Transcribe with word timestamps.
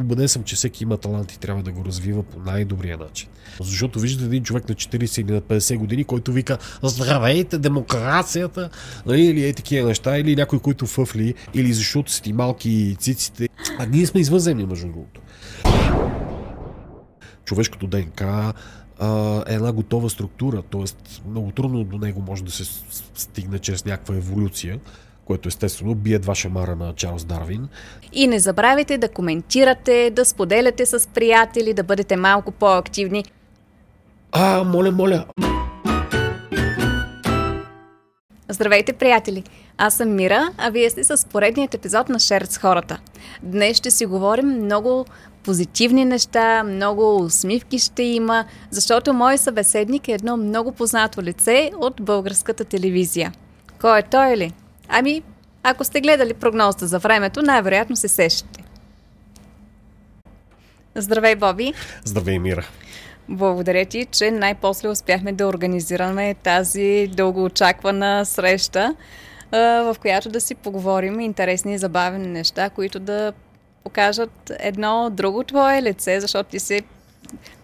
убеден 0.00 0.28
съм, 0.28 0.44
че 0.44 0.56
всеки 0.56 0.84
има 0.84 0.96
талант 0.96 1.32
и 1.32 1.38
трябва 1.38 1.62
да 1.62 1.72
го 1.72 1.84
развива 1.84 2.22
по 2.22 2.38
най-добрия 2.38 2.98
начин. 2.98 3.28
Защото 3.60 4.00
виждате 4.00 4.24
един 4.24 4.42
човек 4.42 4.68
на 4.68 4.74
40 4.74 5.20
или 5.20 5.32
на 5.32 5.40
50 5.40 5.76
години, 5.76 6.04
който 6.04 6.32
вика 6.32 6.58
Здравейте, 6.82 7.58
демокрацията, 7.58 8.70
нали, 9.06 9.22
или 9.22 9.48
е 9.48 9.52
такива 9.52 9.88
неща, 9.88 10.18
или 10.18 10.36
някой, 10.36 10.58
който 10.58 10.86
фъфли, 10.86 11.34
или 11.54 11.72
защото 11.72 12.12
си 12.12 12.32
малки 12.32 12.96
циците. 12.98 13.48
А 13.78 13.86
ние 13.86 14.06
сме 14.06 14.20
извънземни, 14.20 14.66
между 14.66 14.86
другото. 14.86 15.20
Човешкото 17.44 17.86
ДНК 17.86 18.52
е 19.48 19.54
една 19.54 19.72
готова 19.72 20.08
структура, 20.08 20.62
т.е. 20.62 20.84
много 21.28 21.50
трудно 21.50 21.84
до 21.84 21.98
него 21.98 22.22
може 22.22 22.44
да 22.44 22.50
се 22.50 22.64
стигне 23.14 23.58
чрез 23.58 23.84
някаква 23.84 24.16
еволюция 24.16 24.78
което 25.30 25.48
естествено 25.48 25.94
бие 25.94 26.18
два 26.18 26.34
шамара 26.34 26.76
на 26.76 26.94
Чарлз 26.94 27.24
Дарвин. 27.24 27.68
И 28.12 28.26
не 28.26 28.38
забравяйте 28.38 28.98
да 28.98 29.08
коментирате, 29.08 30.10
да 30.10 30.24
споделяте 30.24 30.86
с 30.86 31.08
приятели, 31.08 31.74
да 31.74 31.82
бъдете 31.82 32.16
малко 32.16 32.50
по-активни. 32.50 33.24
А, 34.32 34.64
моля, 34.64 34.92
моля. 34.92 35.24
Здравейте, 38.48 38.92
приятели! 38.92 39.44
Аз 39.78 39.94
съм 39.94 40.14
Мира, 40.14 40.50
а 40.58 40.70
вие 40.70 40.90
сте 40.90 41.04
с 41.04 41.26
поредният 41.26 41.74
епизод 41.74 42.08
на 42.08 42.18
Шерт 42.18 42.50
с 42.50 42.58
хората. 42.58 43.00
Днес 43.42 43.76
ще 43.76 43.90
си 43.90 44.06
говорим 44.06 44.48
много 44.48 45.06
позитивни 45.42 46.04
неща, 46.04 46.64
много 46.64 47.16
усмивки 47.16 47.78
ще 47.78 48.02
има, 48.02 48.44
защото 48.70 49.12
мой 49.12 49.38
събеседник 49.38 50.08
е 50.08 50.12
едно 50.12 50.36
много 50.36 50.72
познато 50.72 51.22
лице 51.22 51.70
от 51.78 52.02
българската 52.02 52.64
телевизия. 52.64 53.32
Кой 53.80 53.98
е 53.98 54.02
той 54.02 54.36
ли? 54.36 54.52
Ами, 54.92 55.22
ако 55.62 55.84
сте 55.84 56.00
гледали 56.00 56.34
прогнозата 56.34 56.86
за 56.86 56.98
времето, 56.98 57.42
най-вероятно 57.42 57.96
се 57.96 58.08
сещате. 58.08 58.64
Здравей, 60.94 61.36
Боби! 61.36 61.72
Здравей, 62.04 62.38
Мира! 62.38 62.66
Благодаря 63.28 63.84
ти, 63.84 64.06
че 64.10 64.30
най-после 64.30 64.88
успяхме 64.88 65.32
да 65.32 65.46
организираме 65.46 66.34
тази 66.34 67.10
дългоочаквана 67.12 68.26
среща, 68.26 68.94
в 69.52 69.96
която 70.00 70.28
да 70.28 70.40
си 70.40 70.54
поговорим 70.54 71.20
интересни 71.20 71.74
и 71.74 71.78
забавени 71.78 72.26
неща, 72.26 72.70
които 72.70 72.98
да 73.00 73.32
покажат 73.84 74.52
едно 74.58 75.10
друго 75.12 75.44
твое 75.44 75.82
лице, 75.82 76.20
защото 76.20 76.50
ти 76.50 76.60
си 76.60 76.82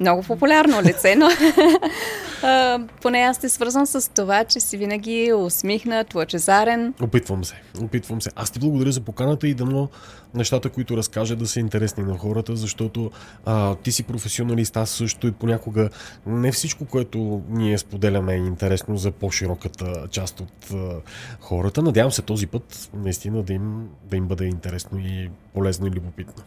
много 0.01 0.23
популярно 0.23 0.83
лице, 0.83 1.15
но 1.17 1.27
а, 2.43 2.81
поне 3.03 3.19
аз 3.19 3.39
те 3.39 3.49
свързвам 3.49 3.87
с 3.87 4.13
това, 4.13 4.45
че 4.45 4.61
си 4.61 4.77
винаги 4.77 5.33
усмихнат, 5.33 6.15
лъчезарен. 6.15 6.95
Опитвам 7.03 7.45
се, 7.45 7.55
опитвам 7.83 8.23
се. 8.23 8.31
Аз 8.37 8.51
ти 8.51 8.59
благодаря 8.59 8.93
за 8.93 9.01
поканата 9.01 9.49
и 9.49 9.55
дано 9.55 9.89
нещата, 10.35 10.71
които 10.71 10.97
разкажа 10.97 11.37
да 11.37 11.47
са 11.47 11.61
интересни 11.61 12.05
на 12.05 12.19
хората, 12.19 12.57
защото 12.57 13.11
а, 13.45 13.75
ти 13.75 13.93
си 13.93 14.03
професионалист, 14.03 14.77
аз 14.77 14.91
също 14.91 15.27
и 15.27 15.33
понякога 15.33 15.89
не 16.27 16.53
всичко, 16.53 16.85
което 16.85 17.43
ние 17.49 17.79
споделяме 17.79 18.35
е 18.35 18.37
интересно 18.37 18.97
за 18.97 19.11
по-широката 19.11 20.07
част 20.11 20.41
от 20.41 20.71
а, 20.73 21.01
хората. 21.41 21.83
Надявам 21.83 22.13
се 22.13 22.23
този 22.23 22.47
път 22.47 22.91
наистина 22.95 23.43
да 23.43 23.53
им, 23.53 23.89
да 24.05 24.17
им 24.17 24.27
бъде 24.27 24.45
интересно 24.45 24.99
и 24.99 25.31
полезно 25.55 25.87
и 25.87 25.91
любопитно. 25.91 26.45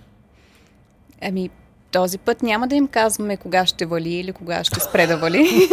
Ами, 1.21 1.49
този 1.91 2.17
път 2.17 2.43
няма 2.43 2.67
да 2.67 2.75
им 2.75 2.87
казваме 2.87 3.37
кога 3.37 3.65
ще 3.65 3.85
вали 3.85 4.13
или 4.13 4.31
кога 4.31 4.63
ще 4.63 4.79
спре 4.79 5.07
да 5.07 5.17
вали. 5.17 5.49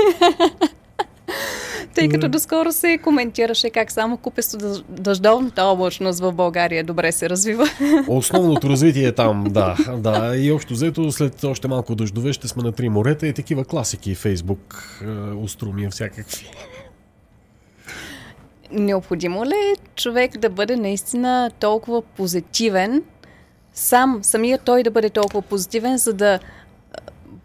Тъй 1.97 2.09
като 2.09 2.29
доскоро 2.29 2.73
се 2.73 2.99
коментираше 2.99 3.71
как 3.71 3.93
само 3.93 4.17
купесто 4.17 4.83
дъждовната 4.89 5.63
облачност 5.63 6.21
в 6.21 6.33
България 6.33 6.85
добре 6.85 7.13
се 7.13 7.31
развива. 7.31 7.69
Основното 8.09 8.69
развитие 8.69 9.07
е 9.07 9.13
там, 9.13 9.45
да. 9.51 9.77
да. 9.99 10.37
И 10.37 10.53
общо 10.53 10.75
взето, 10.75 11.13
след 11.13 11.45
още 11.45 11.69
малко 11.69 11.95
дъждове 11.95 12.33
ще 12.33 12.49
сме 12.49 12.63
на 12.63 12.73
три 12.73 12.89
морета 12.89 13.27
и 13.27 13.33
такива 13.33 13.65
класики. 13.65 14.15
Фейсбук, 14.15 15.01
уструмия 15.43 15.91
всякакви. 15.91 16.51
Необходимо 18.73 19.45
ли 19.45 19.55
е 19.55 19.75
човек 19.95 20.39
да 20.39 20.51
бъде 20.51 20.77
наистина 20.77 21.51
толкова 21.61 22.03
позитивен, 22.03 23.03
сам, 23.79 24.19
самия 24.23 24.59
той 24.59 24.83
да 24.83 24.91
бъде 24.91 25.11
толкова 25.11 25.43
позитивен, 25.43 25.99
за 25.99 26.13
да 26.13 26.39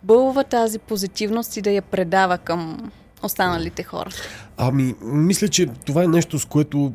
бълва 0.03 0.43
тази 0.43 0.79
позитивност 0.79 1.57
и 1.57 1.61
да 1.61 1.71
я 1.71 1.81
предава 1.81 2.37
към 2.37 2.91
останалите 3.23 3.83
хора? 3.83 4.09
Ами, 4.57 4.95
мисля, 5.01 5.47
че 5.47 5.65
това 5.65 6.03
е 6.03 6.07
нещо, 6.07 6.39
с 6.39 6.45
което 6.45 6.93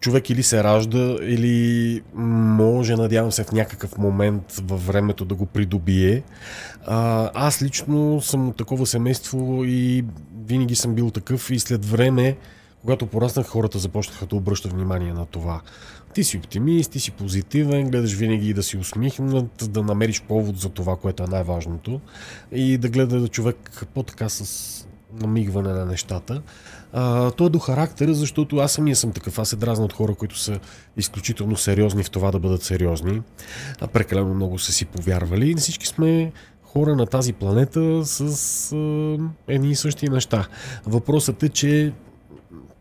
човек 0.00 0.30
или 0.30 0.42
се 0.42 0.64
ражда, 0.64 1.16
или 1.22 2.02
може, 2.14 2.96
надявам 2.96 3.32
се, 3.32 3.44
в 3.44 3.52
някакъв 3.52 3.98
момент 3.98 4.52
във 4.62 4.86
времето 4.86 5.24
да 5.24 5.34
го 5.34 5.46
придобие. 5.46 6.22
Аз 7.34 7.62
лично 7.62 8.20
съм 8.20 8.48
от 8.48 8.56
такова 8.56 8.86
семейство 8.86 9.64
и 9.64 10.04
винаги 10.46 10.76
съм 10.76 10.94
бил 10.94 11.10
такъв 11.10 11.50
и 11.50 11.58
след 11.58 11.84
време, 11.84 12.36
когато 12.80 13.06
пораснах, 13.06 13.46
хората 13.46 13.78
започнаха 13.78 14.26
да 14.26 14.36
обръщат 14.36 14.72
внимание 14.72 15.12
на 15.12 15.26
това. 15.26 15.60
Ти 16.14 16.24
си 16.24 16.36
оптимист, 16.36 16.92
ти 16.92 17.00
си 17.00 17.10
позитивен, 17.10 17.90
гледаш 17.90 18.14
винаги 18.14 18.54
да 18.54 18.62
си 18.62 18.76
усмихнат, 18.76 19.70
да 19.70 19.82
намериш 19.82 20.22
повод 20.22 20.58
за 20.58 20.68
това, 20.68 20.96
което 20.96 21.22
е 21.22 21.26
най-важното 21.26 22.00
и 22.52 22.78
да 22.78 22.88
гледа 22.88 23.28
човек 23.28 23.86
по-така 23.94 24.28
с 24.28 24.86
намигване 25.20 25.72
на 25.72 25.86
нещата. 25.86 26.42
А, 26.92 27.30
той 27.30 27.46
е 27.46 27.50
до 27.50 27.58
характера, 27.58 28.14
защото 28.14 28.56
аз 28.56 28.72
самия 28.72 28.96
съм 28.96 29.12
такъв. 29.12 29.38
Аз 29.38 29.48
се 29.48 29.56
дразна 29.56 29.84
от 29.84 29.92
хора, 29.92 30.14
които 30.14 30.38
са 30.38 30.60
изключително 30.96 31.56
сериозни 31.56 32.02
в 32.02 32.10
това 32.10 32.30
да 32.30 32.38
бъдат 32.38 32.62
сериозни. 32.62 33.22
А 33.80 33.86
прекалено 33.86 34.34
много 34.34 34.58
са 34.58 34.72
си 34.72 34.84
повярвали 34.84 35.50
и 35.50 35.54
всички 35.54 35.86
сме 35.86 36.32
хора 36.62 36.96
на 36.96 37.06
тази 37.06 37.32
планета 37.32 38.04
с 38.04 38.72
а, 38.72 39.18
едни 39.48 39.70
и 39.70 39.76
същи 39.76 40.08
неща. 40.08 40.48
Въпросът 40.86 41.42
е, 41.42 41.48
че 41.48 41.92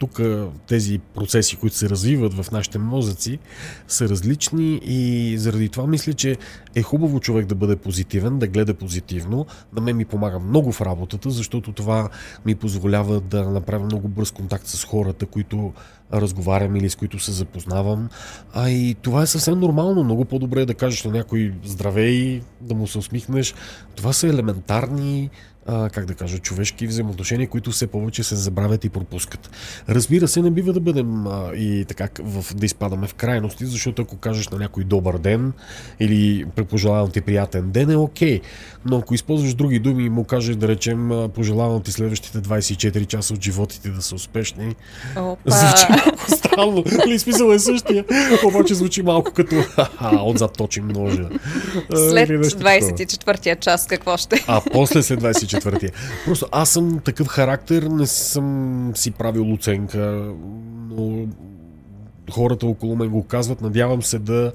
тук 0.01 0.21
тези 0.67 0.99
процеси, 0.99 1.55
които 1.55 1.75
се 1.75 1.89
развиват 1.89 2.33
в 2.33 2.51
нашите 2.51 2.77
мозъци, 2.77 3.39
са 3.87 4.09
различни 4.09 4.81
и 4.83 5.37
заради 5.37 5.69
това 5.69 5.87
мисля, 5.87 6.13
че 6.13 6.37
е 6.75 6.81
хубаво 6.81 7.19
човек 7.19 7.45
да 7.45 7.55
бъде 7.55 7.75
позитивен, 7.75 8.39
да 8.39 8.47
гледа 8.47 8.73
позитивно. 8.73 9.45
На 9.73 9.81
мен 9.81 9.97
ми 9.97 10.05
помага 10.05 10.39
много 10.39 10.71
в 10.71 10.81
работата, 10.81 11.29
защото 11.29 11.71
това 11.71 12.09
ми 12.45 12.55
позволява 12.55 13.21
да 13.21 13.49
направя 13.49 13.85
много 13.85 14.07
бърз 14.07 14.31
контакт 14.31 14.67
с 14.67 14.83
хората, 14.83 15.25
които 15.25 15.73
разговарям 16.13 16.75
или 16.75 16.89
с 16.89 16.95
които 16.95 17.19
се 17.19 17.31
запознавам. 17.31 18.09
А 18.53 18.69
и 18.69 18.95
това 19.01 19.21
е 19.21 19.27
съвсем 19.27 19.59
нормално. 19.59 20.03
Много 20.03 20.25
по-добре 20.25 20.61
е 20.61 20.65
да 20.65 20.73
кажеш 20.73 21.03
на 21.03 21.11
някой 21.11 21.53
здравей, 21.63 22.41
да 22.61 22.73
му 22.73 22.87
се 22.87 22.97
усмихнеш. 22.97 23.53
Това 23.95 24.13
са 24.13 24.27
елементарни 24.27 25.29
а, 25.65 25.89
как 25.89 26.05
да 26.05 26.13
кажа, 26.13 26.37
човешки 26.37 26.87
взаимоотношения, 26.87 27.47
които 27.47 27.71
все 27.71 27.87
повече 27.87 28.23
се 28.23 28.35
забравят 28.35 28.85
и 28.85 28.89
пропускат. 28.89 29.49
Разбира 29.89 30.27
се, 30.27 30.41
не 30.41 30.51
бива 30.51 30.73
да 30.73 30.79
бъдем 30.79 31.27
а, 31.27 31.51
и 31.55 31.85
така 31.85 32.09
в, 32.19 32.55
да 32.55 32.65
изпадаме 32.65 33.07
в 33.07 33.13
крайности, 33.13 33.65
защото 33.65 34.01
ако 34.01 34.17
кажеш 34.17 34.49
на 34.49 34.57
някой 34.57 34.83
добър 34.83 35.17
ден 35.17 35.53
или 35.99 36.45
пожелавам 36.69 37.11
ти 37.11 37.21
приятен 37.21 37.71
ден 37.71 37.89
е 37.89 37.95
окей. 37.95 38.39
Okay. 38.39 38.43
Но 38.85 38.97
ако 38.97 39.13
използваш 39.13 39.53
други 39.53 39.79
думи 39.79 40.05
и 40.05 40.09
му 40.09 40.23
кажеш 40.23 40.55
да 40.55 40.67
речем 40.67 41.29
пожелавам 41.35 41.81
ти 41.81 41.91
следващите 41.91 42.37
24 42.37 43.07
часа 43.07 43.33
от 43.33 43.43
живота 43.43 43.81
ти 43.81 43.89
да 43.89 44.01
са 44.01 44.15
успешни, 44.15 44.75
Опа. 45.17 45.51
звучи 45.51 45.85
малко 45.89 46.31
странно. 46.31 46.83
Или 47.07 47.19
смисъл 47.19 47.51
е 47.51 47.59
същия, 47.59 48.05
обаче 48.45 48.75
звучи 48.75 49.01
малко 49.01 49.31
като 49.33 49.55
отзад 50.23 50.53
точим 50.57 50.87
ножа. 50.87 51.29
След 51.95 52.29
24-я 52.29 53.55
час 53.55 53.87
какво 53.87 54.17
ще? 54.17 54.45
А 54.47 54.61
после 54.71 55.03
след 55.03 55.21
24 55.21 55.50
четвъртия. 55.51 55.91
Просто 56.25 56.45
аз 56.51 56.69
съм 56.69 56.99
такъв 56.99 57.27
характер, 57.27 57.83
не 57.83 58.07
съм 58.07 58.91
си 58.95 59.11
правил 59.11 59.53
оценка, 59.53 60.33
но 60.89 61.27
хората 62.31 62.65
около 62.67 62.95
мен 62.95 63.09
го 63.09 63.23
казват. 63.23 63.61
Надявам 63.61 64.03
се 64.03 64.19
да, 64.19 64.51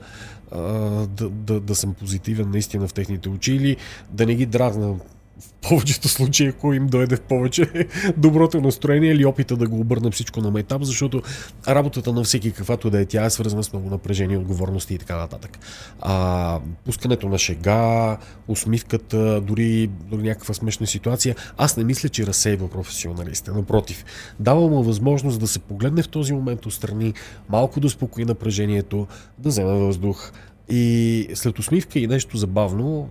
да, 1.09 1.29
да, 1.31 1.61
да 1.61 1.75
съм 1.75 1.95
позитивен 1.95 2.51
наистина 2.51 2.89
в 2.89 2.95
техните 2.95 3.29
очи 3.29 3.54
или 3.54 3.77
да 4.10 4.27
не 4.27 4.34
ги 4.34 4.47
дразна 4.47 4.95
в 5.41 5.68
повечето 5.68 6.09
случаи, 6.09 6.47
ако 6.47 6.72
им 6.72 6.86
дойде 6.86 7.16
в 7.16 7.21
повече 7.21 7.71
доброто 8.16 8.60
настроение 8.60 9.12
или 9.12 9.24
опита 9.24 9.56
да 9.56 9.68
го 9.68 9.80
обърна 9.80 10.10
всичко 10.10 10.41
на 10.41 10.50
майтап, 10.50 10.83
защото 10.83 11.22
работата 11.68 12.12
на 12.12 12.24
всеки, 12.24 12.53
каквато 12.53 12.91
да 12.91 13.00
е 13.00 13.04
тя, 13.04 13.24
е 13.24 13.30
свързана 13.30 13.65
с 13.65 13.72
много 13.72 13.91
напрежение, 13.91 14.38
отговорности 14.38 14.94
и 14.94 14.98
така 14.98 15.16
нататък. 15.16 15.59
А, 16.00 16.60
пускането 16.84 17.28
на 17.28 17.38
шега, 17.38 18.16
усмивката, 18.48 19.41
дори, 19.41 19.86
дори 19.86 20.22
някаква 20.22 20.54
смешна 20.54 20.86
ситуация, 20.86 21.34
аз 21.56 21.77
не 21.77 21.84
мисля, 21.84 22.09
че 22.09 22.27
разсейва 22.27 22.71
професионалиста. 22.71 23.53
Напротив, 23.53 24.04
дава 24.41 24.68
му 24.68 24.83
възможност 24.83 25.41
да 25.41 25.47
се 25.47 25.59
погледне 25.59 26.03
в 26.03 26.09
този 26.09 26.33
момент 26.33 26.66
отстрани, 26.66 27.15
малко 27.48 27.80
да 27.80 27.86
успокои 27.86 28.24
напрежението, 28.24 29.06
да 29.38 29.48
вземе 29.48 29.72
въздух, 29.72 30.33
и 30.68 31.28
след 31.34 31.59
усмивка 31.59 31.98
и 31.98 32.06
нещо 32.06 32.36
забавно, 32.36 33.09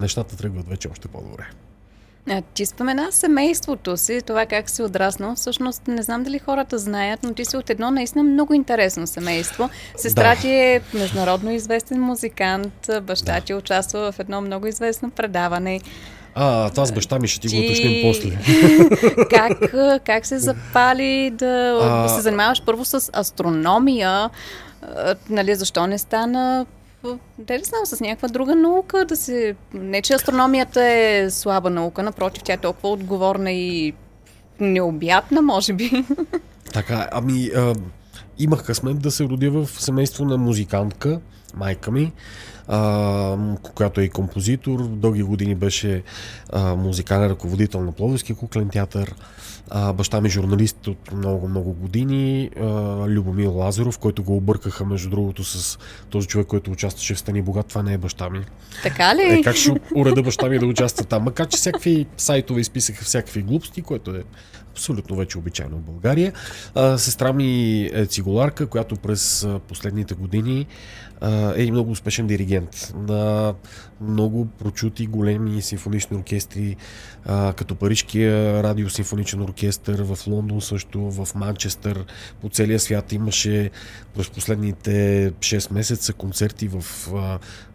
нещата 0.00 0.36
тръгват 0.36 0.68
вече 0.68 0.88
още 0.88 1.08
по-добре. 1.08 1.44
А, 2.30 2.42
ти 2.54 2.66
спомена 2.66 3.12
семейството 3.12 3.96
си, 3.96 4.20
това 4.26 4.46
как 4.46 4.70
си 4.70 4.82
отраснал. 4.82 5.34
Всъщност 5.34 5.86
не 5.86 6.02
знам 6.02 6.22
дали 6.22 6.38
хората 6.38 6.78
знаят, 6.78 7.22
но 7.22 7.34
ти 7.34 7.44
си 7.44 7.56
от 7.56 7.70
едно 7.70 7.90
наистина 7.90 8.24
много 8.24 8.54
интересно 8.54 9.06
семейство. 9.06 9.70
Сестра 9.96 10.34
да. 10.34 10.40
ти 10.40 10.48
е 10.48 10.80
международно 10.94 11.50
известен 11.50 12.00
музикант, 12.00 12.90
баща 13.02 13.34
да. 13.34 13.40
ти 13.40 13.54
участва 13.54 14.12
в 14.12 14.18
едно 14.18 14.40
много 14.40 14.66
известно 14.66 15.10
предаване. 15.10 15.80
А, 16.34 16.70
това 16.70 16.86
с 16.86 16.92
баща 16.92 17.18
ми 17.18 17.28
ще 17.28 17.40
ти 17.40 17.56
го 17.56 17.64
уточним 17.64 18.02
после. 18.02 18.38
как, 19.30 19.74
как 20.04 20.26
се 20.26 20.38
запали 20.38 21.30
да 21.34 21.78
а... 21.82 22.08
се 22.08 22.20
занимаваш 22.20 22.62
първо 22.66 22.84
с 22.84 23.10
астрономия? 23.16 24.30
Нали, 25.30 25.54
защо 25.54 25.86
не 25.86 25.98
стана 25.98 26.66
да 27.38 27.58
не 27.58 27.64
знам, 27.64 27.86
с 27.86 28.00
някаква 28.00 28.28
друга 28.28 28.54
наука 28.56 29.04
да 29.04 29.16
се... 29.16 29.54
Не, 29.74 30.02
че 30.02 30.14
астрономията 30.14 30.84
е 30.84 31.30
слаба 31.30 31.70
наука, 31.70 32.02
напротив, 32.02 32.42
тя 32.42 32.52
е 32.52 32.56
толкова 32.56 32.88
отговорна 32.88 33.52
и 33.52 33.92
необятна, 34.60 35.42
може 35.42 35.72
би. 35.72 35.90
Така, 36.72 37.08
ами, 37.12 37.50
а, 37.56 37.74
имах 38.38 38.64
късмет 38.64 38.98
да 38.98 39.10
се 39.10 39.24
родя 39.24 39.50
в 39.50 39.68
семейство 39.82 40.24
на 40.24 40.36
музикантка, 40.36 41.20
майка 41.54 41.90
ми, 41.90 42.12
която 43.74 44.00
е 44.00 44.04
и 44.04 44.08
композитор. 44.08 44.88
Дълги 44.88 45.22
години 45.22 45.54
беше 45.54 46.02
а, 46.52 46.74
музикален 46.74 47.30
ръководител 47.30 47.80
на 47.80 47.92
Пловдивския 47.92 48.36
куклен 48.36 48.68
театър. 48.68 49.14
А, 49.70 49.92
баща 49.92 50.20
ми 50.20 50.28
е 50.28 50.30
журналист 50.30 50.86
от 50.86 51.12
много-много 51.12 51.72
години, 51.72 52.50
а, 52.56 52.62
Любомир 53.08 53.46
Лазаров, 53.46 53.98
който 53.98 54.22
го 54.22 54.36
объркаха, 54.36 54.84
между 54.84 55.10
другото, 55.10 55.44
с 55.44 55.78
този 56.10 56.28
човек, 56.28 56.46
който 56.46 56.70
участваше 56.70 57.14
в 57.14 57.18
Стани 57.18 57.42
Богат. 57.42 57.66
Това 57.66 57.82
не 57.82 57.92
е 57.92 57.98
баща 57.98 58.30
ми. 58.30 58.40
Така 58.82 59.16
ли? 59.16 59.22
Е, 59.22 59.42
как 59.42 59.56
ще 59.56 59.72
уреда 59.94 60.22
баща 60.22 60.48
ми 60.48 60.58
да 60.58 60.66
участва 60.66 61.04
там? 61.04 61.22
Макар, 61.22 61.48
че 61.48 61.56
всякакви 61.56 62.06
сайтове 62.16 62.60
изписаха 62.60 63.04
всякакви 63.04 63.42
глупости, 63.42 63.82
което 63.82 64.10
е 64.10 64.22
абсолютно 64.80 65.16
вече 65.16 65.38
обичайно 65.38 65.76
в 65.76 65.80
България. 65.80 66.32
Сестра 66.96 67.32
ми 67.32 67.82
е 67.92 68.06
цигуларка, 68.06 68.66
която 68.66 68.96
през 68.96 69.46
последните 69.68 70.14
години 70.14 70.66
е 71.56 71.62
и 71.62 71.70
много 71.70 71.90
успешен 71.90 72.26
диригент 72.26 72.92
на 72.94 73.54
много 74.00 74.46
прочути 74.46 75.06
големи 75.06 75.62
симфонични 75.62 76.16
оркестри, 76.16 76.76
като 77.56 77.74
Парижкия 77.74 78.62
радиосимфоничен 78.62 79.42
оркестър 79.42 80.02
в 80.02 80.26
Лондон 80.26 80.60
също, 80.60 81.00
в 81.00 81.28
Манчестър, 81.34 82.04
по 82.40 82.48
целия 82.48 82.80
свят 82.80 83.12
имаше 83.12 83.70
през 84.14 84.30
последните 84.30 85.30
6 85.38 85.72
месеца 85.72 86.12
концерти 86.12 86.68
в 86.68 86.84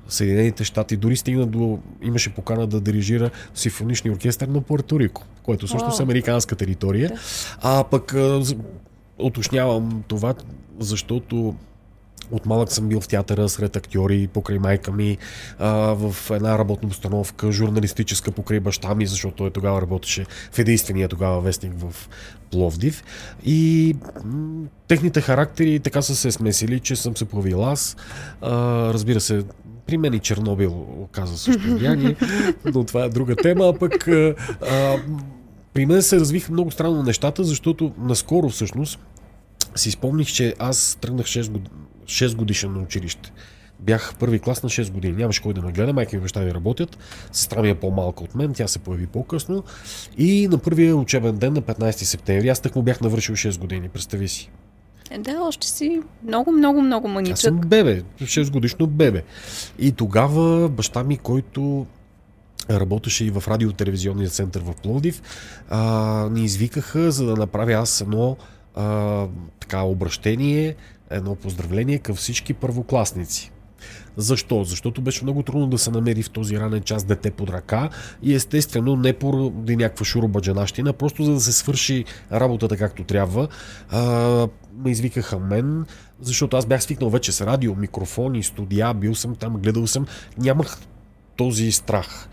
Съединените 0.09 0.63
щати, 0.63 0.97
дори 0.97 1.15
стигна 1.17 1.45
до, 1.45 1.79
имаше 2.01 2.33
покана 2.33 2.67
да 2.67 2.81
дирижира 2.81 3.29
симфонични 3.55 4.11
оркестър 4.11 4.47
на 4.47 4.61
Пуерто 4.61 4.99
Рико, 4.99 5.23
което 5.43 5.67
wow. 5.67 5.99
е 5.99 6.03
американска 6.03 6.55
територия. 6.55 7.11
А 7.61 7.83
пък 7.83 8.15
уточнявам 9.19 10.03
това, 10.07 10.33
защото 10.79 11.55
от 12.31 12.45
малък 12.45 12.71
съм 12.71 12.87
бил 12.87 13.01
в 13.01 13.07
театъра 13.07 13.49
сред 13.49 13.75
актьори, 13.75 14.29
покрай 14.33 14.59
майка 14.59 14.91
ми, 14.91 15.17
а, 15.59 15.69
в 15.69 16.31
една 16.31 16.57
работна 16.57 16.89
установка, 16.89 17.51
журналистическа 17.51 18.31
покрай 18.31 18.59
баща 18.59 18.95
ми, 18.95 19.07
защото 19.07 19.35
той 19.35 19.51
тогава 19.51 19.81
работеше 19.81 20.25
в 20.51 20.59
единствения 20.59 21.09
тогава 21.09 21.41
вестник 21.41 21.73
в 21.77 22.09
Пловдив. 22.51 23.03
И 23.45 23.95
м- 24.25 24.67
техните 24.87 25.21
характери 25.21 25.79
така 25.79 26.01
са 26.01 26.15
се 26.15 26.31
смесили, 26.31 26.79
че 26.79 26.95
съм 26.95 27.17
се 27.17 27.25
появил 27.25 27.65
аз. 27.65 27.95
А, 28.41 28.53
разбира 28.93 29.21
се, 29.21 29.43
при 29.87 29.97
мен 29.97 30.13
и 30.13 30.19
Чернобил 30.19 30.85
оказа 30.99 31.37
също 31.37 31.61
влияние, 31.61 32.15
но 32.73 32.83
това 32.83 33.03
е 33.03 33.09
друга 33.09 33.35
тема. 33.35 33.67
А 33.67 33.79
пък 33.79 34.07
а, 34.07 34.35
при 35.73 35.85
мен 35.85 36.01
се 36.01 36.19
развиха 36.19 36.51
много 36.51 36.71
странно 36.71 37.03
нещата, 37.03 37.43
защото 37.43 37.91
наскоро 37.97 38.49
всъщност 38.49 38.99
си 39.75 39.91
спомних, 39.91 40.27
че 40.27 40.55
аз 40.59 40.97
тръгнах 41.01 41.25
6 41.25 41.49
години 41.49 41.69
6 42.05 42.35
годишен 42.35 42.73
на 42.73 42.79
училище. 42.79 43.31
Бях 43.79 44.15
първи 44.19 44.39
клас 44.39 44.63
на 44.63 44.69
6 44.69 44.91
години. 44.91 45.17
Нямаше 45.17 45.41
кой 45.41 45.53
да 45.53 45.61
ме 45.61 45.71
гледа, 45.71 45.93
майка 45.93 46.15
и 46.15 46.19
баща 46.19 46.39
ми 46.39 46.53
работят. 46.53 46.97
Сестра 47.31 47.61
ми 47.61 47.69
е 47.69 47.75
по-малка 47.75 48.23
от 48.23 48.35
мен, 48.35 48.53
тя 48.53 48.67
се 48.67 48.79
появи 48.79 49.07
по-късно. 49.07 49.63
И 50.17 50.47
на 50.47 50.57
първия 50.57 50.95
учебен 50.95 51.37
ден 51.37 51.53
на 51.53 51.61
15 51.61 51.91
септември, 51.91 52.49
аз 52.49 52.59
так 52.59 52.75
му 52.75 52.83
бях 52.83 53.01
навършил 53.01 53.35
6 53.35 53.59
години, 53.59 53.89
представи 53.89 54.27
си. 54.27 54.51
Е, 55.11 55.17
да, 55.17 55.41
още 55.41 55.67
си 55.67 56.01
много, 56.27 56.51
много, 56.51 56.81
много 56.81 57.07
маничък. 57.07 57.33
Аз 57.33 57.39
съм 57.39 57.57
бебе, 57.57 58.03
6 58.21 58.51
годишно 58.51 58.87
бебе. 58.87 59.23
И 59.79 59.91
тогава 59.91 60.69
баща 60.69 61.03
ми, 61.03 61.17
който 61.17 61.85
работеше 62.69 63.25
и 63.25 63.29
в 63.29 63.43
радиотелевизионния 63.47 64.29
център 64.29 64.61
в 64.61 64.73
Пловдив, 64.83 65.21
а, 65.69 66.29
ни 66.31 66.43
извикаха, 66.45 67.11
за 67.11 67.25
да 67.25 67.35
направя 67.35 67.73
аз 67.73 68.01
едно 68.01 68.37
а, 68.75 69.27
така 69.59 69.81
обращение 69.81 70.75
едно 71.09 71.35
поздравление 71.35 71.99
към 71.99 72.15
всички 72.15 72.53
първокласници. 72.53 73.51
Защо? 74.17 74.63
Защото 74.63 75.01
беше 75.01 75.23
много 75.23 75.43
трудно 75.43 75.67
да 75.67 75.77
се 75.77 75.91
намери 75.91 76.23
в 76.23 76.29
този 76.29 76.59
ранен 76.59 76.81
час 76.81 77.03
дете 77.03 77.31
под 77.31 77.49
ръка 77.49 77.89
и 78.23 78.35
естествено 78.35 78.95
не 78.95 79.13
поради 79.13 79.75
някаква 79.75 80.05
шурубаджанащина, 80.05 80.93
просто 80.93 81.23
за 81.23 81.33
да 81.33 81.39
се 81.39 81.53
свърши 81.53 82.05
работата 82.31 82.77
както 82.77 83.03
трябва. 83.03 83.47
А, 83.89 84.47
ме 84.83 84.91
извикаха 84.91 85.39
мен, 85.39 85.85
защото 86.21 86.57
аз 86.57 86.65
бях 86.65 86.83
свикнал 86.83 87.09
вече 87.09 87.31
с 87.31 87.45
радио, 87.45 87.75
микрофони, 87.75 88.43
студия, 88.43 88.93
бил 88.93 89.15
съм 89.15 89.35
там, 89.35 89.57
гледал 89.57 89.87
съм, 89.87 90.05
нямах 90.37 90.77
този 91.35 91.71
страх. 91.71 92.29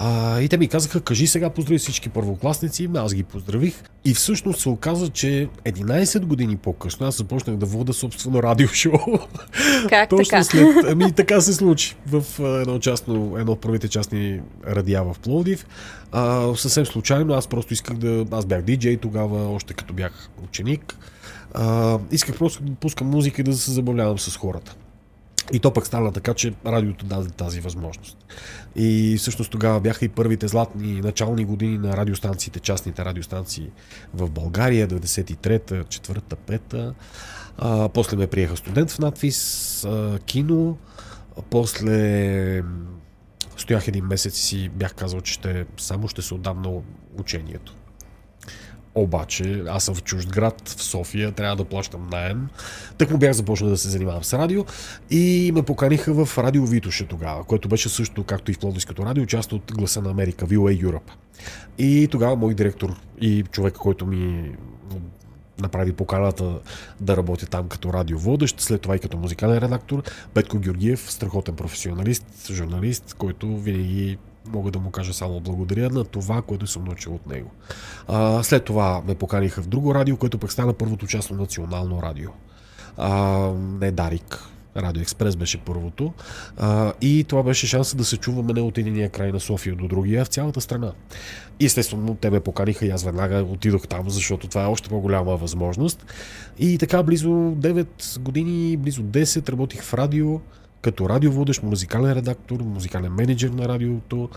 А, 0.00 0.40
и 0.40 0.48
те 0.48 0.56
ми 0.56 0.68
казаха, 0.68 1.00
кажи 1.00 1.26
сега 1.26 1.50
поздрави 1.50 1.78
всички 1.78 2.08
първокласници, 2.08 2.88
аз 2.96 3.14
ги 3.14 3.22
поздравих. 3.22 3.82
И 4.04 4.14
всъщност 4.14 4.60
се 4.60 4.68
оказа, 4.68 5.08
че 5.08 5.48
11 5.64 6.24
години 6.24 6.56
по-късно 6.56 7.06
аз 7.06 7.16
започнах 7.16 7.56
да 7.56 7.66
вода 7.66 7.92
собствено 7.92 8.42
радиошоу. 8.42 8.98
Как 9.88 10.08
Точно 10.08 10.24
така? 10.24 10.44
След, 10.44 10.76
ами 10.88 11.12
така 11.12 11.40
се 11.40 11.52
случи 11.52 11.96
в 12.06 12.24
едно, 12.60 12.78
частно, 12.78 13.34
едно 13.38 13.52
от 13.52 13.60
първите 13.60 13.88
частни 13.88 14.40
радиа 14.66 15.02
в 15.04 15.16
Пловдив. 15.22 15.66
А, 16.12 16.54
съвсем 16.56 16.86
случайно, 16.86 17.34
аз 17.34 17.46
просто 17.46 17.72
исках 17.72 17.96
да... 17.96 18.24
Аз 18.30 18.46
бях 18.46 18.62
диджей 18.62 18.96
тогава, 18.96 19.54
още 19.54 19.74
като 19.74 19.94
бях 19.94 20.30
ученик. 20.44 20.98
А, 21.54 21.98
исках 22.10 22.38
просто 22.38 22.62
да 22.62 22.74
пускам 22.74 23.10
музика 23.10 23.40
и 23.40 23.44
да 23.44 23.56
се 23.56 23.70
забавлявам 23.70 24.18
с 24.18 24.36
хората. 24.36 24.76
И 25.52 25.58
то 25.58 25.72
пък 25.72 25.86
стана 25.86 26.12
така, 26.12 26.34
че 26.34 26.54
радиото 26.66 27.04
даде 27.04 27.28
тази 27.28 27.60
възможност. 27.60 28.16
И 28.76 29.16
всъщност 29.18 29.50
тогава 29.50 29.80
бяха 29.80 30.04
и 30.04 30.08
първите 30.08 30.48
златни 30.48 31.00
начални 31.00 31.44
години 31.44 31.78
на 31.78 31.96
радиостанциите, 31.96 32.60
частните 32.60 33.04
радиостанции 33.04 33.70
в 34.14 34.30
България, 34.30 34.88
93-та, 34.88 35.74
4-та, 35.74 36.36
5-та. 36.36 36.94
А, 37.58 37.88
после 37.88 38.16
ме 38.16 38.26
приеха 38.26 38.56
студент 38.56 38.90
в 38.90 38.98
надфис, 38.98 39.84
а, 39.84 40.18
кино, 40.26 40.76
а, 41.38 41.42
после 41.50 42.62
стоях 43.56 43.88
един 43.88 44.04
месец 44.04 44.38
и 44.38 44.42
си 44.42 44.68
бях 44.68 44.94
казал, 44.94 45.20
че 45.20 45.32
ще, 45.32 45.66
само 45.76 46.08
ще 46.08 46.22
се 46.22 46.34
отдам 46.34 46.62
на 46.62 46.80
учението. 47.18 47.74
Обаче, 48.98 49.62
аз 49.68 49.84
съм 49.84 49.94
в 49.94 50.02
чужд 50.02 50.28
град, 50.28 50.68
в 50.68 50.82
София, 50.82 51.32
трябва 51.32 51.56
да 51.56 51.64
плащам 51.64 52.08
найем. 52.10 52.48
Так 52.98 53.10
му 53.10 53.18
бях 53.18 53.32
започнал 53.32 53.70
да 53.70 53.76
се 53.76 53.88
занимавам 53.88 54.24
с 54.24 54.38
радио 54.38 54.64
и 55.10 55.52
ме 55.54 55.62
поканиха 55.62 56.24
в 56.24 56.38
радио 56.38 56.66
Витоше 56.66 57.06
тогава, 57.06 57.44
което 57.44 57.68
беше 57.68 57.88
също, 57.88 58.24
както 58.24 58.50
и 58.50 58.54
в 58.54 58.58
Плодиското 58.58 59.06
радио, 59.06 59.26
част 59.26 59.52
от 59.52 59.72
гласа 59.72 60.02
на 60.02 60.10
Америка, 60.10 60.46
VOA 60.46 60.86
Europe. 60.86 61.10
И 61.78 62.08
тогава 62.10 62.36
мой 62.36 62.54
директор 62.54 63.00
и 63.20 63.42
човек, 63.42 63.74
който 63.74 64.06
ми 64.06 64.52
направи 65.60 65.92
поканата 65.92 66.58
да 67.00 67.16
работя 67.16 67.46
там 67.46 67.68
като 67.68 67.92
радиоводещ, 67.92 68.60
след 68.60 68.80
това 68.80 68.96
и 68.96 68.98
като 68.98 69.16
музикален 69.16 69.58
редактор. 69.58 70.02
Петко 70.34 70.58
Георгиев, 70.58 71.10
страхотен 71.12 71.56
професионалист, 71.56 72.50
журналист, 72.52 73.14
който 73.18 73.56
винаги 73.56 74.18
мога 74.52 74.70
да 74.70 74.78
му 74.78 74.90
кажа 74.90 75.14
само 75.14 75.40
благодаря 75.40 75.90
на 75.90 76.04
това, 76.04 76.42
което 76.42 76.66
съм 76.66 76.84
научил 76.84 77.14
от 77.14 77.26
него. 77.26 77.50
А, 78.08 78.42
след 78.42 78.64
това 78.64 79.02
ме 79.06 79.14
поканиха 79.14 79.62
в 79.62 79.68
друго 79.68 79.94
радио, 79.94 80.16
което 80.16 80.38
пък 80.38 80.52
стана 80.52 80.72
първото 80.72 81.06
частно 81.06 81.36
национално 81.36 82.02
радио. 82.02 82.30
А, 82.96 83.38
не 83.80 83.90
Дарик, 83.90 84.48
Радио 84.76 85.02
Експрес 85.02 85.36
беше 85.36 85.58
първото. 85.58 86.12
А, 86.56 86.92
и 87.00 87.24
това 87.28 87.42
беше 87.42 87.66
шанса 87.66 87.96
да 87.96 88.04
се 88.04 88.16
чуваме 88.16 88.52
не 88.52 88.60
от 88.60 88.78
единия 88.78 89.10
край 89.10 89.32
на 89.32 89.40
София 89.40 89.76
до 89.76 89.88
другия, 89.88 90.24
в 90.24 90.28
цялата 90.28 90.60
страна. 90.60 90.92
И 91.60 91.66
естествено, 91.66 92.14
те 92.14 92.30
ме 92.30 92.40
поканиха 92.40 92.86
и 92.86 92.90
аз 92.90 93.04
веднага 93.04 93.42
отидох 93.42 93.88
там, 93.88 94.10
защото 94.10 94.48
това 94.48 94.62
е 94.62 94.66
още 94.66 94.88
по-голяма 94.88 95.36
възможност. 95.36 96.06
И 96.58 96.78
така 96.78 97.02
близо 97.02 97.28
9 97.28 98.18
години, 98.18 98.76
близо 98.76 99.02
10 99.02 99.48
работих 99.48 99.82
в 99.82 99.94
радио 99.94 100.40
като 100.82 101.08
радиоводещ, 101.08 101.62
музикален 101.62 102.12
редактор, 102.12 102.60
музикален 102.60 103.12
менеджер 103.12 103.50
на 103.50 103.68
радиото. 103.68 104.28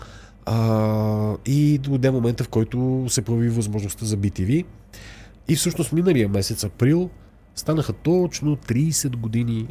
А, 0.46 1.34
и 1.46 1.78
дойде 1.78 2.10
момента, 2.10 2.44
в 2.44 2.48
който 2.48 3.06
се 3.08 3.22
появи 3.22 3.48
възможността 3.48 4.06
за 4.06 4.16
BTV. 4.16 4.64
И 5.48 5.56
всъщност 5.56 5.92
миналия 5.92 6.28
месец, 6.28 6.64
април, 6.64 7.10
станаха 7.54 7.92
точно 7.92 8.56
30 8.56 9.16
години 9.16 9.66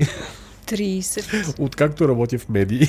30. 0.71 1.59
Откакто 1.59 2.07
работя 2.07 2.39
в 2.39 2.49
медии. 2.49 2.87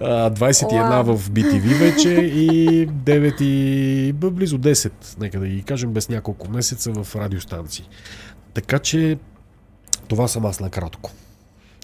21 0.00 0.38
wow. 0.38 1.14
в 1.14 1.30
BTV 1.30 1.78
вече 1.78 2.10
и 2.10 2.88
9 2.88 3.42
и 3.42 4.12
близо 4.12 4.58
10, 4.58 4.92
нека 5.20 5.40
да 5.40 5.48
ги 5.48 5.62
кажем, 5.62 5.92
без 5.92 6.08
няколко 6.08 6.50
месеца 6.50 6.92
в 6.92 7.16
радиостанции. 7.16 7.88
Така 8.54 8.78
че 8.78 9.18
това 10.08 10.28
съм 10.28 10.46
аз 10.46 10.60
накратко. 10.60 11.12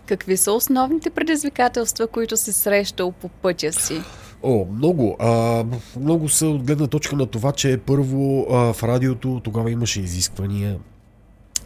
Какви 0.06 0.36
са 0.36 0.52
основните 0.52 1.10
предизвикателства, 1.10 2.06
които 2.06 2.36
се 2.36 2.52
срещал 2.52 3.12
по 3.12 3.28
пътя 3.28 3.72
си? 3.72 4.00
О, 4.42 4.66
много. 4.72 5.16
А, 5.18 5.64
много 6.00 6.28
са 6.28 6.46
от 6.46 6.62
гледна 6.62 6.86
точка 6.86 7.16
на 7.16 7.26
това, 7.26 7.52
че 7.52 7.78
първо 7.86 8.46
а, 8.50 8.72
в 8.72 8.82
радиото 8.82 9.40
тогава 9.44 9.70
имаше 9.70 10.00
изисквания. 10.00 10.78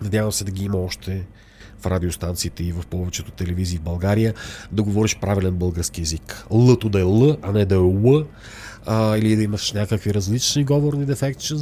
Надявам 0.03 0.33
се 0.33 0.45
да 0.45 0.51
ги 0.51 0.65
има 0.65 0.79
още 0.79 1.27
в 1.81 1.87
радиостанциите 1.87 2.65
и 2.65 2.73
в 2.73 2.87
повечето 2.87 3.31
телевизии 3.31 3.79
в 3.79 3.83
България, 3.83 4.35
да 4.73 4.83
говориш 4.83 5.19
правилен 5.19 5.55
български 5.55 6.01
язик. 6.01 6.47
Лъто 6.51 6.89
да 6.89 7.01
е 7.01 7.05
Л, 7.05 7.37
а 7.43 7.53
не 7.53 7.65
да 7.65 7.75
е 7.75 7.79
Л, 7.79 8.25
а, 8.87 9.17
или 9.17 9.37
да 9.37 9.43
имаш 9.43 9.73
някакви 9.73 10.15
различни 10.15 10.65
говорни 10.65 11.05
дефекти, 11.05 11.55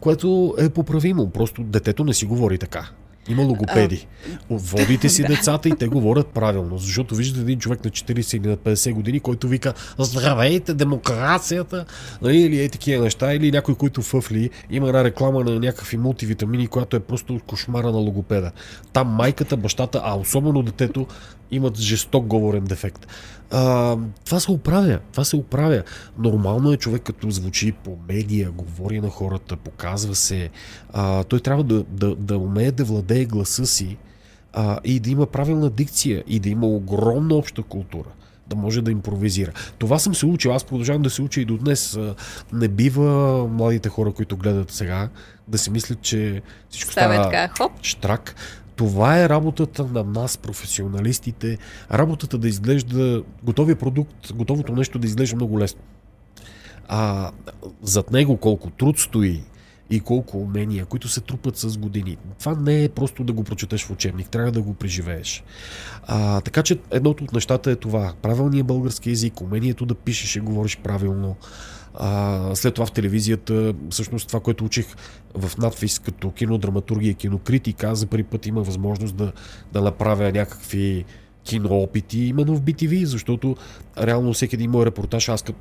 което 0.00 0.54
е 0.58 0.68
поправимо. 0.68 1.30
Просто 1.30 1.62
детето 1.62 2.04
не 2.04 2.14
си 2.14 2.26
говори 2.26 2.58
така. 2.58 2.90
Има 3.30 3.42
логопеди. 3.42 4.06
Водите 4.50 5.08
си 5.08 5.22
децата 5.28 5.68
и 5.68 5.76
те 5.76 5.88
говорят 5.88 6.26
правилно. 6.26 6.78
Защото 6.78 7.14
виждате 7.14 7.40
един 7.40 7.58
човек 7.58 7.84
на 7.84 7.90
40 7.90 8.36
или 8.36 8.48
на 8.48 8.56
50 8.56 8.92
години, 8.92 9.20
който 9.20 9.48
вика 9.48 9.74
Здравейте, 9.98 10.74
демокрацията! 10.74 11.84
Нали, 12.22 12.38
или 12.38 12.64
е 12.64 12.68
такива 12.68 13.04
неща. 13.04 13.34
Или 13.34 13.52
някой, 13.52 13.74
който 13.74 14.02
фъфли. 14.02 14.50
Има 14.70 14.88
една 14.88 15.04
реклама 15.04 15.44
на 15.44 15.60
някакви 15.60 15.96
мултивитамини, 15.96 16.66
която 16.66 16.96
е 16.96 17.00
просто 17.00 17.40
кошмара 17.46 17.92
на 17.92 17.98
логопеда. 17.98 18.52
Там 18.92 19.08
майката, 19.08 19.56
бащата, 19.56 20.00
а 20.04 20.14
особено 20.14 20.62
детето 20.62 21.06
имат 21.50 21.78
жесток 21.78 22.26
говорен 22.26 22.64
дефект. 22.64 23.06
А, 23.50 23.96
това 24.24 24.40
се 24.40 24.50
оправя. 24.50 24.98
Това 25.12 25.24
се 25.24 25.36
оправя. 25.36 25.82
Нормално 26.18 26.72
е 26.72 26.76
човек, 26.76 27.02
като 27.02 27.30
звучи 27.30 27.72
по 27.72 27.96
медия, 28.08 28.50
говори 28.50 29.00
на 29.00 29.10
хората, 29.10 29.56
показва 29.56 30.14
се. 30.14 30.50
А, 30.92 31.24
той 31.24 31.40
трябва 31.40 31.64
да, 31.64 31.82
да, 31.82 32.14
да 32.14 32.38
умее 32.38 32.70
да 32.72 32.84
владее 32.84 33.24
гласа 33.24 33.66
си 33.66 33.96
а, 34.52 34.78
и 34.84 35.00
да 35.00 35.10
има 35.10 35.26
правилна 35.26 35.70
дикция 35.70 36.24
и 36.26 36.38
да 36.38 36.48
има 36.48 36.66
огромна 36.66 37.34
обща 37.34 37.62
култура 37.62 38.08
да 38.50 38.56
може 38.56 38.82
да 38.82 38.90
импровизира. 38.90 39.52
Това 39.78 39.98
съм 39.98 40.14
се 40.14 40.26
учил, 40.26 40.54
аз 40.54 40.64
продължавам 40.64 41.02
да 41.02 41.10
се 41.10 41.22
уча 41.22 41.40
и 41.40 41.44
до 41.44 41.56
днес. 41.56 41.98
Не 42.52 42.68
бива 42.68 43.48
младите 43.48 43.88
хора, 43.88 44.12
които 44.12 44.36
гледат 44.36 44.70
сега, 44.70 45.08
да 45.48 45.58
си 45.58 45.70
мислят, 45.70 46.02
че 46.02 46.42
всичко 46.70 46.92
става, 46.92 47.14
става 47.14 47.30
така, 47.30 47.54
хоп. 47.58 47.72
штрак. 47.82 48.34
Това 48.80 49.22
е 49.22 49.28
работата 49.28 49.84
на 49.84 50.04
нас, 50.04 50.38
професионалистите. 50.38 51.58
Работата 51.92 52.38
да 52.38 52.48
изглежда 52.48 53.22
готовия 53.42 53.76
продукт, 53.76 54.32
готовото 54.34 54.72
нещо 54.72 54.98
да 54.98 55.06
изглежда 55.06 55.36
много 55.36 55.58
лесно. 55.58 55.80
А 56.88 57.30
зад 57.82 58.10
него 58.10 58.36
колко 58.36 58.70
труд 58.70 58.98
стои 58.98 59.42
и 59.90 60.00
колко 60.00 60.38
умения, 60.38 60.84
които 60.86 61.08
се 61.08 61.20
трупат 61.20 61.56
с 61.56 61.78
години. 61.78 62.16
Това 62.38 62.54
не 62.54 62.84
е 62.84 62.88
просто 62.88 63.24
да 63.24 63.32
го 63.32 63.44
прочетеш 63.44 63.84
в 63.84 63.90
учебник, 63.90 64.28
трябва 64.28 64.52
да 64.52 64.62
го 64.62 64.74
преживееш. 64.74 65.44
А, 66.02 66.40
така 66.40 66.62
че 66.62 66.78
едното 66.90 67.24
от 67.24 67.32
нещата 67.32 67.70
е 67.70 67.76
това. 67.76 68.12
Правилният 68.22 68.66
български 68.66 69.10
язик, 69.10 69.40
умението 69.40 69.86
да 69.86 69.94
пишеш 69.94 70.36
и 70.36 70.40
говориш 70.40 70.76
правилно, 70.76 71.36
а, 71.94 72.50
след 72.54 72.74
това 72.74 72.86
в 72.86 72.92
телевизията, 72.92 73.74
всъщност 73.90 74.28
това, 74.28 74.40
което 74.40 74.64
учих 74.64 74.86
в 75.34 75.58
надфис 75.58 75.98
като 75.98 76.30
кинодраматургия 76.30 77.10
и 77.10 77.14
кинокритика, 77.14 77.94
за 77.94 78.06
първи 78.06 78.24
път 78.24 78.46
има 78.46 78.62
възможност 78.62 79.16
да, 79.16 79.32
да 79.72 79.80
направя 79.80 80.32
някакви 80.32 81.04
киноопити 81.44 82.20
именно 82.20 82.56
в 82.56 82.62
BTV, 82.62 83.04
защото 83.04 83.56
реално 83.98 84.32
всеки 84.32 84.56
един 84.56 84.70
мой 84.70 84.86
репортаж, 84.86 85.28
аз 85.28 85.42
като 85.42 85.58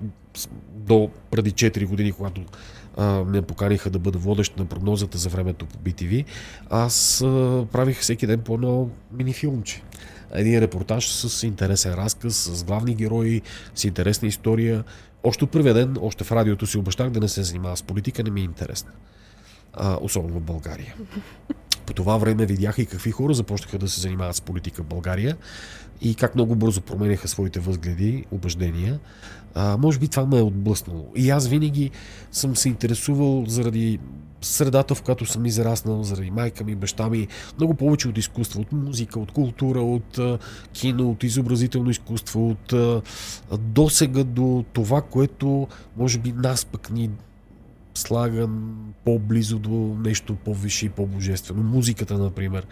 до 0.73 1.09
преди 1.31 1.51
4 1.51 1.85
години, 1.85 2.11
когато 2.11 2.41
а, 2.97 3.23
ме 3.23 3.41
поканиха 3.41 3.89
да 3.89 3.99
бъда 3.99 4.17
водещ 4.17 4.57
на 4.57 4.65
прогнозата 4.65 5.17
за 5.17 5.29
времето 5.29 5.65
по 5.65 5.77
BTV, 5.77 6.25
аз 6.69 7.21
а, 7.21 7.65
правих 7.71 7.99
всеки 7.99 8.27
ден 8.27 8.39
по 8.39 8.53
едно 8.53 8.89
мини-филмче 9.17 9.81
един 10.33 10.59
репортаж 10.59 11.07
с 11.09 11.43
интересен 11.43 11.93
разказ, 11.93 12.35
с 12.35 12.63
главни 12.63 12.95
герои, 12.95 13.41
с 13.75 13.83
интересна 13.83 14.27
история. 14.27 14.83
Още 15.23 15.43
от 15.43 15.51
първия 15.51 15.73
ден, 15.73 15.97
още 16.01 16.23
в 16.23 16.31
радиото 16.31 16.67
си 16.67 16.77
обещах 16.77 17.09
да 17.09 17.19
не 17.19 17.27
се 17.27 17.43
занимава 17.43 17.77
с 17.77 17.83
политика, 17.83 18.23
не 18.23 18.29
ми 18.29 18.41
е 18.41 18.43
интересна. 18.43 18.91
А, 19.73 19.97
особено 20.01 20.39
в 20.39 20.43
България. 20.43 20.95
По 21.85 21.93
това 21.93 22.17
време 22.17 22.45
видях 22.45 22.77
и 22.77 22.85
какви 22.85 23.11
хора 23.11 23.33
започнаха 23.33 23.77
да 23.77 23.89
се 23.89 24.01
занимават 24.01 24.35
с 24.35 24.41
политика 24.41 24.83
в 24.83 24.85
България 24.85 25.37
и 26.01 26.15
как 26.15 26.35
много 26.35 26.55
бързо 26.55 26.81
променяха 26.81 27.27
своите 27.27 27.59
възгледи, 27.59 28.25
убеждения. 28.31 28.99
А, 29.55 29.77
може 29.77 29.99
би 29.99 30.07
това 30.07 30.25
ме 30.25 30.39
е 30.39 30.41
отблъснало. 30.41 31.11
И 31.15 31.29
аз 31.29 31.47
винаги 31.47 31.91
съм 32.31 32.55
се 32.55 32.69
интересувал 32.69 33.45
заради 33.47 33.99
средата, 34.41 34.95
в 34.95 35.01
която 35.01 35.25
съм 35.25 35.45
израснал, 35.45 36.03
заради 36.03 36.31
майка 36.31 36.63
ми, 36.63 36.75
баща 36.75 37.09
ми, 37.09 37.27
много 37.57 37.73
повече 37.73 38.07
от 38.07 38.17
изкуство, 38.17 38.61
от 38.61 38.71
музика, 38.71 39.19
от 39.19 39.31
култура, 39.31 39.81
от 39.81 40.19
кино, 40.73 41.09
от 41.09 41.23
изобразително 41.23 41.89
изкуство, 41.89 42.49
от 42.49 42.73
досега 43.59 44.23
до 44.23 44.65
това, 44.73 45.01
което 45.01 45.67
може 45.97 46.19
би 46.19 46.31
нас 46.31 46.65
пък 46.65 46.89
ни 46.89 47.09
слага 47.93 48.49
по-близо 49.05 49.59
до 49.59 49.97
нещо 50.03 50.35
по-висше 50.35 50.85
и 50.85 50.89
по-божествено. 50.89 51.63
Музиката, 51.63 52.17
например. 52.17 52.67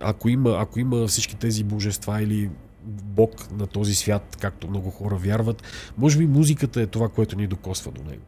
Ако 0.00 0.28
има, 0.28 0.56
ако 0.58 0.80
има 0.80 1.06
всички 1.06 1.36
тези 1.36 1.64
божества 1.64 2.22
или 2.22 2.50
Бог 2.86 3.50
на 3.58 3.66
този 3.66 3.94
свят, 3.94 4.36
както 4.40 4.68
много 4.68 4.90
хора 4.90 5.16
вярват. 5.16 5.62
Може 5.98 6.18
би 6.18 6.26
музиката 6.26 6.80
е 6.80 6.86
това, 6.86 7.08
което 7.08 7.36
ни 7.36 7.46
докосва 7.46 7.92
до 7.92 8.02
него. 8.02 8.22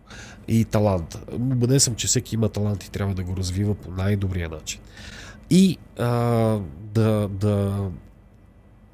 И 0.48 0.64
талант. 0.64 1.18
Убеден 1.32 1.80
съм, 1.80 1.94
че 1.94 2.06
всеки 2.06 2.34
има 2.34 2.48
талант 2.48 2.84
и 2.84 2.90
трябва 2.90 3.14
да 3.14 3.22
го 3.22 3.36
развива 3.36 3.74
по 3.74 3.90
най-добрия 3.90 4.48
начин. 4.48 4.80
И 5.50 5.78
а, 5.98 6.08
да, 6.94 7.28
да 7.28 7.84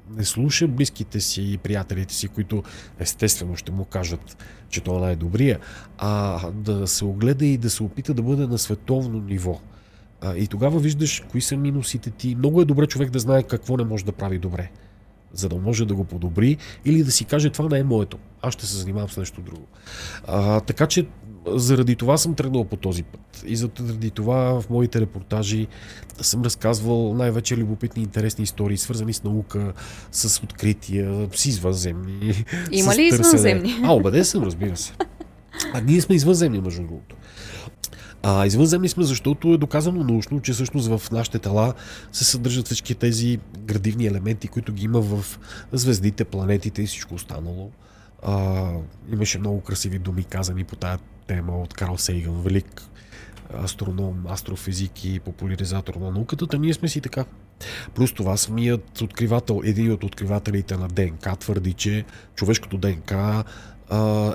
не 0.09 0.25
слуша 0.25 0.67
близките 0.67 1.19
си 1.19 1.51
и 1.53 1.57
приятелите 1.57 2.13
си, 2.13 2.27
които 2.27 2.63
естествено 2.99 3.55
ще 3.55 3.71
му 3.71 3.85
кажат, 3.85 4.43
че 4.69 4.81
това 4.81 4.97
е 4.97 5.01
най-добрия, 5.01 5.59
а 5.97 6.39
да 6.51 6.87
се 6.87 7.05
огледа 7.05 7.45
и 7.45 7.57
да 7.57 7.69
се 7.69 7.83
опита 7.83 8.13
да 8.13 8.21
бъде 8.21 8.47
на 8.47 8.57
световно 8.57 9.19
ниво. 9.19 9.59
А, 10.21 10.35
и 10.35 10.47
тогава 10.47 10.79
виждаш 10.79 11.23
кои 11.31 11.41
са 11.41 11.57
минусите 11.57 12.09
ти. 12.09 12.35
Много 12.35 12.61
е 12.61 12.65
добре 12.65 12.87
човек 12.87 13.09
да 13.09 13.19
знае 13.19 13.43
какво 13.43 13.77
не 13.77 13.83
може 13.83 14.05
да 14.05 14.11
прави 14.11 14.39
добре 14.39 14.71
за 15.35 15.49
да 15.49 15.55
може 15.55 15.85
да 15.85 15.95
го 15.95 16.03
подобри 16.03 16.57
или 16.85 17.03
да 17.03 17.11
си 17.11 17.25
каже 17.25 17.49
това 17.49 17.69
не 17.69 17.79
е 17.79 17.83
моето. 17.83 18.17
Аз 18.41 18.53
ще 18.53 18.65
се 18.65 18.77
занимавам 18.77 19.09
с 19.09 19.17
нещо 19.17 19.41
друго. 19.41 19.67
А, 20.27 20.59
така 20.59 20.87
че 20.87 21.07
заради 21.47 21.95
това 21.95 22.17
съм 22.17 22.35
тръгнал 22.35 22.63
по 22.63 22.75
този 22.75 23.03
път. 23.03 23.43
И 23.45 23.55
заради 23.55 24.11
това 24.11 24.61
в 24.61 24.69
моите 24.69 25.01
репортажи 25.01 25.67
съм 26.21 26.43
разказвал 26.43 27.13
най-вече 27.13 27.57
любопитни 27.57 28.03
интересни 28.03 28.43
истории, 28.43 28.77
свързани 28.77 29.13
с 29.13 29.23
наука, 29.23 29.73
с 30.11 30.43
открития, 30.43 31.27
с 31.33 31.45
извънземни. 31.45 32.45
Има 32.71 32.95
ли 32.95 33.01
извънземни? 33.01 33.75
А, 33.83 33.93
убеден 33.93 34.25
съм, 34.25 34.43
разбира 34.43 34.77
се. 34.77 34.93
А 35.73 35.81
ние 35.81 36.01
сме 36.01 36.15
извънземни, 36.15 36.61
между 36.61 36.81
другото. 36.81 37.15
А 38.23 38.45
извънземни 38.45 38.89
сме, 38.89 39.03
защото 39.03 39.53
е 39.53 39.57
доказано 39.57 40.03
научно, 40.03 40.41
че 40.41 40.53
всъщност 40.53 40.87
в 40.87 41.11
нашите 41.11 41.39
тела 41.39 41.73
се 42.11 42.23
съдържат 42.23 42.65
всички 42.65 42.95
тези 42.95 43.39
градивни 43.59 44.05
елементи, 44.05 44.47
които 44.47 44.73
ги 44.73 44.83
има 44.83 45.01
в 45.01 45.39
звездите, 45.73 46.25
планетите 46.25 46.81
и 46.81 46.85
всичко 46.85 47.15
останало. 47.15 47.71
А, 48.23 48.71
имаше 49.11 49.39
много 49.39 49.61
красиви 49.61 49.99
думи 49.99 50.23
казани 50.23 50.63
по 50.63 50.75
тая 50.75 50.99
тема 51.27 51.57
от 51.57 51.73
Карл 51.73 51.97
Сейган, 51.97 52.41
велик 52.41 52.81
астроном, 53.53 54.25
астрофизик 54.29 55.05
и 55.05 55.19
популяризатор 55.19 55.95
на 55.95 56.11
науката, 56.11 56.59
ние 56.59 56.73
сме 56.73 56.87
си 56.87 57.01
така. 57.01 57.25
Плюс 57.93 58.13
това 58.13 58.37
самият 58.37 59.01
откривател, 59.01 59.61
един 59.63 59.91
от 59.91 60.03
откривателите 60.03 60.77
на 60.77 60.87
ДНК 60.87 61.35
твърди, 61.35 61.73
че 61.73 62.05
човешкото 62.35 62.77
ДНК 62.77 63.43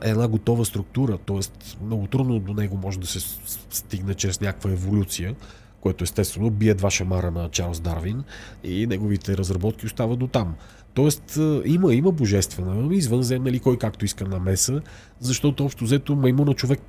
е 0.05 0.11
една 0.11 0.29
готова 0.29 0.65
структура, 0.65 1.19
т.е. 1.19 1.41
много 1.85 2.07
трудно 2.07 2.39
до 2.39 2.55
него 2.55 2.77
може 2.77 3.01
да 3.01 3.07
се 3.07 3.39
стигне 3.71 4.15
чрез 4.15 4.41
някаква 4.41 4.71
еволюция, 4.71 5.35
което 5.81 6.05
естествено 6.05 6.51
бие 6.51 6.75
два 6.75 6.91
шамара 6.91 7.31
на 7.31 7.49
Чарлз 7.49 7.81
Дарвин 7.81 8.25
и 8.65 8.87
неговите 8.87 9.37
разработки 9.37 9.87
остават 9.87 10.19
до 10.19 10.27
там. 10.27 10.55
Тоест 10.95 11.39
има, 11.65 11.95
има 11.95 12.13
божествена, 12.13 12.95
извънземна 12.95 13.49
или 13.49 13.59
кой 13.59 13.79
както 13.79 14.05
иска 14.05 14.25
намеса, 14.25 14.81
защото 15.21 15.65
общо 15.65 15.85
взето 15.85 16.17
маймуна 16.17 16.55
човек 16.55 16.81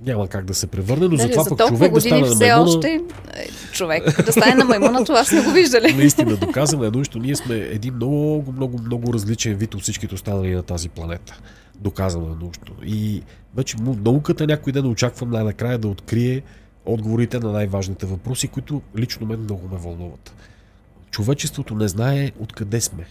няма 0.00 0.28
как 0.28 0.44
да 0.44 0.54
се 0.54 0.66
превърне, 0.66 1.08
но 1.08 1.16
Дали, 1.16 1.22
затова 1.22 1.42
за 1.42 1.50
пък 1.50 1.68
човек 1.68 1.92
да 1.92 2.00
стане 2.00 2.20
на 2.20 2.34
маймуна... 2.34 2.62
още 2.62 2.88
е, 3.34 3.48
човек 3.72 4.24
да 4.24 4.32
стане 4.32 4.54
на 4.54 4.64
маймуна, 4.64 5.04
това 5.04 5.24
сме 5.24 5.42
го 5.42 5.50
виждали. 5.50 5.92
Наистина, 5.92 6.36
доказано 6.36 6.84
е 6.84 6.90
научно. 6.90 7.20
Ние 7.20 7.36
сме 7.36 7.56
един 7.56 7.94
много, 7.94 8.52
много, 8.52 8.78
много 8.78 9.12
различен 9.12 9.54
вид 9.54 9.74
от 9.74 9.82
всичките 9.82 10.14
останали 10.14 10.54
на 10.54 10.62
тази 10.62 10.88
планета. 10.88 11.40
Доказано 11.74 12.26
е 12.26 12.44
научно. 12.44 12.74
И 12.84 13.22
вече 13.56 13.76
науката 14.04 14.46
някой 14.46 14.72
ден 14.72 14.86
очаквам 14.86 15.30
най-накрая 15.30 15.78
да 15.78 15.88
открие 15.88 16.42
отговорите 16.86 17.38
на 17.38 17.52
най-важните 17.52 18.06
въпроси, 18.06 18.48
които 18.48 18.82
лично 18.96 19.26
мен 19.26 19.40
много 19.40 19.68
ме 19.72 19.78
вълнуват. 19.78 20.34
човечеството 21.10 21.74
не 21.74 21.88
знае 21.88 22.32
откъде 22.38 22.80
сме. 22.80 23.06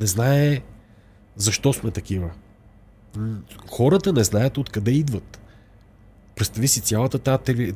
Не 0.00 0.06
знае 0.06 0.60
защо 1.36 1.72
сме 1.72 1.90
такива. 1.90 2.30
Хората 3.70 4.12
не 4.12 4.24
знаят 4.24 4.58
откъде 4.58 4.90
идват. 4.90 5.38
Представи 6.36 6.68
си 6.68 6.80
цялата 6.80 7.18
тази 7.18 7.72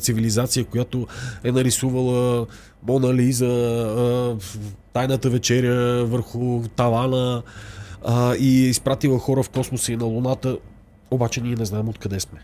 цивилизация, 0.00 0.64
която 0.64 1.06
е 1.44 1.52
нарисувала 1.52 2.46
Мона 2.82 3.14
Лиза, 3.14 4.36
тайната 4.92 5.30
вечеря 5.30 6.04
върху 6.04 6.62
тавана 6.76 7.42
и 8.38 8.64
е 8.64 8.68
изпратила 8.68 9.18
хора 9.18 9.42
в 9.42 9.50
космоса 9.50 9.92
и 9.92 9.96
на 9.96 10.04
Луната, 10.04 10.58
обаче 11.10 11.40
ние 11.40 11.56
не 11.56 11.64
знаем 11.64 11.88
откъде 11.88 12.20
сме. 12.20 12.38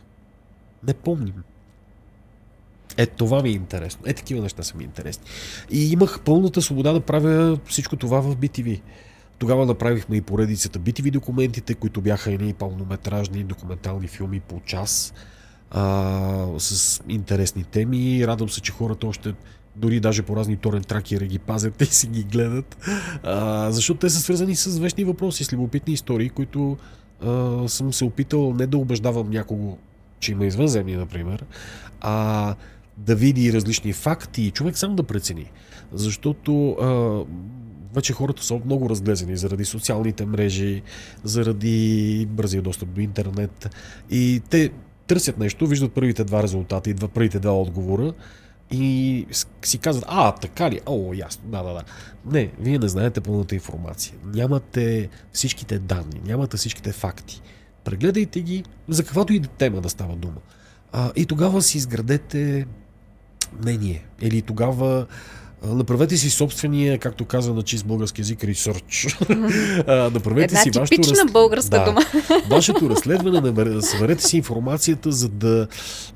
Не 0.87 0.95
помним. 0.95 1.35
Е, 2.99 3.07
това 3.07 3.43
ми 3.43 3.49
е 3.49 3.53
интересно. 3.53 4.03
Е, 4.07 4.13
такива 4.13 4.43
неща 4.43 4.63
са 4.63 4.77
ми 4.77 4.85
интересни. 4.85 5.25
И 5.71 5.93
имах 5.93 6.21
пълната 6.21 6.63
свобода 6.63 6.93
да 6.93 7.01
правя 7.01 7.59
всичко 7.67 7.97
това 7.97 8.21
в 8.21 8.37
BTV. 8.37 8.81
Тогава 9.39 9.67
направихме 9.67 10.17
и 10.17 10.21
поредицата 10.21 10.79
BTV 10.79 11.11
документите, 11.11 11.75
които 11.75 12.01
бяха 12.01 12.33
едни 12.33 12.53
пълнометражни 12.53 13.45
документални 13.45 14.09
филми 14.09 14.41
по 14.41 14.61
час 14.61 15.15
а, 15.71 16.47
с 16.59 17.01
интересни 17.09 17.65
теми. 17.65 18.27
Радвам 18.27 18.49
се, 18.49 18.61
че 18.61 18.73
хората 18.73 19.07
още 19.07 19.35
дори 19.77 20.01
даже 20.01 20.23
по 20.23 20.37
разни 20.37 20.57
торен 20.57 20.83
тракери 20.83 21.27
ги 21.27 21.39
пазят 21.39 21.81
и 21.83 21.87
си 21.87 22.07
ги 22.07 22.23
гледат, 22.23 22.77
а, 23.23 23.71
защото 23.71 24.01
те 24.01 24.11
са 24.11 24.21
свързани 24.21 24.57
с 24.57 24.79
вечни 24.79 25.05
въпроси, 25.05 25.45
с 25.45 25.53
любопитни 25.53 25.93
истории, 25.93 26.31
които 26.31 26.77
а, 27.23 27.69
съм 27.69 27.93
се 27.93 28.05
опитал 28.05 28.55
не 28.55 28.67
да 28.67 28.79
убеждавам 28.79 29.31
някого, 29.31 29.79
че 30.21 30.33
има 30.33 30.47
извънземни, 30.47 30.97
например, 30.97 31.45
а 32.01 32.55
да 32.99 33.15
види 33.15 33.53
различни 33.53 33.93
факти 33.93 34.43
и 34.43 34.51
човек 34.51 34.79
сам 34.79 34.97
да 34.97 35.03
прецени. 35.03 35.51
Защото 35.93 36.71
а, 36.71 37.25
вече 37.95 38.13
хората 38.13 38.45
са 38.45 38.61
много 38.65 38.91
разглезени 38.91 39.37
заради 39.37 39.65
социалните 39.65 40.27
мрежи, 40.27 40.83
заради 41.25 42.27
бързия 42.31 42.63
достъп 42.63 42.89
до 42.89 43.01
интернет 43.01 43.77
и 44.11 44.43
те 44.51 44.71
търсят 45.07 45.39
нещо, 45.39 45.67
виждат 45.67 45.93
първите 45.93 46.25
два 46.25 46.43
резултата 46.43 46.91
и 46.91 46.95
два, 46.95 47.09
първите 47.09 47.39
два 47.39 47.61
отговора 47.61 48.13
и 48.71 49.27
си 49.63 49.79
казват, 49.79 50.05
а, 50.09 50.33
така 50.33 50.71
ли? 50.71 50.81
О, 50.87 51.13
ясно, 51.15 51.51
да, 51.51 51.63
да, 51.63 51.75
да. 51.75 51.83
Не, 52.27 52.53
вие 52.61 52.79
не 52.79 52.89
знаете 52.89 53.21
пълната 53.21 53.55
информация. 53.55 54.15
Нямате 54.25 55.09
всичките 55.33 55.79
данни, 55.79 56.21
нямате 56.27 56.57
всичките 56.57 56.93
факти. 56.93 57.43
Прегледайте 57.85 58.41
ги, 58.41 58.65
за 58.89 59.05
каквато 59.05 59.33
и 59.33 59.41
тема 59.41 59.81
да 59.81 59.89
става 59.89 60.17
дума. 60.17 60.41
А, 60.93 61.13
и 61.17 61.27
тогава 61.27 61.63
си 61.63 61.79
изградете 61.79 62.67
мнение. 63.63 64.05
Или 64.23 64.43
тогава 64.43 65.07
Направете 65.67 66.17
си 66.17 66.31
собствения, 66.31 66.99
както 66.99 67.25
казва 67.25 67.55
на 67.55 67.63
чист 67.63 67.87
български 67.87 68.21
язик, 68.21 68.45
ресърч. 68.45 69.19
Направете 69.89 70.45
Една 70.45 70.61
си 70.61 70.71
вашето 70.71 71.11
раз... 71.11 71.33
българска 71.33 71.79
да, 71.79 71.85
дума. 71.85 72.01
вашето 72.51 72.91
разследване, 72.91 73.83
съберете 73.83 74.23
си 74.23 74.37
информацията, 74.37 75.13
за 75.13 75.29
да, 75.29 75.67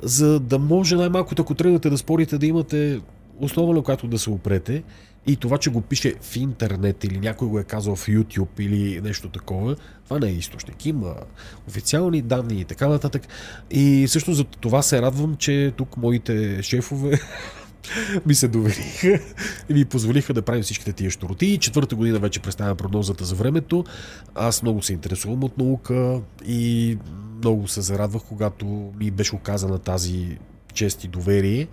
за 0.03 0.41
да 0.41 0.59
може 0.59 0.97
най-малкото, 0.97 1.43
ако 1.43 1.55
тръгнете 1.55 1.91
да 1.91 1.99
спорите, 1.99 2.39
да 2.39 2.47
имате 2.47 3.01
основа, 3.41 3.75
на 3.75 3.83
която 3.83 4.07
да 4.07 4.19
се 4.19 4.31
опрете. 4.31 4.83
И 5.27 5.37
това, 5.37 5.59
че 5.59 5.71
го 5.71 5.81
пише 5.81 6.15
в 6.21 6.37
интернет 6.37 7.05
или 7.05 7.19
някой 7.19 7.49
го 7.49 7.59
е 7.59 7.65
казал 7.65 7.97
в 7.97 8.07
YouTube 8.07 8.61
или 8.61 9.01
нещо 9.01 9.29
такова, 9.29 9.77
това 10.05 10.19
не 10.19 10.27
е 10.27 10.33
източник. 10.33 10.87
Има 10.87 11.15
официални 11.69 12.23
данни 12.23 12.61
и 12.61 12.65
така 12.65 12.89
нататък. 12.89 13.29
И 13.71 14.05
всъщност 14.09 14.37
за 14.37 14.45
това 14.45 14.83
се 14.83 15.03
радвам, 15.03 15.37
че 15.37 15.73
тук 15.77 15.97
моите 15.97 16.63
шефове 16.63 17.21
ми 18.27 18.35
се 18.35 18.49
довериха 18.49 19.21
и 19.69 19.75
ми 19.75 19.85
позволиха 19.85 20.35
да 20.35 20.43
правим 20.43 20.63
всичките 20.63 20.93
тия 20.93 21.11
штороти. 21.11 21.59
Четвърта 21.59 21.97
година 21.97 22.19
вече 22.19 22.41
представям 22.41 22.77
прогнозата 22.77 23.25
за 23.25 23.35
времето. 23.35 23.85
Аз 24.35 24.63
много 24.63 24.83
се 24.83 24.93
интересувам 24.93 25.45
от 25.45 25.59
наука 25.59 26.21
и 26.47 26.99
много 27.39 27.69
се 27.69 27.81
зарадвах, 27.81 28.23
когато 28.29 28.93
ми 28.99 29.11
беше 29.11 29.35
оказана 29.35 29.79
тази 29.79 30.39
чест 30.73 31.05
и 31.05 31.09
доверие, 31.09 31.69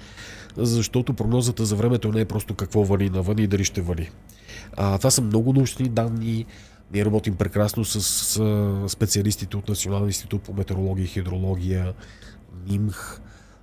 защото 0.57 1.13
прогнозата 1.13 1.65
за 1.65 1.75
времето 1.75 2.11
не 2.11 2.21
е 2.21 2.25
просто 2.25 2.55
какво 2.55 2.83
вали 2.83 3.09
навън 3.09 3.39
и 3.39 3.47
дали 3.47 3.63
ще 3.63 3.81
вали. 3.81 4.09
А, 4.77 4.97
това 4.97 5.11
са 5.11 5.21
много 5.21 5.53
научни 5.53 5.89
данни. 5.89 6.45
Ние 6.93 7.05
работим 7.05 7.35
прекрасно 7.35 7.85
с, 7.85 8.01
с 8.01 8.85
специалистите 8.87 9.57
от 9.57 9.69
Националния 9.69 10.07
институт 10.07 10.41
по 10.41 10.53
метеорология 10.53 11.03
и 11.03 11.07
хидрология, 11.07 11.93
НИМХ, 12.67 13.21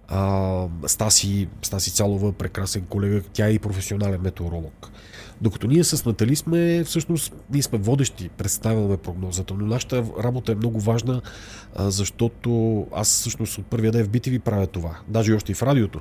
а, 0.09 0.68
Стаси, 0.87 1.49
Стаси 1.62 1.90
Цалова, 1.90 2.33
прекрасен 2.33 2.87
колега, 2.87 3.22
тя 3.33 3.46
е 3.46 3.53
и 3.53 3.59
професионален 3.59 4.20
метеоролог. 4.20 4.90
Докато 5.40 5.66
ние 5.66 5.85
с 5.85 6.05
Натали 6.05 6.37
сме, 6.37 6.85
всъщност, 6.85 7.35
ние 7.51 7.62
сме 7.62 7.79
водещи, 7.79 8.29
представяме 8.29 8.96
прогнозата, 8.96 9.55
но 9.55 9.66
нашата 9.66 10.05
работа 10.22 10.53
е 10.53 10.55
много 10.55 10.81
важна, 10.81 11.22
защото 11.79 12.87
аз 12.92 13.09
всъщност 13.09 13.59
от 13.59 13.66
първия 13.66 13.92
ден 13.92 14.05
в 14.05 14.09
BTV 14.09 14.38
правя 14.38 14.66
това, 14.66 14.99
даже 15.09 15.33
и 15.33 15.35
още 15.35 15.53
и 15.53 15.55
в 15.55 15.62
радиото. 15.62 16.01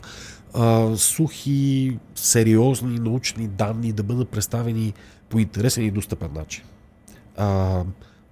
Сухи, 0.96 1.98
сериозни 2.16 3.00
научни 3.00 3.48
данни 3.48 3.92
да 3.92 4.04
бъдат 4.04 4.30
представени 4.30 4.94
по 5.30 5.40
интересен 5.40 5.86
и 5.86 5.92
достъпен 5.92 6.34
начин. 6.34 6.64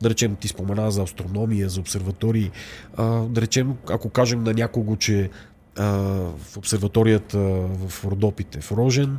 Да 0.02 0.10
речем, 0.10 0.36
ти 0.36 0.48
спомена 0.48 0.92
за 0.92 1.04
астрономия, 1.04 1.70
за 1.70 1.80
обсерватории. 1.80 2.52
Да 2.98 3.42
речем, 3.42 3.76
ако 3.90 4.10
кажем 4.10 4.44
на 4.44 4.54
някого, 4.54 4.96
че 4.96 5.30
в 5.78 6.58
обсерваторията 6.58 7.40
в 7.88 8.06
Родопите 8.06 8.62
в 8.62 8.72
Рожен, 8.72 9.18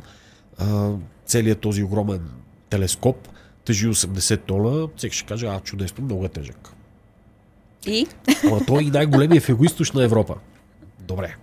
целият 1.25 1.59
този 1.59 1.83
огромен 1.83 2.21
телескоп 2.69 3.27
тежи 3.65 3.87
80 3.87 4.41
тона, 4.45 4.87
всеки 4.97 5.15
ще 5.15 5.25
каже, 5.27 5.47
а 5.47 5.59
чудесно, 5.59 6.03
много 6.03 6.25
е 6.25 6.29
тежък. 6.29 6.73
И? 7.87 8.07
Ама 8.43 8.65
той 8.65 8.83
и 8.83 8.89
най-големият 8.89 9.43
в 9.43 9.49
Юго-Источна 9.49 10.03
Европа. 10.03 10.35
Добре. 10.99 11.35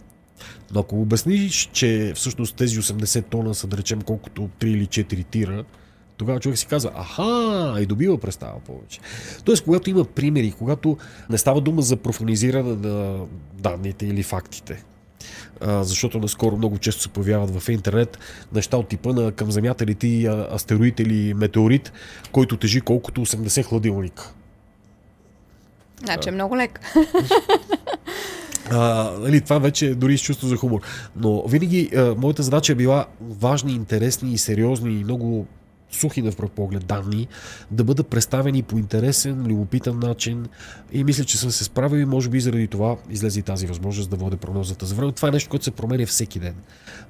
Но 0.75 0.81
ако 0.81 1.01
обясниш, 1.01 1.71
че 1.73 2.13
всъщност 2.17 2.57
тези 2.57 2.81
80 2.81 3.27
тона 3.27 3.55
са, 3.55 3.67
да 3.67 3.77
речем, 3.77 4.03
колкото 4.03 4.49
3 4.61 4.65
или 4.65 4.87
4 4.87 5.27
тира, 5.27 5.65
тогава 6.17 6.41
човек 6.41 6.59
си 6.59 6.67
казва, 6.67 6.91
аха, 6.95 7.77
и 7.81 7.87
добива 7.87 8.19
представа 8.19 8.61
повече. 8.61 9.01
Тоест, 9.45 9.65
когато 9.65 9.91
има 9.91 10.05
примери, 10.05 10.53
когато 10.59 10.97
не 11.31 11.39
става 11.39 11.61
дума 11.61 11.83
за 11.83 11.97
профанизиране 11.97 12.89
на 12.89 13.27
данните 13.59 14.07
или 14.07 14.23
фактите, 14.23 14.85
защото 15.61 16.19
наскоро 16.19 16.57
много 16.57 16.79
често 16.79 17.03
се 17.03 17.09
появяват 17.09 17.61
в 17.61 17.69
интернет 17.69 18.19
неща 18.55 18.77
от 18.77 18.89
типа 18.89 19.13
на 19.13 19.33
към 19.33 19.53
Земята 19.53 19.87
лети 19.87 20.27
астероид 20.53 21.01
или 21.01 21.35
метеорит, 21.35 21.93
който 22.33 22.57
тежи 22.57 22.81
колкото 22.81 23.27
80 23.27 23.65
хладилника. 23.65 24.33
Значи 26.05 26.29
е 26.29 26.33
много 26.33 26.57
лек. 26.57 26.81
А, 28.71 29.11
нали, 29.21 29.41
това 29.41 29.59
вече 29.59 29.87
е 29.87 29.95
дори 29.95 30.19
с 30.19 30.23
чувство 30.23 30.49
за 30.49 30.57
хумор. 30.57 30.81
Но 31.17 31.43
винаги 31.47 31.91
а, 31.97 32.15
моята 32.19 32.43
задача 32.43 32.73
е 32.73 32.75
била 32.75 33.07
важни, 33.21 33.73
интересни 33.73 34.33
и 34.33 34.39
сериозни 34.39 35.01
и 35.01 35.05
много 35.05 35.47
сухи 35.93 36.23
на 36.23 36.33
поглед 36.33 36.87
данни, 36.87 37.29
да 37.71 37.85
бъдат 37.85 38.09
представени 38.09 38.63
по 38.63 38.79
интересен, 38.79 39.47
любопитен 39.47 39.99
начин 39.99 40.47
и 40.93 41.05
мисля, 41.05 41.25
че 41.25 41.39
съм 41.39 41.51
се 41.51 41.65
справил 41.65 41.99
и 41.99 42.05
може 42.05 42.29
би 42.29 42.41
заради 42.41 42.69
това 42.69 42.97
излезе 43.11 43.41
и 43.41 43.43
тази 43.43 43.67
възможност 43.67 44.11
да 44.11 44.17
водя 44.17 44.37
прогнозата 44.37 44.87
за 44.87 44.95
време. 44.95 45.13
Това 45.13 45.29
е 45.29 45.31
нещо, 45.31 45.51
което 45.51 45.65
се 45.65 45.71
променя 45.71 46.07
всеки 46.07 46.39
ден. 46.39 46.55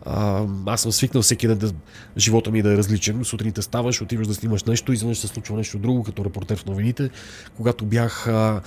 А, 0.04 0.46
аз 0.66 0.80
съм 0.80 0.92
свикнал 0.92 1.22
всеки 1.22 1.46
ден 1.46 1.58
да, 1.58 1.72
живота 2.16 2.50
ми 2.50 2.62
да 2.62 2.72
е 2.72 2.76
различен. 2.76 3.24
Сутринта 3.24 3.62
ставаш, 3.62 4.02
отиваш 4.02 4.26
да 4.26 4.34
снимаш 4.34 4.64
нещо, 4.64 4.92
изведнъж 4.92 5.18
се 5.18 5.26
случва 5.26 5.56
нещо 5.56 5.78
друго, 5.78 6.02
като 6.02 6.24
репортер 6.24 6.58
в 6.58 6.66
новините. 6.66 7.10
Когато 7.56 7.84
бях 7.84 8.26
а, 8.26 8.60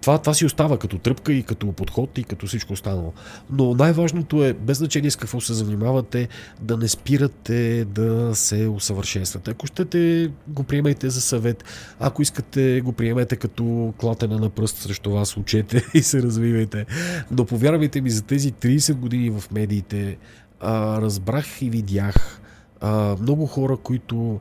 това, 0.00 0.18
това 0.18 0.34
си 0.34 0.46
остава 0.46 0.78
като 0.78 0.98
тръпка 0.98 1.32
и 1.32 1.42
като 1.42 1.72
подход 1.72 2.18
и 2.18 2.24
като 2.24 2.46
всичко 2.46 2.72
останало. 2.72 3.12
Но 3.50 3.74
най-важното 3.74 4.44
е, 4.44 4.52
без 4.52 4.78
значение 4.78 5.10
с 5.10 5.16
какво 5.16 5.40
се 5.40 5.54
занимавате, 5.54 6.28
да 6.60 6.76
не 6.76 6.88
спирате 6.88 7.84
да 7.84 8.34
се 8.34 8.68
усъвършенствате. 8.68 9.50
Ако 9.50 9.66
щете, 9.66 10.30
го 10.48 10.62
приемайте 10.62 11.10
за 11.10 11.20
съвет. 11.20 11.64
Ако 12.00 12.22
искате, 12.22 12.80
го 12.80 12.92
приемете 12.92 13.36
като 13.36 13.94
клатене 13.98 14.36
на 14.36 14.50
пръст 14.50 14.76
срещу 14.76 15.10
вас, 15.10 15.36
учете 15.36 15.84
и 15.94 16.02
се 16.02 16.22
развивайте. 16.22 16.86
Но 17.30 17.44
повярвайте 17.44 18.00
ми, 18.00 18.10
за 18.10 18.22
тези 18.22 18.52
30 18.52 18.94
години 18.94 19.30
в 19.30 19.44
медиите 19.52 20.16
а, 20.60 21.00
разбрах 21.00 21.62
и 21.62 21.70
видях 21.70 22.40
а, 22.80 23.16
много 23.20 23.46
хора, 23.46 23.76
които 23.76 24.40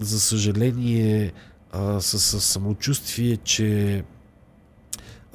за 0.00 0.20
съжаление 0.20 1.32
а, 1.72 2.00
с, 2.00 2.18
с 2.18 2.40
самочувствие, 2.40 3.36
че 3.36 4.02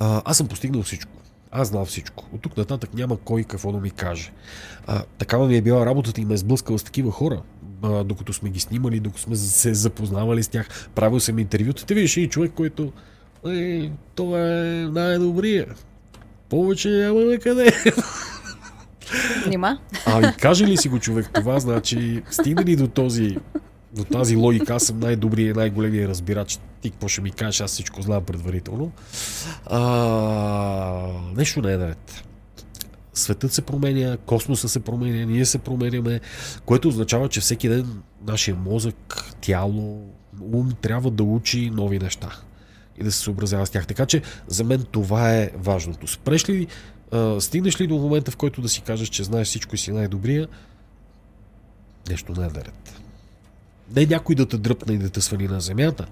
а, 0.02 0.22
аз 0.26 0.38
съм 0.38 0.48
постигнал 0.48 0.84
всичко. 0.84 1.12
Аз 1.52 1.68
знам 1.68 1.86
всичко. 1.86 2.30
От 2.34 2.42
тук 2.42 2.58
нататък 2.58 2.94
няма 2.94 3.18
кой 3.18 3.44
какво 3.44 3.72
да 3.72 3.80
ми 3.80 3.92
каже. 3.92 4.32
А, 4.88 5.04
такава 5.18 5.48
ми 5.48 5.58
е 5.58 5.62
била 5.62 5.86
работата 5.86 6.22
и 6.22 6.26
ме 6.26 6.34
е 6.34 6.38
сблъскала 6.38 6.80
с 6.80 6.84
такива 6.84 7.12
хора. 7.12 7.42
А, 7.82 8.04
докато 8.04 8.34
сме 8.34 8.50
ги 8.50 8.60
снимали, 8.60 9.00
докато 9.00 9.22
сме 9.22 9.36
се 9.36 9.74
запознавали 9.74 10.44
с 10.44 10.48
тях, 10.48 10.90
правил 10.96 11.20
съм 11.20 11.40
интервюта. 11.40 11.86
Те 11.86 11.94
видиш 11.94 12.18
и 12.18 12.30
човек, 12.30 12.52
който 12.56 12.92
е, 13.48 13.92
това 14.16 14.40
е 14.40 14.88
най-добрия. 14.92 15.66
Повече 16.50 16.90
няма 16.90 17.20
на 17.20 17.40
къде. 17.40 17.74
Нима? 19.50 19.78
Ами, 20.06 20.28
каже 20.40 20.68
ли 20.68 20.78
си 20.78 20.90
го 20.90 21.00
човек 21.00 21.30
това, 21.34 21.60
значи 21.60 22.24
стигна 22.32 22.64
ли 22.64 22.76
до 22.76 22.88
този 22.88 23.38
до 23.94 24.04
тази 24.04 24.36
логика, 24.36 24.74
аз 24.74 24.84
съм 24.84 25.00
най-добрият 25.00 25.56
и 25.56 25.60
най-големия 25.60 26.08
разбирач. 26.08 26.60
Ти 26.82 26.90
какво 26.92 27.08
ще 27.08 27.22
ми 27.22 27.32
кажеш, 27.32 27.62
аз 27.62 27.72
всичко 27.72 28.02
знам 28.02 28.24
предварително. 28.24 28.92
А, 29.66 29.80
нещо 31.36 31.62
не 31.62 31.74
е 31.74 31.78
наред. 31.78 32.24
Светът 33.14 33.54
се 33.54 33.62
променя, 33.62 34.18
космоса 34.18 34.70
се 34.70 34.80
променя, 34.80 35.26
ние 35.26 35.46
се 35.46 35.58
променяме, 35.58 36.20
което 36.66 36.88
означава, 36.88 37.30
че 37.30 37.42
всеки 37.42 37.70
ден 37.70 38.02
нашия 38.28 38.56
мозък, 38.56 39.26
тяло, 39.42 40.08
ум 40.42 40.72
трябва 40.82 41.12
да 41.12 41.24
учи 41.24 41.70
нови 41.70 42.00
неща 42.00 42.30
и 43.00 43.04
да 43.04 43.12
се 43.12 43.20
съобразява 43.20 43.66
с 43.66 43.70
тях. 43.70 43.88
Така 43.88 44.06
че 44.06 44.22
за 44.48 44.64
мен 44.64 44.86
това 44.92 45.36
е 45.36 45.52
важното. 45.56 46.08
Спреш 46.08 46.50
ли, 46.50 46.68
а, 47.12 47.42
стигнеш 47.42 47.82
ли 47.82 47.88
до 47.88 47.96
момента, 47.96 48.32
в 48.32 48.38
който 48.38 48.62
да 48.62 48.70
си 48.70 48.82
кажеш, 48.82 49.10
че 49.10 49.24
знаеш 49.24 49.48
всичко 49.48 49.76
и 49.76 49.78
си 49.78 49.92
най-добрия, 49.92 50.48
нещо 52.10 52.34
не 52.38 52.46
е 52.46 52.50
наред. 52.50 53.02
Не 53.96 54.06
някой 54.06 54.36
да 54.36 54.46
те 54.46 54.58
дръпне 54.58 54.94
и 54.94 54.98
да 54.98 55.10
те 55.10 55.22
свали 55.22 55.48
на 55.48 55.62
земята, 55.62 56.06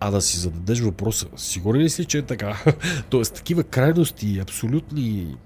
а 0.00 0.10
да 0.10 0.20
си 0.20 0.38
зададеш 0.38 0.80
въпроса, 0.80 1.26
сигурен 1.36 1.80
ли 1.80 1.90
си, 1.90 2.04
че 2.04 2.18
е 2.18 2.22
така? 2.22 2.64
Тоест, 3.10 3.34
такива 3.34 3.62
крайности, 3.62 4.38
абсолютни 4.38 5.36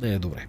не 0.00 0.14
е 0.14 0.18
добре. 0.18 0.46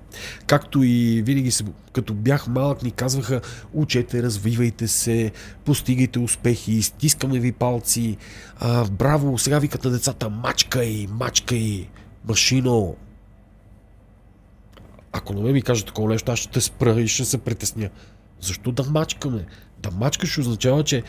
Както 0.47 0.83
и 0.83 1.21
винаги, 1.25 1.51
се, 1.51 1.65
като 1.93 2.13
бях 2.13 2.47
малък, 2.47 2.83
ни 2.83 2.91
казваха 2.91 3.41
учете, 3.73 4.23
развивайте 4.23 4.87
се, 4.87 5.31
постигайте 5.65 6.19
успехи, 6.19 6.81
стискаме 6.81 7.39
ви 7.39 7.51
палци, 7.51 8.17
а, 8.59 8.85
браво, 8.85 9.37
сега 9.37 9.59
викат 9.59 9.83
на 9.83 9.91
децата 9.91 10.29
мачкай, 10.29 11.07
мачкай, 11.09 11.87
машино. 12.27 12.95
Ако 15.11 15.33
ме 15.33 15.51
ми 15.51 15.61
кажа 15.61 15.85
такова 15.85 16.09
нещо, 16.09 16.31
аз 16.31 16.39
ще 16.39 16.49
те 16.49 16.61
спра 16.61 17.01
и 17.01 17.07
ще 17.07 17.25
се 17.25 17.37
притесня. 17.37 17.89
Защо 18.41 18.71
да 18.71 18.83
мачкаме? 18.83 19.45
Да 19.83 19.91
мачкаш 19.91 20.37
означава, 20.37 20.83
че 20.83 21.03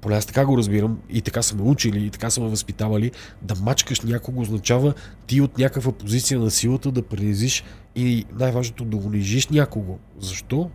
поне 0.00 0.16
аз 0.16 0.26
така 0.26 0.46
го 0.46 0.58
разбирам 0.58 0.98
и 1.10 1.20
така 1.20 1.42
са 1.42 1.56
ме 1.56 1.62
учили 1.62 2.06
и 2.06 2.10
така 2.10 2.30
са 2.30 2.40
ме 2.40 2.48
възпитавали, 2.48 3.10
да 3.42 3.54
мачкаш 3.54 4.00
някого 4.00 4.40
означава 4.40 4.94
ти 5.26 5.40
от 5.40 5.58
някаква 5.58 5.92
позиция 5.92 6.40
на 6.40 6.50
силата 6.50 6.92
да 6.92 7.02
принизиш 7.02 7.64
и 7.96 8.24
най-важното 8.38 8.84
да 8.84 8.96
унижиш 8.96 9.48
някого. 9.48 9.98
Защо? 10.18 10.70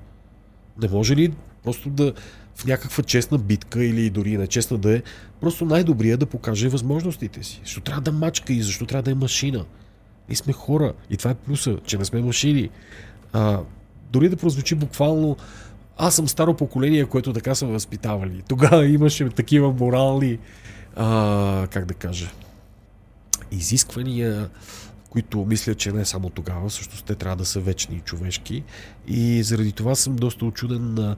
Не 0.81 0.89
може 0.89 1.15
ли 1.15 1.33
просто 1.63 1.89
да 1.89 2.13
в 2.55 2.65
някаква 2.65 3.03
честна 3.03 3.37
битка 3.37 3.83
или 3.83 4.09
дори 4.09 4.37
на 4.37 4.47
честна 4.47 4.77
да 4.77 4.97
е, 4.97 5.01
просто 5.41 5.65
най-добрия 5.65 6.17
да 6.17 6.25
покаже 6.25 6.69
възможностите 6.69 7.43
си. 7.43 7.61
Защо 7.63 7.81
трябва 7.81 8.01
да 8.01 8.11
мачка 8.11 8.53
и 8.53 8.61
защо 8.61 8.85
трябва 8.85 9.03
да 9.03 9.11
е 9.11 9.15
машина? 9.15 9.65
Ние 10.29 10.35
сме 10.35 10.53
хора 10.53 10.93
и 11.09 11.17
това 11.17 11.31
е 11.31 11.35
плюса, 11.35 11.77
че 11.85 11.97
не 11.97 12.05
сме 12.05 12.21
машини. 12.21 12.69
А, 13.33 13.59
дори 14.11 14.29
да 14.29 14.37
прозвучи 14.37 14.75
буквално 14.75 15.37
аз 16.01 16.15
съм 16.15 16.27
старо 16.27 16.53
поколение, 16.53 17.05
което 17.05 17.33
така 17.33 17.55
са 17.55 17.65
възпитавали. 17.65 18.43
Тогава 18.49 18.87
имаше 18.87 19.29
такива 19.29 19.73
морални, 19.73 20.39
а, 20.95 21.67
как 21.71 21.85
да 21.85 21.93
кажа, 21.93 22.31
изисквания, 23.51 24.49
които 25.09 25.45
мисля, 25.45 25.75
че 25.75 25.91
не 25.91 26.05
само 26.05 26.29
тогава, 26.29 26.69
всъщност 26.69 27.05
те 27.05 27.15
трябва 27.15 27.35
да 27.35 27.45
са 27.45 27.59
вечни 27.59 27.95
и 27.95 27.99
човешки. 27.99 28.63
И 29.07 29.43
заради 29.43 29.71
това 29.71 29.95
съм 29.95 30.15
доста 30.15 30.45
очуден 30.45 30.93
на 30.93 31.15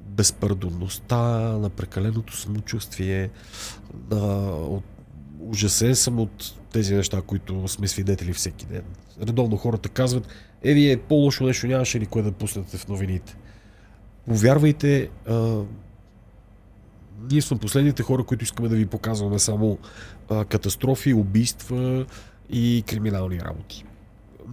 безпардонността, 0.00 1.18
на 1.58 1.70
прекаленото 1.70 2.36
самочувствие, 2.36 3.30
на 4.10 4.46
от... 4.50 4.84
ужасен 5.40 5.96
съм 5.96 6.20
от 6.20 6.54
тези 6.72 6.94
неща, 6.94 7.22
които 7.26 7.68
сме 7.68 7.88
свидетели 7.88 8.32
всеки 8.32 8.66
ден. 8.66 8.82
Редовно 9.22 9.56
хората 9.56 9.88
казват, 9.88 10.28
е, 10.62 10.74
вие 10.74 10.96
по-лошо 10.96 11.44
нещо 11.44 11.66
нямаше 11.66 12.00
ли 12.00 12.06
кое 12.06 12.22
да 12.22 12.32
пуснете 12.32 12.78
в 12.78 12.88
новините. 12.88 13.36
Повярвайте, 14.28 15.08
а, 15.28 15.62
ние 17.30 17.42
сме 17.42 17.58
последните 17.58 18.02
хора, 18.02 18.24
които 18.24 18.44
искаме 18.44 18.68
да 18.68 18.76
ви 18.76 18.86
показваме 18.86 19.38
само 19.38 19.78
а, 20.30 20.44
катастрофи, 20.44 21.14
убийства 21.14 22.06
и 22.50 22.84
криминални 22.86 23.40
работи. 23.40 23.84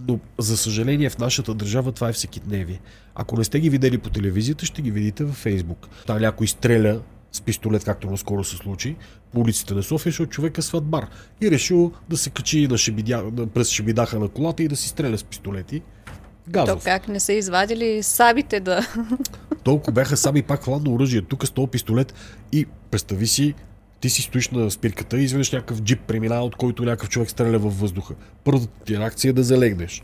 Но, 0.08 0.18
за 0.38 0.56
съжаление, 0.56 1.10
в 1.10 1.18
нашата 1.18 1.54
държава 1.54 1.92
това 1.92 2.08
е 2.08 2.12
всекидневие. 2.12 2.80
Ако 3.14 3.36
не 3.38 3.44
сте 3.44 3.60
ги 3.60 3.70
видели 3.70 3.98
по 3.98 4.10
телевизията, 4.10 4.66
ще 4.66 4.82
ги 4.82 4.90
видите 4.90 5.24
във 5.24 5.34
Фейсбук. 5.34 5.88
Там 6.06 6.18
някой 6.18 6.46
стреля 6.46 7.00
с 7.32 7.40
пистолет, 7.40 7.84
както 7.84 8.10
наскоро 8.10 8.44
се 8.44 8.56
случи, 8.56 8.96
по 9.32 9.40
улиците 9.40 9.74
на 9.74 9.82
София, 9.82 10.10
защото 10.10 10.30
човек 10.30 10.58
е 10.58 10.62
сватбар. 10.62 11.08
И 11.40 11.50
решил 11.50 11.92
да 12.08 12.16
се 12.16 12.30
качи 12.30 12.68
на 12.68 12.78
шебидя, 12.78 13.24
през 13.54 13.68
шебидаха 13.68 14.18
на 14.18 14.28
колата 14.28 14.62
и 14.62 14.68
да 14.68 14.76
си 14.76 14.88
стреля 14.88 15.18
с 15.18 15.24
пистолети. 15.24 15.82
Газов. 16.48 16.78
То 16.78 16.84
как 16.84 17.08
не 17.08 17.20
са 17.20 17.32
извадили 17.32 18.02
сабите 18.02 18.60
да... 18.60 18.88
Толкова 19.64 19.92
бяха 19.92 20.16
саби 20.16 20.42
пак 20.42 20.64
хладно 20.64 20.94
оръжие. 20.94 21.22
Тук 21.22 21.46
с 21.46 21.50
този 21.50 21.68
пистолет 21.68 22.14
и 22.52 22.66
представи 22.90 23.26
си, 23.26 23.54
ти 24.00 24.10
си 24.10 24.22
стоиш 24.22 24.48
на 24.48 24.70
спирката 24.70 25.18
и 25.18 25.22
изведнъж 25.22 25.52
някакъв 25.52 25.82
джип 25.82 26.00
преминава, 26.00 26.44
от 26.44 26.56
който 26.56 26.84
някакъв 26.84 27.08
човек 27.08 27.30
стреля 27.30 27.58
във 27.58 27.80
въздуха. 27.80 28.14
Първата 28.44 28.66
ти 28.66 28.98
реакция 28.98 29.30
е 29.30 29.32
да 29.32 29.42
залегнеш. 29.42 30.02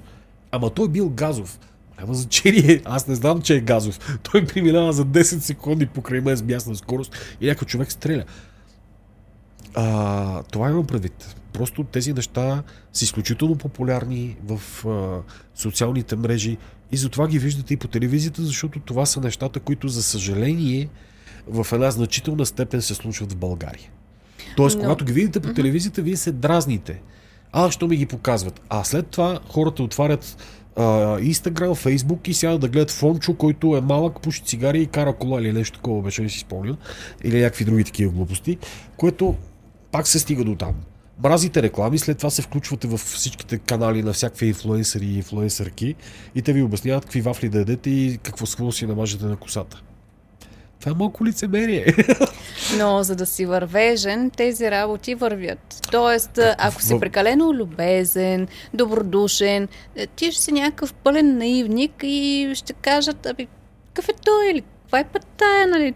Ама 0.52 0.70
той 0.70 0.88
бил 0.88 1.08
газов. 1.08 1.58
Няма 1.98 2.14
значение. 2.14 2.80
Аз 2.84 3.06
не 3.06 3.14
знам, 3.14 3.42
че 3.42 3.56
е 3.56 3.60
газов. 3.60 4.18
Той 4.32 4.46
преминава 4.46 4.92
за 4.92 5.04
10 5.04 5.22
секунди 5.22 5.86
покрай 5.86 6.20
мен 6.20 6.36
с 6.36 6.42
бясна 6.42 6.76
скорост 6.76 7.36
и 7.40 7.46
някой 7.46 7.66
човек 7.66 7.92
стреля. 7.92 8.24
А, 9.74 10.42
това 10.42 10.70
имам 10.70 10.86
предвид. 10.86 11.36
Просто 11.52 11.84
тези 11.84 12.12
неща 12.12 12.62
са 12.92 13.04
изключително 13.04 13.56
популярни 13.56 14.36
в 14.44 14.86
а, 14.88 15.22
социалните 15.54 16.16
мрежи 16.16 16.56
и 16.92 16.96
затова 16.96 17.28
ги 17.28 17.38
виждате 17.38 17.74
и 17.74 17.76
по 17.76 17.88
телевизията, 17.88 18.42
защото 18.42 18.80
това 18.80 19.06
са 19.06 19.20
нещата, 19.20 19.60
които 19.60 19.88
за 19.88 20.02
съжаление 20.02 20.88
в 21.48 21.66
една 21.72 21.90
значителна 21.90 22.46
степен 22.46 22.82
се 22.82 22.94
случват 22.94 23.32
в 23.32 23.36
България. 23.36 23.90
Тоест, 24.56 24.76
Но... 24.76 24.82
когато 24.82 25.04
ги 25.04 25.12
видите 25.12 25.40
по 25.40 25.52
телевизията, 25.52 26.02
вие 26.02 26.16
се 26.16 26.32
дразните. 26.32 27.02
А, 27.52 27.70
що 27.70 27.88
ми 27.88 27.96
ги 27.96 28.06
показват? 28.06 28.60
А 28.68 28.84
след 28.84 29.06
това 29.06 29.40
хората 29.48 29.82
отварят 29.82 30.36
Инстаграм, 31.20 31.74
Фейсбук 31.74 32.28
и 32.28 32.34
сядат 32.34 32.60
да 32.60 32.68
гледат 32.68 32.90
Фончо, 32.90 33.34
който 33.34 33.76
е 33.76 33.80
малък, 33.80 34.20
пуши 34.20 34.42
цигари 34.44 34.82
и 34.82 34.86
кара 34.86 35.12
кола 35.12 35.40
или 35.40 35.52
нещо 35.52 35.78
такова, 35.78 36.02
беше 36.02 36.22
не 36.22 36.28
си 36.28 36.38
спомням. 36.38 36.76
Или 37.24 37.40
някакви 37.40 37.64
други 37.64 37.84
такива 37.84 38.12
глупости, 38.12 38.58
което 38.96 39.34
пак 39.92 40.08
се 40.08 40.18
стига 40.18 40.44
до 40.44 40.54
там. 40.54 40.74
Мразите 41.24 41.62
реклами, 41.62 41.98
след 41.98 42.18
това 42.18 42.30
се 42.30 42.42
включвате 42.42 42.88
в 42.88 42.98
всичките 42.98 43.58
канали 43.58 44.02
на 44.02 44.12
всякакви 44.12 44.46
инфлуенсъри 44.46 45.04
и 45.04 45.16
инфлуенсърки 45.16 45.94
и 46.34 46.42
те 46.42 46.52
ви 46.52 46.62
обясняват 46.62 47.04
какви 47.04 47.20
вафли 47.20 47.48
да 47.48 47.58
ядете 47.58 47.90
и 47.90 48.18
какво 48.22 48.46
свое 48.46 48.72
си 48.72 48.86
намажете 48.86 49.24
на 49.24 49.36
косата. 49.36 49.82
Това 50.80 50.92
е 50.92 50.94
малко 50.94 51.24
лицемерие. 51.24 51.86
Но 52.78 53.02
за 53.02 53.16
да 53.16 53.26
си 53.26 53.46
вървежен, 53.46 54.30
тези 54.30 54.70
работи 54.70 55.14
вървят. 55.14 55.88
Тоест, 55.90 56.38
ако 56.58 56.82
си 56.82 57.00
прекалено 57.00 57.54
любезен, 57.54 58.48
добродушен, 58.74 59.68
е, 59.96 60.06
ти 60.06 60.32
ще 60.32 60.42
си 60.42 60.52
някакъв 60.52 60.94
пълен 60.94 61.38
наивник 61.38 61.92
и 62.02 62.50
ще 62.54 62.72
кажат, 62.72 63.26
аби, 63.26 63.48
какъв 63.86 64.08
е 64.08 64.12
той 64.24 64.50
или 64.50 64.62
каква 64.82 64.98
е 64.98 65.04
път 65.04 65.26
тая, 65.36 65.66
нали? 65.66 65.94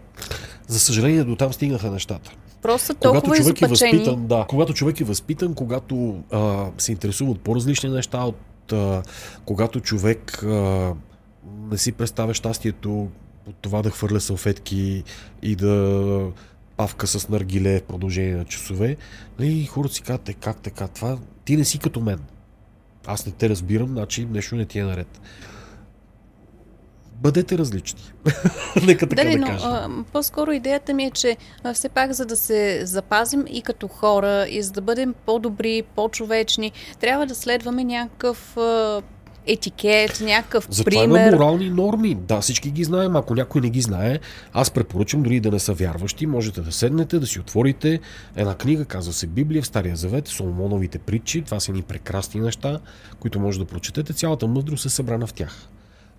За 0.67 0.79
съжаление, 0.79 1.23
до 1.23 1.35
там 1.35 1.53
стигнаха 1.53 1.91
нещата. 1.91 2.31
Просто 2.65 2.93
толкова 2.93 3.21
когато 3.21 3.43
човек 3.43 3.61
е 3.61 3.67
възпитан, 3.67 4.27
да, 4.27 4.45
когато 4.49 4.73
човек 4.73 5.01
е 5.01 5.03
възпитан, 5.03 5.53
когато 5.53 6.23
а, 6.31 6.67
се 6.77 6.91
интересува 6.91 7.31
от 7.31 7.39
по-различни 7.39 7.89
неща, 7.89 8.23
от, 8.23 8.73
а, 8.73 9.03
когато 9.45 9.79
човек 9.79 10.43
а, 10.43 10.93
не 11.71 11.77
си 11.77 11.91
представя 11.91 12.33
щастието 12.33 13.07
от 13.47 13.55
това 13.61 13.81
да 13.81 13.89
хвърля 13.89 14.19
салфетки 14.19 15.03
и 15.41 15.55
да 15.55 16.31
павка 16.77 17.07
с 17.07 17.29
наргиле 17.29 17.79
в 17.79 17.83
продължение 17.83 18.35
на 18.35 18.45
часове. 18.45 18.97
И 19.39 19.65
хората 19.65 19.93
си 19.93 20.01
казват, 20.01 20.29
е, 20.29 20.33
как 20.33 20.57
така, 20.57 20.87
това 20.87 21.17
ти 21.45 21.57
не 21.57 21.65
си 21.65 21.79
като 21.79 22.01
мен. 22.01 22.19
Аз 23.05 23.25
не 23.25 23.31
те 23.31 23.49
разбирам, 23.49 23.87
значи 23.87 24.25
нещо 24.25 24.55
не 24.55 24.65
ти 24.65 24.79
е 24.79 24.83
наред 24.83 25.21
бъдете 27.21 27.57
различни. 27.57 28.01
Нека 28.85 29.09
така 29.09 29.23
Дали, 29.23 29.39
да 29.39 29.45
кажа. 29.45 29.67
А, 29.67 29.89
по-скоро 30.13 30.51
идеята 30.51 30.93
ми 30.93 31.05
е, 31.05 31.11
че 31.11 31.37
а, 31.63 31.73
все 31.73 31.89
пак 31.89 32.11
за 32.11 32.25
да 32.25 32.35
се 32.35 32.85
запазим 32.85 33.45
и 33.49 33.61
като 33.61 33.87
хора, 33.87 34.45
и 34.49 34.61
за 34.61 34.71
да 34.71 34.81
бъдем 34.81 35.15
по-добри, 35.25 35.83
по-човечни, 35.95 36.71
трябва 36.99 37.25
да 37.25 37.35
следваме 37.35 37.83
някакъв 37.83 38.57
а, 38.57 39.01
етикет, 39.47 40.21
някакъв 40.21 40.67
Затова 40.69 40.89
пример. 41.01 41.27
има 41.27 41.37
морални 41.37 41.69
норми. 41.69 42.15
Да, 42.15 42.41
всички 42.41 42.71
ги 42.71 42.83
знаем. 42.83 43.15
Ако 43.15 43.35
някой 43.35 43.61
не 43.61 43.69
ги 43.69 43.81
знае, 43.81 44.19
аз 44.53 44.71
препоръчам 44.71 45.23
дори 45.23 45.39
да 45.39 45.51
не 45.51 45.59
са 45.59 45.73
вярващи, 45.73 46.25
можете 46.25 46.61
да 46.61 46.71
седнете, 46.71 47.19
да 47.19 47.27
си 47.27 47.39
отворите 47.39 47.99
една 48.35 48.55
книга, 48.55 48.85
казва 48.85 49.13
се 49.13 49.27
Библия 49.27 49.61
в 49.61 49.67
Стария 49.67 49.95
Завет, 49.95 50.27
Соломоновите 50.27 50.99
притчи. 50.99 51.41
Това 51.41 51.59
са 51.59 51.71
ни 51.71 51.81
прекрасни 51.81 52.41
неща, 52.41 52.79
които 53.19 53.39
може 53.39 53.59
да 53.59 53.65
прочетете. 53.65 54.13
Цялата 54.13 54.47
мъдрост 54.47 54.85
е 54.85 54.89
събрана 54.89 55.27
в 55.27 55.33
тях. 55.33 55.69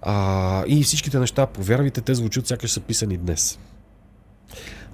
А, 0.02 0.64
и 0.66 0.82
всичките 0.82 1.18
неща, 1.18 1.46
повярвайте, 1.46 2.00
те 2.00 2.14
звучат 2.14 2.46
сякаш 2.46 2.70
са 2.70 2.80
писани 2.80 3.16
днес. 3.16 3.58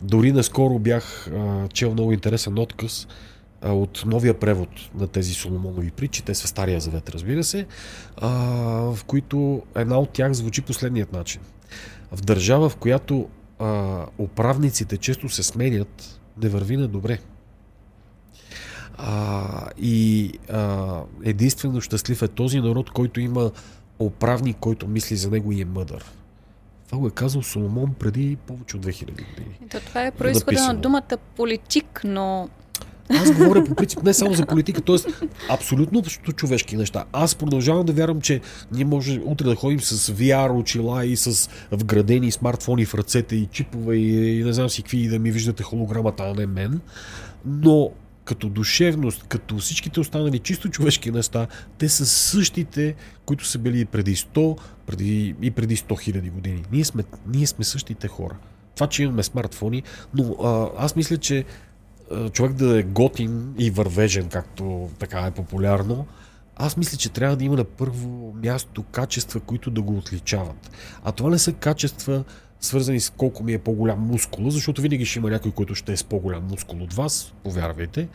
Дори 0.03 0.33
наскоро 0.33 0.79
бях 0.79 1.29
а, 1.29 1.69
чел 1.69 1.93
много 1.93 2.13
интересен 2.13 2.59
отказ 2.59 3.07
а, 3.63 3.73
от 3.73 4.03
новия 4.07 4.41
превод 4.41 4.69
на 4.95 5.07
тези 5.07 5.35
Соломонови 5.35 5.91
притчи, 5.91 6.23
те 6.23 6.35
са 6.35 6.49
Стария 6.49 6.81
завет, 6.81 7.11
разбира 7.11 7.45
се, 7.45 7.67
а, 8.17 8.29
в 8.95 9.05
които 9.07 9.63
една 9.77 9.99
от 9.99 10.11
тях 10.11 10.33
звучи 10.33 10.63
последният 10.63 11.13
начин. 11.13 11.41
В 12.13 12.21
държава, 12.21 12.69
в 12.69 12.77
която 12.77 13.29
а, 13.59 14.07
управниците 14.19 14.97
често 14.97 15.29
се 15.29 15.43
сменят, 15.43 16.21
не 16.43 16.49
върви 16.49 16.77
на 16.77 16.89
добре. 16.89 17.19
А, 18.99 19.69
и 19.79 20.33
а, 20.51 21.01
единствено 21.25 21.81
щастлив 21.81 22.23
е 22.23 22.29
този 22.29 22.61
народ, 22.61 22.91
който 22.91 23.21
има 23.21 23.51
управник, 24.03 24.57
който 24.61 24.89
мисли 24.89 25.17
за 25.17 25.31
него 25.31 25.53
и 25.53 25.61
е 25.61 25.65
мъдър. 25.65 26.05
Това 26.87 26.99
го 26.99 27.07
е 27.07 27.11
казал 27.11 27.43
Соломон 27.43 27.95
преди 27.99 28.37
повече 28.47 28.77
от 28.77 28.87
2000 28.87 29.05
години. 29.05 29.59
То, 29.71 29.81
това 29.81 30.07
е 30.07 30.11
происхода 30.11 30.67
на 30.67 30.75
думата 30.75 31.17
политик, 31.37 32.01
но 32.05 32.49
аз 33.11 33.33
говоря 33.33 33.65
по 33.65 33.75
принцип 33.75 34.03
не 34.03 34.15
само 34.15 34.35
за 34.35 34.47
политика, 34.47 34.81
т.е. 34.81 34.97
абсолютно 35.49 36.03
човешки 36.37 36.77
неща. 36.77 37.05
Аз 37.13 37.35
продължавам 37.35 37.87
да 37.87 37.93
вярвам, 37.93 38.21
че 38.21 38.41
ние 38.73 38.85
може 38.85 39.21
утре 39.25 39.47
да 39.47 39.55
ходим 39.55 39.81
с 39.81 40.13
VR 40.13 40.61
очила 40.61 41.05
и 41.07 41.17
с 41.17 41.51
вградени 41.73 42.33
смартфони 42.33 42.85
в 42.87 42.95
ръцете 42.95 43.37
и 43.37 43.47
чипове 43.47 43.97
и, 43.97 44.41
и 44.41 44.45
не 44.45 44.53
знам 44.53 44.71
си 44.71 44.83
какви 44.83 44.99
и 44.99 45.09
да 45.09 45.19
ми 45.19 45.31
виждате 45.31 45.63
холограмата, 45.63 46.23
а 46.23 46.35
не 46.35 46.47
мен. 46.47 46.81
Но 47.45 47.91
като 48.33 48.49
душевност, 48.49 49.23
като 49.29 49.59
всичките 49.59 50.01
останали 50.01 50.39
чисто 50.39 50.69
човешки 50.69 51.11
неща, 51.11 51.47
те 51.79 51.89
са 51.89 52.07
същите, 52.07 52.95
които 53.25 53.47
са 53.47 53.59
били 53.59 53.85
преди 53.85 54.17
100 54.17 54.59
преди, 54.87 55.35
и 55.43 55.51
преди 55.51 55.77
100 55.77 56.01
хиляди 56.01 56.31
години. 56.31 56.63
Ние 56.73 56.85
сме, 56.85 57.05
ние 57.27 57.47
сме 57.47 57.65
същите 57.65 58.09
хора. 58.09 58.37
Това, 58.75 58.87
че 58.87 59.03
имаме 59.03 59.23
смартфони, 59.23 59.83
но 60.15 60.37
а, 60.45 60.85
аз 60.85 60.97
мисля, 60.97 61.17
че 61.17 61.45
а, 62.11 62.29
човек 62.29 62.53
да 62.53 62.79
е 62.79 62.83
готин 62.83 63.55
и 63.59 63.71
вървежен, 63.71 64.29
както 64.29 64.91
така 64.99 65.21
е 65.21 65.31
популярно, 65.31 66.07
аз 66.57 66.77
мисля, 66.77 66.99
че 66.99 67.09
трябва 67.09 67.37
да 67.37 67.45
има 67.45 67.57
на 67.57 67.65
първо 67.65 68.35
място 68.43 68.83
качества, 68.83 69.41
които 69.41 69.71
да 69.71 69.83
го 69.83 69.97
отличават. 69.97 70.71
А 71.05 71.13
това 71.13 71.31
не 71.31 71.39
са 71.39 71.53
качества, 71.53 72.25
свързани 72.63 73.01
с 73.01 73.11
колко 73.11 73.45
ми 73.45 73.53
е 73.53 73.59
по-голям 73.59 74.01
мускул, 74.01 74.51
защото 74.51 74.83
винаги 74.83 75.05
ще 75.05 75.19
има 75.19 75.31
някой, 75.31 75.51
който 75.51 75.75
ще 75.75 75.93
е 75.93 75.97
с 75.97 76.05
по-голям 76.05 76.47
мускул 76.51 76.83
от 76.83 76.93
вас, 76.93 77.33
повярвайте. 77.45 78.09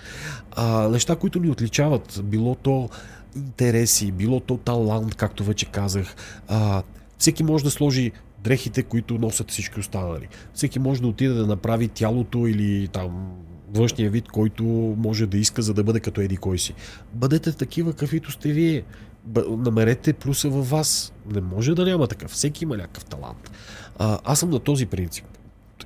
А, 0.51 0.87
неща, 0.87 1.15
които 1.15 1.39
ни 1.39 1.49
отличават, 1.49 2.21
било 2.23 2.55
то 2.55 2.89
интереси, 3.35 4.11
било 4.11 4.39
то 4.39 4.57
талант, 4.57 5.15
както 5.15 5.43
вече 5.43 5.65
казах. 5.65 6.15
А, 6.47 6.83
всеки 7.17 7.43
може 7.43 7.63
да 7.63 7.71
сложи 7.71 8.11
дрехите, 8.43 8.83
които 8.83 9.17
носят 9.17 9.51
всички 9.51 9.79
останали. 9.79 10.27
Всеки 10.53 10.79
може 10.79 11.01
да 11.01 11.07
отиде 11.07 11.33
да 11.33 11.47
направи 11.47 11.87
тялото 11.87 12.47
или 12.47 12.87
там 12.87 13.31
външния 13.73 14.09
вид, 14.09 14.27
който 14.27 14.63
може 14.97 15.25
да 15.25 15.37
иска, 15.37 15.61
за 15.61 15.73
да 15.73 15.83
бъде 15.83 15.99
като 15.99 16.21
еди 16.21 16.37
кой 16.37 16.57
си. 16.57 16.73
Бъдете 17.13 17.51
такива, 17.51 17.93
каквито 17.93 18.31
сте 18.31 18.51
вие. 18.51 18.83
намерете 19.49 20.13
плюса 20.13 20.49
във 20.49 20.69
вас. 20.69 21.13
Не 21.33 21.41
може 21.41 21.75
да 21.75 21.85
няма 21.85 22.07
такъв. 22.07 22.31
Всеки 22.31 22.63
има 22.63 22.77
някакъв 22.77 23.05
талант. 23.05 23.51
А, 23.97 24.19
аз 24.23 24.39
съм 24.39 24.49
на 24.49 24.59
този 24.59 24.85
принцип. 24.85 25.25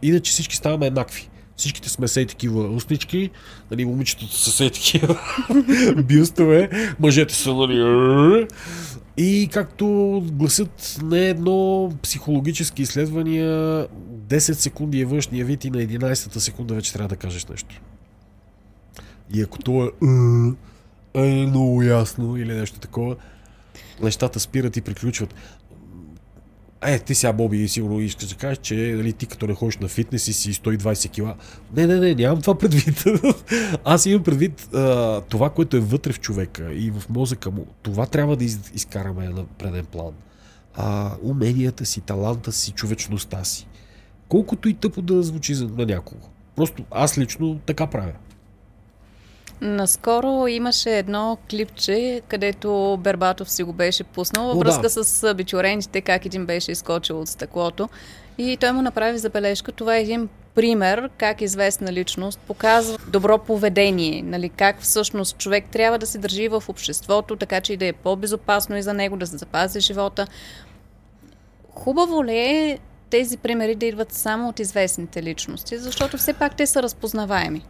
Иначе 0.01 0.31
всички 0.31 0.55
ставаме 0.55 0.87
еднакви. 0.87 1.29
Всичките 1.55 1.89
сме 1.89 2.07
сей 2.07 2.25
такива 2.25 2.69
устнички, 2.69 3.29
нали, 3.71 3.85
момичетата 3.85 4.35
са 4.35 4.51
сей 4.51 4.69
такива 4.69 5.19
бюстове, 6.03 6.69
мъжете 6.99 7.33
са, 7.35 7.53
нали, 7.53 8.47
и 9.17 9.49
както 9.51 9.85
гласят 10.31 10.99
не 11.03 11.29
едно 11.29 11.91
психологически 12.03 12.81
изследвания, 12.81 13.87
10 14.27 14.37
секунди 14.37 15.01
е 15.01 15.05
външния 15.05 15.45
вид 15.45 15.65
и 15.65 15.69
на 15.69 15.77
11-та 15.77 16.39
секунда 16.39 16.73
вече 16.73 16.93
трябва 16.93 17.07
да 17.07 17.15
кажеш 17.15 17.45
нещо. 17.45 17.81
И 19.33 19.41
ако 19.41 19.59
то 19.59 19.83
е, 19.83 19.89
е, 21.21 21.41
е 21.41 21.45
много 21.45 21.83
ясно 21.83 22.37
или 22.37 22.53
нещо 22.53 22.79
такова, 22.79 23.15
нещата 24.01 24.39
спират 24.39 24.77
и 24.77 24.81
приключват. 24.81 25.35
Е, 26.85 26.99
ти 26.99 27.15
сега, 27.15 27.33
Боби, 27.33 27.67
сигурно 27.67 27.99
искаш 27.99 28.29
да 28.29 28.35
кажеш, 28.35 28.57
че 28.57 28.75
нали, 28.75 29.13
ти 29.13 29.25
като 29.25 29.47
не 29.47 29.53
ходиш 29.53 29.77
на 29.77 29.87
фитнес 29.87 30.27
и 30.27 30.33
си 30.33 30.53
120 30.53 31.11
кила. 31.11 31.35
Не, 31.75 31.87
не, 31.87 31.99
не, 31.99 32.15
нямам 32.15 32.41
това 32.41 32.57
предвид. 32.57 33.03
Аз 33.83 34.05
имам 34.05 34.23
предвид 34.23 34.69
а, 34.73 35.21
това, 35.21 35.49
което 35.49 35.77
е 35.77 35.79
вътре 35.79 36.13
в 36.13 36.19
човека 36.19 36.73
и 36.73 36.91
в 36.91 37.09
мозъка 37.09 37.51
му. 37.51 37.65
Това 37.81 38.05
трябва 38.05 38.35
да 38.35 38.43
из, 38.43 38.59
изкараме 38.73 39.29
на 39.29 39.45
преден 39.45 39.85
план. 39.85 40.13
А, 40.73 41.11
уменията 41.23 41.85
си, 41.85 42.01
таланта 42.01 42.51
си, 42.51 42.71
човечността 42.71 43.43
си. 43.43 43.67
Колкото 44.27 44.69
и 44.69 44.73
тъпо 44.73 45.01
да 45.01 45.23
звучи 45.23 45.55
на 45.55 45.85
някого. 45.85 46.27
Просто 46.55 46.83
аз 46.91 47.17
лично 47.17 47.59
така 47.65 47.87
правя. 47.87 48.13
Наскоро 49.61 50.47
имаше 50.47 50.97
едно 50.97 51.37
клипче, 51.49 52.21
където 52.27 52.97
Бербатов 53.01 53.51
си 53.51 53.63
го 53.63 53.73
беше 53.73 54.03
пуснал 54.03 54.47
във 54.47 54.57
връзка 54.57 54.81
да. 54.81 54.89
с 54.89 55.33
бичорентите, 55.33 56.01
как 56.01 56.25
един 56.25 56.45
беше 56.45 56.71
изкочил 56.71 57.21
от 57.21 57.27
стъклото. 57.27 57.89
И 58.37 58.57
той 58.57 58.71
му 58.71 58.81
направи 58.81 59.17
забележка. 59.17 59.71
Това 59.71 59.97
е 59.97 60.01
един 60.01 60.29
пример 60.55 61.09
как 61.17 61.41
известна 61.41 61.93
личност 61.93 62.39
показва 62.39 62.97
добро 63.07 63.37
поведение, 63.37 64.21
нали, 64.21 64.49
как 64.49 64.81
всъщност 64.81 65.37
човек 65.37 65.65
трябва 65.71 65.99
да 65.99 66.05
се 66.05 66.17
държи 66.17 66.47
в 66.47 66.63
обществото, 66.67 67.35
така 67.35 67.61
че 67.61 67.73
и 67.73 67.77
да 67.77 67.85
е 67.85 67.93
по-безопасно 67.93 68.77
и 68.77 68.81
за 68.81 68.93
него, 68.93 69.17
да 69.17 69.27
се 69.27 69.37
запази 69.37 69.79
живота. 69.79 70.27
Хубаво 71.69 72.25
ли 72.25 72.37
е 72.37 72.79
тези 73.09 73.37
примери 73.37 73.75
да 73.75 73.85
идват 73.85 74.13
само 74.13 74.49
от 74.49 74.59
известните 74.59 75.23
личности, 75.23 75.77
защото 75.77 76.17
все 76.17 76.33
пак 76.33 76.55
те 76.55 76.67
са 76.67 76.83
разпознаваеми? 76.83 77.61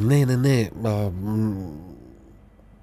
Не, 0.00 0.26
не, 0.26 0.36
не. 0.36 0.70
А, 0.84 1.10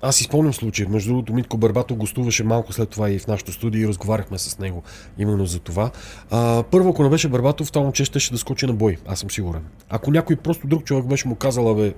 аз 0.01 0.21
изпълням 0.21 0.53
случай. 0.53 0.85
Между 0.89 1.09
другото, 1.09 1.33
Митко 1.33 1.57
Барбато 1.57 1.95
гостуваше 1.95 2.43
малко 2.43 2.73
след 2.73 2.89
това 2.89 3.09
и 3.09 3.19
в 3.19 3.27
нашото 3.27 3.51
студио 3.51 3.81
и 3.81 3.87
разговаряхме 3.87 4.37
с 4.37 4.59
него 4.59 4.83
именно 5.17 5.45
за 5.45 5.59
това. 5.59 5.91
А, 6.31 6.63
първо, 6.63 6.89
ако 6.89 7.03
не 7.03 7.09
беше 7.09 7.29
Барбатов, 7.29 7.71
това 7.71 7.83
момче 7.83 8.05
ще 8.05 8.31
да 8.31 8.37
скочи 8.37 8.65
на 8.65 8.73
бой. 8.73 8.97
Аз 9.07 9.19
съм 9.19 9.31
сигурен. 9.31 9.61
Ако 9.89 10.11
някой 10.11 10.35
просто 10.35 10.67
друг 10.67 10.83
човек 10.83 11.05
беше 11.05 11.27
му 11.27 11.35
казал, 11.35 11.75
бе, 11.75 11.93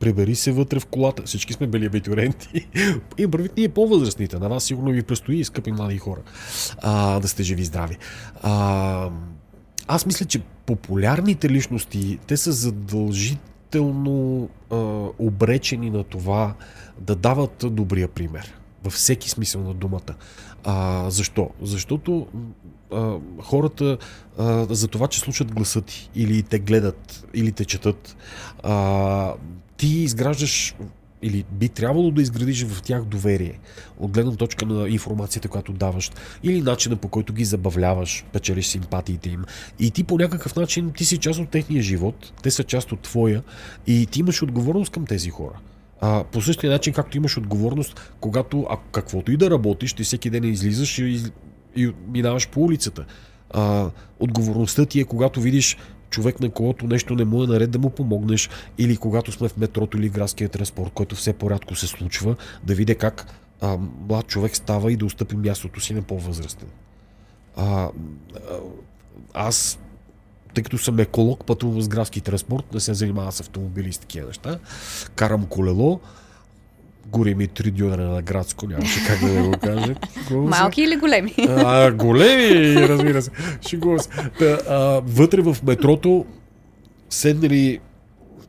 прибери 0.00 0.34
се 0.34 0.52
вътре 0.52 0.80
в 0.80 0.86
колата. 0.86 1.22
Всички 1.22 1.52
сме 1.52 1.66
били 1.66 1.86
абитуренти. 1.86 2.68
И 3.18 3.26
бървит 3.26 3.56
ние 3.56 3.68
по-възрастните. 3.68 4.38
На 4.38 4.48
вас 4.48 4.64
сигурно 4.64 4.90
ви 4.90 5.02
предстои, 5.02 5.44
скъпи 5.44 5.72
млади 5.72 5.98
хора, 5.98 6.20
а, 6.82 7.20
да 7.20 7.28
сте 7.28 7.42
живи 7.42 7.62
и 7.62 7.64
здрави. 7.64 7.96
А, 8.42 9.10
аз 9.86 10.06
мисля, 10.06 10.26
че 10.26 10.40
популярните 10.66 11.50
личности, 11.50 12.18
те 12.26 12.36
са 12.36 12.52
задължителни 12.52 13.53
изключително 13.74 14.48
а, 14.70 14.76
обречени 15.18 15.90
на 15.90 16.04
това 16.04 16.54
да 17.00 17.14
дават 17.14 17.64
добрия 17.70 18.08
пример. 18.08 18.54
Във 18.84 18.92
всеки 18.92 19.30
смисъл 19.30 19.62
на 19.62 19.74
думата. 19.74 20.14
А, 20.64 21.10
защо? 21.10 21.50
Защото 21.62 22.26
а, 22.92 23.16
хората 23.42 23.98
а, 24.38 24.66
за 24.70 24.88
това, 24.88 25.08
че 25.08 25.20
слушат 25.20 25.54
гласа 25.54 25.82
ти, 25.82 26.10
или 26.14 26.42
те 26.42 26.58
гледат, 26.58 27.26
или 27.34 27.52
те 27.52 27.64
четат, 27.64 28.16
а, 28.62 29.34
ти 29.76 29.86
изграждаш 29.86 30.74
или 31.24 31.44
би 31.52 31.68
трябвало 31.68 32.10
да 32.10 32.22
изградиш 32.22 32.64
в 32.64 32.82
тях 32.82 33.04
доверие 33.04 33.58
от 33.98 34.10
гледна 34.10 34.36
точка 34.36 34.66
на 34.66 34.88
информацията, 34.88 35.48
която 35.48 35.72
даваш 35.72 36.10
или 36.42 36.62
начина 36.62 36.96
по 36.96 37.08
който 37.08 37.32
ги 37.32 37.44
забавляваш, 37.44 38.24
печелиш 38.32 38.66
симпатиите 38.66 39.30
им 39.30 39.44
и 39.78 39.90
ти 39.90 40.04
по 40.04 40.18
някакъв 40.18 40.56
начин 40.56 40.92
ти 40.96 41.04
си 41.04 41.18
част 41.18 41.40
от 41.40 41.48
техния 41.48 41.82
живот, 41.82 42.32
те 42.42 42.50
са 42.50 42.64
част 42.64 42.92
от 42.92 43.00
твоя 43.00 43.42
и 43.86 44.06
ти 44.06 44.20
имаш 44.20 44.42
отговорност 44.42 44.92
към 44.92 45.06
тези 45.06 45.30
хора. 45.30 45.58
А, 46.00 46.24
по 46.24 46.42
същия 46.42 46.70
начин, 46.70 46.92
както 46.92 47.16
имаш 47.16 47.38
отговорност, 47.38 48.12
когато 48.20 48.66
а, 48.70 48.76
каквото 48.92 49.32
и 49.32 49.36
да 49.36 49.50
работиш, 49.50 49.92
ти 49.92 50.02
всеки 50.02 50.30
ден 50.30 50.44
излизаш 50.44 50.98
и, 50.98 51.22
и 51.76 51.92
минаваш 52.08 52.48
по 52.48 52.60
улицата. 52.60 53.04
А, 53.50 53.90
отговорността 54.20 54.86
ти 54.86 55.00
е, 55.00 55.04
когато 55.04 55.40
видиш 55.40 55.76
човек, 56.14 56.40
на 56.40 56.50
когото 56.50 56.86
нещо 56.86 57.14
не 57.14 57.24
му 57.24 57.44
е 57.44 57.46
наред 57.46 57.70
да 57.70 57.78
му 57.78 57.90
помогнеш, 57.90 58.50
или 58.78 58.96
когато 58.96 59.32
сме 59.32 59.48
в 59.48 59.56
метрото 59.56 59.98
или 59.98 60.08
градския 60.08 60.48
транспорт, 60.48 60.90
който 60.94 61.16
все 61.16 61.32
по-рядко 61.32 61.74
се 61.74 61.86
случва, 61.86 62.36
да 62.64 62.74
видя 62.74 62.94
как 62.94 63.26
а, 63.60 63.78
млад 64.08 64.26
човек 64.26 64.56
става 64.56 64.92
и 64.92 64.96
да 64.96 65.04
устъпи 65.04 65.36
мястото 65.36 65.80
си 65.80 65.94
на 65.94 66.02
по-възрастен. 66.02 66.68
А, 67.56 67.90
аз, 69.34 69.78
тъй 70.54 70.64
като 70.64 70.78
съм 70.78 70.98
еколог, 70.98 71.44
пътувам 71.44 71.82
с 71.82 71.88
градски 71.88 72.20
транспорт, 72.20 72.74
не 72.74 72.80
се 72.80 72.94
занимавам 72.94 73.32
с 73.32 73.40
автомобили 73.40 73.88
и 73.88 73.92
такива 73.92 74.26
неща, 74.26 74.58
карам 75.14 75.46
колело, 75.46 76.00
гори 77.06 77.34
ми 77.34 77.46
три 77.46 77.70
дюнера 77.70 78.08
на 78.08 78.22
градско, 78.22 78.66
нямаше 78.66 79.06
как 79.06 79.20
да 79.20 79.42
го 79.42 79.52
кажа. 79.62 79.94
Малки 80.30 80.82
или 80.82 80.96
големи? 80.96 81.34
А, 81.48 81.92
големи, 81.92 82.88
разбира 82.88 83.22
се. 83.22 83.30
Шегува 83.68 83.98
се. 83.98 84.10
а, 84.68 85.00
вътре 85.06 85.42
в 85.42 85.56
метрото 85.66 86.26
седнали 87.10 87.80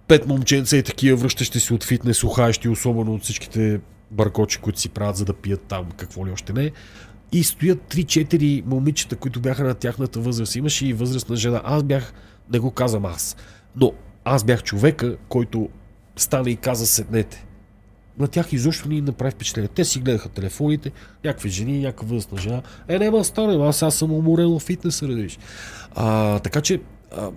пет 0.07 0.27
момченца 0.27 0.77
и 0.77 0.83
такива 0.83 1.17
връщащи 1.17 1.59
се 1.59 1.73
от 1.73 1.83
фитнес, 1.83 2.23
ухаещи, 2.23 2.69
особено 2.69 3.13
от 3.13 3.23
всичките 3.23 3.79
баркочи, 4.11 4.57
които 4.57 4.79
си 4.79 4.89
правят, 4.89 5.15
за 5.15 5.25
да 5.25 5.33
пият 5.33 5.61
там 5.61 5.85
какво 5.97 6.27
ли 6.27 6.31
още 6.31 6.53
не. 6.53 6.71
И 7.31 7.43
стоят 7.43 7.79
3-4 7.93 8.63
момичета, 8.65 9.15
които 9.15 9.39
бяха 9.39 9.63
на 9.63 9.73
тяхната 9.73 10.19
възраст. 10.19 10.55
Имаше 10.55 10.87
и 10.87 10.93
възрастна 10.93 11.35
жена. 11.35 11.61
Аз 11.63 11.83
бях, 11.83 12.13
не 12.53 12.59
го 12.59 12.71
казвам 12.71 13.05
аз, 13.05 13.35
но 13.75 13.91
аз 14.25 14.43
бях 14.43 14.63
човека, 14.63 15.17
който 15.29 15.69
стана 16.15 16.49
и 16.49 16.55
каза 16.55 16.87
седнете. 16.87 17.44
На 18.19 18.27
тях 18.27 18.53
изобщо 18.53 18.89
ни 18.89 19.01
направи 19.01 19.31
впечатление. 19.31 19.67
Те 19.67 19.85
си 19.85 19.99
гледаха 19.99 20.29
телефоните, 20.29 20.91
някакви 21.23 21.49
жени, 21.49 21.79
някаква 21.79 22.07
възрастна 22.07 22.37
жена. 22.37 22.61
Е, 22.87 22.99
няма 22.99 23.23
стане, 23.23 23.67
аз, 23.67 23.83
аз 23.83 23.95
съм 23.95 24.11
уморен 24.11 24.47
в 24.47 24.59
фитнеса, 24.59 25.07
виж. 25.07 25.39
А, 25.95 26.39
така 26.39 26.61
че 26.61 26.81
а, 27.17 27.31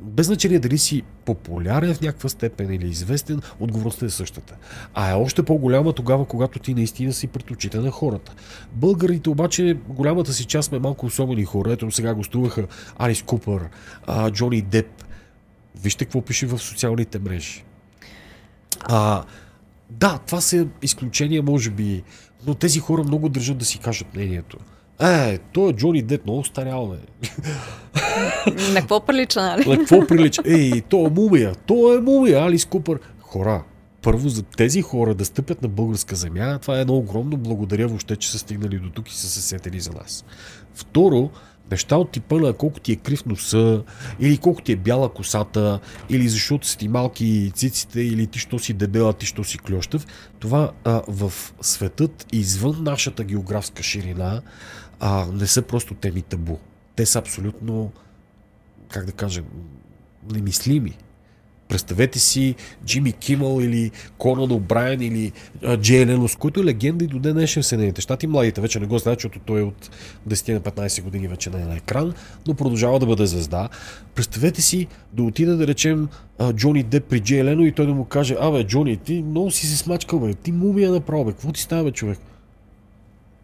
без 0.00 0.26
значение 0.26 0.58
дали 0.58 0.78
си 0.78 1.02
популярен 1.24 1.94
в 1.94 2.00
някаква 2.00 2.28
степен 2.28 2.72
или 2.72 2.88
известен, 2.88 3.40
отговорността 3.60 4.06
е 4.06 4.10
същата. 4.10 4.56
А 4.94 5.10
е 5.10 5.14
още 5.14 5.42
по-голяма 5.42 5.92
тогава, 5.92 6.26
когато 6.26 6.58
ти 6.58 6.74
наистина 6.74 7.12
си 7.12 7.26
пред 7.26 7.50
очите 7.50 7.78
на 7.78 7.90
хората. 7.90 8.32
Българите 8.72 9.30
обаче, 9.30 9.76
голямата 9.88 10.32
си 10.32 10.44
част 10.44 10.68
сме 10.68 10.78
малко 10.78 11.06
особени 11.06 11.44
хора. 11.44 11.72
Ето 11.72 11.90
сега 11.90 12.14
гостуваха 12.14 12.66
Алис 12.98 13.22
Купър, 13.22 13.62
а, 14.06 14.30
Джони 14.30 14.62
Деп. 14.62 15.04
Вижте 15.82 16.04
какво 16.04 16.20
пише 16.20 16.46
в 16.46 16.58
социалните 16.58 17.18
мрежи. 17.18 17.64
А, 18.80 19.24
да, 19.90 20.18
това 20.26 20.40
са 20.40 20.66
изключения, 20.82 21.42
може 21.42 21.70
би, 21.70 22.02
но 22.46 22.54
тези 22.54 22.78
хора 22.78 23.04
много 23.04 23.28
държат 23.28 23.58
да 23.58 23.64
си 23.64 23.78
кажат 23.78 24.14
мнението. 24.14 24.56
Е, 25.00 25.38
той 25.38 25.70
е 25.70 25.72
Джони 25.72 26.02
Деп, 26.02 26.24
много 26.24 26.44
старял, 26.44 26.86
бе. 26.86 26.96
На 28.72 28.80
какво 28.80 29.06
прилича, 29.06 29.42
нали? 29.42 29.68
На 29.68 29.78
какво 29.78 30.06
прилича? 30.06 30.42
Ей, 30.46 30.80
то 30.80 31.06
е 31.06 31.10
мумия, 31.10 31.54
то 31.54 31.94
е 31.94 32.00
мумия, 32.00 32.44
Алис 32.44 32.64
Купър. 32.64 33.00
Хора, 33.20 33.64
първо 34.02 34.28
за 34.28 34.42
тези 34.42 34.82
хора 34.82 35.14
да 35.14 35.24
стъпят 35.24 35.62
на 35.62 35.68
българска 35.68 36.16
земя, 36.16 36.58
това 36.62 36.78
е 36.78 36.80
едно 36.80 36.96
огромно 36.96 37.36
благодаря 37.36 37.88
въобще, 37.88 38.16
че 38.16 38.30
са 38.30 38.38
стигнали 38.38 38.78
до 38.78 38.90
тук 38.90 39.10
и 39.10 39.14
са 39.14 39.28
се 39.28 39.42
сетили 39.42 39.80
за 39.80 39.92
нас. 39.92 40.24
Второ, 40.74 41.30
неща 41.70 41.96
от 41.96 42.10
типа 42.10 42.36
на 42.36 42.52
колко 42.52 42.80
ти 42.80 42.92
е 42.92 42.96
крив 42.96 43.26
носа, 43.26 43.82
или 44.20 44.38
колко 44.38 44.62
ти 44.62 44.72
е 44.72 44.76
бяла 44.76 45.12
косата, 45.12 45.80
или 46.10 46.28
защото 46.28 46.66
си 46.66 46.78
ти 46.78 46.88
малки 46.88 47.52
циците, 47.54 48.00
или 48.00 48.26
ти 48.26 48.38
що 48.38 48.58
си 48.58 48.72
дебела, 48.72 49.12
ти 49.12 49.26
що 49.26 49.44
си 49.44 49.58
клющав, 49.58 50.06
това 50.38 50.72
а, 50.84 51.02
в 51.08 51.32
светът 51.60 52.26
извън 52.32 52.82
нашата 52.82 53.24
географска 53.24 53.82
ширина 53.82 54.42
а, 55.00 55.26
не 55.32 55.46
са 55.46 55.62
просто 55.62 55.94
теми 55.94 56.22
табу. 56.22 56.56
Те 56.96 57.06
са 57.06 57.18
абсолютно, 57.18 57.92
как 58.88 59.04
да 59.04 59.12
кажа, 59.12 59.42
немислими. 60.32 60.96
Представете 61.68 62.18
си 62.18 62.54
Джимми 62.84 63.12
Кимъл 63.12 63.60
или 63.60 63.90
Конан 64.18 64.48
О'Брайен 64.48 65.02
или 65.02 65.32
Джей 65.76 66.06
Ленос, 66.06 66.36
който 66.36 66.60
е 66.60 66.64
легенда 66.64 67.04
и 67.04 67.08
до 67.08 67.18
ден 67.18 67.32
днешен 67.32 67.62
в 67.62 67.66
Съединените 67.66 68.00
щати. 68.00 68.26
Младите 68.26 68.60
вече 68.60 68.80
не 68.80 68.86
го 68.86 68.98
знаят, 68.98 69.18
защото 69.18 69.38
той 69.38 69.60
е 69.60 69.64
от 69.64 69.90
10 70.28 70.52
на 70.52 70.60
15 70.60 71.02
години 71.02 71.28
вече 71.28 71.50
не 71.50 71.62
е 71.62 71.64
на 71.64 71.76
екран, 71.76 72.14
но 72.46 72.54
продължава 72.54 72.98
да 72.98 73.06
бъде 73.06 73.26
звезда. 73.26 73.68
Представете 74.14 74.62
си 74.62 74.86
да 75.12 75.22
отида 75.22 75.56
да 75.56 75.66
речем 75.66 76.08
Джони 76.52 76.82
Деп 76.82 77.04
при 77.04 77.20
Джей 77.20 77.44
Лено 77.44 77.66
и 77.66 77.72
той 77.72 77.86
да 77.86 77.94
му 77.94 78.04
каже, 78.04 78.36
абе, 78.40 78.64
Джони, 78.64 78.96
ти 78.96 79.22
много 79.22 79.50
си 79.50 79.66
се 79.66 79.76
смачкал, 79.76 80.20
бе, 80.20 80.34
ти 80.34 80.52
мумия 80.52 80.92
направо, 80.92 81.24
бе, 81.24 81.32
какво 81.32 81.52
ти 81.52 81.60
става, 81.60 81.84
бе, 81.84 81.90
човек? 81.90 82.18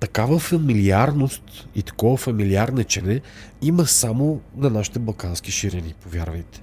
такава 0.00 0.38
фамилиарност 0.38 1.68
и 1.74 1.82
такова 1.82 2.16
фамилиарнечене 2.16 3.20
има 3.62 3.86
само 3.86 4.40
на 4.56 4.70
нашите 4.70 4.98
балкански 4.98 5.50
ширини, 5.50 5.94
повярвайте. 6.02 6.62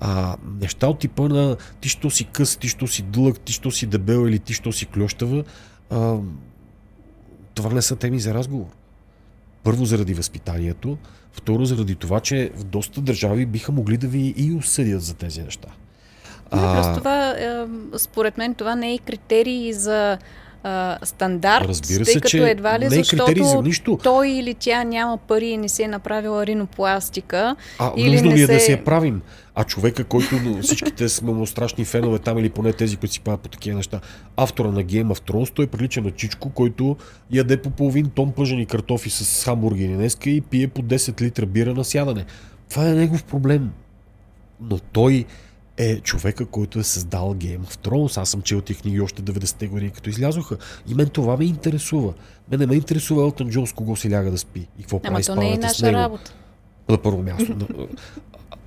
А, 0.00 0.36
неща 0.60 0.88
от 0.88 0.98
типа 0.98 1.28
на 1.28 1.56
ти 1.80 1.88
що 1.88 2.10
си 2.10 2.24
къс, 2.24 2.56
ти 2.56 2.68
що 2.68 2.86
си 2.86 3.02
дълъг, 3.02 3.40
ти 3.40 3.52
що 3.52 3.70
си 3.70 3.86
дебел 3.86 4.28
или 4.28 4.38
ти 4.38 4.52
що 4.52 4.72
си 4.72 4.86
клющава, 4.86 5.44
а, 5.90 6.16
това 7.54 7.70
не 7.70 7.82
са 7.82 7.96
теми 7.96 8.20
за 8.20 8.34
разговор. 8.34 8.66
Първо 9.62 9.84
заради 9.84 10.14
възпитанието, 10.14 10.98
второ 11.32 11.64
заради 11.64 11.94
това, 11.94 12.20
че 12.20 12.50
в 12.56 12.64
доста 12.64 13.00
държави 13.00 13.46
биха 13.46 13.72
могли 13.72 13.96
да 13.96 14.08
ви 14.08 14.34
и 14.36 14.52
осъдят 14.52 15.02
за 15.02 15.14
тези 15.14 15.42
неща. 15.42 15.68
А... 16.50 16.94
това, 16.94 17.30
е, 17.30 17.66
според 17.98 18.38
мен, 18.38 18.54
това 18.54 18.74
не 18.74 18.94
е 18.94 18.98
критерий 18.98 19.72
за 19.72 20.18
а, 20.66 20.98
стандарт, 21.02 21.68
Разбира 21.68 22.04
се, 22.04 22.12
тъй 22.12 22.20
като 22.20 22.28
че 22.28 22.50
едва 22.50 22.78
ли, 22.78 22.88
не 22.88 22.94
е 22.94 22.98
защото 22.98 23.44
за 23.44 23.62
нищо. 23.62 23.98
той 24.02 24.28
или 24.28 24.54
тя 24.54 24.84
няма 24.84 25.16
пари 25.16 25.46
и 25.46 25.56
не 25.56 25.68
се 25.68 25.82
е 25.82 25.88
направила 25.88 26.46
ринопластика. 26.46 27.56
А 27.78 27.92
или 27.96 28.12
нужно 28.12 28.30
ли 28.30 28.42
е 28.42 28.46
се... 28.46 28.52
да 28.52 28.60
си 28.60 28.72
я 28.72 28.84
правим? 28.84 29.22
А 29.54 29.64
човека, 29.64 30.04
който 30.04 30.58
всичките 30.62 31.08
сме 31.08 31.32
му 31.32 31.46
страшни 31.46 31.84
фенове 31.84 32.18
там 32.18 32.38
или 32.38 32.50
поне 32.50 32.72
тези, 32.72 32.96
които 32.96 33.12
си 33.12 33.20
правят 33.20 33.40
по 33.40 33.48
такива 33.48 33.76
неща, 33.76 34.00
автора 34.36 34.70
на 34.70 34.84
Game 34.84 35.14
of 35.14 35.30
Thrones, 35.30 35.52
той 35.54 35.66
прилича 35.66 36.00
на 36.00 36.10
Чичко, 36.10 36.50
който 36.50 36.96
яде 37.30 37.56
по 37.56 37.70
половин 37.70 38.10
тон 38.14 38.32
пъжени 38.32 38.66
картофи 38.66 39.10
с 39.10 39.44
хамбургери 39.44 39.94
днеска 39.94 40.30
и 40.30 40.40
пие 40.40 40.68
по 40.68 40.82
10 40.82 41.20
литра 41.20 41.46
бира 41.46 41.74
на 41.74 41.84
сядане. 41.84 42.24
Това 42.70 42.88
е 42.88 42.92
негов 42.92 43.24
проблем. 43.24 43.70
Но 44.60 44.78
той 44.78 45.24
е 45.76 46.00
човека, 46.00 46.46
който 46.46 46.78
е 46.78 46.82
създал 46.82 47.34
Game 47.34 47.60
of 47.60 47.88
Thrones. 47.88 48.20
Аз 48.20 48.30
съм 48.30 48.42
чел 48.42 48.60
тия 48.60 48.76
книги 48.76 49.00
още 49.00 49.22
90-те 49.22 49.66
години, 49.66 49.90
като 49.90 50.10
излязоха. 50.10 50.56
И 50.88 50.94
мен 50.94 51.08
това 51.08 51.36
ме 51.36 51.44
интересува. 51.44 52.14
Мен 52.50 52.60
не 52.60 52.66
ме 52.66 52.74
интересува 52.74 53.22
Елтън 53.22 53.50
Джон 53.50 53.66
с 53.66 53.72
кого 53.72 53.96
си 53.96 54.10
ляга 54.10 54.30
да 54.30 54.38
спи 54.38 54.68
и 54.78 54.82
какво 54.82 55.00
Ама 55.04 55.20
прави 55.26 55.38
не 55.38 55.66
е 55.66 55.68
с 55.68 55.82
него. 55.82 55.96
работа. 55.96 56.34
На 56.88 56.98
първо 57.02 57.22
място. 57.22 57.56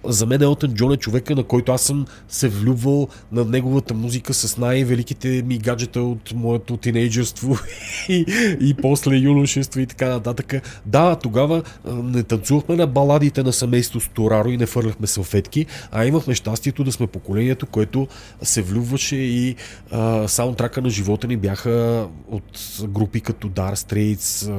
За 0.03 0.25
мен 0.25 0.41
Елтън 0.41 0.73
Джон 0.73 0.91
е 0.91 0.97
човека, 0.97 1.35
на 1.35 1.43
който 1.43 1.71
аз 1.71 1.81
съм 1.81 2.05
се 2.27 2.49
влюбвал 2.49 3.07
на 3.31 3.45
неговата 3.45 3.93
музика 3.93 4.33
с 4.33 4.57
най-великите 4.57 5.43
ми 5.45 5.57
гаджета 5.57 6.01
от 6.01 6.33
моето 6.35 6.77
тинейджерство 6.77 7.57
и, 8.09 8.25
и 8.61 8.75
после 8.81 9.15
юношество 9.15 9.79
и 9.79 9.85
така 9.85 10.09
нататък. 10.09 10.53
Да, 10.85 11.15
тогава 11.15 11.63
не 11.85 12.23
танцувахме 12.23 12.75
на 12.75 12.87
баладите 12.87 13.43
на 13.43 13.53
семейство 13.53 13.99
Стораро 13.99 14.49
и 14.49 14.57
не 14.57 14.65
фърляхме 14.65 15.07
салфетки, 15.07 15.65
а 15.91 16.05
имахме 16.05 16.35
щастието 16.35 16.83
да 16.83 16.91
сме 16.91 17.07
поколението, 17.07 17.65
което 17.65 18.07
се 18.41 18.61
влюбваше 18.61 19.15
и 19.15 19.55
а, 19.91 20.27
саундтрака 20.27 20.81
на 20.81 20.89
живота 20.89 21.27
ни 21.27 21.37
бяха 21.37 22.07
от 22.27 22.79
групи 22.83 23.21
като 23.21 23.49
Dar 23.49 23.75
Straits, 23.75 24.51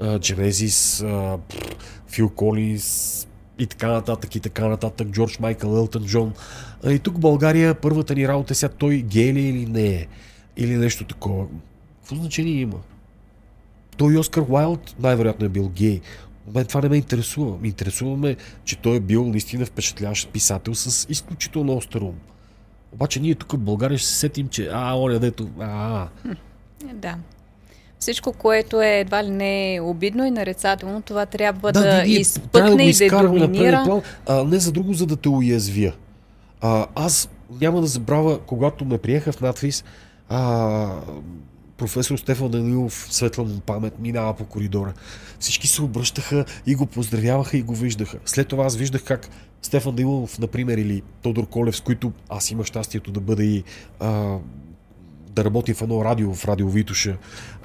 Genesis, 0.00 1.04
Фил 2.08 2.28
Колинс, 2.28 3.26
и 3.58 3.66
така 3.66 3.88
нататък, 3.88 4.34
и 4.34 4.40
така 4.40 4.68
нататък, 4.68 5.08
Джордж 5.08 5.38
Майкъл, 5.38 5.76
Елтън 5.76 6.04
Джон. 6.04 6.32
А 6.84 6.92
и 6.92 6.98
тук 6.98 7.18
България 7.18 7.74
първата 7.74 8.14
ни 8.14 8.28
работа 8.28 8.52
е 8.52 8.54
сега 8.54 8.74
той 8.78 9.02
гей 9.02 9.32
ли 9.32 9.40
е 9.40 9.48
или 9.48 9.66
не 9.66 9.86
е, 9.86 10.06
или 10.56 10.76
нещо 10.76 11.04
такова. 11.04 11.46
Какво 12.00 12.16
значение 12.16 12.60
има? 12.60 12.78
Той 13.96 14.16
Оскар 14.16 14.42
Уайлд 14.48 14.94
най-вероятно 14.98 15.46
е 15.46 15.48
бил 15.48 15.68
гей. 15.68 16.00
Мен 16.54 16.66
това 16.66 16.80
не 16.80 16.88
ме 16.88 16.96
интересува. 16.96 17.58
Ме 17.60 17.68
интересува 17.68 18.16
ме, 18.16 18.36
че 18.64 18.76
той 18.76 18.96
е 18.96 19.00
бил 19.00 19.24
наистина 19.24 19.66
впечатляващ 19.66 20.28
писател 20.28 20.74
с 20.74 21.06
изключително 21.10 21.76
остър 21.76 22.00
ум. 22.00 22.14
Обаче 22.92 23.20
ние 23.20 23.34
тук 23.34 23.52
в 23.52 23.58
България 23.58 23.98
ще 23.98 24.08
се 24.08 24.14
сетим, 24.14 24.48
че 24.48 24.68
а, 24.72 24.94
оня 24.96 25.18
дето, 25.18 25.50
а, 25.60 26.08
Да. 26.94 27.16
Всичко, 28.04 28.32
което 28.32 28.82
е 28.82 28.98
едва 28.98 29.24
ли 29.24 29.30
не 29.30 29.80
обидно 29.82 30.26
и 30.26 30.30
нарицателно, 30.30 31.02
това 31.02 31.26
трябва 31.26 31.72
да, 31.72 31.80
да 31.80 32.02
ние 32.02 32.20
изпъкне 32.20 32.84
го 32.84 32.90
и 32.90 33.08
да 33.08 33.28
доминира. 33.28 33.82
план, 33.84 34.02
а, 34.26 34.44
не 34.44 34.58
за 34.58 34.72
друго, 34.72 34.94
за 34.94 35.06
да 35.06 35.16
те 35.16 35.28
уязвя. 35.28 35.92
А, 36.60 36.86
аз 36.94 37.28
няма 37.60 37.80
да 37.80 37.86
забравя, 37.86 38.38
когато 38.46 38.84
ме 38.84 38.98
приеха 38.98 39.32
в 39.32 39.40
надвис, 39.40 39.84
а, 40.28 40.90
професор 41.76 42.18
Стефан 42.18 42.50
Данилов, 42.50 43.08
светла 43.10 43.44
му 43.44 43.60
памет, 43.60 43.98
минава 43.98 44.34
по 44.34 44.44
коридора. 44.44 44.92
Всички 45.38 45.66
се 45.66 45.82
обръщаха 45.82 46.44
и 46.66 46.74
го 46.74 46.86
поздравяваха 46.86 47.56
и 47.56 47.62
го 47.62 47.74
виждаха. 47.74 48.18
След 48.24 48.48
това 48.48 48.64
аз 48.64 48.76
виждах 48.76 49.04
как 49.04 49.28
Стефан 49.62 49.94
Данилов, 49.94 50.38
например, 50.38 50.78
или 50.78 51.02
Тодор 51.22 51.46
Колев, 51.46 51.76
с 51.76 51.80
които 51.80 52.12
аз 52.28 52.50
имах 52.50 52.66
щастието 52.66 53.10
да 53.10 53.20
бъда 53.20 53.44
и 53.44 53.64
а, 54.00 54.36
да 55.34 55.44
работим 55.44 55.74
в 55.74 55.82
едно 55.82 56.04
радио, 56.04 56.34
в 56.34 56.44
радио 56.44 56.68
Витуша. 56.68 57.16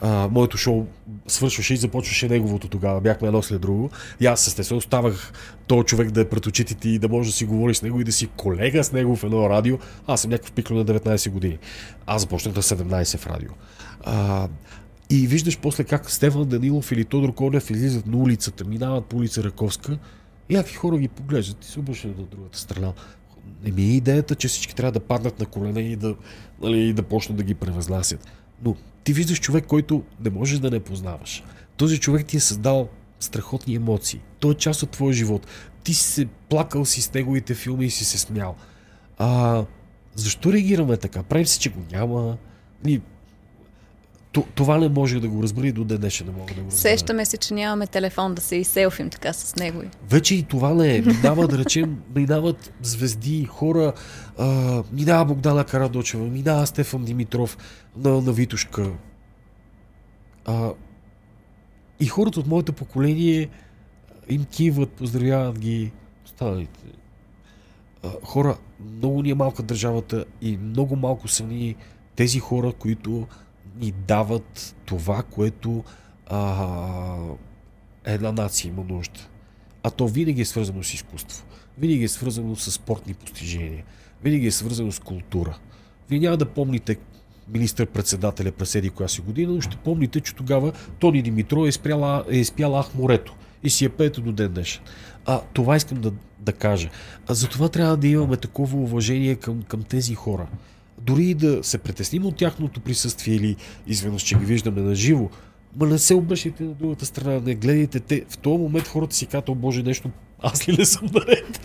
А, 0.02 0.28
моето 0.32 0.58
шоу 0.58 0.86
свършваше 1.28 1.74
и 1.74 1.78
започваше 1.78 2.28
неговото 2.28 2.68
тогава. 2.68 3.02
Бяхме 3.02 3.28
едно 3.28 3.42
след 3.42 3.62
друго. 3.62 3.90
И 4.20 4.26
аз 4.26 4.48
естествено 4.48 4.78
оставах 4.78 5.32
този 5.68 5.86
човек 5.86 6.12
да 6.12 6.22
е 6.22 6.30
пред 6.30 6.46
очите 6.46 6.76
ти 6.76 6.90
и 6.90 7.00
да 7.00 7.10
може 7.10 7.30
да 7.30 7.36
си 7.36 7.46
говори 7.46 7.76
с 7.76 7.82
него 7.82 8.02
и 8.02 8.04
да 8.04 8.12
си 8.12 8.28
колега 8.28 8.84
с 8.84 8.92
него 8.92 9.16
в 9.16 9.24
едно 9.24 9.50
радио. 9.50 9.78
Аз 10.08 10.22
съм 10.22 10.32
някакъв 10.32 10.52
пикло 10.52 10.78
на 10.78 10.86
19 10.86 11.30
години. 11.30 11.58
Аз 12.06 12.22
започнах 12.22 12.56
на 12.56 12.62
17 12.62 13.18
в 13.18 13.28
радио. 13.28 13.50
А, 14.04 14.48
и 15.10 15.28
виждаш 15.28 15.58
после 15.58 15.84
как 15.84 16.12
Стефан 16.12 16.46
Данилов 16.46 16.92
или 16.92 17.06
Тодор 17.06 17.34
Колев 17.34 17.70
излизат 17.70 18.08
на 18.08 18.18
улицата, 18.18 18.66
минават 18.66 19.06
по 19.06 19.18
улица 19.18 19.44
Раковска 19.44 19.98
някакви 20.50 20.76
хора 20.76 20.98
ги 20.98 21.08
поглеждат 21.08 21.66
и 21.66 21.68
се 21.68 21.80
обръщат 21.80 22.18
на 22.18 22.24
другата 22.24 22.60
страна. 22.60 22.94
Не 23.64 23.72
ми 23.72 23.82
е 23.82 23.96
идеята, 23.96 24.36
че 24.36 24.48
всички 24.48 24.76
трябва 24.76 24.92
да 24.92 25.00
паднат 25.00 25.40
на 25.40 25.46
колена 25.46 25.82
и 25.82 25.96
да, 25.96 26.16
нали, 26.62 26.80
и 26.80 26.94
да 26.94 27.04
почнат 27.04 27.38
да 27.38 27.44
ги 27.44 27.56
превъзнасят. 27.56 28.28
Но 28.66 28.76
ти 29.04 29.14
виждаш 29.14 29.40
човек, 29.40 29.66
който 29.66 30.04
не 30.24 30.30
можеш 30.30 30.60
да 30.60 30.72
не 30.72 30.80
познаваш. 30.80 31.44
Този 31.78 32.00
човек 32.00 32.26
ти 32.26 32.38
е 32.38 32.40
създал 32.40 32.90
страхотни 33.20 33.76
емоции. 33.76 34.22
Той 34.40 34.52
е 34.52 34.56
част 34.56 34.84
от 34.84 34.90
твоя 34.90 35.14
живот. 35.14 35.48
Ти 35.84 35.94
си 35.94 36.04
се 36.04 36.28
плакал 36.50 36.86
си 36.86 37.02
с 37.02 37.14
неговите 37.14 37.54
филми 37.54 37.86
и 37.86 37.90
си 37.90 38.06
се 38.06 38.18
смял. 38.18 38.56
А, 39.18 39.64
защо 40.16 40.54
реагираме 40.54 40.98
така? 40.98 41.24
Правим 41.24 41.46
се, 41.46 41.60
че 41.60 41.70
го 41.70 41.80
няма. 41.92 42.38
Ни... 42.84 43.02
това 44.32 44.78
не 44.78 44.90
може 44.90 45.20
да 45.20 45.28
го 45.28 45.44
разбери 45.44 45.72
до 45.72 45.84
ден 45.84 45.98
днешен 45.98 46.28
не 46.28 46.34
мога 46.34 46.54
да 46.54 46.62
го 46.62 46.68
разбера. 46.68 46.82
Сещаме 46.82 47.26
се, 47.26 47.38
че 47.38 47.54
нямаме 47.54 47.88
телефон 47.88 48.36
да 48.36 48.42
се 48.42 48.56
изселфим 48.56 49.10
така 49.10 49.34
с 49.34 49.56
него. 49.56 49.82
Вече 50.10 50.36
и 50.36 50.44
това 50.44 50.74
не 50.74 50.96
е. 50.96 51.02
Минава, 51.02 51.48
да 51.48 51.58
речем, 51.58 52.02
минават 52.16 52.74
звезди, 52.82 53.46
хора, 53.46 53.94
а, 54.38 54.84
минава 54.92 55.26
Богдана 55.26 55.64
Карадочева, 55.64 56.26
минава 56.26 56.68
Стефан 56.68 57.06
Димитров 57.06 57.58
на, 57.98 58.22
на 58.22 58.32
Витушка. 58.32 58.92
А, 60.46 60.72
и 62.00 62.06
хората 62.06 62.40
от 62.40 62.48
моето 62.48 62.74
поколение 62.74 63.50
им 64.30 64.46
киват, 64.46 64.90
поздравяват 64.90 65.60
ги 65.60 65.92
останалите. 66.26 66.80
Хора, 68.24 68.58
много 68.98 69.22
ни 69.22 69.30
е 69.30 69.36
малка 69.36 69.64
държавата 69.64 70.26
и 70.42 70.58
много 70.58 70.96
малко 70.96 71.28
са 71.28 71.44
ни 71.44 71.76
тези 72.16 72.40
хора, 72.40 72.74
които 72.80 73.28
ни 73.80 73.92
дават 73.92 74.76
това, 74.86 75.24
което 75.24 75.84
а, 76.28 77.18
една 78.06 78.32
нация 78.32 78.70
има 78.70 78.84
нужда. 78.84 79.20
А 79.84 79.92
то 79.92 80.08
винаги 80.08 80.42
е 80.42 80.46
свързано 80.46 80.84
с 80.84 80.94
изкуство. 80.94 81.46
Винаги 81.78 82.04
е 82.04 82.08
свързано 82.08 82.56
с 82.56 82.72
спортни 82.72 83.14
постижения. 83.14 83.84
Винаги 84.24 84.48
е 84.48 84.52
свързано 84.52 84.92
с 84.92 85.00
култура. 85.00 85.58
Вие 86.10 86.20
няма 86.20 86.38
да 86.38 86.46
помните 86.46 86.98
министър-председателя 87.48 88.52
през 88.52 88.76
еди 88.76 88.90
коя 88.90 89.08
си 89.10 89.22
година, 89.22 89.54
но 89.54 89.62
ще 89.62 89.78
помните, 89.78 90.22
че 90.22 90.36
тогава 90.36 90.72
Тони 91.00 91.22
Димитро 91.22 91.66
е, 91.66 91.72
спряла, 91.72 92.26
е 92.30 92.38
изпял 92.38 92.80
Ах 92.80 92.96
морето 92.96 93.36
и 93.64 93.70
си 93.70 93.86
е 93.86 93.90
пеето 93.90 94.22
до 94.22 94.32
ден 94.32 94.52
днешен. 94.54 94.84
А 95.26 95.42
това 95.54 95.76
искам 95.76 96.02
да, 96.02 96.14
да 96.40 96.54
кажа. 96.54 96.90
А 97.28 97.34
затова 97.34 97.70
трябва 97.70 97.98
да 97.98 98.08
имаме 98.08 98.38
такова 98.38 98.78
уважение 98.78 99.36
към, 99.36 99.64
към 99.64 99.84
тези 99.84 100.16
хора 100.16 100.48
дори 101.10 101.26
и 101.26 101.34
да 101.34 101.64
се 101.64 101.78
притесним 101.78 102.26
от 102.26 102.36
тяхното 102.36 102.80
присъствие 102.80 103.36
или 103.36 103.56
изведнъж, 103.88 104.22
че 104.22 104.36
ги 104.36 104.46
виждаме 104.46 104.82
на 104.82 104.96
живо, 104.96 105.30
ма 105.80 105.88
не 105.88 105.98
се 105.98 106.14
обръщайте 106.14 106.64
на 106.64 106.74
другата 106.74 107.06
страна, 107.06 107.42
не 107.46 107.56
гледайте 107.56 108.00
те. 108.00 108.26
В 108.30 108.38
този 108.38 108.58
момент 108.58 108.88
хората 108.88 109.16
си 109.16 109.26
казват, 109.26 109.58
Боже, 109.58 109.84
нещо, 109.84 110.10
аз 110.40 110.70
ли 110.70 110.78
не 110.78 110.86
съм 110.86 111.10
наред? 111.14 111.62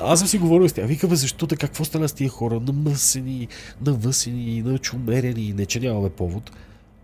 Аз 0.00 0.18
съм 0.18 0.28
си 0.28 0.38
говорил 0.38 0.68
с 0.68 0.72
тях. 0.72 0.86
Викаме, 0.86 1.16
защо 1.16 1.46
така, 1.46 1.66
какво 1.66 1.84
стана 1.84 2.08
с 2.08 2.12
тия 2.12 2.30
хора? 2.30 2.60
Намъсени, 2.60 3.48
навъсени, 3.86 4.62
начумерени, 4.62 5.52
не 5.52 5.66
че 5.66 5.80
нямаме 5.80 6.10
повод. 6.10 6.50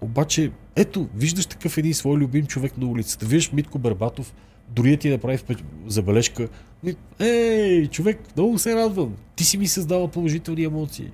Обаче, 0.01 0.51
ето, 0.76 1.09
виждаш 1.16 1.47
такъв 1.47 1.78
един 1.78 1.95
свой 1.95 2.16
любим 2.16 2.47
човек 2.47 2.78
на 2.78 2.86
улицата. 2.86 3.26
Виждаш 3.26 3.53
Митко 3.53 3.78
Барбатов, 3.78 4.34
дори 4.68 4.97
ти 4.97 5.11
направи 5.11 5.39
забележка. 5.86 6.49
Ей, 7.18 7.86
човек, 7.86 8.20
много 8.36 8.59
се 8.59 8.74
радвам. 8.74 9.14
Ти 9.36 9.45
си 9.45 9.59
ми 9.59 9.68
създава 9.68 10.09
положителни 10.09 10.64
емоции 10.64 11.11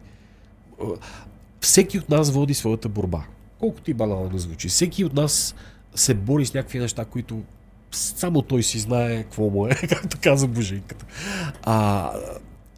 всеки 1.60 1.98
от 1.98 2.08
нас 2.08 2.30
води 2.30 2.54
своята 2.54 2.88
борба. 2.88 3.24
Колкото 3.60 3.90
и 3.90 3.94
банално 3.94 4.28
да 4.28 4.38
звучи. 4.38 4.68
Всеки 4.68 5.04
от 5.04 5.14
нас 5.14 5.54
се 5.94 6.14
бори 6.14 6.46
с 6.46 6.54
някакви 6.54 6.78
неща, 6.78 7.04
които 7.04 7.42
само 7.90 8.42
той 8.42 8.62
си 8.62 8.78
знае 8.78 9.22
какво 9.22 9.50
му 9.50 9.66
е, 9.66 9.74
както 9.88 10.18
каза 10.22 10.48
Божинката. 10.48 11.06
А, 11.62 12.10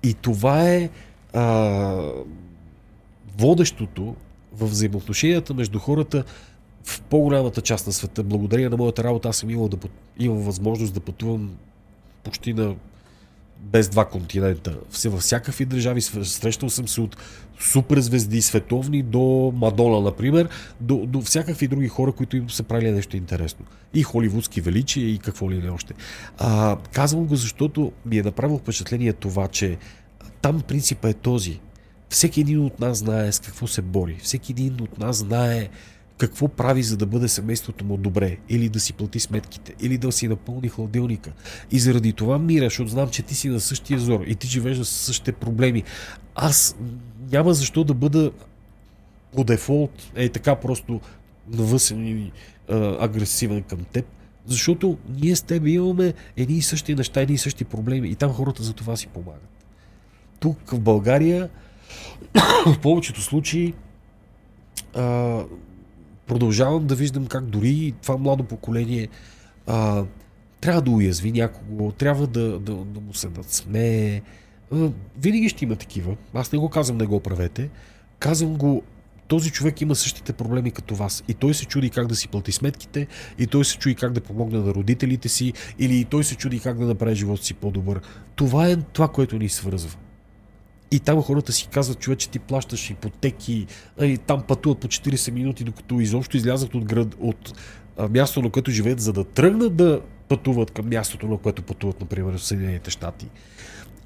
и 0.03 0.15
това 0.15 0.71
е 0.71 0.91
а, 1.33 2.13
водещото 3.39 4.17
в 4.53 4.67
взаимоотношенията 4.67 5.55
между 5.55 5.79
хората 5.79 6.25
в 6.85 7.01
по-голямата 7.01 7.61
част 7.61 7.87
на 7.87 7.93
света. 7.93 8.23
Благодарение 8.23 8.69
на 8.69 8.77
моята 8.77 9.05
работа 9.05 9.29
аз 9.29 9.37
съм 9.37 9.51
имал, 9.51 9.69
да, 9.69 9.77
имал 10.19 10.39
възможност 10.39 10.95
да 10.95 11.01
пътувам 11.01 11.57
почти 12.25 12.53
на 12.55 12.75
без 13.61 13.89
два 13.89 14.05
континента. 14.05 14.77
Във 15.05 15.21
всякакви 15.21 15.65
държави 15.65 16.01
срещал 16.01 16.71
съм 16.71 16.89
се 16.89 17.01
от 17.01 17.17
суперзвезди 17.61 18.43
световни 18.43 19.03
до 19.03 19.53
Мадона, 19.57 20.01
например, 20.01 20.49
до, 20.81 21.07
до 21.07 21.21
всякакви 21.21 21.69
други 21.69 21.89
хора, 21.89 22.13
които 22.13 22.37
им 22.37 22.51
са 22.51 22.63
правили 22.63 22.91
нещо 22.91 23.17
интересно. 23.17 23.65
И 23.95 24.03
холивудски 24.03 24.61
величия, 24.61 25.11
и 25.11 25.19
какво 25.19 25.51
ли 25.51 25.59
не 25.59 25.71
още. 25.71 25.95
А, 26.39 26.77
казвам 26.93 27.27
го, 27.27 27.37
защото 27.37 27.93
ми 28.07 28.19
е 28.19 28.23
направило 28.23 28.59
впечатление 28.59 29.13
това, 29.13 29.49
че 29.49 29.79
там 30.43 30.61
принципа 30.61 31.09
е 31.09 31.15
този. 31.15 31.61
Всеки 32.09 32.41
един 32.41 32.61
от 32.61 32.81
нас 32.81 32.99
знае 32.99 33.33
с 33.33 33.41
какво 33.41 33.67
се 33.67 33.83
бори. 33.83 34.19
Всеки 34.23 34.53
един 34.53 34.81
от 34.81 34.99
нас 34.99 35.17
знае 35.17 35.69
какво 36.19 36.49
прави, 36.49 36.83
за 36.83 36.97
да 36.97 37.07
бъде 37.07 37.29
семейството 37.29 37.85
му 37.85 37.97
добре, 37.97 38.37
или 38.49 38.69
да 38.69 38.81
си 38.81 38.93
плати 38.93 39.21
сметките, 39.21 39.75
или 39.81 39.99
да 39.99 40.13
си 40.13 40.29
напълни 40.29 40.69
хладилника. 40.69 41.33
И 41.71 41.79
заради 41.79 42.13
това 42.13 42.39
мира, 42.39 42.65
защото 42.65 42.91
знам, 42.91 43.11
че 43.11 43.23
ти 43.23 43.35
си 43.35 43.49
на 43.49 43.61
същия 43.61 43.99
зор 43.99 44.21
и 44.27 44.35
ти 44.35 44.47
живееш 44.47 44.79
с 44.79 44.89
същите 44.89 45.33
проблеми. 45.33 45.83
Аз 46.35 46.77
няма 47.33 47.55
защо 47.55 47.85
да 47.85 47.95
бъда 47.95 48.33
по 49.35 49.45
дефолт, 49.45 50.11
е 50.15 50.29
така 50.29 50.57
просто 50.57 51.01
навъсен 51.49 52.07
и 52.07 52.33
агресивен 53.01 53.63
към 53.63 53.85
теб, 53.85 54.07
защото 54.47 54.99
ние 55.09 55.37
с 55.37 55.43
теб 55.43 55.67
имаме 55.67 56.15
едни 56.37 56.57
и 56.57 56.63
същи 56.63 56.95
неща, 56.95 57.21
едни 57.21 57.35
и 57.35 57.39
същи 57.39 57.65
проблеми 57.65 58.09
и 58.09 58.15
там 58.15 58.33
хората 58.33 58.63
за 58.63 58.73
това 58.73 58.97
си 58.97 59.07
помагат. 59.07 59.67
Тук 60.41 60.71
в 60.71 60.81
България 60.81 61.49
в 62.67 62.79
повечето 62.83 63.23
случаи 63.23 63.75
продължавам 66.27 66.87
да 66.87 66.95
виждам 66.95 67.27
как 67.27 67.45
дори 67.45 67.95
това 68.03 68.17
младо 68.17 68.45
поколение 68.45 69.09
а, 69.67 70.05
трябва 70.61 70.83
да 70.83 70.91
уязви 70.91 71.33
някого, 71.33 71.93
трябва 71.93 72.27
да, 72.27 72.59
да, 72.59 72.75
да 72.75 73.01
му 73.01 73.15
се 73.15 73.29
надсмее. 73.29 74.23
Винаги 75.19 75.49
ще 75.49 75.65
има 75.65 75.77
такива. 75.77 76.17
Аз 76.35 76.53
не 76.53 76.59
го 76.59 76.69
казвам, 76.69 76.99
не 76.99 77.07
го 77.07 77.21
правете. 77.21 77.71
Казвам 78.19 78.57
го, 78.57 78.83
този 79.29 79.51
човек 79.51 79.81
има 79.81 79.95
същите 79.95 80.33
проблеми 80.33 80.71
като 80.71 80.95
вас. 80.95 81.25
И 81.29 81.35
той 81.35 81.55
се 81.55 81.65
чуди 81.65 81.91
как 81.91 82.07
да 82.07 82.17
си 82.17 82.29
плати 82.29 82.53
сметките, 82.53 83.07
и 83.39 83.47
той 83.47 83.65
се 83.65 83.79
чуди 83.79 83.95
как 83.95 84.13
да 84.13 84.21
помогне 84.21 84.59
на 84.59 84.75
родителите 84.75 85.29
си, 85.29 85.53
или 85.79 86.05
той 86.05 86.25
се 86.25 86.35
чуди 86.35 86.61
как 86.61 86.79
да 86.79 86.87
направи 86.87 87.15
живота 87.15 87.45
си 87.45 87.55
по-добър. 87.55 88.01
Това 88.37 88.69
е 88.69 88.77
това, 88.77 89.09
което 89.09 89.39
ни 89.39 89.49
свързва. 89.49 89.97
И 90.91 91.01
там 91.01 91.23
хората 91.23 91.53
си 91.53 91.69
казват, 91.73 91.99
човек, 91.99 92.19
че 92.19 92.31
ти 92.31 92.39
плащаш 92.39 92.91
ипотеки, 92.91 93.67
и 94.03 94.19
там 94.19 94.43
пътуват 94.43 94.79
по 94.79 94.87
40 94.87 95.31
минути, 95.31 95.65
докато 95.65 96.01
изобщо 96.01 96.37
излязат 96.37 96.75
от, 96.75 96.85
град, 96.85 97.17
от 97.21 97.53
място, 98.11 98.43
на 98.43 98.51
което 98.51 98.71
живеят, 98.71 99.01
за 99.01 99.13
да 99.13 99.25
тръгнат 99.25 99.77
да 99.77 100.01
пътуват 100.29 100.71
към 100.71 100.89
мястото, 100.89 101.29
на 101.29 101.39
което 101.39 101.63
пътуват, 101.63 102.01
например, 102.01 102.39
в 102.39 102.45
Съединените 102.45 102.91
щати. 102.91 103.27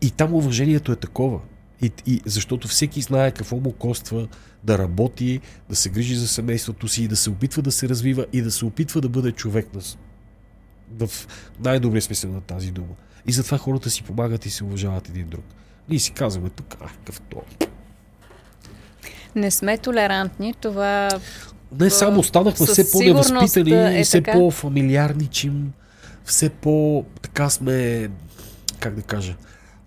И 0.01 0.11
там 0.11 0.35
уважението 0.35 0.93
е 0.93 0.97
такова. 0.97 1.41
И, 1.83 1.91
и 2.07 2.20
защото 2.26 2.68
всеки 2.68 3.01
знае 3.01 3.31
какво 3.31 3.57
му 3.57 3.72
коства 3.72 4.28
да 4.64 4.78
работи, 4.78 5.41
да 5.68 5.76
се 5.76 5.89
грижи 5.89 6.14
за 6.14 6.28
семейството 6.28 6.89
си, 6.89 7.09
да 7.09 7.16
се 7.16 7.31
опитва 7.31 7.62
да 7.62 7.72
се 7.72 7.89
развива 7.89 8.26
и 8.33 8.43
да 8.43 8.51
се 8.51 8.64
опитва 8.64 9.01
да 9.01 9.09
бъде 9.09 9.33
човек 9.33 9.74
на, 9.74 9.81
в 11.07 11.26
най-добрия 11.64 12.03
смисъл 12.03 12.33
на 12.33 12.41
тази 12.41 12.70
дума. 12.70 12.95
И 13.26 13.33
затова 13.33 13.59
хората 13.59 13.91
си 13.91 14.03
помагат 14.03 14.47
и 14.47 14.51
се 14.51 14.64
уважават 14.64 15.09
един 15.09 15.28
друг. 15.28 15.45
Ние 15.89 15.99
си 15.99 16.12
казваме 16.12 16.51
тук, 16.51 16.76
а, 16.81 16.89
какъв 16.89 17.20
то. 17.20 17.43
Не 19.35 19.51
сме 19.51 19.78
толерантни, 19.78 20.55
това... 20.55 21.09
Не 21.81 21.91
само 21.91 22.22
станахме 22.22 22.66
все 22.66 22.93
по-невъзпитани, 22.93 24.01
е 24.01 24.05
все 24.05 24.22
така. 24.22 24.33
по-фамилиарничим, 24.33 25.72
все 26.24 26.51
по... 26.51 27.05
така 27.22 27.51
сме... 27.51 28.09
как 28.81 28.95
да 28.95 29.03
кажа... 29.03 29.37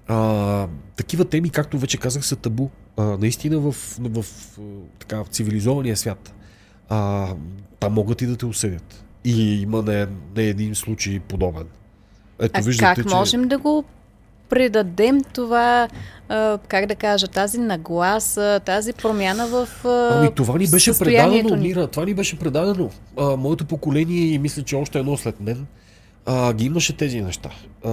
А, 0.08 0.68
такива 0.96 1.26
теми, 1.26 1.50
както 1.50 1.80
вече 1.80 1.98
казах, 1.98 2.26
са 2.26 2.36
табу. 2.36 2.70
А, 2.98 3.04
наистина 3.04 3.60
в, 3.60 3.72
в, 3.72 4.24
в, 4.24 4.26
така, 5.00 5.24
в 5.24 5.28
цивилизования 5.28 5.98
свят. 5.98 6.34
А, 6.90 7.28
там 7.80 7.94
могат 7.94 8.22
и 8.22 8.26
да 8.26 8.36
те 8.36 8.46
осъдят. 8.46 9.04
И 9.26 9.62
има 9.62 9.82
не, 9.82 10.08
не 10.36 10.44
един 10.44 10.76
случай 10.76 11.20
подобен. 11.20 11.68
Ето, 12.40 12.60
а 12.60 12.62
виждате, 12.62 13.02
как 13.02 13.10
че... 13.10 13.16
можем 13.16 13.48
да 13.48 13.58
го 13.58 13.84
предадем 14.54 15.22
това, 15.34 15.88
а, 16.30 16.58
как 16.68 16.86
да 16.86 16.96
кажа, 16.96 17.28
тази 17.28 17.58
нагласа, 17.58 18.60
тази 18.66 18.94
промяна 18.94 19.48
в 19.48 19.86
а, 19.86 20.18
Ами 20.18 20.32
това 20.36 20.58
ни 20.58 20.68
беше 20.68 21.00
предадено, 21.00 21.56
ни. 21.56 21.68
Мира, 21.68 21.88
това 21.88 22.06
ни 22.06 22.14
беше 22.14 22.40
предадено. 22.40 22.90
А, 23.18 23.36
моето 23.36 23.66
поколение 23.66 24.26
и 24.26 24.40
мисля, 24.40 24.64
че 24.64 24.76
още 24.76 25.00
едно 25.00 25.18
след 25.18 25.42
мен, 25.42 25.66
а, 26.26 26.54
ги 26.54 26.66
имаше 26.66 26.98
тези 26.98 27.22
неща. 27.22 27.50
А, 27.86 27.90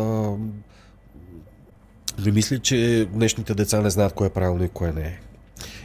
не 2.25 2.33
мисля, 2.33 2.59
че 2.59 3.09
днешните 3.13 3.55
деца 3.55 3.81
не 3.81 3.91
знаят 3.91 4.13
кое 4.13 4.27
е 4.27 4.31
правилно 4.31 4.65
и 4.65 4.69
кое 4.69 4.93
не 4.93 5.03
е. 5.03 5.19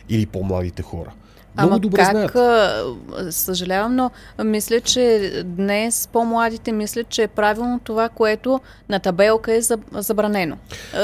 Или 0.09 0.25
по-младите 0.25 0.81
хора. 0.81 1.13
Много 1.57 1.73
Ама 1.73 1.79
добре 1.79 1.97
как, 1.97 2.31
знаят. 2.31 3.35
съжалявам, 3.35 3.95
но 3.95 4.11
мисля, 4.43 4.81
че 4.81 5.31
днес 5.45 6.09
по-младите 6.13 6.71
мислят, 6.71 7.09
че 7.09 7.23
е 7.23 7.27
правилно 7.27 7.79
това, 7.83 8.09
което 8.09 8.59
на 8.89 8.99
табелка 8.99 9.53
е 9.53 9.61
забранено. 9.91 10.57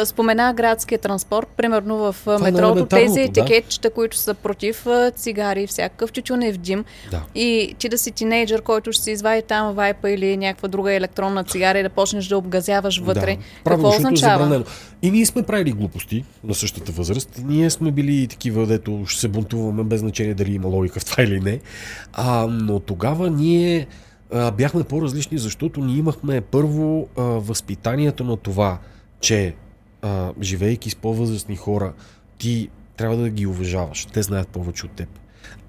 Спомена 0.06 0.54
градския 0.54 1.00
транспорт, 1.00 1.48
примерно 1.58 1.98
в 1.98 2.16
това 2.20 2.36
е 2.36 2.52
метрото, 2.52 2.86
тези 2.86 3.22
етикетчета, 3.22 3.90
да. 3.90 3.94
които 3.94 4.18
са 4.18 4.34
против 4.34 4.88
цигари, 5.16 5.68
всякакъв 5.68 6.12
тютюнев 6.12 6.58
дим. 6.58 6.86
Да. 7.12 7.22
И 7.36 7.76
ти 7.80 7.90
да 7.90 7.98
си 7.98 8.12
тинейджър, 8.12 8.62
който 8.62 8.92
ще 8.92 9.04
си 9.04 9.12
извади 9.12 9.42
там 9.42 9.74
вайпа 9.74 10.10
или 10.10 10.38
някаква 10.38 10.68
друга 10.68 10.94
електронна 10.94 11.44
цигара 11.44 11.80
и 11.80 11.84
да 11.84 11.90
почнеш 11.90 12.28
да 12.28 12.38
обгазяваш 12.38 13.00
вътре. 13.00 13.36
Да. 13.36 13.72
Какво 13.72 13.90
означава? 13.90 14.34
Е 14.34 14.38
забранено. 14.44 14.66
И 15.02 15.12
ние 15.12 15.26
сме 15.26 15.44
правили 15.44 15.72
глупости 15.72 16.26
на 16.44 16.54
същата 16.54 16.92
възраст. 16.92 17.42
Ние 17.46 17.70
сме 17.70 17.92
били 17.92 18.28
такива, 18.28 18.68
дето 18.68 19.04
ще 19.06 19.20
се 19.20 19.28
бунтуваме 19.28 19.84
без 19.84 20.00
значение 20.00 20.34
дали 20.34 20.54
има 20.54 20.68
логика 20.68 21.00
в 21.00 21.06
това 21.06 21.24
или 21.24 21.40
не. 21.40 21.60
А, 22.14 22.48
но 22.48 22.80
тогава 22.80 23.30
ние 23.30 23.88
а, 24.34 24.52
бяхме 24.52 24.84
по-различни, 24.84 25.38
защото 25.38 25.84
ние 25.84 25.98
имахме 25.98 26.42
първо 26.42 27.08
а, 27.18 27.22
възпитанието 27.22 28.24
на 28.24 28.38
това, 28.38 28.80
че 29.20 29.56
а, 30.02 30.34
живейки 30.42 30.90
с 30.90 30.96
по-възрастни 30.96 31.56
хора, 31.56 31.94
ти 32.38 32.70
трябва 32.98 33.18
да 33.18 33.30
ги 33.30 33.46
уважаваш. 33.46 34.06
Те 34.06 34.22
знаят 34.22 34.48
повече 34.48 34.86
от 34.86 34.92
теб. 34.92 35.10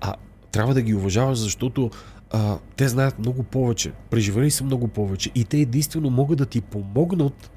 А 0.00 0.14
трябва 0.50 0.74
да 0.74 0.82
ги 0.82 0.94
уважаваш, 0.94 1.38
защото 1.38 1.90
а, 2.30 2.58
те 2.76 2.88
знаят 2.88 3.18
много 3.18 3.42
повече, 3.42 3.92
преживели 4.10 4.50
са 4.50 4.64
много 4.64 4.88
повече 4.88 5.30
и 5.34 5.44
те 5.44 5.58
единствено 5.58 6.10
могат 6.10 6.38
да 6.38 6.46
ти 6.46 6.60
помогнат 6.60 7.50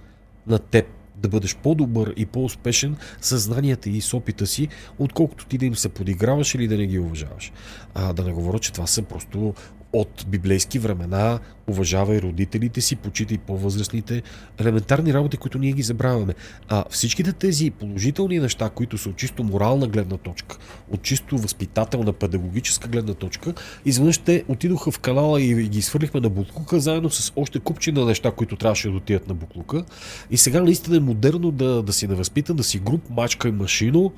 на 0.48 0.60
теб 0.60 0.95
да 1.18 1.30
бъдеш 1.30 1.56
по-добър 1.56 2.14
и 2.18 2.26
по-успешен 2.26 2.96
с 3.22 3.38
знанията 3.38 3.90
и 3.90 4.02
с 4.02 4.14
опита 4.14 4.48
си, 4.48 4.68
отколкото 5.00 5.46
ти 5.46 5.58
да 5.58 5.66
им 5.66 5.76
се 5.76 5.90
подиграваш 5.90 6.56
или 6.56 6.68
да 6.68 6.78
не 6.78 6.88
ги 6.88 7.00
уважаваш. 7.00 7.52
А, 7.94 8.14
да 8.14 8.24
не 8.24 8.34
говоря, 8.34 8.60
че 8.60 8.74
това 8.74 8.88
са 8.88 9.02
просто 9.02 9.54
от 9.96 10.26
библейски 10.28 10.80
времена, 10.80 11.40
уважавай 11.68 12.22
родителите 12.22 12.82
си, 12.82 12.96
почитай 12.96 13.38
по-възрастните, 13.38 14.24
елементарни 14.60 15.14
работи, 15.14 15.38
които 15.38 15.58
ние 15.58 15.72
ги 15.72 15.82
забравяме. 15.82 16.34
А 16.68 16.84
всичките 16.90 17.34
тези 17.34 17.72
положителни 17.72 18.40
неща, 18.40 18.70
които 18.70 18.98
са 18.98 19.10
от 19.10 19.16
чисто 19.16 19.44
морална 19.44 19.88
гледна 19.88 20.18
точка, 20.18 20.58
от 20.92 21.02
чисто 21.02 21.38
възпитателна, 21.38 22.14
педагогическа 22.14 22.88
гледна 22.88 23.14
точка, 23.14 23.54
изведнъж 23.86 24.18
те 24.18 24.44
отидоха 24.48 24.92
в 24.92 25.00
канала 25.00 25.42
и 25.42 25.68
ги 25.68 25.82
свърлихме 25.82 26.20
на 26.20 26.30
буклука, 26.30 26.80
заедно 26.80 27.10
с 27.10 27.34
още 27.36 27.60
купчина 27.60 28.06
неща, 28.06 28.32
които 28.32 28.56
трябваше 28.56 28.90
да 28.90 28.98
отидат 28.98 29.28
на 29.28 29.34
буклука. 29.34 29.86
И 30.32 30.38
сега 30.38 30.62
наистина 30.62 30.98
е 30.98 31.00
модерно 31.00 31.52
да, 31.52 31.84
да 31.84 31.94
си 31.94 32.08
невъзпитан, 32.08 32.56
да 32.56 32.64
си 32.64 32.80
груп, 32.80 33.10
мачка 33.10 33.48
и 33.48 33.52
машино, 33.52 34.14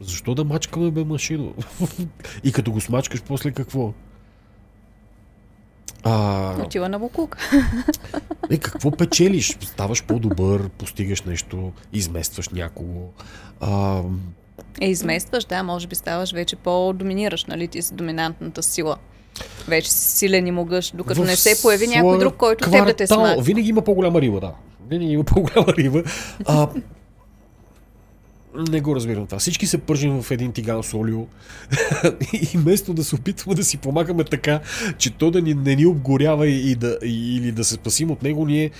защо 0.00 0.34
да 0.34 0.44
мачкаме 0.44 0.90
бе 0.90 1.04
машино? 1.04 1.54
и 2.44 2.52
като 2.52 2.72
го 2.72 2.80
смачкаш, 2.80 3.22
после 3.22 3.52
какво? 3.52 3.92
А... 6.02 6.54
Отива 6.62 6.88
на 6.88 6.98
буклук. 6.98 7.36
Е, 8.50 8.58
какво 8.58 8.90
печелиш? 8.90 9.56
Ставаш 9.60 10.04
по-добър, 10.04 10.68
постигаш 10.68 11.22
нещо, 11.22 11.72
изместваш 11.92 12.48
някого. 12.48 13.08
А... 13.60 14.00
Е, 14.80 14.90
изместваш, 14.90 15.44
да, 15.44 15.62
може 15.62 15.86
би 15.86 15.94
ставаш 15.94 16.32
вече 16.32 16.56
по-доминираш, 16.56 17.44
нали, 17.44 17.68
ти 17.68 17.82
си 17.82 17.94
доминантната 17.94 18.62
сила. 18.62 18.96
Вече 19.68 19.90
си 19.90 20.18
силен 20.18 20.46
и 20.46 20.50
могъщ, 20.50 20.96
докато 20.96 21.22
в 21.22 21.26
не 21.26 21.36
се 21.36 21.62
появи 21.62 21.86
някой 21.86 22.18
друг, 22.18 22.36
който 22.36 22.64
квартал, 22.64 22.86
да 22.86 22.94
те 22.94 23.06
смачка. 23.06 23.42
Винаги 23.42 23.68
има 23.68 23.82
по-голяма 23.82 24.20
риба, 24.20 24.40
да. 24.40 24.52
Винаги 24.88 25.12
има 25.12 25.24
по-голяма 25.24 25.72
риба. 25.72 26.02
А, 26.46 26.68
не 28.54 28.80
го 28.80 28.96
разбирам 28.96 29.26
това. 29.26 29.38
Всички 29.38 29.66
се 29.66 29.78
пържим 29.78 30.22
в 30.22 30.30
един 30.30 30.52
тиган 30.52 30.82
с 30.82 30.94
олио 30.94 31.26
и 32.32 32.58
вместо 32.58 32.94
да 32.94 33.04
се 33.04 33.14
опитваме 33.14 33.54
да 33.54 33.64
си 33.64 33.76
помагаме 33.76 34.24
така, 34.24 34.60
че 34.98 35.10
то 35.10 35.30
да 35.30 35.42
ни, 35.42 35.54
не 35.54 35.76
ни 35.76 35.86
обгорява 35.86 36.48
и 36.48 36.74
да, 36.74 36.98
или 37.04 37.52
да 37.52 37.64
се 37.64 37.74
спасим 37.74 38.10
от 38.10 38.22
него, 38.22 38.46
ние 38.46 38.70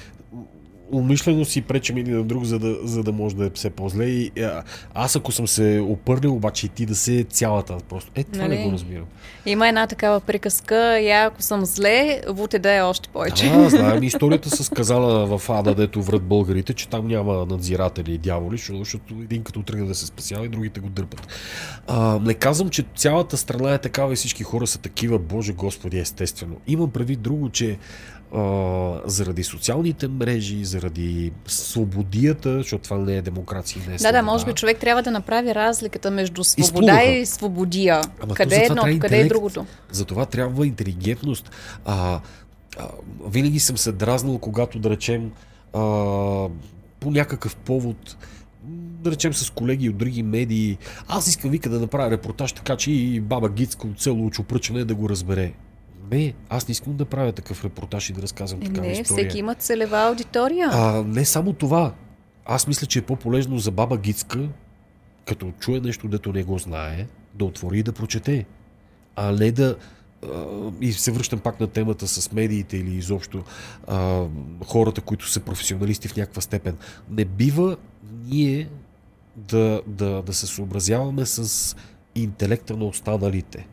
умишлено 0.93 1.45
си 1.45 1.63
пречим 1.63 1.97
един 1.97 2.17
на 2.17 2.25
друг, 2.25 2.45
за 2.45 2.59
да, 2.59 2.77
за 2.83 3.03
да 3.03 3.13
може 3.13 3.37
да 3.37 3.47
е 3.47 3.51
все 3.55 3.71
по-зле. 3.71 4.05
И, 4.05 4.33
а, 4.41 4.63
аз 4.95 5.17
ако 5.17 5.33
съм 5.33 5.49
се 5.49 5.85
опърлил, 5.89 6.35
обаче 6.35 6.67
и 6.67 6.69
ти 6.69 6.87
да 6.87 6.95
се 6.95 7.27
цялата. 7.31 7.77
Просто. 7.89 8.11
Е, 8.15 8.25
това 8.25 8.45
нали? 8.45 8.59
не 8.59 8.65
го 8.65 8.73
разбирам. 8.73 9.05
Има 9.47 9.69
една 9.69 9.87
такава 9.87 10.21
приказка. 10.21 11.01
Я 11.01 11.25
ако 11.25 11.43
съм 11.43 11.65
зле, 11.65 12.21
вуте 12.29 12.59
да 12.59 12.75
е 12.75 12.83
още 12.83 13.09
повече. 13.09 13.49
Да, 13.49 13.71
знаем. 13.71 14.03
Историята 14.03 14.51
с 14.51 14.69
казала 14.69 15.39
в 15.39 15.51
Ада, 15.51 15.75
дето 15.75 16.03
врат 16.03 16.23
българите, 16.23 16.75
че 16.75 16.89
там 16.89 17.09
няма 17.09 17.47
надзиратели 17.47 18.15
и 18.15 18.19
дяволи, 18.19 18.57
защото 18.57 19.15
един 19.23 19.43
като 19.43 19.63
тръгне 19.63 19.87
да 19.87 19.95
се 19.95 20.07
спасява 20.07 20.47
и 20.47 20.49
другите 20.49 20.81
го 20.81 20.89
дърпат. 20.89 21.27
А, 21.87 22.19
не 22.23 22.35
казвам, 22.35 22.71
че 22.71 22.85
цялата 22.97 23.37
страна 23.37 23.75
е 23.75 23.79
такава 23.79 24.13
и 24.13 24.17
всички 24.17 24.43
хора 24.43 24.67
са 24.67 24.79
такива, 24.79 25.19
Боже 25.19 25.53
Господи, 25.53 25.99
естествено. 25.99 26.57
Имам 26.67 26.91
прави 26.91 27.17
друго, 27.17 27.49
че 27.49 27.79
заради 29.05 29.45
социалните 29.45 30.09
мрежи, 30.09 30.65
заради 30.65 31.33
свободията, 31.47 32.57
защото 32.57 32.85
това 32.85 32.99
не 32.99 33.17
е 33.17 33.23
демокрация. 33.23 33.83
Не 33.89 33.95
е 33.95 33.99
да, 33.99 34.13
да, 34.13 34.23
може 34.23 34.45
би 34.45 34.53
човек 34.53 34.79
трябва 34.79 35.03
да 35.03 35.11
направи 35.11 35.55
разликата 35.55 36.11
между 36.11 36.45
свобода 36.45 37.05
и, 37.05 37.21
и 37.21 37.27
свободия. 37.27 38.01
Ама 38.23 38.35
къде 38.35 38.57
е 38.57 38.65
едното, 38.65 38.99
къде 39.01 39.21
е 39.21 39.25
другото? 39.25 39.67
За 39.91 40.05
това 40.05 40.27
трябва 40.27 40.67
интелигентност. 40.67 41.51
А, 41.85 42.21
а, 42.79 42.89
винаги 43.27 43.61
съм 43.61 43.79
се 43.79 43.93
дразнал, 43.93 44.39
когато 44.39 44.79
да 44.79 44.91
речем 44.91 45.31
а, 45.73 45.81
по 47.01 47.11
някакъв 47.11 47.57
повод 47.57 48.17
да 49.03 49.11
речем 49.11 49.35
с 49.35 49.51
колеги 49.51 49.89
от 49.89 49.97
други 49.97 50.23
медии, 50.23 50.79
аз 51.09 51.27
искам 51.27 51.51
вика 51.51 51.71
да 51.71 51.81
направя 51.81 52.11
репортаж 52.11 52.53
така, 52.53 52.77
че 52.77 52.93
и 52.93 53.21
баба 53.21 53.49
Гицка 53.49 53.87
от 53.87 54.01
село 54.01 54.31
Чупръчане 54.31 54.85
да 54.85 54.95
го 54.95 55.09
разбере. 55.09 55.53
Не, 56.11 56.35
аз 56.49 56.69
не 56.69 56.73
искам 56.73 56.97
да 56.97 57.05
правя 57.05 57.33
такъв 57.33 57.65
репортаж 57.65 58.11
и 58.11 58.13
да 58.13 58.23
разказвам 58.23 58.61
такава 58.61 58.87
не, 58.87 58.93
история. 58.93 59.25
всеки 59.25 59.39
има 59.39 59.55
целева 59.55 59.99
аудитория. 59.99 60.71
А, 60.73 61.05
не 61.07 61.25
само 61.25 61.53
това. 61.53 61.95
Аз 62.47 62.67
мисля, 62.67 62.87
че 62.87 62.99
е 62.99 63.03
по-полезно 63.03 63.59
за 63.59 63.71
баба 63.71 63.99
Гицка, 63.99 64.49
като 65.27 65.53
чуе 65.61 65.81
нещо, 65.81 66.09
дето 66.09 66.33
не 66.33 66.43
го 66.43 66.59
знае, 66.59 67.07
да 67.35 67.45
отвори 67.45 67.79
и 67.79 67.83
да 67.83 67.93
прочете. 67.93 68.47
А 69.17 69.33
не 69.33 69.53
да... 69.53 69.77
И 70.81 70.93
се 70.93 71.13
връщам 71.13 71.39
пак 71.39 71.61
на 71.61 71.67
темата 71.67 72.09
с 72.09 72.33
медиите 72.33 72.77
или 72.77 72.95
изобщо 72.95 73.45
а, 73.87 74.27
хората, 74.67 75.01
които 75.01 75.29
са 75.29 75.41
професионалисти 75.41 76.09
в 76.09 76.17
някаква 76.17 76.43
степен. 76.43 76.77
Не 77.11 77.25
бива 77.25 77.77
ние 78.25 78.69
да, 79.37 79.83
да, 79.87 80.23
да 80.23 80.33
се 80.33 80.47
съобразяваме 80.47 81.27
с 81.27 81.77
интелекта 82.15 82.77
на 82.77 82.85
останалите. 82.85 83.67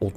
От, 0.00 0.14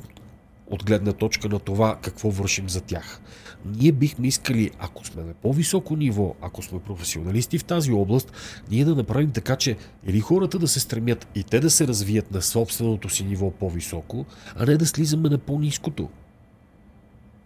от 0.68 0.86
гледна 0.86 1.14
точка 1.14 1.49
на 1.49 1.59
това 1.59 1.97
какво 2.01 2.32
вършим 2.32 2.70
за 2.70 2.82
тях. 2.82 3.22
Ние 3.66 3.91
бихме 3.91 4.28
искали, 4.28 4.72
ако 4.80 5.05
сме 5.05 5.24
на 5.24 5.34
по-високо 5.34 5.95
ниво, 5.95 6.36
ако 6.41 6.61
сме 6.61 6.80
професионалисти 6.80 7.57
в 7.57 7.64
тази 7.64 7.91
област, 7.91 8.32
ние 8.72 8.86
да 8.86 8.95
направим 8.95 9.32
така, 9.32 9.55
че 9.55 9.78
или 10.07 10.20
хората 10.20 10.59
да 10.59 10.68
се 10.68 10.80
стремят 10.80 11.28
и 11.36 11.43
те 11.43 11.59
да 11.59 11.70
се 11.70 11.88
развият 11.88 12.32
на 12.32 12.41
собственото 12.41 13.09
си 13.09 13.24
ниво 13.24 13.51
по-високо, 13.51 14.26
а 14.55 14.66
не 14.66 14.78
да 14.78 14.86
слизаме 14.86 15.30
на 15.30 15.38
по-низкото. 15.38 16.09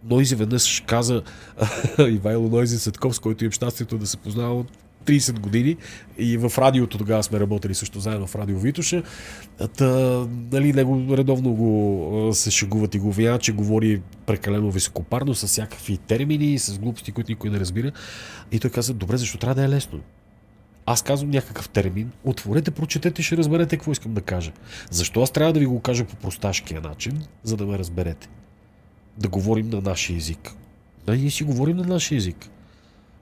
Нойзи 0.04 0.34
веднъж 0.34 0.82
каза 0.86 1.22
Ивайло 1.98 2.48
Нойзи 2.48 2.78
Светков, 2.78 3.16
с 3.16 3.18
който 3.18 3.44
имам 3.44 3.52
щастието 3.52 3.98
да 3.98 4.06
се 4.06 4.16
познава 4.16 4.54
от 4.54 4.72
30 5.08 5.38
години 5.38 5.76
и 6.18 6.36
в 6.36 6.52
радиото 6.58 6.98
тогава 6.98 7.22
сме 7.22 7.40
работили 7.40 7.74
също 7.74 8.00
заедно 8.00 8.26
в 8.26 8.36
радио 8.36 8.58
Витоша. 8.58 9.02
Та, 9.76 9.86
нали, 10.52 10.72
него 10.72 11.16
редовно 11.16 11.54
го 11.54 12.30
се 12.34 12.50
шегуват 12.50 12.94
и 12.94 12.98
го 12.98 13.12
вия, 13.12 13.38
че 13.38 13.52
говори 13.52 14.02
прекалено 14.26 14.70
високопарно 14.70 15.34
с 15.34 15.46
всякакви 15.46 15.96
термини, 15.96 16.58
с 16.58 16.78
глупости, 16.78 17.12
които 17.12 17.30
никой 17.30 17.50
не 17.50 17.60
разбира. 17.60 17.92
И 18.52 18.60
той 18.60 18.70
каза, 18.70 18.94
добре, 18.94 19.16
защо 19.16 19.38
трябва 19.38 19.54
да 19.54 19.64
е 19.64 19.68
лесно? 19.68 20.00
Аз 20.86 21.02
казвам 21.02 21.30
някакъв 21.30 21.68
термин, 21.68 22.12
отворете, 22.24 22.70
прочетете, 22.70 23.22
ще 23.22 23.36
разберете 23.36 23.76
какво 23.76 23.92
искам 23.92 24.14
да 24.14 24.20
кажа. 24.20 24.52
Защо 24.90 25.22
аз 25.22 25.30
трябва 25.30 25.52
да 25.52 25.60
ви 25.60 25.66
го 25.66 25.80
кажа 25.80 26.04
по 26.04 26.16
просташкия 26.16 26.80
начин, 26.80 27.22
за 27.42 27.56
да 27.56 27.66
ме 27.66 27.78
разберете? 27.78 28.28
Да 29.18 29.28
говорим 29.28 29.70
на 29.70 29.80
нашия 29.80 30.16
език. 30.16 30.54
Да, 31.06 31.16
ние 31.16 31.30
си 31.30 31.44
говорим 31.44 31.76
на 31.76 31.84
нашия 31.84 32.16
език. 32.16 32.50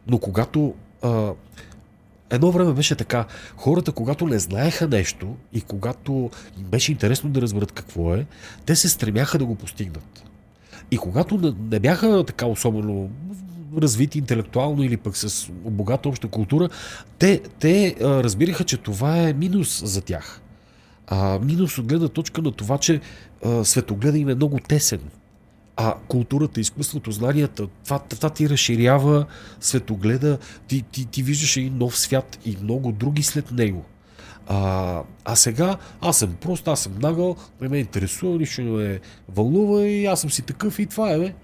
Но 0.07 0.19
когато 0.19 0.75
а, 1.03 1.33
Едно 2.31 2.51
време 2.51 2.73
беше 2.73 2.95
така. 2.95 3.27
Хората, 3.57 3.93
когато 3.93 4.27
не 4.27 4.39
знаеха 4.39 4.89
нещо 4.89 5.37
и 5.53 5.61
когато 5.61 6.31
им 6.59 6.65
беше 6.65 6.93
интересно 6.93 7.31
да 7.31 7.41
разберат 7.41 7.73
какво 7.73 8.15
е, 8.15 8.27
те 8.67 8.77
се 8.77 8.89
стремяха 8.89 9.39
да 9.39 9.45
го 9.47 9.55
постигнат. 9.55 10.25
И 10.91 10.99
когато 10.99 11.55
не 11.71 11.81
бяха 11.81 12.25
така 12.27 12.47
особено 12.47 13.11
развити 13.77 14.19
интелектуално 14.19 14.83
или 14.83 14.97
пък 14.97 15.17
с 15.17 15.51
богата 15.51 16.09
обща 16.09 16.29
култура, 16.29 16.69
те, 17.19 17.41
те 17.59 17.97
разбираха, 18.01 18.65
че 18.65 18.77
това 18.77 19.19
е 19.19 19.33
минус 19.33 19.83
за 19.85 20.01
тях. 20.01 20.41
А, 21.07 21.39
минус 21.39 21.79
от 21.79 21.87
гледна 21.87 22.09
точка 22.09 22.43
на 22.43 22.53
това, 22.53 22.79
че 22.79 23.01
а, 23.45 23.65
светогледа 23.65 24.19
им 24.19 24.29
е 24.29 24.35
много 24.35 24.59
тесен. 24.59 25.01
А 25.77 25.95
културата, 26.09 26.61
изкуството, 26.61 27.13
знанията, 27.13 27.67
това, 27.85 27.99
това 27.99 28.31
ти 28.31 28.49
разширява 28.49 29.27
светогледа, 29.61 30.39
ти, 30.69 30.83
ти, 30.83 31.07
ти 31.07 31.23
виждаш 31.23 31.57
един 31.57 31.79
нов 31.79 31.99
свят 31.99 32.39
и 32.45 32.57
много 32.63 32.93
други 32.93 33.23
след 33.23 33.53
него. 33.53 33.85
А, 34.47 35.03
а 35.25 35.37
сега 35.37 35.77
аз 36.01 36.19
съм 36.19 36.35
прост, 36.35 36.69
аз 36.69 36.81
съм 36.81 36.99
нагъл, 37.03 37.37
не 37.61 37.69
ме 37.69 37.79
интересува, 37.79 38.39
нищо 38.39 38.63
не 38.63 38.71
ме 38.71 39.01
вълнува 39.29 39.87
и 39.87 40.07
аз 40.07 40.21
съм 40.21 40.31
си 40.31 40.43
такъв 40.43 40.79
и 40.79 40.87
това 40.87 41.13
е, 41.13 41.19
бе. 41.19 41.35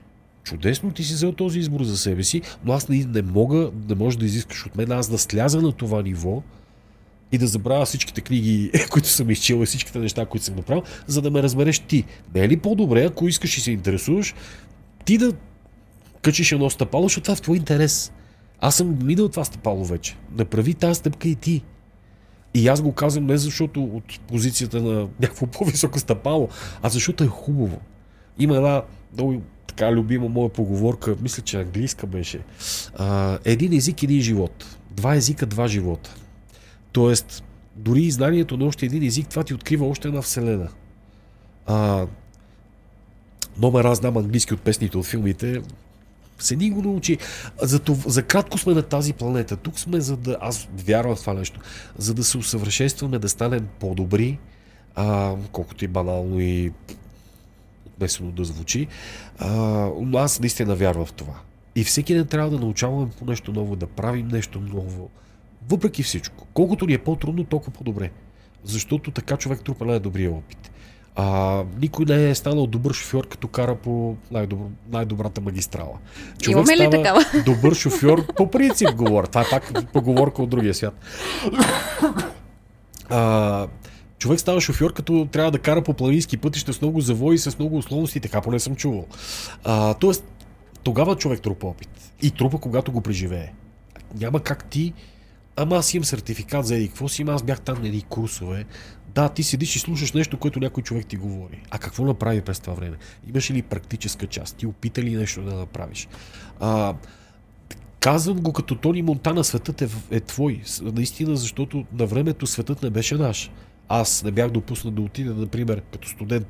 Чудесно 0.45 0.91
ти 0.91 1.05
си 1.05 1.15
взел 1.15 1.33
този 1.33 1.59
избор 1.59 1.83
за 1.83 1.97
себе 1.97 2.23
си, 2.23 2.43
но 2.65 2.73
аз 2.73 2.89
не, 2.89 3.05
не 3.05 3.23
мога, 3.23 3.71
не 3.89 3.95
можеш 3.95 4.19
да 4.19 4.25
изискаш 4.25 4.67
от 4.67 4.77
мен 4.77 4.93
аз 4.93 5.09
да 5.09 5.19
сляза 5.19 5.63
на 5.63 5.73
това 5.73 6.03
ниво, 6.03 6.43
и 7.33 7.39
да 7.39 7.47
забравя 7.47 7.85
всичките 7.85 8.21
книги, 8.21 8.71
които 8.91 9.09
съм 9.09 9.31
изчел 9.31 9.63
и 9.63 9.67
всичките 9.67 9.99
неща, 9.99 10.27
които 10.27 10.47
съм 10.47 10.57
направил, 10.57 10.83
за 11.07 11.23
да 11.23 11.31
ме 11.31 11.43
разбереш 11.43 11.79
ти. 11.79 12.05
Не 12.35 12.41
е 12.41 12.49
ли 12.49 12.57
по-добре, 12.57 13.05
ако 13.05 13.29
искаш 13.29 13.59
и 13.59 13.61
се 13.61 13.71
интересуваш, 13.71 14.35
ти 15.05 15.19
да 15.19 15.33
качиш 16.23 16.53
едно 16.53 16.71
стъпало, 16.71 17.03
защото 17.03 17.23
това 17.23 17.33
е 17.33 17.37
в 17.37 17.41
твой 17.41 17.57
интерес. 17.57 18.13
Аз 18.61 18.77
съм 18.77 18.99
минал 19.03 19.29
това 19.29 19.45
стъпало 19.45 19.85
вече. 19.85 20.17
Направи 20.39 20.75
тази 20.75 20.99
стъпка 20.99 21.29
и 21.29 21.35
ти. 21.35 21.63
И 22.55 22.69
аз 22.69 22.83
го 22.83 22.93
казвам 22.93 23.27
не 23.27 23.37
защото 23.37 23.85
от 23.85 24.21
позицията 24.21 24.83
на 24.83 25.09
някакво 25.21 25.47
по-високо 25.47 25.99
стъпало, 25.99 26.49
а 26.83 26.89
защото 26.89 27.25
е 27.25 27.27
хубаво. 27.27 27.81
Има 28.39 28.57
една 28.57 28.83
много 29.15 29.43
така 29.67 29.93
любима 29.93 30.29
моя 30.29 30.49
поговорка, 30.49 31.17
мисля, 31.23 31.43
че 31.43 31.61
английска 31.61 32.07
беше. 32.07 32.41
А, 32.95 33.39
един 33.45 33.73
език, 33.73 34.03
един 34.03 34.21
живот. 34.21 34.77
Два 34.91 35.15
езика, 35.15 35.47
два 35.47 35.69
живота. 35.69 36.15
Тоест, 36.93 37.45
дори 37.77 38.03
и 38.03 38.11
знанието 38.11 38.57
на 38.57 38.65
още 38.65 38.87
един 38.87 39.03
език, 39.03 39.29
това 39.29 39.45
ти 39.45 39.55
открива 39.55 39.87
още 39.87 40.09
една 40.09 40.23
вселена. 40.23 40.69
А, 41.67 42.07
номер 43.59 43.85
аз 43.85 43.99
знам 43.99 44.17
английски 44.17 44.55
от 44.55 44.61
песните 44.61 44.99
от 44.99 45.07
филмите, 45.07 45.63
се 46.39 46.57
ни 46.57 46.71
го 46.71 46.83
научи. 46.83 47.19
За, 47.63 47.79
това, 47.79 48.11
за 48.11 48.23
кратко 48.23 48.59
сме 48.59 48.75
на 48.75 48.83
тази 48.83 49.13
планета. 49.13 49.57
Тук 49.57 49.79
сме 49.79 50.01
за 50.01 50.17
да... 50.17 50.37
Аз 50.41 50.69
вярвам 50.87 51.17
в 51.17 51.21
това 51.21 51.35
нещо. 51.35 51.61
За 51.99 52.15
да 52.15 52.25
се 52.25 52.39
усъвършенстваме, 52.39 53.19
да 53.19 53.29
станем 53.29 53.69
по-добри, 53.81 54.39
а, 54.95 55.35
колкото 55.53 55.85
и 55.85 55.89
банално 55.89 56.41
и 56.41 56.73
отнесено 57.87 58.31
да 58.31 58.45
звучи. 58.45 58.87
А, 59.39 59.89
аз 60.15 60.41
наистина 60.41 60.75
вярвам 60.75 61.07
в 61.07 61.13
това. 61.13 61.35
И 61.75 61.85
всеки 61.85 62.15
ден 62.15 62.27
трябва 62.27 62.51
да 62.51 62.59
научаваме 62.59 63.11
по 63.19 63.25
нещо 63.25 63.53
ново, 63.53 63.77
да 63.77 63.87
правим 63.87 64.29
нещо 64.29 64.61
ново. 64.61 65.11
Въпреки 65.69 66.03
всичко. 66.03 66.47
Колкото 66.55 66.87
ни 66.87 66.93
е 66.93 66.99
по-трудно, 66.99 67.45
толкова 67.45 67.73
по-добре. 67.73 68.11
Защото 68.65 69.11
така 69.11 69.37
човек 69.37 69.65
трупа 69.65 69.85
най-добрия 69.85 70.31
опит. 70.31 70.71
А, 71.17 71.65
никой 71.81 72.05
не 72.05 72.31
е 72.31 72.35
станал 72.35 72.67
добър 72.67 72.93
шофьор, 72.93 73.29
като 73.29 73.49
кара 73.49 73.75
по 73.75 74.17
най-добър, 74.31 74.67
най-добрата 74.91 75.41
магистрала. 75.41 75.99
Човек 76.43 76.53
Имаме 76.53 76.77
ли 76.77 76.91
такава? 76.91 77.25
Добър 77.45 77.75
шофьор, 77.75 78.35
по 78.37 78.51
принцип 78.51 78.95
говоря. 78.95 79.27
Това 79.27 79.41
е 79.41 79.51
пак 79.51 79.93
поговорка 79.93 80.43
от 80.43 80.51
другия 80.51 80.75
свят. 80.75 80.95
А, 83.11 83.67
човек 84.19 84.41
става 84.41 84.61
шофьор, 84.61 84.93
като 84.93 85.29
трябва 85.33 85.51
да 85.51 85.59
кара 85.59 85.83
по 85.83 85.95
планински 85.95 86.37
пътища 86.37 86.73
с 86.73 86.81
много 86.81 87.01
завои, 87.01 87.39
с 87.39 87.59
много 87.59 87.77
условности, 87.77 88.21
така 88.21 88.41
поне 88.41 88.59
съм 88.59 88.77
чувал. 88.77 89.07
А, 89.65 89.95
тоест, 89.95 90.25
тогава 90.83 91.17
човек 91.17 91.41
трупа 91.41 91.67
опит. 91.67 92.13
И 92.23 92.31
трупа, 92.31 92.59
когато 92.59 92.93
го 92.93 93.01
преживее. 93.01 93.53
Няма 94.21 94.41
как 94.41 94.65
ти 94.65 94.93
Ама 95.57 95.77
аз 95.77 95.95
имам 95.95 96.05
сертификат 96.05 96.67
за 96.67 96.77
еди 96.77 96.91
си, 97.09 97.25
аз 97.29 97.43
бях 97.43 97.61
там 97.61 97.81
на 97.81 97.87
едни 97.87 98.03
курсове, 98.03 98.65
да, 99.15 99.29
ти 99.29 99.43
седиш 99.43 99.77
и 99.77 99.79
слушаш 99.79 100.13
нещо, 100.13 100.39
което 100.39 100.61
някой 100.61 100.83
човек 100.83 101.07
ти 101.07 101.17
говори. 101.17 101.63
А 101.71 101.79
какво 101.79 102.05
направи 102.05 102.41
през 102.41 102.61
това 102.61 102.75
време? 102.75 102.97
Имаш 103.29 103.51
ли 103.51 103.63
практическа 103.63 104.27
част? 104.27 104.57
Ти 104.57 104.67
опита 104.67 105.03
ли 105.03 105.17
нещо 105.17 105.43
да 105.43 105.55
направиш? 105.55 106.09
А, 106.61 106.95
казвам 108.01 108.37
го 108.37 108.53
като 108.53 108.75
Тони 108.75 109.03
Монтана, 109.03 109.45
светът 109.45 109.83
е, 109.83 109.89
е 110.11 110.21
твой. 110.21 110.63
Наистина, 110.83 111.37
защото 111.37 111.85
на 111.93 112.07
времето 112.07 112.47
светът 112.47 112.83
не 112.83 112.91
беше 112.91 113.15
наш. 113.15 113.51
Аз 113.89 114.25
не 114.25 114.31
бях 114.31 114.51
допуснат 114.51 114.95
да 114.95 115.03
отида, 115.03 115.35
например, 115.35 115.83
като 115.93 116.09
студент 116.09 116.47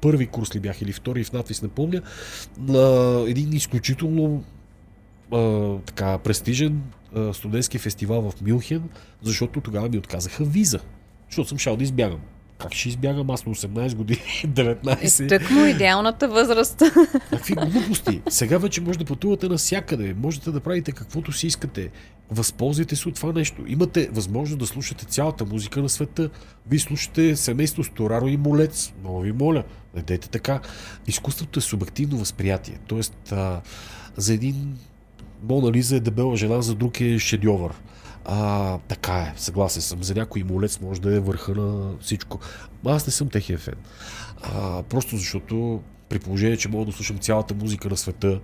първи 0.00 0.26
курс 0.26 0.54
ли 0.54 0.60
бях 0.60 0.82
или 0.82 0.92
втори 0.92 1.24
в 1.24 1.32
надвис, 1.32 1.62
не 1.62 1.68
помня, 1.68 2.02
на 2.58 3.24
един 3.28 3.52
изключително 3.52 4.44
а, 5.32 5.76
така 5.86 6.18
престижен 6.18 6.82
студентски 7.32 7.78
фестивал 7.78 8.30
в 8.30 8.40
Мюнхен, 8.40 8.82
защото 9.22 9.60
тогава 9.60 9.88
ми 9.88 9.98
отказаха 9.98 10.44
виза 10.44 10.80
защото 11.32 11.48
съм 11.48 11.58
шал 11.58 11.76
да 11.76 11.84
избягам. 11.84 12.20
Как 12.58 12.74
ще 12.74 12.88
избягам 12.88 13.30
аз 13.30 13.46
на 13.46 13.54
18 13.54 13.94
години, 13.94 14.20
19? 14.46 15.24
Е, 15.24 15.26
тъкмо 15.26 15.66
идеалната 15.66 16.28
възраст. 16.28 16.82
Какви 17.30 17.54
глупости. 17.54 18.22
Сега 18.28 18.58
вече 18.58 18.80
може 18.80 18.98
да 18.98 19.04
пътувате 19.04 19.48
навсякъде. 19.48 20.14
Можете 20.14 20.50
да 20.50 20.60
правите 20.60 20.92
каквото 20.92 21.32
си 21.32 21.46
искате. 21.46 21.90
Възползвайте 22.30 22.96
се 22.96 23.08
от 23.08 23.14
това 23.14 23.32
нещо. 23.32 23.64
Имате 23.66 24.08
възможност 24.12 24.58
да 24.58 24.66
слушате 24.66 25.04
цялата 25.04 25.44
музика 25.44 25.82
на 25.82 25.88
света. 25.88 26.30
Вие 26.66 26.78
слушате 26.78 27.36
семейство 27.36 27.84
Стораро 27.84 28.28
и 28.28 28.36
Молец. 28.36 28.92
Много 29.00 29.20
ви 29.20 29.32
моля, 29.32 29.64
не 29.94 30.02
дейте 30.02 30.28
така. 30.28 30.60
Изкуството 31.06 31.58
е 31.58 31.62
субективно 31.62 32.18
възприятие. 32.18 32.78
Тоест, 32.86 33.32
а, 33.32 33.60
за 34.16 34.34
един 34.34 34.78
Мона 35.42 35.72
Лиза 35.72 35.96
е 35.96 36.00
дебела 36.00 36.36
жена, 36.36 36.62
за 36.62 36.74
друг 36.74 37.00
е 37.00 37.18
шедьовър. 37.18 37.72
А, 38.24 38.78
така 38.78 39.14
е, 39.14 39.32
съгласен 39.36 39.82
съм. 39.82 40.02
За 40.02 40.14
някой 40.14 40.42
молец 40.42 40.80
може 40.80 41.00
да 41.00 41.16
е 41.16 41.20
върха 41.20 41.54
на 41.54 41.96
всичко. 42.00 42.38
Аз 42.86 43.06
не 43.06 43.12
съм 43.12 43.28
техния 43.28 43.58
фен. 43.58 43.74
А, 44.42 44.82
просто 44.82 45.16
защото 45.16 45.80
при 46.08 46.18
положение, 46.18 46.56
че 46.56 46.68
мога 46.68 46.86
да 46.86 46.92
слушам 46.92 47.18
цялата 47.18 47.54
музика 47.54 47.88
на 47.88 47.96
света 47.96 48.40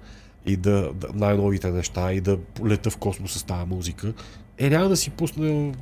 и 0.47 0.57
да, 0.57 0.93
да 0.95 1.09
най-новите 1.15 1.71
неща 1.71 2.13
и 2.13 2.21
да 2.21 2.39
лета 2.67 2.91
в 2.91 2.97
космоса 2.97 3.39
с 3.39 3.43
тази 3.43 3.67
музика, 3.67 4.13
е 4.59 4.71
няма 4.71 4.89
да 4.89 4.97
си 4.97 5.11
пусна 5.11 5.73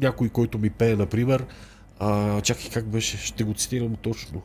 някой, 0.00 0.28
който 0.28 0.58
ми 0.58 0.70
пее, 0.70 0.96
например. 0.96 1.46
А, 1.98 2.40
чакай 2.40 2.70
как 2.70 2.86
беше, 2.86 3.16
ще 3.16 3.44
го 3.44 3.54
цитирам 3.54 3.96
точно. 3.96 4.42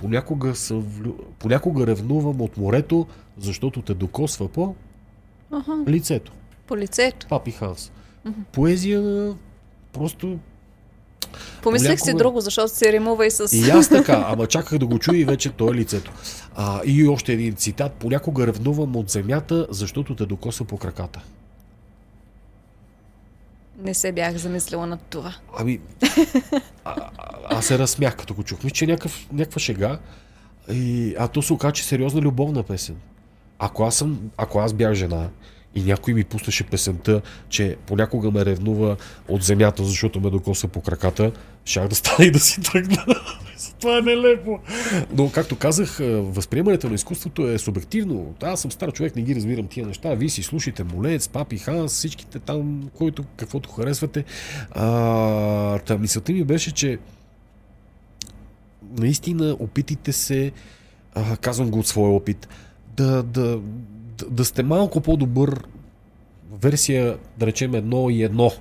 Понякога, 0.00 0.54
съм. 0.54 0.86
Понякога 1.38 1.86
ревнувам 1.86 2.40
от 2.40 2.56
морето, 2.56 3.06
защото 3.38 3.82
те 3.82 3.94
докосва 3.94 4.48
по 4.48 4.74
ага. 5.50 5.72
лицето. 5.88 6.32
По 6.66 6.76
лицето. 6.76 7.26
Папи 7.26 7.50
Ханс. 7.50 7.92
Mm-hmm. 8.26 8.44
Поезия 8.52 9.34
просто 9.92 10.38
Помислих 11.62 11.88
Понякога... 11.88 12.10
си 12.10 12.16
друго, 12.16 12.40
защото 12.40 12.74
се 12.74 12.92
римува 12.92 13.26
и 13.26 13.30
с... 13.30 13.56
И 13.56 13.70
аз 13.70 13.88
така, 13.88 14.24
ама 14.28 14.46
чаках 14.46 14.78
да 14.78 14.86
го 14.86 14.98
чуя 14.98 15.20
и 15.20 15.24
вече 15.24 15.50
той 15.50 15.70
е 15.70 15.74
лицето. 15.74 16.12
А, 16.54 16.80
и 16.84 17.08
още 17.08 17.32
един 17.32 17.54
цитат. 17.54 17.92
Понякога 17.92 18.46
ревнувам 18.46 18.96
от 18.96 19.10
земята, 19.10 19.66
защото 19.70 20.14
те 20.14 20.26
докосва 20.26 20.64
по 20.64 20.76
краката. 20.76 21.20
Не 23.82 23.94
се 23.94 24.12
бях 24.12 24.36
замислила 24.36 24.86
над 24.86 25.00
това. 25.10 25.34
Ами, 25.58 25.80
а, 26.84 27.10
а, 27.18 27.56
аз 27.56 27.66
се 27.66 27.78
разсмях, 27.78 28.16
като 28.16 28.34
го 28.34 28.42
чух. 28.42 28.64
Мисля, 28.64 28.74
че 28.74 28.84
е 28.84 28.88
някакъв, 28.88 29.28
някаква 29.32 29.60
шега. 29.60 29.98
И, 30.72 31.14
а 31.18 31.28
то 31.28 31.42
се 31.42 31.52
оказа, 31.52 31.72
е 31.80 31.82
сериозна 31.82 32.20
любовна 32.20 32.62
песен. 32.62 32.96
Ако 33.58 33.82
аз, 33.84 33.96
съм, 33.96 34.30
ако 34.36 34.58
аз 34.58 34.72
бях 34.72 34.94
жена 34.94 35.28
и 35.74 35.82
някой 35.82 36.14
ми 36.14 36.24
пуснаше 36.24 36.64
песента, 36.64 37.22
че 37.48 37.76
понякога 37.86 38.30
ме 38.30 38.44
ревнува 38.44 38.96
от 39.28 39.42
земята, 39.42 39.84
защото 39.84 40.20
ме 40.20 40.30
докоса 40.30 40.68
по 40.68 40.80
краката, 40.80 41.32
щях 41.70 41.88
да 41.88 41.94
стане 41.94 42.24
и 42.24 42.30
да 42.30 42.40
си 42.40 42.60
тръгна. 42.60 43.04
Това 43.80 43.98
е 43.98 44.00
нелепо. 44.00 44.58
Но, 45.12 45.30
както 45.30 45.56
казах, 45.56 45.98
възприемането 46.10 46.88
на 46.88 46.94
изкуството 46.94 47.48
е 47.48 47.58
субективно. 47.58 48.34
Аз 48.42 48.60
съм 48.60 48.72
стар 48.72 48.92
човек, 48.92 49.16
не 49.16 49.22
ги 49.22 49.34
разбирам 49.34 49.66
тия 49.66 49.86
неща. 49.86 50.14
Вие 50.14 50.28
си 50.28 50.42
слушайте 50.42 50.84
Молец, 50.84 51.28
Папи, 51.28 51.58
Ханс, 51.58 51.92
всичките 51.92 52.38
там, 52.38 52.90
който, 52.94 53.24
каквото 53.36 53.70
харесвате. 53.70 54.24
А, 54.70 55.78
та 55.78 55.98
мисълта 55.98 56.32
ми 56.32 56.44
беше, 56.44 56.72
че 56.72 56.98
наистина 58.98 59.56
опитите 59.58 60.12
се, 60.12 60.52
а, 61.14 61.36
казвам 61.36 61.70
го 61.70 61.78
от 61.78 61.86
своя 61.86 62.12
опит, 62.12 62.48
да, 62.96 63.22
да, 63.22 63.60
да 64.30 64.44
сте 64.44 64.62
малко 64.62 65.00
по-добър 65.00 65.62
версия, 66.62 67.18
да 67.38 67.46
речем 67.46 67.74
едно 67.74 68.10
и 68.10 68.22
едно 68.22 68.52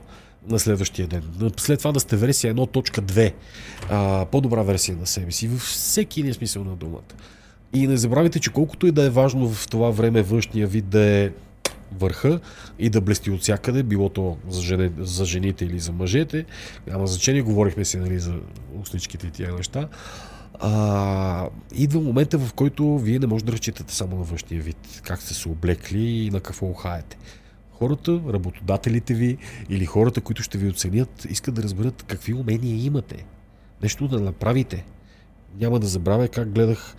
на 0.49 0.59
следващия 0.59 1.07
ден. 1.07 1.23
След 1.57 1.79
това 1.79 1.91
да 1.91 1.99
сте 1.99 2.15
версия 2.15 2.55
1.2, 2.55 4.25
по-добра 4.25 4.61
версия 4.61 4.97
на 4.97 5.07
себе 5.07 5.31
си, 5.31 5.47
във 5.47 5.61
всеки 5.61 6.19
един 6.19 6.33
смисъл 6.33 6.63
на 6.63 6.75
думата. 6.75 7.01
И 7.73 7.87
не 7.87 7.97
забравяйте, 7.97 8.39
че 8.39 8.49
колкото 8.49 8.87
и 8.87 8.91
да 8.91 9.03
е 9.03 9.09
важно 9.09 9.49
в 9.49 9.67
това 9.67 9.89
време 9.89 10.21
външния 10.21 10.67
вид 10.67 10.89
да 10.89 11.01
е 11.01 11.29
върха 11.99 12.39
и 12.79 12.89
да 12.89 13.01
блести 13.01 13.31
от 13.31 13.41
всякъде, 13.41 13.83
било 13.83 14.09
то 14.09 14.37
за, 14.49 14.61
жене, 14.61 14.91
за 14.97 15.25
жените 15.25 15.65
или 15.65 15.79
за 15.79 15.91
мъжете. 15.91 16.45
Няма 16.87 17.07
значение, 17.07 17.41
говорихме 17.41 17.85
си 17.85 17.97
нали, 17.97 18.19
за 18.19 18.33
устничките 18.81 19.27
и 19.27 19.31
тия 19.31 19.55
неща 19.55 19.87
а, 20.59 21.49
идва 21.75 22.01
момента, 22.01 22.37
в 22.37 22.53
който 22.53 22.97
вие 22.97 23.19
не 23.19 23.27
може 23.27 23.45
да 23.45 23.51
разчитате 23.51 23.95
само 23.95 24.17
на 24.17 24.23
външния 24.23 24.61
вид, 24.61 25.01
как 25.03 25.21
сте 25.21 25.33
се 25.33 25.49
облекли 25.49 26.01
и 26.01 26.29
на 26.29 26.39
какво 26.39 26.65
ухаете. 26.65 27.17
Хората, 27.79 28.21
работодателите 28.33 29.13
ви 29.13 29.37
или 29.69 29.85
хората, 29.85 30.21
които 30.21 30.43
ще 30.43 30.57
ви 30.57 30.69
оценят, 30.69 31.25
искат 31.29 31.55
да 31.55 31.63
разберат 31.63 32.03
какви 32.03 32.33
умения 32.33 32.85
имате. 32.85 33.25
Нещо 33.83 34.07
да 34.07 34.19
направите. 34.19 34.85
Няма 35.59 35.79
да 35.79 35.87
забравя 35.87 36.27
как 36.27 36.51
гледах 36.51 36.95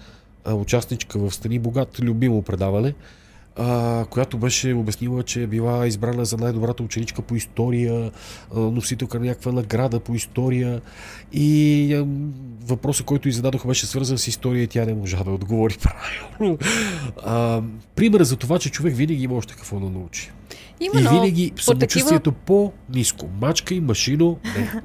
участничка 0.53 1.19
в 1.19 1.35
Стани 1.35 1.59
Богат, 1.59 2.01
любимо 2.01 2.43
предаване, 2.43 2.95
а, 3.57 4.05
която 4.11 4.39
беше 4.39 4.73
обяснила, 4.75 5.23
че 5.23 5.43
е 5.43 5.47
била 5.47 5.87
избрана 5.87 6.25
за 6.25 6.37
най-добрата 6.37 6.83
ученичка 6.83 7.23
по 7.23 7.35
история, 7.35 8.11
а, 8.55 8.61
носителка 8.61 9.21
на 9.21 9.27
някаква 9.27 9.53
награда 9.53 10.01
по 10.01 10.15
история 10.15 10.81
и 11.33 11.95
а, 11.95 12.07
въпросът, 12.67 13.07
който 13.07 13.29
и 13.29 13.33
зададох 13.33 13.67
беше 13.67 13.87
свързан 13.87 14.19
с 14.19 14.29
история 14.29 14.63
и 14.63 14.69
тя 14.69 14.85
не 14.85 14.95
можа 14.95 15.25
да 15.25 15.31
отговори 15.31 15.77
правилно. 16.39 16.59
А, 17.25 17.63
пример 17.97 18.23
за 18.23 18.37
това, 18.37 18.59
че 18.59 18.71
човек 18.71 18.97
винаги 18.97 19.23
има 19.23 19.35
още 19.35 19.55
какво 19.55 19.81
да 19.81 19.91
научи. 19.91 20.33
Именно, 20.81 21.11
и 21.11 21.15
винаги 21.15 21.53
самочувствието 21.61 22.31
такива... 22.31 22.45
по-низко. 22.47 23.29
Мачка 23.41 23.75
и 23.75 23.81
машино, 23.81 24.39
не. 24.57 24.81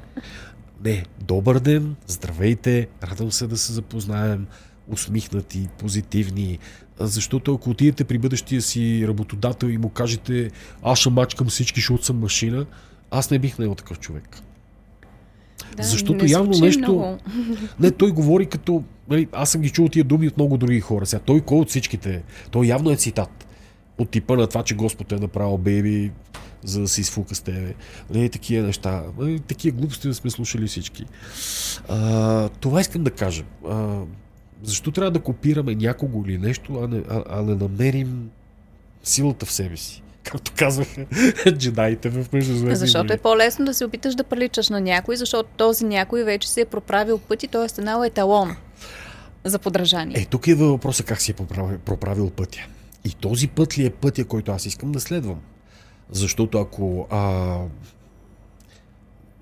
Не, 0.83 1.05
добър 1.21 1.59
ден, 1.59 1.95
здравейте, 2.07 2.87
радвам 3.03 3.31
се 3.31 3.47
да 3.47 3.57
се 3.57 3.73
запознаем, 3.73 4.47
усмихнати, 4.87 5.67
позитивни, 5.79 6.59
защото 6.99 7.53
ако 7.53 7.69
отидете 7.69 8.03
при 8.03 8.17
бъдещия 8.17 8.61
си 8.61 9.05
работодател 9.07 9.67
и 9.67 9.77
му 9.77 9.89
кажете 9.89 10.51
аз 10.83 10.99
ще 10.99 11.09
мачкам 11.09 11.47
всички, 11.47 11.79
защото 11.79 12.05
съм 12.05 12.19
машина, 12.19 12.65
Аз 13.11 13.31
не 13.31 13.39
бих 13.39 13.59
наел 13.59 13.75
такъв 13.75 13.99
човек. 13.99 14.41
Да, 15.77 15.83
Защото 15.83 16.23
не 16.23 16.31
явно 16.31 16.59
нещо- 16.59 16.79
Много. 16.79 17.17
Не, 17.79 17.91
той 17.91 18.11
говори 18.11 18.45
като... 18.45 18.83
Нали, 19.09 19.27
аз 19.31 19.49
съм 19.49 19.61
ги 19.61 19.69
чул 19.69 19.87
тия 19.87 20.03
думи 20.03 20.27
от 20.27 20.37
много 20.37 20.57
други 20.57 20.79
хора. 20.79 21.05
Сега 21.05 21.21
той 21.25 21.41
кой 21.41 21.57
от 21.57 21.69
всичките? 21.69 22.23
Той 22.51 22.65
явно 22.65 22.91
е 22.91 22.95
цитат. 22.95 23.44
От 23.97 24.09
типа 24.09 24.35
на 24.35 24.47
това, 24.47 24.63
че 24.63 24.75
Господ 24.75 25.11
е 25.11 25.15
направил 25.15 25.57
бейби, 25.57 26.11
за 26.63 26.81
да 26.81 26.87
се 26.87 27.01
изфука 27.01 27.35
с 27.35 27.41
тебе. 27.41 27.73
Нали, 28.09 28.29
такива 28.29 28.67
неща. 28.67 29.03
Нали, 29.17 29.39
такива 29.39 29.77
глупости 29.77 30.07
да 30.07 30.13
сме 30.13 30.29
слушали 30.29 30.67
всички. 30.67 31.05
А, 31.87 32.49
това 32.49 32.81
искам 32.81 33.03
да 33.03 33.11
кажа. 33.11 33.43
А, 33.69 33.99
защо 34.63 34.91
трябва 34.91 35.11
да 35.11 35.19
копираме 35.19 35.75
някого 35.75 36.23
или 36.27 36.37
нещо, 36.37 36.79
а 36.83 36.87
не, 36.87 37.03
а, 37.09 37.23
а 37.29 37.41
не 37.41 37.55
намерим 37.55 38.29
силата 39.03 39.45
в 39.45 39.51
себе 39.51 39.77
си? 39.77 40.01
Както 40.23 40.51
казваха 40.55 41.05
джедаите 41.57 42.09
в 42.09 42.33
Междузвездни 42.33 42.75
Защото 42.75 43.13
е 43.13 43.17
по-лесно 43.17 43.65
да 43.65 43.73
се 43.73 43.85
опиташ 43.85 44.15
да 44.15 44.23
приличаш 44.23 44.69
на 44.69 44.81
някой, 44.81 45.15
защото 45.15 45.49
този 45.57 45.85
някой 45.85 46.23
вече 46.23 46.49
си 46.49 46.61
е 46.61 46.65
проправил 46.65 47.17
път 47.17 47.43
и 47.43 47.47
той 47.47 47.65
е 47.65 47.69
станал 47.69 48.03
еталон 48.03 48.55
за 49.43 49.59
подражание. 49.59 50.21
Е, 50.21 50.25
тук 50.25 50.47
е 50.47 50.55
въпроса 50.55 51.03
как 51.03 51.21
си 51.21 51.31
е 51.31 51.33
проправил, 51.33 51.77
проправил 51.77 52.29
пътя. 52.29 52.59
И 53.05 53.13
този 53.13 53.47
път 53.47 53.77
ли 53.77 53.85
е 53.85 53.89
пътя, 53.89 54.25
който 54.25 54.51
аз 54.51 54.65
искам 54.65 54.91
да 54.91 54.99
следвам? 54.99 55.39
Защото 56.11 56.59
ако 56.59 57.07
а, 57.09 57.57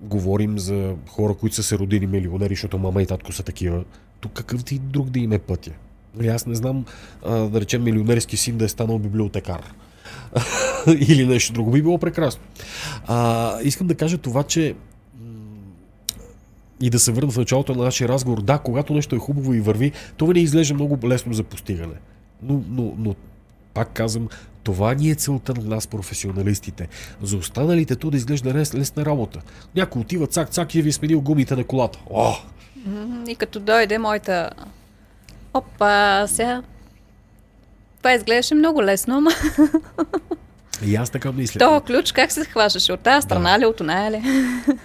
говорим 0.01 0.59
за 0.59 0.95
хора, 1.07 1.33
които 1.33 1.55
са 1.55 1.63
се 1.63 1.77
родили 1.77 2.07
милионери, 2.07 2.55
защото 2.55 2.77
мама 2.77 3.01
и 3.01 3.05
татко 3.05 3.31
са 3.31 3.43
такива, 3.43 3.83
тук 4.19 4.31
какъв 4.31 4.63
ти 4.63 4.79
друг 4.79 5.09
да 5.09 5.19
им 5.19 5.31
е 5.31 5.39
пътя? 5.39 5.71
Аз 6.29 6.45
не 6.45 6.55
знам, 6.55 6.85
а, 7.25 7.35
да 7.35 7.61
речем, 7.61 7.83
милионерски 7.83 8.37
син 8.37 8.57
да 8.57 8.65
е 8.65 8.69
станал 8.69 8.99
библиотекар. 8.99 9.73
Или 10.87 11.27
нещо 11.27 11.53
друго. 11.53 11.71
Би 11.71 11.81
било 11.81 11.97
прекрасно. 11.97 12.41
А, 13.07 13.57
искам 13.61 13.87
да 13.87 13.95
кажа 13.95 14.17
това, 14.17 14.43
че 14.43 14.75
и 16.81 16.89
да 16.89 16.99
се 16.99 17.11
върна 17.11 17.31
в 17.31 17.37
началото 17.37 17.75
на 17.75 17.83
нашия 17.83 18.07
разговор. 18.07 18.41
Да, 18.41 18.57
когато 18.57 18.93
нещо 18.93 19.15
е 19.15 19.19
хубаво 19.19 19.53
и 19.53 19.61
върви, 19.61 19.91
това 20.17 20.33
не 20.33 20.39
изглежда 20.39 20.73
много 20.73 21.07
лесно 21.07 21.33
за 21.33 21.43
постигане. 21.43 21.93
Но, 22.41 22.63
но, 22.69 22.93
но 22.97 23.15
пак 23.73 23.89
казвам, 23.93 24.27
това 24.63 24.93
ни 24.93 25.09
е 25.09 25.15
целта 25.15 25.53
на 25.53 25.63
нас, 25.75 25.87
професионалистите. 25.87 26.87
За 27.21 27.37
останалите 27.37 27.95
то 27.95 28.11
да 28.11 28.17
изглежда 28.17 28.53
лес, 28.53 28.73
лесна 28.73 29.05
работа. 29.05 29.41
Някой 29.75 30.01
отива 30.01 30.27
цак-цак 30.27 30.75
и 30.75 30.81
ви 30.81 30.89
е 30.89 30.91
сменил 30.91 31.21
гумите 31.21 31.55
на 31.55 31.63
колата. 31.63 31.99
О, 32.09 32.33
И 33.27 33.35
като 33.35 33.59
дойде 33.59 33.97
моята... 33.97 34.49
Опа, 35.53 36.27
сега... 36.27 36.61
Това 37.97 38.13
изглеждаше 38.13 38.55
много 38.55 38.83
лесно, 38.83 39.17
ама 39.17 39.31
и 40.85 40.95
аз 40.95 41.09
така 41.09 41.31
мисля. 41.31 41.59
то 41.59 41.81
ключ 41.81 42.11
как 42.11 42.31
се 42.31 42.45
хващаше? 42.45 42.93
От 42.93 42.99
тази 42.99 43.23
страна 43.23 43.59
ли, 43.59 43.65
от 43.65 43.81
оная 43.81 44.11
ли? 44.11 44.23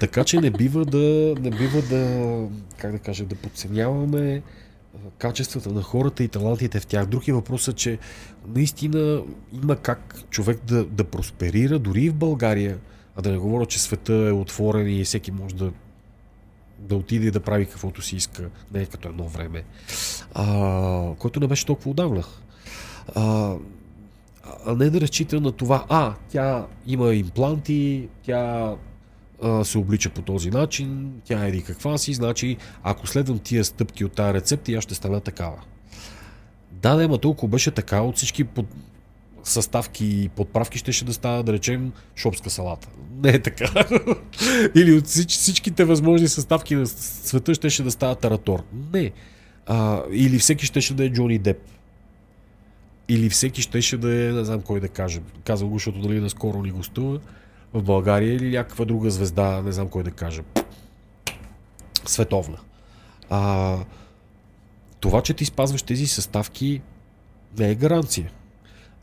Така 0.01 0.24
че 0.24 0.41
не 0.41 0.51
бива 0.51 0.84
да, 0.84 1.34
не 1.41 1.51
бива 1.51 1.82
да, 1.82 2.43
как 2.78 2.93
да 2.93 2.99
кажа, 2.99 3.24
да 3.24 3.34
подценяваме 3.34 4.43
качествата 5.18 5.72
на 5.72 5.82
хората 5.82 6.24
и 6.24 6.28
талантите 6.28 6.80
в 6.80 6.86
тях. 6.86 7.07
Друг 7.07 7.28
е 7.28 7.32
въпросът, 7.32 7.76
че 7.76 7.99
наистина 8.46 9.22
има 9.62 9.76
как 9.76 10.14
човек 10.30 10.61
да, 10.64 10.84
да 10.84 11.05
просперира, 11.05 11.78
дори 11.78 12.03
и 12.03 12.11
в 12.11 12.14
България, 12.14 12.78
а 13.16 13.22
да 13.22 13.30
не 13.30 13.38
говоря, 13.38 13.66
че 13.66 13.82
света 13.82 14.12
е 14.12 14.32
отворен 14.32 14.99
и 14.99 15.05
всеки 15.05 15.30
може 15.30 15.55
да, 15.55 15.72
да 16.78 16.96
отиде 16.96 17.26
и 17.26 17.30
да 17.30 17.40
прави 17.40 17.66
каквото 17.66 18.03
си 18.03 18.16
иска, 18.16 18.51
не 18.72 18.82
е 18.82 18.86
като 18.86 19.09
едно 19.09 19.28
време, 19.28 19.64
а, 20.34 21.14
което 21.18 21.40
не 21.40 21.46
беше 21.46 21.66
толкова 21.66 21.90
отдавна. 21.90 22.24
А, 23.14 23.55
а 24.66 24.74
не 24.74 24.90
да 24.90 25.01
разчита 25.01 25.40
на 25.40 25.53
това, 25.53 25.86
а, 25.88 26.14
тя 26.28 26.66
има 26.86 27.14
импланти, 27.14 28.09
тя 28.22 28.74
се 29.62 29.78
облича 29.78 30.11
по 30.11 30.22
този 30.22 30.51
начин, 30.51 31.12
тя 31.24 31.47
еди 31.47 31.62
каква 31.62 31.99
си, 31.99 32.14
значи 32.14 32.57
ако 32.82 33.07
следвам 33.07 33.39
тия 33.39 33.64
стъпки 33.64 34.05
от 34.05 34.12
тази 34.12 34.34
рецепта, 34.34 34.72
аз 34.72 34.84
ще 34.84 34.95
стана 34.95 35.20
такава. 35.20 35.57
Да, 36.72 36.95
да, 36.95 37.05
ама 37.05 37.18
толкова 37.18 37.49
беше 37.49 37.70
така, 37.70 38.01
от 38.01 38.16
всички 38.16 38.45
под... 38.45 38.66
съставки 39.45 40.07
и 40.07 40.28
подправки 40.28 40.78
ще, 40.78 40.93
ще 40.93 41.05
да 41.05 41.12
става, 41.12 41.43
да 41.43 41.53
речем, 41.53 41.93
шопска 42.16 42.51
салата. 42.51 42.89
Не 43.22 43.30
е 43.30 43.43
така. 43.43 43.70
Или 44.74 44.93
от 44.93 45.07
всич, 45.07 45.30
всичките 45.30 45.84
възможни 45.84 46.28
съставки 46.28 46.74
на 46.74 46.86
света 46.86 47.55
ще, 47.55 47.70
ще 47.70 47.82
да 47.82 47.91
става 47.91 48.14
таратор. 48.14 48.62
Не. 48.93 49.12
А, 49.66 50.03
или 50.12 50.39
всеки 50.39 50.66
ще, 50.66 50.80
ще 50.80 50.95
да 50.95 51.05
е 51.05 51.12
Джони 51.12 51.39
Деп. 51.39 51.62
Или 53.09 53.28
всеки 53.28 53.62
щеше 53.62 53.97
да 53.97 54.14
е, 54.14 54.32
не 54.32 54.45
знам 54.45 54.62
кой 54.62 54.80
да 54.80 54.89
каже. 54.89 55.20
Казвам 55.45 55.70
го, 55.70 55.76
защото 55.76 56.01
дали 56.01 56.20
наскоро 56.20 56.62
ни 56.62 56.70
гостува 56.70 57.20
в 57.73 57.83
България 57.83 58.35
или 58.35 58.57
някаква 58.57 58.85
друга 58.85 59.11
звезда, 59.11 59.62
не 59.62 59.73
знам 59.73 59.89
кой 59.89 60.03
да 60.03 60.11
каже. 60.11 60.43
Световна. 62.05 62.59
А, 63.31 63.79
това, 65.01 65.23
че 65.23 65.35
ти 65.35 65.45
спазваш 65.45 65.83
тези 65.83 66.07
съставки, 66.07 66.83
не 67.59 67.71
е 67.71 67.75
гаранция. 67.75 68.31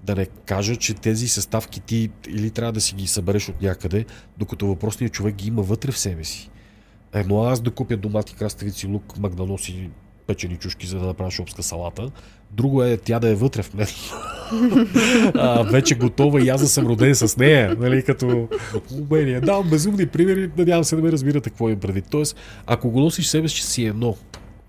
Да 0.04 0.16
не 0.16 0.26
кажа, 0.26 0.76
че 0.76 0.94
тези 0.94 1.28
съставки 1.28 1.80
ти 1.80 2.12
или 2.28 2.52
трябва 2.52 2.72
да 2.72 2.82
си 2.82 2.96
ги 2.96 3.08
събереш 3.08 3.50
от 3.50 3.62
някъде, 3.62 4.06
докато 4.38 4.68
въпросният 4.68 5.14
човек 5.14 5.36
ги 5.36 5.48
има 5.48 5.62
вътре 5.62 5.92
в 5.92 6.00
себе 6.00 6.24
си. 6.24 6.50
Едно 7.14 7.44
аз 7.44 7.62
да 7.62 7.72
купя 7.72 7.98
домати, 7.98 8.36
краставици, 8.36 8.88
лук, 8.88 9.18
магданоси, 9.18 9.90
печени 10.28 10.56
чушки, 10.56 10.88
за 10.88 11.00
да 11.00 11.06
направя 11.06 11.32
шопска 11.32 11.64
салата. 11.64 12.12
Друго 12.52 12.84
е 12.84 12.98
тя 12.98 13.20
да 13.20 13.30
е 13.30 13.36
вътре 13.36 13.64
в 13.64 13.74
мен. 13.74 13.88
а, 15.36 15.64
вече 15.64 15.96
готова 15.96 16.42
и 16.42 16.50
аз 16.50 16.62
да 16.62 16.68
съм 16.68 16.88
роден 16.88 17.16
с 17.16 17.38
нея, 17.38 17.76
нали, 17.80 18.04
като 18.04 18.48
умение. 18.92 19.42
Давам 19.42 19.70
безумни 19.70 20.06
примери, 20.06 20.52
надявам 20.58 20.84
се 20.84 20.96
да 20.96 21.02
ме 21.02 21.12
разбирате 21.12 21.50
какво 21.50 21.70
им 21.70 21.80
предвид. 21.80 22.06
Тоест, 22.10 22.36
ако 22.66 22.90
го 22.90 23.00
носиш 23.00 23.28
себе 23.28 23.48
си, 23.48 23.62
си 23.62 23.86
едно. 23.86 24.18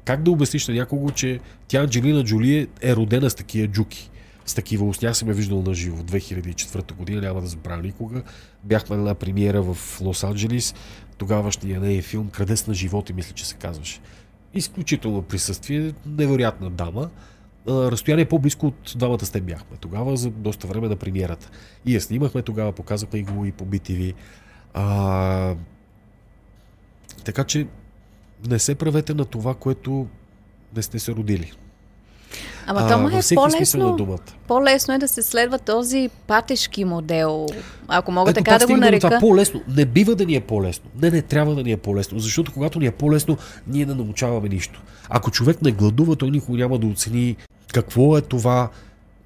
Как 0.05 0.23
да 0.23 0.31
обясниш 0.31 0.69
на 0.69 0.75
някого, 0.75 1.11
че 1.11 1.41
тя 1.69 1.81
Анджелина 1.81 2.25
Джоли 2.25 2.69
е 2.83 2.97
родена 2.97 3.31
с 3.31 3.35
такива 3.35 3.69
джуки? 3.69 4.11
С 4.47 4.55
такива 4.55 4.87
устня 4.87 5.15
съм 5.15 5.29
я 5.29 5.35
виждал 5.35 5.63
на 5.63 5.75
живо 5.75 5.97
в 5.97 6.05
2004 6.05 6.93
година, 6.95 7.21
няма 7.21 7.41
да 7.41 7.47
забравя 7.47 7.83
никога. 7.83 8.23
Бяхме 8.65 8.97
на 8.97 9.03
една 9.03 9.15
премиера 9.15 9.63
в 9.63 10.01
Лос-Анджелис, 10.01 10.77
тогавашния 11.19 11.81
нея 11.81 12.03
филм 12.03 12.29
Крадес 12.29 12.67
на 12.67 12.75
живота, 12.75 13.13
мисля, 13.13 13.33
че 13.35 13.47
се 13.47 13.55
казваше. 13.55 14.01
Изключително 14.57 15.23
присъствие, 15.23 15.93
невероятна 16.07 16.71
дама. 16.71 17.11
Разстояние 17.69 18.25
по-близко 18.25 18.67
от 18.67 18.93
двамата 18.97 19.25
сте 19.25 19.41
бяхме 19.41 19.77
тогава 19.77 20.17
за 20.17 20.31
доста 20.31 20.67
време 20.67 20.89
на 20.89 20.97
премиерата. 20.97 21.51
И 21.87 21.95
я 21.95 22.01
снимахме 22.01 22.43
тогава, 22.43 22.73
показахме 22.73 23.23
го 23.23 23.45
и 23.45 23.53
по 23.53 23.67
BTV. 23.67 24.15
А, 24.75 25.55
така 27.25 27.45
че 27.45 27.67
не 28.49 28.59
се 28.59 28.75
правете 28.75 29.15
на 29.15 29.25
това, 29.25 29.55
което 29.55 30.07
не 30.77 30.83
сте 30.83 30.99
се 30.99 31.13
родили. 31.13 31.53
Ама 32.66 32.89
то 32.89 32.99
май 32.99 33.18
е 33.18 33.34
по-лесно. 33.34 33.97
думата. 33.97 34.18
По-лесно 34.49 34.95
е 34.95 34.99
да 34.99 35.09
се 35.09 35.22
следва 35.22 35.59
този 35.59 36.11
патешки 36.26 36.84
модел, 36.84 37.47
ако 37.89 38.12
мога 38.12 38.30
Ето, 38.30 38.39
така 38.39 38.59
да 38.59 38.66
го 38.66 38.72
до 38.72 38.76
това. 38.76 38.87
нарека. 38.87 39.18
По-лесно. 39.20 39.62
Не 39.68 39.84
бива 39.84 40.14
да 40.14 40.26
ни 40.26 40.34
е 40.34 40.41
по-лесно. 40.41 40.91
Не, 41.03 41.11
не 41.11 41.22
трябва 41.22 41.55
да 41.55 41.62
ни 41.62 41.72
е 41.72 41.76
по-лесно. 41.76 42.18
Защото 42.18 42.53
когато 42.53 42.78
ни 42.78 42.87
е 42.87 42.91
по-лесно, 42.91 43.37
ние 43.66 43.87
не 43.87 43.95
научаваме 43.95 44.49
нищо. 44.49 44.82
Ако 45.09 45.30
човек 45.30 45.62
не 45.62 45.72
гладува, 45.72 46.16
той 46.16 46.30
никога 46.30 46.59
няма 46.59 46.78
да 46.78 46.87
оцени 46.87 47.37
какво 47.72 48.16
е 48.18 48.20
това 48.20 48.68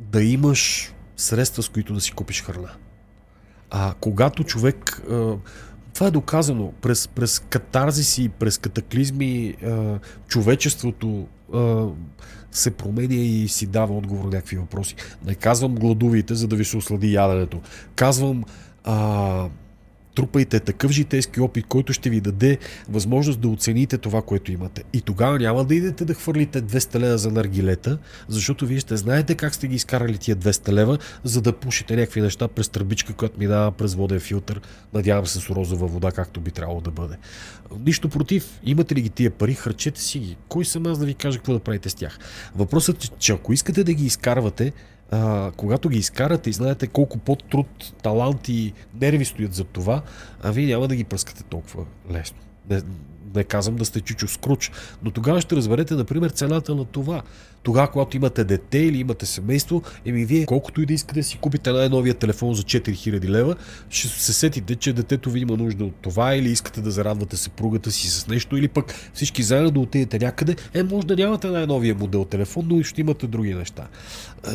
да 0.00 0.22
имаш 0.22 0.92
средства, 1.16 1.62
с 1.62 1.68
които 1.68 1.94
да 1.94 2.00
си 2.00 2.12
купиш 2.12 2.42
храна. 2.42 2.70
А 3.70 3.94
когато 4.00 4.44
човек. 4.44 5.02
Това 5.94 6.06
е 6.06 6.10
доказано. 6.10 6.72
През, 6.82 7.08
през 7.08 7.38
катарзиси, 7.38 8.28
през 8.28 8.58
катаклизми, 8.58 9.54
а, 9.64 9.98
човечеството 10.28 11.26
а, 11.54 11.86
се 12.52 12.70
променя 12.70 13.14
и 13.14 13.48
си 13.48 13.66
дава 13.66 13.96
отговор 13.96 14.24
на 14.24 14.30
някакви 14.30 14.56
въпроси. 14.56 14.96
Не 15.26 15.34
казвам 15.34 15.74
гладувайте, 15.74 16.34
за 16.34 16.48
да 16.48 16.56
ви 16.56 16.64
се 16.64 16.76
ослади 16.76 17.12
яденето. 17.12 17.60
Казвам 17.94 18.44
а, 18.84 19.48
трупайте 20.14 20.60
такъв 20.60 20.90
житейски 20.90 21.40
опит, 21.40 21.66
който 21.66 21.92
ще 21.92 22.10
ви 22.10 22.20
даде 22.20 22.58
възможност 22.88 23.40
да 23.40 23.48
оцените 23.48 23.98
това, 23.98 24.22
което 24.22 24.52
имате. 24.52 24.82
И 24.92 25.00
тогава 25.00 25.38
няма 25.38 25.64
да 25.64 25.74
идете 25.74 26.04
да 26.04 26.14
хвърлите 26.14 26.62
200 26.62 26.98
лева 26.98 27.18
за 27.18 27.30
наргилета, 27.30 27.98
защото 28.28 28.66
вие 28.66 28.78
ще 28.78 28.96
знаете 28.96 29.34
как 29.34 29.54
сте 29.54 29.68
ги 29.68 29.74
изкарали 29.74 30.18
тия 30.18 30.36
200 30.36 30.72
лева, 30.72 30.98
за 31.24 31.40
да 31.40 31.52
пушите 31.52 31.96
някакви 31.96 32.20
неща 32.20 32.48
през 32.48 32.68
тръбичка, 32.68 33.12
която 33.12 33.38
минава 33.38 33.72
през 33.72 33.94
воден 33.94 34.20
филтър, 34.20 34.60
надявам 34.94 35.26
се 35.26 35.40
с 35.40 35.50
розова 35.50 35.86
вода, 35.86 36.12
както 36.12 36.40
би 36.40 36.50
трябвало 36.50 36.80
да 36.80 36.90
бъде. 36.90 37.16
Нищо 37.86 38.08
против. 38.08 38.60
Имате 38.64 38.94
ли 38.94 39.00
ги 39.00 39.10
тия 39.10 39.30
пари, 39.30 39.54
харчете 39.54 40.00
си 40.00 40.18
ги. 40.18 40.36
Кой 40.48 40.64
съм 40.64 40.86
аз 40.86 40.98
да 40.98 41.06
ви 41.06 41.14
кажа 41.14 41.38
какво 41.38 41.52
да 41.52 41.60
правите 41.60 41.88
с 41.90 41.94
тях? 41.94 42.18
Въпросът 42.54 43.04
е, 43.04 43.08
че 43.18 43.32
ако 43.32 43.52
искате 43.52 43.84
да 43.84 43.92
ги 43.92 44.06
изкарвате, 44.06 44.72
а, 45.10 45.50
когато 45.56 45.88
ги 45.88 45.98
изкарате 45.98 46.50
и 46.50 46.52
знаете 46.52 46.86
колко 46.86 47.18
по-труд, 47.18 47.92
талант 48.02 48.48
и 48.48 48.72
нерви 49.00 49.24
стоят 49.24 49.54
за 49.54 49.64
това, 49.64 50.02
а 50.42 50.50
вие 50.50 50.66
няма 50.66 50.88
да 50.88 50.96
ги 50.96 51.04
пръскате 51.04 51.42
толкова 51.42 51.84
лесно. 52.12 52.38
Не, 52.70 52.80
Не 53.34 53.44
казвам 53.44 53.76
да 53.76 53.84
сте 53.84 54.00
чучо 54.00 54.28
скруч, 54.28 54.70
но 55.02 55.10
тогава 55.10 55.40
ще 55.40 55.56
разберете, 55.56 55.94
например, 55.94 56.30
цената 56.30 56.74
на 56.74 56.84
това. 56.84 57.22
Тогава, 57.62 57.90
когато 57.90 58.16
имате 58.16 58.44
дете 58.44 58.78
или 58.78 58.98
имате 58.98 59.26
семейство, 59.26 59.82
еми 60.04 60.24
вие 60.24 60.46
колкото 60.46 60.82
и 60.82 60.86
да 60.86 60.92
искате 60.92 61.20
да 61.20 61.24
си 61.24 61.38
купите 61.38 61.72
най-новия 61.72 62.14
телефон 62.14 62.54
за 62.54 62.62
4000 62.62 63.28
лева, 63.28 63.56
ще 63.90 64.08
се 64.08 64.32
сетите, 64.32 64.76
че 64.76 64.92
детето 64.92 65.30
ви 65.30 65.40
има 65.40 65.56
нужда 65.56 65.84
от 65.84 65.94
това 65.94 66.34
или 66.34 66.50
искате 66.50 66.80
да 66.80 66.90
зарадвате 66.90 67.36
съпругата 67.36 67.90
си 67.90 68.10
с 68.10 68.26
нещо 68.26 68.56
или 68.56 68.68
пък 68.68 68.94
всички 69.14 69.42
заедно 69.42 69.70
да 69.70 69.80
отидете 69.80 70.18
някъде. 70.18 70.56
Е, 70.74 70.82
може 70.82 71.06
да 71.06 71.16
нямате 71.16 71.48
най-новия 71.48 71.94
модел 71.94 72.24
телефон, 72.24 72.66
но 72.68 72.82
ще 72.82 73.00
имате 73.00 73.26
други 73.26 73.54
неща. 73.54 73.88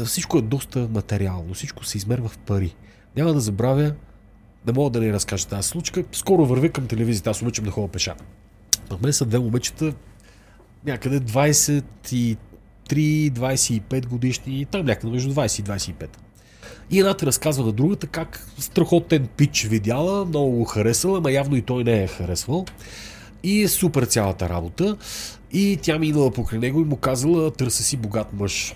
Всичко 0.06 0.38
е 0.38 0.42
доста 0.42 0.88
материално, 0.92 1.54
всичко 1.54 1.86
се 1.86 1.98
измерва 1.98 2.30
в 2.30 2.38
пари. 2.38 2.76
Няма 3.16 3.34
да 3.34 3.40
забравя, 3.40 3.94
не 4.68 4.74
мога 4.74 4.90
да 4.90 5.00
ни 5.00 5.14
разкажа 5.14 5.48
тази 5.48 5.68
случка. 5.68 6.04
Скоро 6.12 6.46
вървя 6.46 6.70
към 6.70 6.88
телевизията, 6.88 7.30
аз 7.30 7.42
обичам 7.42 7.66
да 7.66 7.72
ходя 7.72 7.88
пеша. 7.88 8.16
На 8.92 8.98
мен 9.04 9.14
са 9.14 9.26
две 9.26 9.40
момичета, 9.40 9.94
някъде 10.86 11.20
23-25 11.20 14.08
годишни, 14.08 14.66
там 14.66 14.86
някъде 14.86 15.14
между 15.14 15.34
20 15.34 15.60
и 15.60 15.64
25. 15.64 16.08
И 16.92 17.00
едната 17.00 17.26
разказва 17.26 17.66
на 17.66 17.72
другата 17.72 18.08
как 18.08 18.48
страхотен 18.60 19.28
пич 19.28 19.64
видяла, 19.64 20.26
много 20.26 20.52
го 20.52 20.66
харесала, 20.66 21.18
ама 21.18 21.32
явно 21.32 21.56
и 21.56 21.62
той 21.62 21.84
не 21.84 22.04
е 22.04 22.08
харесвал. 22.08 22.66
И 23.44 23.62
е 23.62 23.68
супер 23.68 24.06
цялата 24.06 24.50
работа. 24.50 24.98
И 25.52 25.78
тя 25.82 26.00
минала 26.00 26.32
покрай 26.32 26.60
него 26.60 26.82
и 26.82 26.84
му 26.84 26.96
казала, 26.96 27.52
търся 27.52 27.84
си 27.84 27.98
богат 27.98 28.34
мъж. 28.34 28.76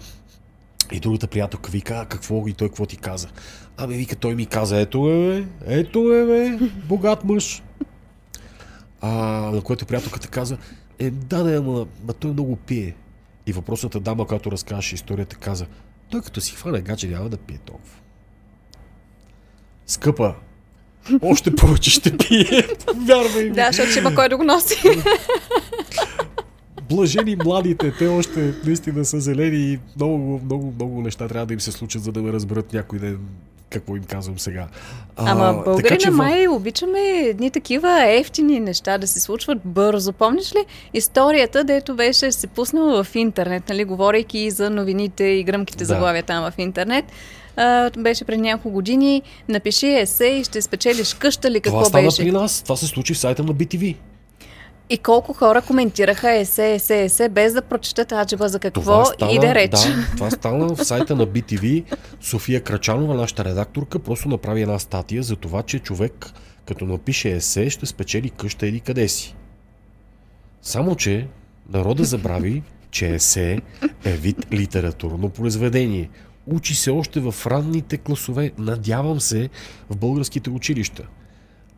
И 0.91 0.99
другата 0.99 1.27
приятелка 1.27 1.71
вика, 1.71 2.05
какво 2.09 2.47
и 2.47 2.53
той 2.53 2.67
какво 2.67 2.85
ти 2.85 2.97
каза? 2.97 3.27
Ами 3.77 3.97
вика, 3.97 4.15
той 4.15 4.35
ми 4.35 4.45
каза, 4.45 4.79
ето 4.79 5.09
е, 5.09 5.45
ето 5.65 6.13
е, 6.13 6.25
бе, 6.25 6.59
богат 6.87 7.23
мъж. 7.23 7.61
А, 9.01 9.09
на 9.53 9.61
което 9.61 9.85
приятелката 9.85 10.27
каза, 10.27 10.57
е, 10.99 11.09
да, 11.11 11.43
да, 11.43 11.57
ама, 11.57 11.87
ма 12.07 12.13
той 12.13 12.31
много 12.31 12.55
пие. 12.55 12.95
И 13.47 13.53
въпросната 13.53 13.99
дама, 13.99 14.27
която 14.27 14.51
разказваше 14.51 14.95
историята, 14.95 15.35
каза, 15.35 15.65
той 16.09 16.21
като 16.21 16.41
си 16.41 16.55
хване 16.55 16.81
гадже, 16.81 17.07
няма 17.07 17.29
да 17.29 17.37
пие 17.37 17.57
толкова. 17.57 17.95
Скъпа, 19.85 20.35
още 21.21 21.55
повече 21.55 21.89
ще 21.91 22.17
пие. 22.17 22.67
Вярвай 23.07 23.43
ми. 23.43 23.49
Да, 23.49 23.67
защото 23.67 23.89
ще 23.89 23.99
има 23.99 24.15
кой 24.15 24.29
да 24.29 24.37
го 24.37 24.43
носи. 24.43 24.75
Блажени 26.89 27.35
младите, 27.45 27.93
те 27.99 28.07
още 28.07 28.53
наистина 28.65 29.05
са 29.05 29.19
зелени 29.19 29.57
и 29.57 29.79
много, 29.95 30.41
много, 30.45 30.73
много 30.75 31.01
неща 31.01 31.27
трябва 31.27 31.45
да 31.45 31.53
им 31.53 31.59
се 31.59 31.71
случат, 31.71 32.03
за 32.03 32.11
да 32.11 32.21
ме 32.21 32.33
разберат 32.33 32.73
някой 32.73 32.99
ден 32.99 33.19
какво 33.69 33.95
им 33.95 34.03
казвам 34.03 34.39
сега. 34.39 34.67
А, 35.15 35.31
Ама 35.31 35.53
българина 35.53 35.89
така, 35.89 35.97
че... 35.97 36.09
май 36.09 36.47
обичаме 36.47 36.99
едни 37.01 37.51
такива 37.51 38.03
ефтини 38.05 38.59
неща 38.59 38.97
да 38.97 39.07
се 39.07 39.19
случват 39.19 39.57
бързо. 39.65 40.13
Помниш 40.13 40.53
ли 40.55 40.65
историята, 40.93 41.63
дето 41.63 41.95
беше 41.95 42.31
се 42.31 42.47
пуснала 42.47 43.03
в 43.03 43.15
интернет, 43.15 43.69
нали, 43.69 43.83
говорейки 43.83 44.39
и 44.39 44.51
за 44.51 44.69
новините 44.69 45.23
и 45.23 45.43
гръмките 45.43 45.79
да. 45.79 45.85
заглавия 45.85 46.23
там 46.23 46.51
в 46.51 46.53
интернет? 46.57 47.05
а, 47.59 47.89
беше 47.97 48.25
пред 48.25 48.39
няколко 48.39 48.69
години, 48.69 49.21
напиши 49.47 49.87
есе 49.87 50.25
и 50.25 50.43
ще 50.43 50.61
спечелиш 50.61 51.13
къща 51.13 51.51
ли, 51.51 51.61
какво 51.61 51.77
Това 51.77 51.89
стана 51.89 52.03
беше? 52.03 52.23
при 52.23 52.31
нас, 52.31 52.61
това 52.63 52.75
се 52.75 52.87
случи 52.87 53.13
в 53.13 53.17
сайта 53.17 53.43
на 53.43 53.53
BTV. 53.53 53.95
И 54.89 54.97
колко 54.97 55.33
хора 55.33 55.61
коментираха 55.61 56.31
есе, 56.31 56.73
есе, 56.73 57.03
есе, 57.03 57.29
без 57.29 57.53
да 57.53 57.61
прочетат 57.61 58.11
аджеба 58.11 58.49
за 58.49 58.59
какво 58.59 59.05
стана, 59.05 59.31
и 59.31 59.39
да 59.39 59.55
реч. 59.55 59.71
Да, 59.71 60.05
това 60.15 60.31
стана 60.31 60.75
в 60.75 60.85
сайта 60.85 61.15
на 61.15 61.27
BTV. 61.27 61.83
София 62.21 62.61
Крачанова, 62.61 63.13
нашата 63.13 63.45
редакторка, 63.45 63.99
просто 63.99 64.29
направи 64.29 64.61
една 64.61 64.79
статия 64.79 65.23
за 65.23 65.35
това, 65.35 65.63
че 65.63 65.79
човек, 65.79 66.33
като 66.65 66.85
напише 66.85 67.29
есе, 67.29 67.69
ще 67.69 67.85
спечели 67.85 68.29
къща 68.29 68.67
или 68.67 68.79
къде 68.79 69.07
си. 69.07 69.35
Само, 70.61 70.95
че 70.95 71.27
народа 71.69 72.03
забрави, 72.03 72.63
че 72.91 73.09
есе 73.09 73.61
е 74.05 74.11
вид 74.11 74.37
литературно 74.53 75.29
произведение. 75.29 76.09
Учи 76.47 76.75
се 76.75 76.91
още 76.91 77.19
в 77.19 77.35
ранните 77.47 77.97
класове, 77.97 78.51
надявам 78.57 79.19
се, 79.19 79.49
в 79.89 79.97
българските 79.97 80.49
училища. 80.49 81.03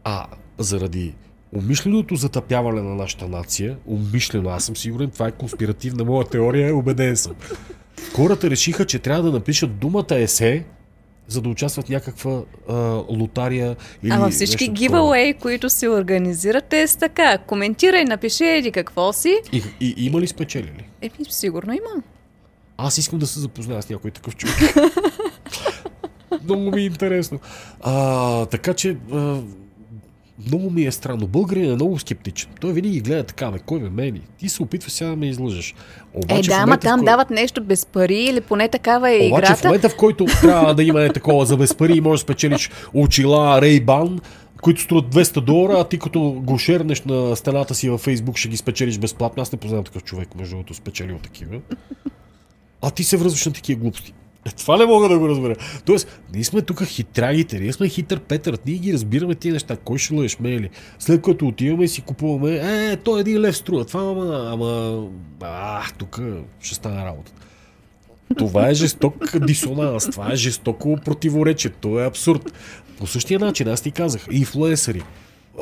А 0.03 0.27
заради 0.57 1.15
умишленото 1.55 2.15
затъпяване 2.15 2.81
на 2.81 2.95
нашата 2.95 3.27
нация, 3.27 3.77
умишлено, 3.85 4.49
аз 4.49 4.65
съм 4.65 4.77
сигурен, 4.77 5.09
това 5.09 5.27
е 5.27 5.31
конспиративна 5.31 6.03
моя 6.03 6.27
теория, 6.27 6.75
убеден 6.75 7.17
съм. 7.17 7.33
Хората 8.15 8.49
решиха, 8.49 8.85
че 8.85 8.99
трябва 8.99 9.23
да 9.23 9.31
напишат 9.31 9.77
думата 9.77 10.15
есе, 10.15 10.65
за 11.27 11.41
да 11.41 11.49
участват 11.49 11.85
в 11.85 11.89
някаква 11.89 12.41
а, 12.69 12.73
лотария 13.09 13.75
или 14.03 14.11
Ама 14.11 14.29
всички 14.29 14.71
giveaway, 14.71 15.39
които 15.39 15.69
се 15.69 15.89
организирате 15.89 16.87
с 16.87 16.95
така. 16.95 17.37
Коментирай, 17.37 18.03
напиши 18.03 18.45
еди 18.45 18.71
какво 18.71 19.13
си. 19.13 19.37
И, 19.51 19.63
и, 19.79 19.93
и 19.97 20.05
има 20.05 20.21
ли 20.21 20.27
спечелили? 20.27 20.85
Еми, 21.01 21.25
сигурно 21.29 21.73
има. 21.73 22.03
Аз 22.77 22.97
искам 22.97 23.19
да 23.19 23.27
се 23.27 23.39
запозная 23.39 23.81
с 23.81 23.89
някой 23.89 24.11
такъв 24.11 24.35
човек. 24.35 24.55
Много 26.43 26.71
ми 26.71 26.81
е 26.81 26.85
интересно. 26.85 27.39
А, 27.81 28.45
така 28.45 28.73
че 28.73 28.97
а, 29.11 29.41
много 30.47 30.69
ми 30.69 30.85
е 30.85 30.91
странно. 30.91 31.27
Българин 31.27 31.71
е 31.71 31.75
много 31.75 31.99
скептичен. 31.99 32.49
Той 32.59 32.73
винаги 32.73 33.01
гледа 33.01 33.23
така, 33.23 33.51
бе, 33.51 33.59
кой 33.59 33.79
ме 33.79 33.89
мени? 33.89 34.21
Ти 34.37 34.49
се 34.49 34.63
опитва 34.63 34.89
сега 34.89 35.09
да 35.09 35.15
ме 35.15 35.29
излъжеш. 35.29 35.75
Обаче, 36.13 36.51
е, 36.51 36.55
да, 36.55 36.59
ама 36.61 36.77
там 36.77 36.99
кой... 36.99 37.05
дават 37.05 37.29
нещо 37.29 37.63
без 37.63 37.85
пари 37.85 38.19
или 38.19 38.41
поне 38.41 38.67
такава 38.67 39.11
е 39.11 39.15
Обаче, 39.15 39.27
играта. 39.27 39.51
Обаче 39.51 39.61
в 39.61 39.63
момента, 39.63 39.89
в 39.89 39.95
който 39.95 40.25
трябва 40.41 40.75
да 40.75 40.83
има 40.83 41.13
такова 41.13 41.45
за 41.45 41.57
без 41.57 41.75
пари 41.75 41.93
и 41.93 42.01
можеш 42.01 42.21
да 42.21 42.23
спечелиш 42.23 42.69
очила 42.93 43.61
Рейбан, 43.61 44.19
които 44.61 44.81
струват 44.81 45.15
200 45.15 45.41
долара, 45.41 45.79
а 45.79 45.83
ти 45.83 45.99
като 45.99 46.21
го 46.21 46.57
шернеш 46.57 47.01
на 47.01 47.35
стената 47.35 47.75
си 47.75 47.89
във 47.89 48.01
Фейсбук 48.01 48.37
ще 48.37 48.49
ги 48.49 48.57
спечелиш 48.57 48.97
безплатно. 48.97 49.41
Аз 49.41 49.51
не 49.51 49.59
познавам 49.59 49.85
такъв 49.85 50.03
човек, 50.03 50.35
между 50.35 50.55
другото, 50.55 50.73
спечелил 50.73 51.17
такива. 51.17 51.59
А 52.81 52.91
ти 52.91 53.03
се 53.03 53.17
връзваш 53.17 53.45
на 53.45 53.53
такива 53.53 53.81
глупости. 53.81 54.13
Е, 54.45 54.49
това 54.49 54.77
не 54.77 54.85
мога 54.85 55.09
да 55.09 55.19
го 55.19 55.29
разбера. 55.29 55.55
Тоест, 55.85 56.21
ние 56.33 56.43
сме 56.43 56.61
тук 56.61 56.83
хитрагите, 56.83 57.59
ние 57.59 57.73
сме 57.73 57.89
хитър 57.89 58.19
Петър, 58.19 58.57
ние 58.65 58.75
ги 58.75 58.93
разбираме 58.93 59.35
тия 59.35 59.53
неща. 59.53 59.77
Кой 59.77 59.97
ще 59.97 60.13
лъеш 60.13 60.39
ме 60.39 60.49
ли? 60.49 60.69
След 60.99 61.21
като 61.21 61.47
отиваме 61.47 61.83
и 61.83 61.87
си 61.87 62.01
купуваме, 62.01 62.55
е, 62.55 62.97
той 62.97 63.19
е 63.19 63.21
един 63.21 63.41
лев 63.41 63.57
струва. 63.57 63.85
Това, 63.85 64.01
ама, 64.01 64.49
ама, 64.53 65.03
а, 65.41 65.83
тук 65.97 66.19
ще 66.59 66.75
стане 66.75 67.05
работа. 67.05 67.31
Това 68.37 68.69
е 68.69 68.73
жесток 68.73 69.37
дисонанс, 69.37 70.09
това 70.09 70.31
е 70.31 70.35
жестоко 70.35 70.97
противоречие, 71.05 71.71
това 71.71 72.03
е 72.03 72.07
абсурд. 72.07 72.53
По 72.97 73.07
същия 73.07 73.39
начин, 73.39 73.67
аз 73.67 73.81
ти 73.81 73.91
казах, 73.91 74.27
инфлуенсъри. 74.31 75.03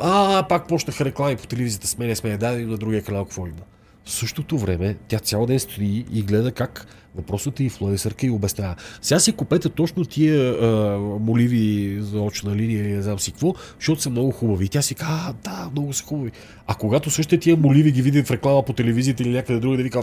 А, 0.00 0.46
пак 0.48 0.68
почнаха 0.68 1.04
реклами 1.04 1.36
по 1.36 1.46
телевизията, 1.46 1.86
сменя, 1.86 2.16
сменя, 2.16 2.38
дай 2.38 2.64
на 2.64 2.76
другия 2.76 3.02
канал 3.02 3.24
какво 3.24 3.46
има. 3.46 3.62
В 4.04 4.10
същото 4.10 4.58
време 4.58 4.96
тя 5.08 5.18
цял 5.18 5.46
ден 5.46 5.60
стои 5.60 6.04
и 6.12 6.22
гледа 6.22 6.52
как 6.52 6.86
въпросът 7.14 7.60
е 7.60 7.64
инфлуенсърка 7.64 8.26
и 8.26 8.30
обяснява. 8.30 8.74
Сега 9.02 9.20
си 9.20 9.32
купете 9.32 9.68
точно 9.68 10.04
тия 10.04 10.52
а, 10.52 10.98
моливи 10.98 11.96
за 12.00 12.20
очна 12.20 12.56
линия 12.56 12.80
или 12.80 12.92
не 12.92 13.02
знам 13.02 13.18
си 13.18 13.32
какво, 13.32 13.54
защото 13.78 14.02
са 14.02 14.10
много 14.10 14.30
хубави. 14.30 14.64
И 14.64 14.68
тя 14.68 14.82
си 14.82 14.94
казва, 14.94 15.20
а, 15.26 15.32
да, 15.32 15.70
много 15.70 15.92
са 15.92 16.04
хубави. 16.04 16.30
А 16.66 16.74
когато 16.74 17.10
същите 17.10 17.38
тия 17.38 17.56
моливи 17.56 17.92
ги 17.92 18.02
видят 18.02 18.26
в 18.26 18.30
реклама 18.30 18.62
по 18.62 18.72
телевизията 18.72 19.22
или 19.22 19.30
някъде 19.30 19.60
друга, 19.60 19.76
да 19.76 19.82
вика 19.82 20.00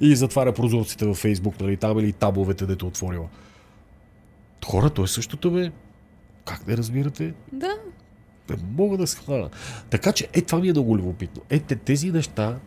и 0.00 0.16
затваря 0.16 0.52
прозорците 0.52 1.06
във 1.06 1.16
Фейсбук, 1.16 1.60
нали, 1.60 1.76
там 1.76 1.98
или 1.98 2.12
табловете, 2.12 2.66
дето 2.66 2.86
отворила. 2.86 3.28
Хората 4.64 5.02
е 5.02 5.06
същото, 5.06 5.50
бе. 5.50 5.70
Как 6.44 6.66
не 6.66 6.76
разбирате? 6.76 7.34
Да. 7.52 7.74
Не 8.50 8.56
мога 8.76 8.96
да 8.96 9.06
се 9.06 9.16
хвана. 9.16 9.50
Така 9.90 10.12
че, 10.12 10.28
е, 10.32 10.42
това 10.42 10.58
ми 10.58 10.68
е 10.68 10.72
много 10.72 10.96
любопитно. 10.96 11.42
Е, 11.50 11.58
тези 11.58 12.10
неща 12.10 12.58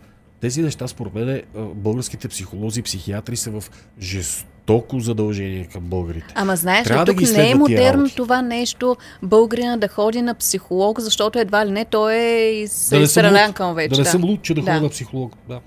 тези 0.44 0.62
неща, 0.62 0.88
според 0.88 1.14
мен, 1.16 1.41
българските 1.76 2.28
психолози 2.28 2.80
и 2.80 2.84
психиатри 2.84 3.38
са 3.38 3.52
в 3.52 3.64
жестоко 4.02 5.00
задължение 5.00 5.66
към 5.66 5.84
българите. 5.84 6.34
Ама 6.36 6.56
знаеш 6.56 6.91
ли, 6.91 6.96
тук 7.06 7.22
да 7.22 7.34
не 7.34 7.52
е 7.52 7.56
модерно 7.56 8.10
това 8.10 8.41
нещо 8.41 8.96
българина 9.22 9.78
да 9.78 9.88
ходи 9.88 10.22
на 10.22 10.36
психолог, 10.36 11.00
защото 11.00 11.39
едва 11.39 11.66
ли 11.66 11.72
не 11.72 11.86
той 11.86 12.14
е 12.16 12.62
изстрелян 12.62 13.52
да 13.52 13.54
към 13.54 13.76
вече. 13.76 13.96
Да 13.96 13.98
не 13.98 14.06
съм 14.06 14.24
луд, 14.24 14.41
че 14.41 14.54
да, 14.54 14.62
да. 14.62 14.72
ходя 14.72 14.82
на 14.82 14.89
психолог. 14.89 15.36
Да. 15.48 15.60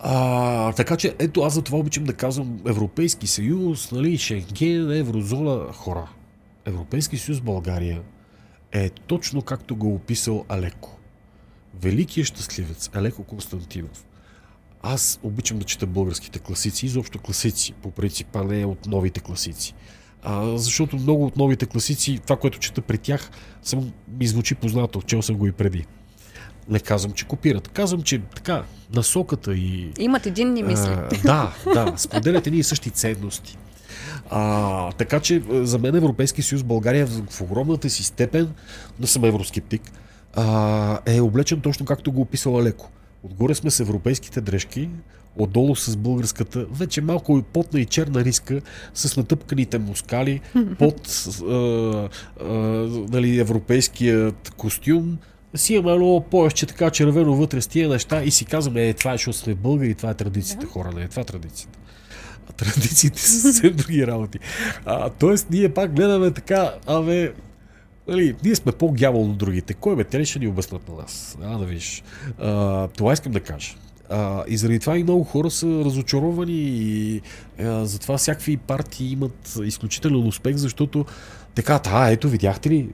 А, 0.00 0.72
така 0.72 0.96
че, 0.96 1.14
ето 1.18 1.40
аз 1.40 1.54
за 1.54 1.62
това 1.62 1.78
обичам 1.78 2.04
да 2.04 2.12
казвам 2.12 2.58
Европейски 2.66 3.26
съюз, 3.26 3.92
нали, 3.92 4.18
Шенген, 4.18 4.92
еврозона, 4.92 5.72
хора. 5.72 6.08
Европейски 6.66 7.18
съюз 7.18 7.40
България 7.40 8.00
е 8.72 8.90
точно 8.90 9.42
както 9.42 9.76
го 9.76 9.94
описал 9.94 10.44
Алеко. 10.48 10.99
Великият 11.82 12.26
щастливец 12.26 12.90
Алеко 12.94 13.24
Константинов. 13.24 14.04
Аз 14.82 15.20
обичам 15.22 15.58
да 15.58 15.64
чета 15.64 15.86
българските 15.86 16.38
класици, 16.38 16.86
изобщо 16.86 17.18
класици, 17.18 17.72
по 17.82 17.90
принцип, 17.90 18.36
а 18.36 18.44
не 18.44 18.64
от 18.64 18.86
новите 18.86 19.20
класици. 19.20 19.74
А, 20.22 20.58
защото 20.58 20.96
много 20.96 21.26
от 21.26 21.36
новите 21.36 21.66
класици, 21.66 22.20
това, 22.22 22.36
което 22.36 22.58
чета 22.58 22.80
при 22.80 22.98
тях, 22.98 23.30
съм, 23.62 23.92
ми 24.18 24.26
звучи 24.26 24.54
познато, 24.54 25.02
чел 25.02 25.22
съм 25.22 25.36
го 25.36 25.46
и 25.46 25.52
преди. 25.52 25.86
Не 26.68 26.80
казвам, 26.80 27.12
че 27.12 27.26
копират. 27.26 27.68
Казвам, 27.68 28.02
че 28.02 28.18
така, 28.18 28.64
насоката 28.94 29.54
и... 29.54 29.92
Имат 29.98 30.26
единни 30.26 30.62
мисли. 30.62 30.90
А, 30.90 31.08
да, 31.24 31.54
да, 31.74 31.94
споделят 31.96 32.46
едни 32.46 32.58
и 32.58 32.62
същи 32.62 32.90
ценности. 32.90 33.58
А, 34.30 34.92
така 34.92 35.20
че 35.20 35.42
за 35.50 35.78
мен 35.78 35.96
Европейски 35.96 36.42
съюз 36.42 36.62
България 36.62 37.06
в 37.06 37.40
огромната 37.40 37.90
си 37.90 38.04
степен, 38.04 38.52
да 38.98 39.06
съм 39.06 39.24
евроскептик, 39.24 39.82
а, 40.34 40.98
е 41.06 41.20
облечен 41.20 41.60
точно 41.60 41.86
както 41.86 42.12
го 42.12 42.20
описала 42.20 42.62
леко. 42.62 42.90
Отгоре 43.22 43.54
сме 43.54 43.70
с 43.70 43.80
европейските 43.80 44.40
дрежки, 44.40 44.88
отдолу 45.36 45.76
с 45.76 45.96
българската, 45.96 46.66
вече 46.70 47.00
малко 47.00 47.38
и 47.38 47.42
потна 47.42 47.80
и 47.80 47.84
черна 47.84 48.24
риска, 48.24 48.60
с 48.94 49.16
натъпканите 49.16 49.78
мускали, 49.78 50.40
под 50.78 51.26
а, 51.42 51.54
а, 52.40 52.48
нали, 53.10 53.38
европейският 53.38 54.50
костюм, 54.50 55.18
си 55.54 55.74
имаме 55.74 55.92
едно 55.92 56.24
повече 56.30 56.66
така 56.66 56.90
червено 56.90 57.36
вътре 57.36 57.60
с 57.60 57.66
тия 57.66 57.88
неща 57.88 58.22
и 58.22 58.30
си 58.30 58.44
казваме, 58.44 58.88
е, 58.88 58.94
това 58.94 59.10
е, 59.10 59.14
защото 59.14 59.38
сме 59.38 59.54
българи, 59.54 59.94
това 59.94 60.10
е 60.10 60.14
традицията, 60.14 60.66
хора, 60.66 60.92
не 60.94 61.02
е 61.02 61.08
това 61.08 61.22
е 61.22 61.24
традицията. 61.24 61.78
Традициите 62.56 63.20
са 63.20 63.40
съвсем 63.40 63.72
други 63.72 64.06
работи. 64.06 64.38
А, 64.84 65.10
тоест, 65.10 65.46
ние 65.50 65.68
пак 65.68 65.94
гледаме 65.94 66.30
така, 66.30 66.74
абе, 66.86 67.32
Нали, 68.10 68.36
ние 68.44 68.54
сме 68.54 68.72
по-гявол 68.72 69.24
от 69.24 69.38
другите. 69.38 69.74
Кой 69.74 69.96
бе, 69.96 70.04
те 70.04 70.20
ли 70.20 70.26
ще 70.26 70.38
ни 70.38 70.48
обяснат 70.48 70.88
на 70.88 70.94
нас? 70.94 71.38
А, 71.42 71.58
да 71.58 71.64
видиш. 71.64 72.02
А, 72.38 72.88
това 72.88 73.12
искам 73.12 73.32
да 73.32 73.40
кажа. 73.40 73.74
А, 74.08 74.44
и 74.48 74.56
заради 74.56 74.78
това 74.78 74.98
и 74.98 75.02
много 75.02 75.24
хора 75.24 75.50
са 75.50 75.66
разочаровани 75.66 76.52
и 76.52 77.20
а, 77.58 77.84
затова 77.84 78.18
всякакви 78.18 78.56
партии 78.56 79.12
имат 79.12 79.58
изключителен 79.64 80.26
успех, 80.26 80.56
защото 80.56 81.04
така, 81.54 81.80
а, 81.86 82.10
ето, 82.10 82.28
видяхте 82.28 82.70
ли, 82.70 82.88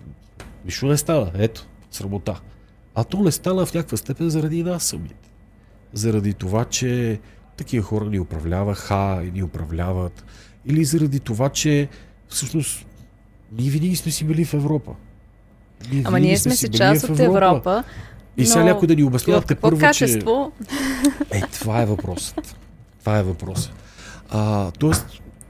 нищо 0.64 0.86
не 0.86 0.96
става, 0.96 1.30
ето, 1.34 1.66
срамота. 1.90 2.40
А 2.94 3.04
то 3.04 3.22
не 3.22 3.32
стана 3.32 3.66
в 3.66 3.74
някаква 3.74 3.96
степен 3.96 4.30
заради 4.30 4.62
нас 4.62 4.84
самите. 4.84 5.30
Заради 5.92 6.34
това, 6.34 6.64
че 6.64 7.20
такива 7.56 7.84
хора 7.84 8.04
ни 8.04 8.20
управляваха 8.20 9.22
и 9.24 9.30
ни 9.30 9.42
управляват. 9.42 10.24
Или 10.66 10.84
заради 10.84 11.20
това, 11.20 11.48
че 11.48 11.88
всъщност 12.28 12.86
ние 13.52 13.70
винаги 13.70 13.96
сме 13.96 14.12
си 14.12 14.24
били 14.24 14.44
в 14.44 14.54
Европа. 14.54 14.94
Ние 15.92 16.02
Ама 16.06 16.20
ние 16.20 16.38
сме 16.38 16.56
си 16.56 16.68
част 16.68 17.04
от 17.04 17.20
Европа. 17.20 17.46
Европа 17.46 17.84
и 18.36 18.46
сега 18.46 18.64
някой 18.64 18.88
да 18.88 18.94
ни 18.94 19.04
обяснявате 19.04 19.54
първо, 19.54 19.80
качество? 19.80 20.52
че... 21.32 21.38
Е, 21.38 21.40
това 21.40 21.82
е 21.82 21.86
въпросът. 21.86 22.56
Това 23.00 23.18
е 23.18 23.22
въпросът. 23.22 23.72
А, 24.30 24.70
тоест, 24.70 25.06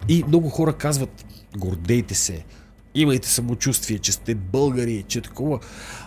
и 0.08 0.24
много 0.28 0.48
хора 0.48 0.72
казват, 0.72 1.24
гордейте 1.56 2.14
се, 2.14 2.44
имайте 2.94 3.28
самочувствие, 3.28 3.98
че 3.98 4.12
сте 4.12 4.34
българи, 4.34 5.04
че 5.08 5.20
такова. 5.20 5.58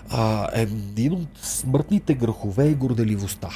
А, 0.10 0.48
един 0.54 1.14
от 1.14 1.30
смъртните 1.42 2.14
грехове 2.14 2.70
е 2.70 2.74
горделивостта. 2.74 3.50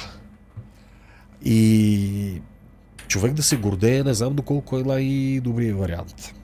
И 1.44 2.40
човек 3.08 3.32
да 3.32 3.42
се 3.42 3.56
гордее, 3.56 4.04
не 4.04 4.14
знам 4.14 4.34
доколко 4.34 4.78
е 4.78 4.82
най-добрият 4.82 5.78
вариант 5.78 6.34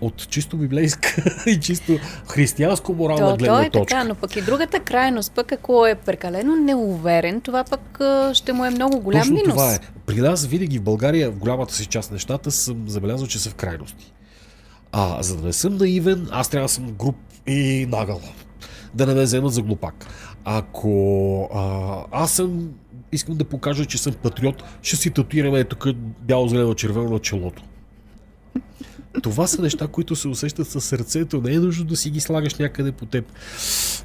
от 0.00 0.28
чисто 0.28 0.56
библейска 0.56 1.24
и 1.46 1.60
чисто 1.60 1.98
християнско 2.28 2.92
морална 2.94 3.30
то, 3.30 3.36
гледна 3.36 3.56
то 3.56 3.62
е 3.62 3.70
точка. 3.70 3.86
така, 3.86 4.04
но 4.04 4.14
пък 4.14 4.36
и 4.36 4.42
другата 4.42 4.80
крайност, 4.80 5.32
пък 5.32 5.52
ако 5.52 5.86
е 5.86 5.94
прекалено 5.94 6.56
неуверен, 6.56 7.40
това 7.40 7.64
пък 7.64 8.00
ще 8.32 8.52
му 8.52 8.64
е 8.64 8.70
много 8.70 9.00
голям 9.00 9.22
Точно 9.22 9.34
минус. 9.34 9.50
това 9.50 9.74
е. 9.74 9.78
При 10.06 10.20
нас 10.20 10.46
винаги 10.46 10.78
в 10.78 10.82
България, 10.82 11.30
в 11.30 11.38
голямата 11.38 11.74
си 11.74 11.86
част 11.86 12.12
нещата, 12.12 12.50
съм 12.50 12.84
забелязал, 12.88 13.26
че 13.26 13.38
са 13.38 13.50
в 13.50 13.54
крайности. 13.54 14.12
А 14.92 15.22
за 15.22 15.36
да 15.36 15.46
не 15.46 15.52
съм 15.52 15.76
наивен, 15.76 16.28
аз 16.30 16.48
трябва 16.48 16.64
да 16.64 16.72
съм 16.72 16.92
груп 16.92 17.16
и 17.46 17.86
нагъл. 17.90 18.20
Да 18.94 19.06
не 19.06 19.14
ме 19.14 19.22
вземат 19.22 19.52
за 19.52 19.62
глупак. 19.62 20.06
Ако 20.44 21.42
а, 21.54 22.22
аз 22.22 22.32
съм, 22.32 22.68
искам 23.12 23.36
да 23.36 23.44
покажа, 23.44 23.84
че 23.84 23.98
съм 23.98 24.12
патриот, 24.12 24.62
ще 24.82 24.96
си 24.96 25.10
татуираме 25.10 25.64
тук 25.64 25.88
бяло, 26.20 26.48
зелено, 26.48 26.74
червено 26.74 27.10
на 27.10 27.18
челото. 27.18 27.62
Това 29.22 29.46
са 29.46 29.62
неща, 29.62 29.86
които 29.86 30.16
се 30.16 30.28
усещат 30.28 30.68
със 30.68 30.84
сърцето. 30.84 31.40
Не 31.40 31.52
е 31.52 31.58
нужно 31.58 31.84
да 31.84 31.96
си 31.96 32.10
ги 32.10 32.20
слагаш 32.20 32.54
някъде 32.54 32.92
по 32.92 33.06
теб. 33.06 33.32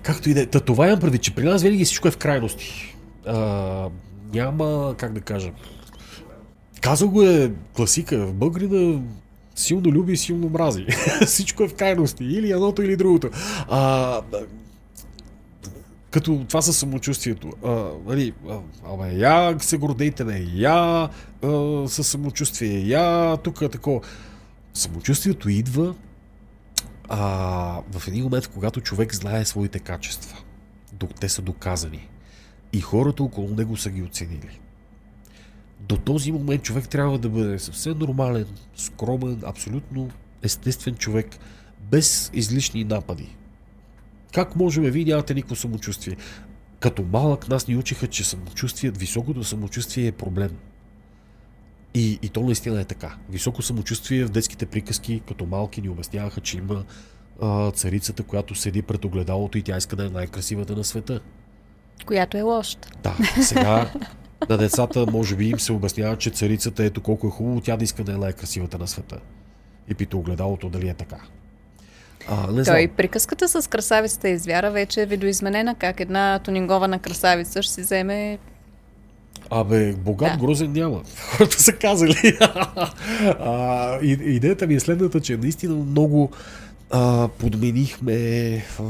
Както 0.03 0.29
и 0.29 0.33
да 0.33 0.41
е. 0.41 0.45
Та 0.45 0.59
това 0.59 0.87
имам 0.87 0.99
преди, 0.99 1.17
че 1.17 1.35
при 1.35 1.43
нас 1.43 1.63
винаги 1.63 1.85
всичко 1.85 2.07
е 2.07 2.11
в 2.11 2.17
крайности. 2.17 2.95
А, 3.25 3.89
няма, 4.33 4.95
как 4.97 5.13
да 5.13 5.21
кажа. 5.21 5.51
Казал 6.81 7.09
го 7.09 7.21
е 7.21 7.51
класика. 7.75 8.25
В 8.25 8.33
Българина 8.33 9.01
силно 9.55 9.91
люби 9.91 10.13
и 10.13 10.17
силно 10.17 10.49
мрази. 10.49 10.85
Всичко 11.25 11.63
е 11.63 11.67
в 11.67 11.73
крайности. 11.73 12.23
Или 12.23 12.51
едното, 12.51 12.81
или 12.81 12.95
другото. 12.95 13.29
А, 13.69 14.21
като 16.11 16.45
това 16.47 16.61
със 16.61 16.77
самочувствието. 16.77 17.49
А, 17.65 17.85
нали, 18.07 18.33
абе, 18.93 19.15
я 19.15 19.55
се 19.59 19.77
гордейте, 19.77 20.23
не, 20.23 20.47
я 20.53 21.09
а, 21.43 21.87
със 21.87 22.07
самочувствие, 22.07 22.87
я 22.87 23.37
тук 23.37 23.71
такова. 23.71 24.01
Самочувствието 24.73 25.49
идва 25.49 25.95
а, 27.09 27.19
в 27.91 28.07
един 28.07 28.23
момент, 28.23 28.47
когато 28.47 28.81
човек 28.81 29.15
знае 29.15 29.45
своите 29.45 29.79
качества. 29.79 30.37
Те 31.19 31.29
са 31.29 31.41
доказани. 31.41 32.09
И 32.73 32.81
хората 32.81 33.23
около 33.23 33.55
него 33.55 33.77
са 33.77 33.89
ги 33.89 34.01
оценили. 34.01 34.59
До 35.79 35.97
този 35.97 36.31
момент 36.31 36.63
човек 36.63 36.89
трябва 36.89 37.17
да 37.17 37.29
бъде 37.29 37.59
съвсем 37.59 37.97
нормален, 37.97 38.45
скромен, 38.75 39.41
абсолютно 39.45 40.09
естествен 40.41 40.95
човек, 40.95 41.37
без 41.91 42.29
излишни 42.33 42.83
напади. 42.83 43.35
Как 44.33 44.55
можем, 44.55 44.83
вие 44.83 45.05
нямате 45.05 45.33
никакво 45.33 45.55
самочувствие? 45.55 46.17
Като 46.79 47.03
малък 47.03 47.49
нас 47.49 47.67
ни 47.67 47.77
учиха, 47.77 48.07
че 48.07 48.23
самочувствие, 48.23 48.91
високото 48.91 49.43
самочувствие 49.43 50.07
е 50.07 50.11
проблем. 50.11 50.57
И, 51.93 52.19
и 52.21 52.29
то 52.29 52.41
наистина 52.41 52.81
е 52.81 52.85
така. 52.85 53.15
Високо 53.29 53.61
самочувствие 53.61 54.25
в 54.25 54.29
детските 54.29 54.65
приказки, 54.65 55.21
като 55.27 55.45
малки 55.45 55.81
ни 55.81 55.89
обясняваха, 55.89 56.41
че 56.41 56.57
има 56.57 56.83
а, 57.41 57.71
царицата, 57.71 58.23
която 58.23 58.55
седи 58.55 58.81
пред 58.81 59.05
огледалото 59.05 59.57
и 59.57 59.61
тя 59.61 59.77
иска 59.77 59.95
да 59.95 60.05
е 60.05 60.09
най-красивата 60.09 60.75
на 60.75 60.83
света. 60.83 61.19
Която 62.05 62.37
е 62.37 62.41
лоша. 62.41 62.77
Да, 63.03 63.17
сега 63.41 63.91
на 64.49 64.57
децата 64.57 65.05
може 65.11 65.35
би 65.35 65.49
им 65.49 65.59
се 65.59 65.73
обяснява, 65.73 66.17
че 66.17 66.29
царицата 66.29 66.83
ето 66.83 67.01
колко 67.01 67.27
е 67.27 67.29
хубаво, 67.29 67.61
тя 67.61 67.77
да 67.77 67.83
иска 67.83 68.03
да 68.03 68.13
е 68.13 68.17
най-красивата 68.17 68.77
на 68.77 68.87
света. 68.87 69.19
И 69.89 69.95
пита 69.95 70.17
огледалото 70.17 70.69
дали 70.69 70.89
е 70.89 70.93
така. 70.93 71.17
А, 72.27 72.47
не 72.47 72.63
Той 72.63 72.63
знам. 72.63 72.95
приказката 72.97 73.61
с 73.61 73.69
красавицата 73.69 74.29
и 74.29 74.37
звяра 74.37 74.71
вече 74.71 75.01
е 75.01 75.05
видоизменена, 75.05 75.75
как 75.75 75.99
една 75.99 76.39
тунингована 76.39 76.99
красавица 76.99 77.63
ще 77.63 77.73
си 77.73 77.81
вземе 77.81 78.39
Абе, 79.55 79.93
богат 79.93 80.31
да. 80.31 80.37
грозен 80.37 80.71
няма. 80.71 81.03
Хората 81.37 81.61
са 81.61 81.73
казали. 81.73 82.37
а, 83.39 83.99
идеята 84.01 84.67
ми 84.67 84.73
е 84.73 84.79
следната, 84.79 85.21
че 85.21 85.37
наистина 85.37 85.75
много 85.75 86.31
а, 86.91 87.27
подменихме 87.27 88.55
а, 88.79 88.83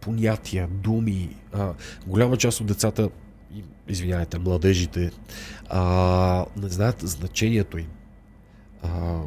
понятия, 0.00 0.68
думи. 0.70 1.28
А, 1.52 1.72
голяма 2.06 2.36
част 2.36 2.60
от 2.60 2.66
децата, 2.66 3.10
извинявайте, 3.88 4.38
младежите, 4.38 5.10
а, 5.68 6.44
не 6.56 6.68
знаят 6.68 7.00
значението 7.00 7.78
им. 7.78 7.88
А, 8.82 9.20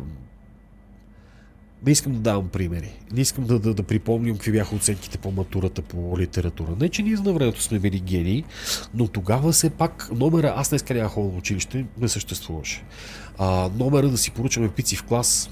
не 1.86 1.92
искам 1.92 2.14
да 2.14 2.20
давам 2.20 2.50
примери. 2.50 3.00
Не 3.12 3.22
искам 3.22 3.46
да, 3.46 3.60
да, 3.60 3.74
да 3.74 3.84
припомням 3.84 4.36
какви 4.36 4.52
бяха 4.52 4.76
оценките 4.76 5.18
по 5.18 5.32
матурата 5.32 5.82
по 5.82 6.20
литература. 6.20 6.76
Не, 6.80 6.90
че 6.90 7.04
ние 7.04 7.16
на 7.16 7.34
времето 7.34 7.62
сме 7.62 7.80
били 7.80 8.00
гении, 8.00 8.44
но 8.94 9.08
тогава 9.08 9.52
все 9.52 9.70
пак 9.70 10.10
номера, 10.12 10.54
аз 10.56 10.70
днес 10.70 10.90
няма 10.90 11.10
ходя 11.10 11.30
в 11.30 11.38
училище, 11.38 11.86
не 11.98 12.08
съществуваше. 12.08 12.84
А, 13.38 13.70
номера 13.76 14.10
да 14.10 14.18
си 14.18 14.32
поручаме 14.32 14.70
пици 14.70 14.96
в 14.96 15.04
клас 15.04 15.50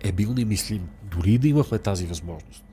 е 0.00 0.12
бил 0.12 0.34
немислим. 0.34 0.88
Дори 1.02 1.38
да 1.38 1.48
имахме 1.48 1.78
тази 1.78 2.06
възможност. 2.06 2.64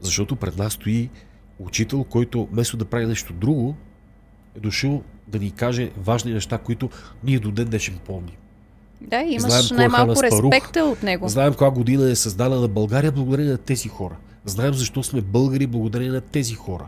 Защото 0.00 0.36
пред 0.36 0.58
нас 0.58 0.72
стои 0.72 1.10
учител, 1.58 2.04
който 2.04 2.48
вместо 2.52 2.76
да 2.76 2.84
прави 2.84 3.06
нещо 3.06 3.32
друго, 3.32 3.76
е 4.56 5.00
да 5.28 5.38
ни 5.38 5.50
каже 5.50 5.90
важни 5.96 6.32
неща, 6.32 6.58
които 6.58 6.90
ние 7.24 7.38
до 7.38 7.50
ден 7.50 7.68
днешен 7.68 7.98
помним. 8.06 8.34
Да, 9.06 9.22
имаш 9.22 9.66
Знаем 9.66 9.76
най-малко 9.76 10.22
респекта 10.22 10.84
от 10.84 11.02
него. 11.02 11.28
Знаем 11.28 11.54
коя 11.54 11.70
година 11.70 12.10
е 12.10 12.14
създадена 12.14 12.60
на 12.60 12.68
България 12.68 13.12
благодарение 13.12 13.52
на 13.52 13.58
тези 13.58 13.88
хора. 13.88 14.16
Знаем 14.44 14.74
защо 14.74 15.02
сме 15.02 15.20
българи 15.20 15.66
благодарение 15.66 16.12
на 16.12 16.20
тези 16.20 16.54
хора. 16.54 16.86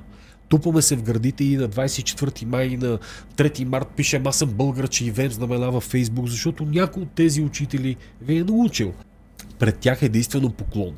Тупаме 0.49 0.83
се 0.83 0.97
в 0.97 1.03
градите 1.03 1.45
и 1.45 1.57
на 1.57 1.69
24 1.69 2.45
май 2.45 2.67
и 2.67 2.77
на 2.77 2.99
3 3.37 3.65
март 3.65 3.89
пишем 3.97 4.27
аз 4.27 4.37
съм 4.37 4.49
българ, 4.49 4.89
че 4.89 5.13
вем 5.13 5.31
знамена 5.31 5.71
във 5.71 5.85
Фейсбук, 5.85 6.27
защото 6.29 6.65
някой 6.65 7.03
от 7.03 7.11
тези 7.11 7.43
учители 7.43 7.97
ви 8.23 8.39
е 8.39 8.45
научил. 8.45 8.93
Пред 9.59 9.79
тях 9.79 10.03
е 10.03 10.09
действено 10.09 10.51
поклон. 10.51 10.95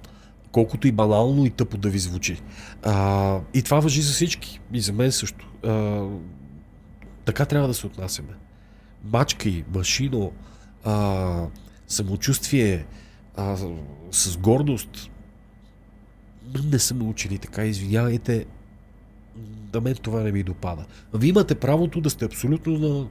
Колкото 0.53 0.89
и 0.89 0.93
банално 0.93 1.47
и 1.47 1.51
тъпо 1.51 1.77
да 1.77 1.89
ви 1.89 1.99
звучи. 1.99 2.43
А, 2.83 3.39
и 3.55 3.63
това 3.63 3.81
въжи 3.81 4.03
за 4.03 4.13
всички. 4.13 4.61
И 4.73 4.81
за 4.81 4.93
мен 4.93 5.13
също. 5.13 5.49
А, 5.65 6.05
така 7.25 7.45
трябва 7.45 7.69
да 7.69 7.75
се 7.75 7.87
отнасяме. 7.87 8.33
Мачкай, 9.05 9.65
машино, 9.75 10.33
а, 10.85 11.47
самочувствие, 11.89 12.87
а, 13.37 13.57
с 14.11 14.37
гордост. 14.37 15.11
Не 16.65 16.79
съм 16.79 17.09
учили 17.09 17.39
така, 17.39 17.65
извинявайте, 17.65 18.47
на 19.75 19.81
мен 19.81 19.95
това 19.95 20.21
не 20.21 20.33
ми 20.33 20.43
допада. 20.43 20.85
Вие 21.15 21.31
имате 21.31 21.55
правото 21.55 22.01
да 22.01 22.11
сте 22.11 22.25
абсолютно 22.25 22.79
на 22.79 23.07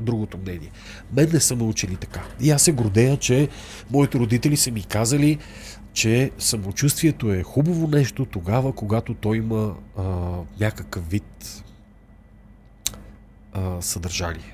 другото 0.00 0.38
мнение. 0.38 0.70
Мен 1.16 1.30
не 1.32 1.40
са 1.40 1.54
учили 1.54 1.96
така. 1.96 2.22
И 2.40 2.50
аз 2.50 2.62
се 2.62 2.72
гордея, 2.72 3.16
че 3.16 3.48
моите 3.90 4.18
родители 4.18 4.56
са 4.56 4.70
ми 4.70 4.82
казали, 4.82 5.38
че 5.92 6.30
самочувствието 6.38 7.32
е 7.32 7.42
хубаво 7.42 7.88
нещо 7.88 8.24
тогава, 8.24 8.72
когато 8.72 9.14
той 9.14 9.36
има 9.36 9.74
а, 9.96 10.02
някакъв 10.60 11.10
вид 11.10 11.64
а, 13.52 13.82
съдържание. 13.82 14.53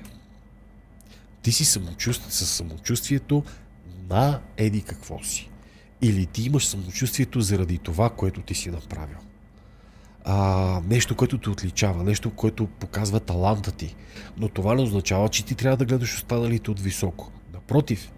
Ти 1.41 1.51
си 1.51 1.65
самочувств... 1.65 2.33
със 2.33 2.49
самочувствието 2.49 3.43
на 4.09 4.41
еди 4.57 4.81
какво 4.81 5.23
си. 5.23 5.49
Или 6.01 6.25
ти 6.25 6.43
имаш 6.43 6.67
самочувствието 6.67 7.41
заради 7.41 7.77
това, 7.77 8.09
което 8.09 8.41
ти 8.41 8.55
си 8.55 8.69
направил. 8.69 9.17
А, 10.25 10.81
нещо, 10.87 11.15
което 11.15 11.37
те 11.37 11.49
отличава, 11.49 12.03
нещо, 12.03 12.31
което 12.31 12.67
показва 12.67 13.19
таланта 13.19 13.71
ти. 13.71 13.95
Но 14.37 14.49
това 14.49 14.75
не 14.75 14.81
означава, 14.81 15.29
че 15.29 15.45
ти 15.45 15.55
трябва 15.55 15.77
да 15.77 15.85
гледаш 15.85 16.15
останалите 16.15 16.71
от 16.71 16.79
високо. 16.79 17.31
Напротив, 17.53 18.11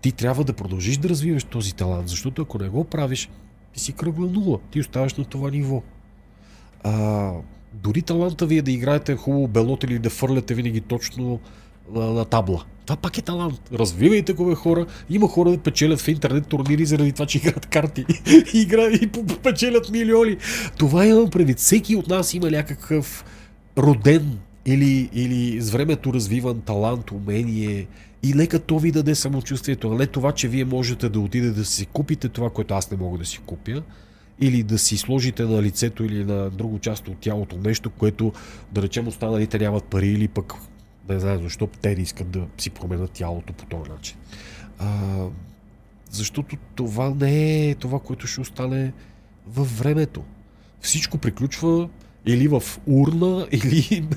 ти 0.00 0.12
трябва 0.12 0.44
да 0.44 0.52
продължиш 0.52 0.96
да 0.96 1.08
развиваш 1.08 1.44
този 1.44 1.74
талант, 1.74 2.08
защото 2.08 2.42
ако 2.42 2.58
не 2.58 2.68
го 2.68 2.84
правиш, 2.84 3.30
ти 3.72 3.80
си 3.80 3.92
кръгла 3.92 4.26
нула. 4.26 4.58
Ти 4.70 4.80
оставаш 4.80 5.14
на 5.14 5.24
това 5.24 5.50
ниво. 5.50 5.82
А, 6.84 7.32
дори 7.72 8.02
таланта 8.02 8.46
ви 8.46 8.58
е 8.58 8.62
да 8.62 8.72
играете 8.72 9.16
хубаво 9.16 9.48
белот 9.48 9.84
или 9.84 9.98
да 9.98 10.10
фърляте 10.10 10.54
винаги 10.54 10.80
точно 10.80 11.40
на, 11.94 12.06
на 12.06 12.24
табла. 12.24 12.64
Това 12.86 12.96
пак 12.96 13.18
е 13.18 13.22
талант. 13.22 13.60
Развивайте 13.72 14.32
го, 14.32 14.46
бе, 14.46 14.54
хора. 14.54 14.86
Има 15.10 15.28
хора 15.28 15.50
да 15.50 15.58
печелят 15.58 16.00
в 16.00 16.08
интернет 16.08 16.46
турнири 16.46 16.86
заради 16.86 17.12
това, 17.12 17.26
че 17.26 17.38
играят 17.38 17.66
карти. 17.66 18.04
и 18.54 18.60
играят 18.60 19.02
и 19.02 19.10
печелят 19.42 19.90
милиони. 19.90 20.36
Това 20.78 21.06
имам 21.06 21.30
предвид. 21.30 21.58
Всеки 21.58 21.96
от 21.96 22.08
нас 22.08 22.34
има 22.34 22.50
някакъв 22.50 23.24
роден 23.78 24.38
или, 24.66 25.10
или 25.14 25.60
с 25.60 25.70
времето 25.70 26.14
развиван 26.14 26.60
талант, 26.60 27.10
умение, 27.10 27.86
и 28.22 28.34
нека 28.34 28.58
то 28.58 28.78
ви 28.78 28.92
даде 28.92 29.14
самочувствието, 29.14 29.90
а 29.90 29.94
не 29.94 30.06
това, 30.06 30.32
че 30.32 30.48
вие 30.48 30.64
можете 30.64 31.08
да 31.08 31.20
отидете 31.20 31.58
да 31.58 31.64
си 31.64 31.86
купите 31.86 32.28
това, 32.28 32.50
което 32.50 32.74
аз 32.74 32.90
не 32.90 32.96
мога 32.96 33.18
да 33.18 33.24
си 33.24 33.38
купя, 33.46 33.82
или 34.40 34.62
да 34.62 34.78
си 34.78 34.96
сложите 34.96 35.42
на 35.42 35.62
лицето 35.62 36.04
или 36.04 36.24
на 36.24 36.50
друго 36.50 36.78
част 36.78 37.08
от 37.08 37.18
тялото 37.18 37.56
нещо, 37.56 37.90
което 37.90 38.32
да 38.72 38.82
речем 38.82 39.08
останалите 39.08 39.58
нямат 39.58 39.84
пари 39.84 40.08
или 40.08 40.28
пък 40.28 40.54
не 41.08 41.20
знам 41.20 41.42
защо 41.42 41.66
те 41.66 41.90
искат 41.90 42.30
да 42.30 42.46
си 42.58 42.70
променят 42.70 43.10
тялото 43.10 43.52
по 43.52 43.66
този 43.66 43.90
начин. 43.90 44.16
А, 44.78 45.18
защото 46.10 46.56
това 46.74 47.10
не 47.10 47.68
е 47.68 47.74
това, 47.74 48.00
което 48.00 48.26
ще 48.26 48.40
остане 48.40 48.92
във 49.46 49.78
времето. 49.78 50.24
Всичко 50.80 51.18
приключва 51.18 51.88
или 52.26 52.48
в 52.48 52.62
урна, 52.86 53.46
или 53.52 54.08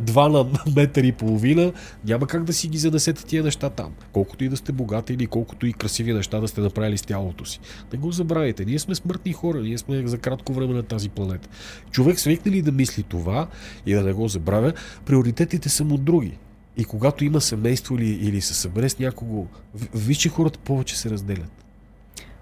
два 0.00 0.28
на 0.28 0.46
метър 0.76 1.04
и 1.04 1.12
половина, 1.12 1.72
няма 2.04 2.26
как 2.26 2.44
да 2.44 2.52
си 2.52 2.68
ги 2.68 2.78
занесете 2.78 3.24
тия 3.24 3.42
неща 3.42 3.70
там. 3.70 3.92
Колкото 4.12 4.44
и 4.44 4.48
да 4.48 4.56
сте 4.56 4.72
богати 4.72 5.12
или 5.12 5.26
колкото 5.26 5.66
и 5.66 5.72
красиви 5.72 6.12
неща 6.12 6.40
да 6.40 6.48
сте 6.48 6.60
направили 6.60 6.98
с 6.98 7.02
тялото 7.02 7.44
си. 7.44 7.60
Не 7.92 7.98
го 7.98 8.12
забравяйте. 8.12 8.64
Ние 8.64 8.78
сме 8.78 8.94
смъртни 8.94 9.32
хора, 9.32 9.60
ние 9.60 9.78
сме 9.78 10.06
за 10.06 10.18
кратко 10.18 10.52
време 10.52 10.74
на 10.74 10.82
тази 10.82 11.08
планета. 11.08 11.48
Човек 11.90 12.20
свикне 12.20 12.52
ли 12.52 12.62
да 12.62 12.72
мисли 12.72 13.02
това 13.02 13.48
и 13.86 13.94
да 13.94 14.02
не 14.02 14.12
го 14.12 14.28
забравя, 14.28 14.72
приоритетите 15.06 15.68
са 15.68 15.84
му 15.84 15.98
други. 15.98 16.38
И 16.76 16.84
когато 16.84 17.24
има 17.24 17.40
семейство 17.40 17.94
или, 17.94 18.08
или 18.08 18.40
се 18.40 18.54
събере 18.54 18.88
с 18.88 18.98
някого, 18.98 19.46
виж, 19.94 20.16
че 20.16 20.28
хората 20.28 20.58
повече 20.58 20.98
се 20.98 21.10
разделят. 21.10 21.64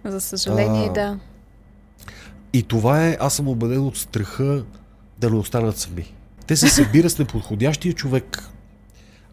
За 0.05 0.21
съжаление, 0.21 0.87
а, 0.91 0.93
да. 0.93 1.19
И 2.53 2.63
това 2.63 3.09
е, 3.09 3.17
аз 3.21 3.35
съм 3.35 3.49
убеден 3.49 3.81
от 3.81 3.97
страха 3.97 4.65
да 5.19 5.31
не 5.31 5.37
останат 5.37 5.79
сами. 5.79 6.15
Те 6.47 6.57
се 6.57 6.69
събират 6.69 7.13
с 7.13 7.19
неподходящия 7.19 7.95
човек, 7.95 8.49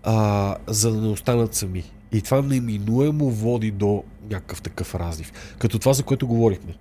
а, 0.03 0.55
за 0.67 0.91
да 0.91 1.01
не 1.01 1.07
останат 1.07 1.53
сами. 1.53 1.83
И 2.11 2.21
това 2.21 2.41
неминуемо 2.41 3.29
води 3.29 3.71
до 3.71 4.03
някакъв 4.29 4.61
такъв 4.61 4.95
разлив. 4.95 5.55
Като 5.59 5.79
това, 5.79 5.93
за 5.93 6.03
което 6.03 6.27
говорихме. 6.27 6.73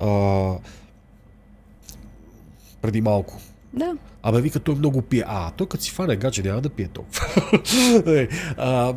А, 0.00 0.08
преди 2.82 3.00
малко. 3.00 3.40
Да. 3.72 3.96
Абе, 4.22 4.40
вика, 4.40 4.60
той 4.60 4.74
много 4.74 5.02
пие. 5.02 5.24
А, 5.26 5.50
той 5.50 5.66
като 5.66 5.84
си 5.84 5.90
фане 5.90 6.16
гаче, 6.16 6.42
няма 6.42 6.60
да 6.60 6.70
пие 6.70 6.88
толкова. 6.88 7.26
е, 8.20 8.28
а, 8.56 8.94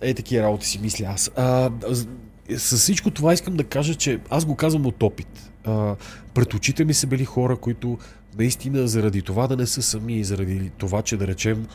е, 0.00 0.14
такива 0.14 0.42
работи 0.42 0.66
си 0.66 0.78
мисля 0.78 1.06
аз. 1.06 1.30
А, 1.36 1.70
с 2.56 2.76
всичко 2.76 3.10
това 3.10 3.32
искам 3.32 3.56
да 3.56 3.64
кажа, 3.64 3.94
че 3.94 4.20
аз 4.30 4.44
го 4.44 4.56
казвам 4.56 4.86
от 4.86 5.02
опит. 5.02 5.50
А, 5.64 5.96
пред 6.34 6.54
очите 6.54 6.84
ми 6.84 6.94
са 6.94 7.06
били 7.06 7.24
хора, 7.24 7.56
които 7.56 7.98
наистина 8.38 8.88
заради 8.88 9.22
това 9.22 9.46
да 9.46 9.56
не 9.56 9.66
са 9.66 9.82
сами 9.82 10.18
и 10.18 10.24
заради 10.24 10.70
това, 10.78 11.02
че 11.02 11.16
да 11.16 11.26
речем 11.26 11.66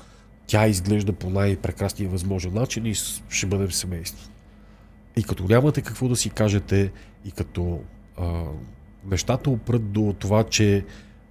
тя 0.47 0.67
изглежда 0.67 1.13
по 1.13 1.29
най-прекрасния 1.29 2.09
възможен 2.09 2.53
начин 2.53 2.85
и 2.85 2.95
ще 3.29 3.45
бъдем 3.45 3.71
семейство. 3.71 4.29
И 5.17 5.23
като 5.23 5.43
нямате 5.43 5.81
какво 5.81 6.07
да 6.07 6.15
си 6.15 6.29
кажете 6.29 6.91
и 7.25 7.31
като 7.31 7.79
а, 8.17 8.43
нещата 9.05 9.49
опрат 9.49 9.91
до 9.91 10.15
това, 10.19 10.43
че 10.43 10.85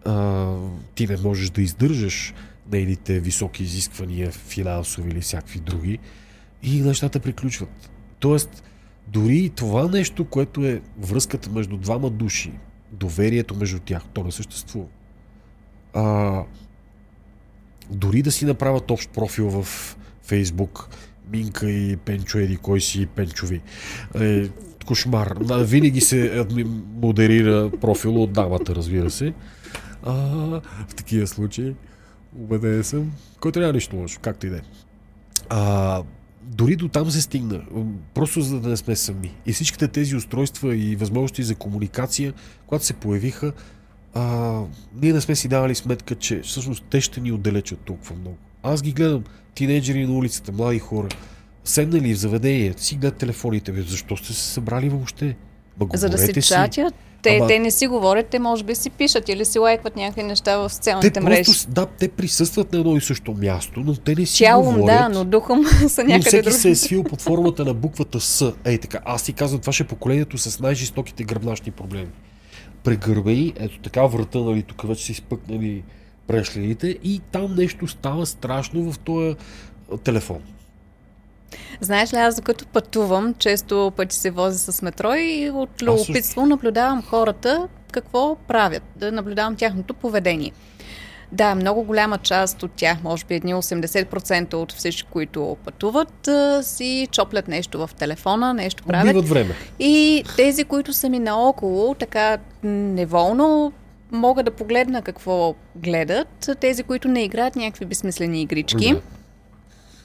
а, 0.04 0.54
ти 0.94 1.06
не 1.06 1.16
можеш 1.16 1.50
да 1.50 1.62
издържаш 1.62 2.34
нейните 2.72 3.20
високи 3.20 3.62
изисквания, 3.62 4.30
финансови 4.30 5.10
или 5.10 5.20
всякакви 5.20 5.60
други, 5.60 5.98
и 6.62 6.80
нещата 6.80 7.20
приключват. 7.20 7.90
Тоест, 8.18 8.62
дори 9.08 9.38
и 9.38 9.50
това 9.50 9.88
нещо, 9.88 10.24
което 10.24 10.66
е 10.66 10.82
връзката 10.98 11.50
между 11.50 11.76
двама 11.76 12.10
души, 12.10 12.52
доверието 12.92 13.54
между 13.54 13.78
тях, 13.78 14.02
то 14.12 14.24
не 14.24 14.32
съществува 14.32 14.86
а, 15.94 16.42
дори 17.90 18.22
да 18.22 18.32
си 18.32 18.44
направят 18.44 18.90
общ 18.90 19.10
профил 19.10 19.50
в 19.50 19.96
Фейсбук, 20.22 20.88
Минка 21.32 21.70
и 21.70 21.96
Пенчо 21.96 22.38
Еди, 22.38 22.56
кой 22.56 22.80
си 22.80 23.06
Пенчови. 23.06 23.60
Е, 24.20 24.48
кошмар. 24.86 25.34
Винаги 25.60 26.00
се 26.00 26.46
модерира 27.02 27.70
профил 27.80 28.22
от 28.22 28.32
дамата, 28.32 28.74
разбира 28.74 29.10
се. 29.10 29.34
А, 30.02 30.12
в 30.88 30.94
такива 30.96 31.26
случаи, 31.26 31.74
убеден 32.38 32.84
съм, 32.84 33.12
който 33.40 33.60
няма 33.60 33.72
нищо 33.72 33.96
лошо, 33.96 34.20
както 34.22 34.46
и 34.46 34.50
да 34.50 34.56
е. 34.56 34.60
Дори 36.42 36.76
до 36.76 36.88
там 36.88 37.10
се 37.10 37.20
стигна, 37.20 37.62
просто 38.14 38.40
за 38.40 38.60
да 38.60 38.68
не 38.68 38.76
сме 38.76 38.96
сами. 38.96 39.34
И 39.46 39.52
всичките 39.52 39.88
тези 39.88 40.16
устройства 40.16 40.76
и 40.76 40.96
възможности 40.96 41.42
за 41.42 41.54
комуникация, 41.54 42.32
когато 42.66 42.84
се 42.84 42.92
появиха, 42.92 43.52
а, 44.14 44.60
ние 45.02 45.12
не 45.12 45.20
сме 45.20 45.36
си 45.36 45.48
давали 45.48 45.74
сметка, 45.74 46.14
че 46.14 46.40
всъщност 46.40 46.84
те 46.90 47.00
ще 47.00 47.20
ни 47.20 47.32
отдалечат 47.32 47.78
толкова 47.78 48.16
много. 48.16 48.36
Аз 48.62 48.82
ги 48.82 48.92
гледам, 48.92 49.24
тинейджери 49.54 50.06
на 50.06 50.12
улицата, 50.12 50.52
млади 50.52 50.78
хора, 50.78 51.08
седнали 51.64 52.14
в 52.14 52.18
заведение, 52.18 52.74
си 52.76 52.94
гледат 52.94 53.18
телефоните, 53.18 53.72
бе, 53.72 53.82
защо 53.82 54.16
сте 54.16 54.26
се 54.26 54.42
събрали 54.42 54.88
въобще? 54.88 55.36
Ба, 55.76 55.86
За 55.94 56.08
да 56.08 56.18
се 56.18 56.42
чатят, 56.42 56.94
те, 57.22 57.36
Ама... 57.36 57.46
те 57.46 57.58
не 57.58 57.70
си 57.70 57.86
говорят, 57.86 58.26
те 58.26 58.38
може 58.38 58.64
би 58.64 58.74
си 58.74 58.90
пишат 58.90 59.28
или 59.28 59.44
си 59.44 59.58
лайкват 59.58 59.96
някакви 59.96 60.22
неща 60.22 60.56
в 60.56 60.70
социалните 60.70 61.10
те 61.10 61.20
мрежи. 61.20 61.44
Просто, 61.44 61.70
да, 61.70 61.86
те 61.86 62.08
присъстват 62.08 62.72
на 62.72 62.78
едно 62.78 62.96
и 62.96 63.00
също 63.00 63.32
място, 63.32 63.80
но 63.80 63.94
те 63.94 64.14
не 64.14 64.26
си 64.26 64.44
Тялом, 64.44 64.74
говорят. 64.74 64.86
да, 64.86 65.08
но 65.08 65.24
духом 65.24 65.64
са 65.88 66.04
някъде 66.04 66.16
но 66.16 66.22
всеки 66.22 66.52
се 66.52 66.70
е 66.70 66.74
свил 66.74 67.04
под 67.04 67.22
формата 67.22 67.64
на 67.64 67.74
буквата 67.74 68.20
С. 68.20 68.52
Ей 68.64 68.78
така, 68.78 68.98
аз 69.04 69.22
ти 69.22 69.32
казвам, 69.32 69.60
това 69.60 69.72
ще 69.72 69.82
е 69.82 69.86
поколението 69.86 70.38
с 70.38 70.60
най-жестоките 70.60 71.24
гръбначни 71.24 71.72
проблеми 71.72 72.08
прегърбени, 72.84 73.52
ето 73.56 73.78
така 73.78 74.06
врата, 74.06 74.38
нали, 74.38 74.62
тук 74.62 74.88
вече 74.88 75.04
са 75.04 75.12
изпъкнали 75.12 75.82
прешлените 76.26 76.88
и 76.88 77.20
там 77.32 77.54
нещо 77.54 77.86
става 77.86 78.26
страшно 78.26 78.92
в 78.92 78.98
този 78.98 79.36
телефон. 80.04 80.42
Знаеш 81.80 82.12
ли, 82.12 82.16
аз 82.16 82.36
докато 82.36 82.66
пътувам, 82.66 83.34
често 83.34 83.92
пъти 83.96 84.16
се 84.16 84.30
возя 84.30 84.72
с 84.72 84.82
метро 84.82 85.14
и 85.14 85.50
от 85.50 85.82
любопитство 85.82 86.46
наблюдавам 86.46 87.02
хората 87.02 87.68
какво 87.92 88.36
правят, 88.48 88.82
да 88.96 89.12
наблюдавам 89.12 89.56
тяхното 89.56 89.94
поведение. 89.94 90.52
Да, 91.32 91.54
много 91.54 91.82
голяма 91.82 92.18
част 92.18 92.62
от 92.62 92.70
тях, 92.72 93.02
може 93.02 93.24
би 93.24 93.34
едни 93.34 93.54
80% 93.54 94.54
от 94.54 94.72
всички, 94.72 95.08
които 95.10 95.56
пътуват, 95.64 96.28
си 96.62 97.08
чоплят 97.12 97.48
нещо 97.48 97.86
в 97.86 97.90
телефона, 97.98 98.54
нещо 98.54 98.84
правят. 98.84 99.10
Убиват 99.10 99.28
време. 99.28 99.54
И 99.78 100.24
тези, 100.36 100.64
които 100.64 100.92
са 100.92 101.08
ми 101.08 101.18
наоколо, 101.18 101.94
така 101.94 102.38
неволно 102.62 103.72
мога 104.12 104.42
да 104.42 104.50
погледна 104.50 105.02
какво 105.02 105.54
гледат. 105.76 106.50
Тези, 106.60 106.82
които 106.82 107.08
не 107.08 107.22
играят 107.22 107.56
някакви 107.56 107.84
безсмислени 107.84 108.42
игрички, 108.42 108.94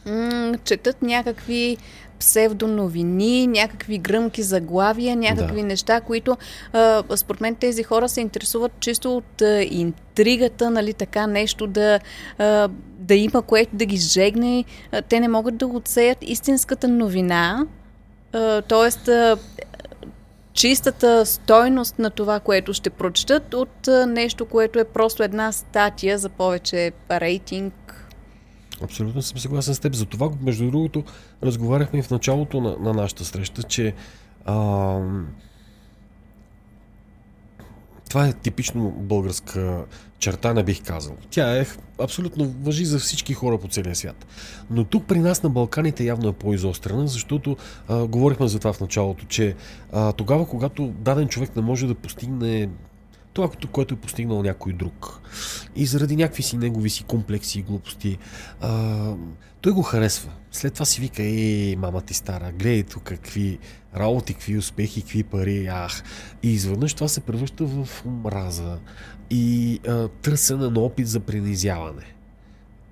да. 0.06 0.58
четат 0.64 1.02
някакви 1.02 1.78
псевдоновини, 2.20 3.48
някакви 3.48 3.98
гръмки 3.98 4.44
заглавия, 4.44 5.16
някакви 5.16 5.62
да. 5.62 5.68
неща, 5.68 6.02
които 6.02 6.38
а, 6.74 7.04
според 7.16 7.42
мен 7.42 7.56
тези 7.56 7.84
хора 7.84 8.10
се 8.10 8.22
интересуват 8.22 8.72
чисто 8.80 9.18
от 9.18 9.42
а, 9.42 9.64
интригата, 9.64 10.70
нали, 10.70 10.94
така 10.94 11.28
нещо 11.28 11.68
да, 11.68 12.00
а, 12.38 12.70
да 13.00 13.16
има 13.16 13.42
което 13.42 13.76
да 13.76 13.86
ги 13.86 13.98
жегне. 13.98 14.66
А, 14.92 15.02
те 15.02 15.20
не 15.20 15.28
могат 15.28 15.58
да 15.58 15.68
отсеят 15.68 16.18
истинската 16.22 16.88
новина, 16.88 17.66
т.е. 18.68 19.36
чистата 20.54 21.26
стойност 21.26 22.00
на 22.00 22.10
това, 22.10 22.40
което 22.40 22.74
ще 22.74 22.90
прочитат 22.90 23.54
от 23.54 23.88
а, 23.88 24.06
нещо, 24.06 24.46
което 24.46 24.80
е 24.80 24.84
просто 24.84 25.24
една 25.24 25.52
статия 25.52 26.18
за 26.18 26.30
повече 26.30 26.92
рейтинг, 27.12 27.95
Абсолютно 28.82 29.22
съм 29.22 29.40
съгласен 29.40 29.76
с 29.76 29.80
теб. 29.80 29.96
За 29.96 30.06
това, 30.06 30.32
между 30.42 30.72
другото, 30.72 31.04
разговаряхме 31.44 32.00
и 32.00 32.02
в 32.02 32.12
началото 32.12 32.62
на, 32.62 32.78
на 32.80 32.94
нашата 32.94 33.26
среща, 33.26 33.64
че 33.64 33.94
а, 34.46 35.00
това 38.10 38.28
е 38.28 38.34
типично 38.34 38.92
българска 38.92 39.86
черта, 40.20 40.54
не 40.54 40.64
бих 40.64 40.84
казал. 40.84 41.16
Тя 41.30 41.62
е 41.62 41.66
абсолютно 42.00 42.54
въжи 42.62 42.86
за 42.86 43.00
всички 43.00 43.34
хора 43.34 43.58
по 43.58 43.68
целия 43.68 43.96
свят. 43.96 44.26
Но 44.70 44.84
тук 44.84 45.06
при 45.08 45.20
нас 45.20 45.44
на 45.44 45.50
Балканите 45.50 46.04
явно 46.04 46.30
е 46.30 46.34
по-изострена, 46.34 47.08
защото 47.08 47.58
а, 47.88 48.08
говорихме 48.08 48.48
за 48.48 48.60
това 48.60 48.74
в 48.74 48.80
началото, 48.80 49.26
че 49.26 49.56
а, 49.94 50.14
тогава, 50.14 50.48
когато 50.48 50.88
даден 50.88 51.28
човек 51.28 51.56
не 51.56 51.62
може 51.62 51.88
да 51.88 51.96
постигне 51.96 52.70
това, 53.36 53.50
което 53.72 53.94
е 53.94 53.98
постигнал 53.98 54.44
някой 54.44 54.74
друг. 54.74 55.22
И 55.76 55.86
заради 55.86 56.16
някакви 56.16 56.44
си 56.44 56.58
негови 56.58 56.90
си 56.90 57.04
комплекси 57.04 57.60
и 57.60 57.62
глупости, 57.62 58.18
а, 58.62 59.14
той 59.62 59.72
го 59.72 59.82
харесва. 59.82 60.32
След 60.52 60.74
това 60.74 60.86
си 60.86 61.02
вика, 61.02 61.24
ей, 61.24 61.76
мама 61.76 62.02
ти 62.02 62.14
стара, 62.14 62.52
гледай 62.52 62.84
тук 62.84 63.04
какви 63.04 63.60
работи, 63.96 64.34
какви 64.34 64.58
успехи, 64.58 65.02
какви 65.02 65.24
пари, 65.24 65.68
ах. 65.68 66.04
И 66.44 66.54
изведнъж 66.54 66.94
това 66.94 67.08
се 67.08 67.20
превръща 67.22 67.66
в 67.66 68.06
омраза 68.06 68.80
и 69.30 69.80
а, 69.88 70.08
търсене 70.08 70.70
на 70.70 70.80
опит 70.80 71.08
за 71.08 71.20
принизяване. 71.20 72.16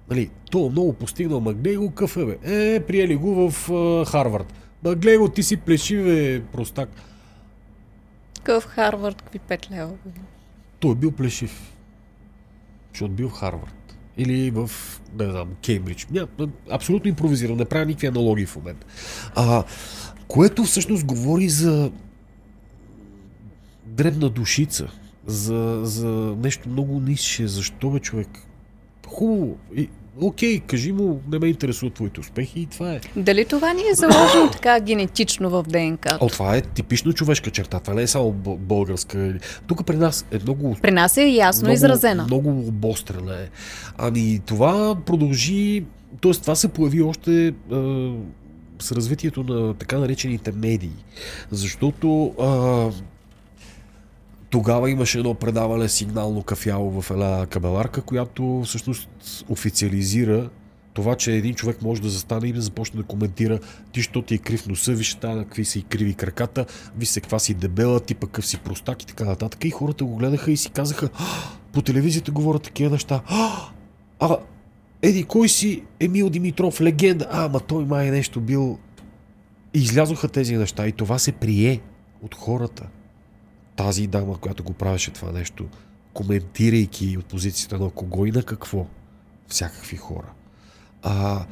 Нали, 0.10 0.30
то 0.52 0.70
много 0.70 0.94
постигнал, 0.94 1.40
ма 1.40 1.54
гледай 1.54 1.76
го 1.76 1.92
кафе, 1.92 2.26
бе. 2.26 2.38
Е, 2.44 2.80
приели 2.80 3.16
го 3.16 3.52
в 3.52 3.72
а, 3.72 4.06
Харвард. 4.06 4.54
Ма 4.84 4.96
гледай 4.96 5.18
го, 5.18 5.30
ти 5.30 5.44
си 5.44 5.58
плешиве, 5.58 6.44
простак. 6.52 6.90
Какъв 8.36 8.66
Харвард, 8.66 9.22
какви 9.22 9.40
5 9.40 9.72
лева? 9.72 9.92
Той 10.84 10.92
е 10.92 10.96
бил 10.96 11.12
плешив. 11.12 11.74
Защото 12.94 13.14
бил 13.14 13.30
в 13.30 13.34
Харвард. 13.34 13.98
Или 14.18 14.52
в, 14.52 14.72
не 15.20 15.32
знам, 15.32 15.50
Кеймбридж. 15.62 16.08
Ня, 16.12 16.28
абсолютно 16.70 17.10
импровизирам, 17.10 17.58
не 17.58 17.66
правя 17.66 17.86
никакви 17.86 18.08
аналогии 18.08 18.46
в 18.46 18.56
момента. 18.56 18.86
А, 19.36 19.64
което 20.28 20.64
всъщност 20.64 21.06
говори 21.06 21.50
за 21.50 21.92
дребна 23.86 24.30
душица, 24.30 24.92
за, 25.26 25.80
за 25.84 26.36
нещо 26.44 26.70
много 26.70 27.00
нише. 27.00 27.48
Защо 27.48 27.90
бе 27.90 28.00
човек? 28.00 28.28
Хубаво. 29.08 29.58
И, 29.76 29.90
окей, 30.22 30.60
кажи 30.60 30.92
му, 30.92 31.22
не 31.32 31.40
ме 31.40 31.48
интересуват 31.48 31.94
твоите 31.94 32.20
успехи 32.20 32.60
и 32.60 32.66
това 32.66 32.94
е. 32.94 33.00
Дали 33.16 33.46
това 33.46 33.74
ни 33.74 33.82
е 33.82 33.94
заложено 33.94 34.52
така 34.52 34.80
генетично 34.80 35.50
в 35.50 35.64
ДНК? 35.64 36.18
О, 36.20 36.28
това 36.28 36.56
е 36.56 36.62
типично 36.62 37.14
човешка 37.14 37.52
черта. 37.52 37.80
Това 37.80 37.94
не 37.94 38.02
е 38.02 38.08
само 38.08 38.32
българска. 38.32 39.34
Тук 39.68 39.86
при 39.86 39.98
нас 39.98 40.26
е 40.32 40.40
много. 40.44 40.78
При 40.82 40.92
нас 40.92 41.18
е 41.18 41.26
ясно 41.26 41.62
много, 41.62 41.74
изразена. 41.74 42.24
Много 42.24 42.50
обострена 42.50 43.36
е. 43.36 43.50
Ами 43.98 44.40
това 44.46 44.96
продължи. 45.06 45.86
Тоест, 46.22 46.42
това 46.42 46.56
се 46.56 46.68
появи 46.68 47.02
още. 47.02 47.48
Е, 47.48 47.54
с 48.80 48.92
развитието 48.92 49.44
на 49.44 49.74
така 49.74 49.98
наречените 49.98 50.52
медии. 50.52 51.06
Защото 51.52 52.34
а, 52.40 52.90
тогава 54.54 54.90
имаше 54.90 55.18
едно 55.18 55.34
предаване 55.34 55.90
сигнално 55.90 56.44
кафяло 56.44 57.02
в 57.02 57.12
една 57.12 57.46
кабеларка, 57.46 58.02
която 58.02 58.62
всъщност 58.66 59.10
официализира 59.50 60.50
това, 60.94 61.16
че 61.16 61.32
един 61.32 61.56
човек 61.56 61.82
може 61.82 62.02
да 62.02 62.10
застане 62.10 62.48
и 62.48 62.54
да 62.54 62.62
започне 62.62 62.98
да 62.98 63.08
коментира 63.08 63.60
ти, 63.92 64.02
що 64.02 64.22
ти 64.22 64.36
е 64.36 64.38
крив 64.38 64.68
носа, 64.68 64.92
виж 64.92 65.16
тая, 65.16 65.38
какви 65.38 65.66
са 65.66 65.80
и 65.80 65.82
криви 65.82 66.14
краката, 66.14 66.66
виж 66.98 67.10
се 67.10 67.22
каква 67.22 67.40
си 67.40 67.54
дебела, 67.54 68.00
ти 68.00 68.16
пък 68.16 68.44
си 68.46 68.58
простак 68.58 69.04
и 69.04 69.06
така 69.06 69.26
нататък. 69.26 69.66
И 69.66 69.70
хората 69.70 70.06
го 70.06 70.16
гледаха 70.16 70.52
и 70.52 70.58
си 70.58 70.70
казаха, 70.70 71.10
по 71.72 71.82
телевизията 71.82 72.32
говорят 72.32 72.64
такива 72.64 72.92
неща. 72.92 73.22
А, 74.20 74.38
еди, 75.02 75.24
кой 75.24 75.50
си 75.50 75.84
Емил 76.00 76.30
Димитров, 76.30 76.82
легенда? 76.82 77.28
А, 77.32 77.50
ма 77.50 77.60
той 77.60 77.86
май 77.86 78.08
е 78.08 78.12
нещо 78.12 78.42
бил. 78.42 78.78
И 79.74 79.80
излязоха 79.80 80.28
тези 80.28 80.58
неща 80.58 80.88
и 80.88 80.92
това 80.92 81.20
се 81.20 81.32
прие 81.32 81.82
от 82.22 82.36
хората 82.36 82.88
тази 83.76 84.08
дама, 84.08 84.38
която 84.38 84.64
го 84.64 84.74
правеше 84.74 85.12
това 85.12 85.32
нещо, 85.32 85.66
коментирайки 86.14 87.18
от 87.18 87.26
позицията 87.26 87.80
на 87.80 87.90
кого 87.90 88.26
и 88.26 88.32
на 88.32 88.44
какво. 88.44 88.86
Всякакви 89.48 89.98
хора. 89.98 90.28
А, 91.04 91.46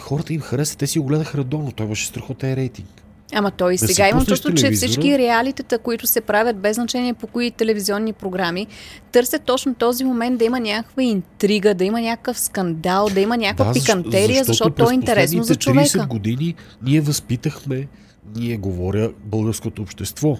хората 0.00 0.32
им 0.32 0.40
харесват, 0.40 0.78
те 0.78 0.86
си 0.86 0.98
го 0.98 1.06
гледаха 1.06 1.38
редовно, 1.38 1.72
той 1.72 1.86
имаше 1.86 2.06
страхотен 2.06 2.54
рейтинг. 2.54 3.02
Ама 3.32 3.50
той 3.50 3.74
и 3.74 3.78
сега 3.78 4.08
имам 4.08 4.26
чувство, 4.26 4.54
че 4.54 4.70
всички 4.70 5.18
реалитета, 5.18 5.78
които 5.78 6.06
се 6.06 6.20
правят 6.20 6.56
без 6.56 6.74
значение 6.74 7.14
по 7.14 7.26
кои 7.26 7.50
телевизионни 7.50 8.12
програми, 8.12 8.66
търсят 9.12 9.42
точно 9.42 9.74
този 9.74 10.04
момент 10.04 10.38
да 10.38 10.44
има 10.44 10.60
някаква 10.60 11.02
интрига, 11.02 11.74
да 11.74 11.84
има 11.84 12.00
някакъв 12.00 12.40
скандал, 12.40 13.08
да 13.14 13.20
има 13.20 13.36
някаква 13.36 13.64
да, 13.64 13.72
пикантерия, 13.72 14.44
защото, 14.44 14.52
защото 14.52 14.84
то 14.84 14.90
е 14.90 14.94
интересно 14.94 15.42
за 15.42 15.56
човека. 15.56 15.88
30 15.88 16.08
години 16.08 16.54
ние 16.82 17.00
възпитахме, 17.00 17.88
ние 18.36 18.56
говоря, 18.56 19.12
българското 19.24 19.82
общество 19.82 20.38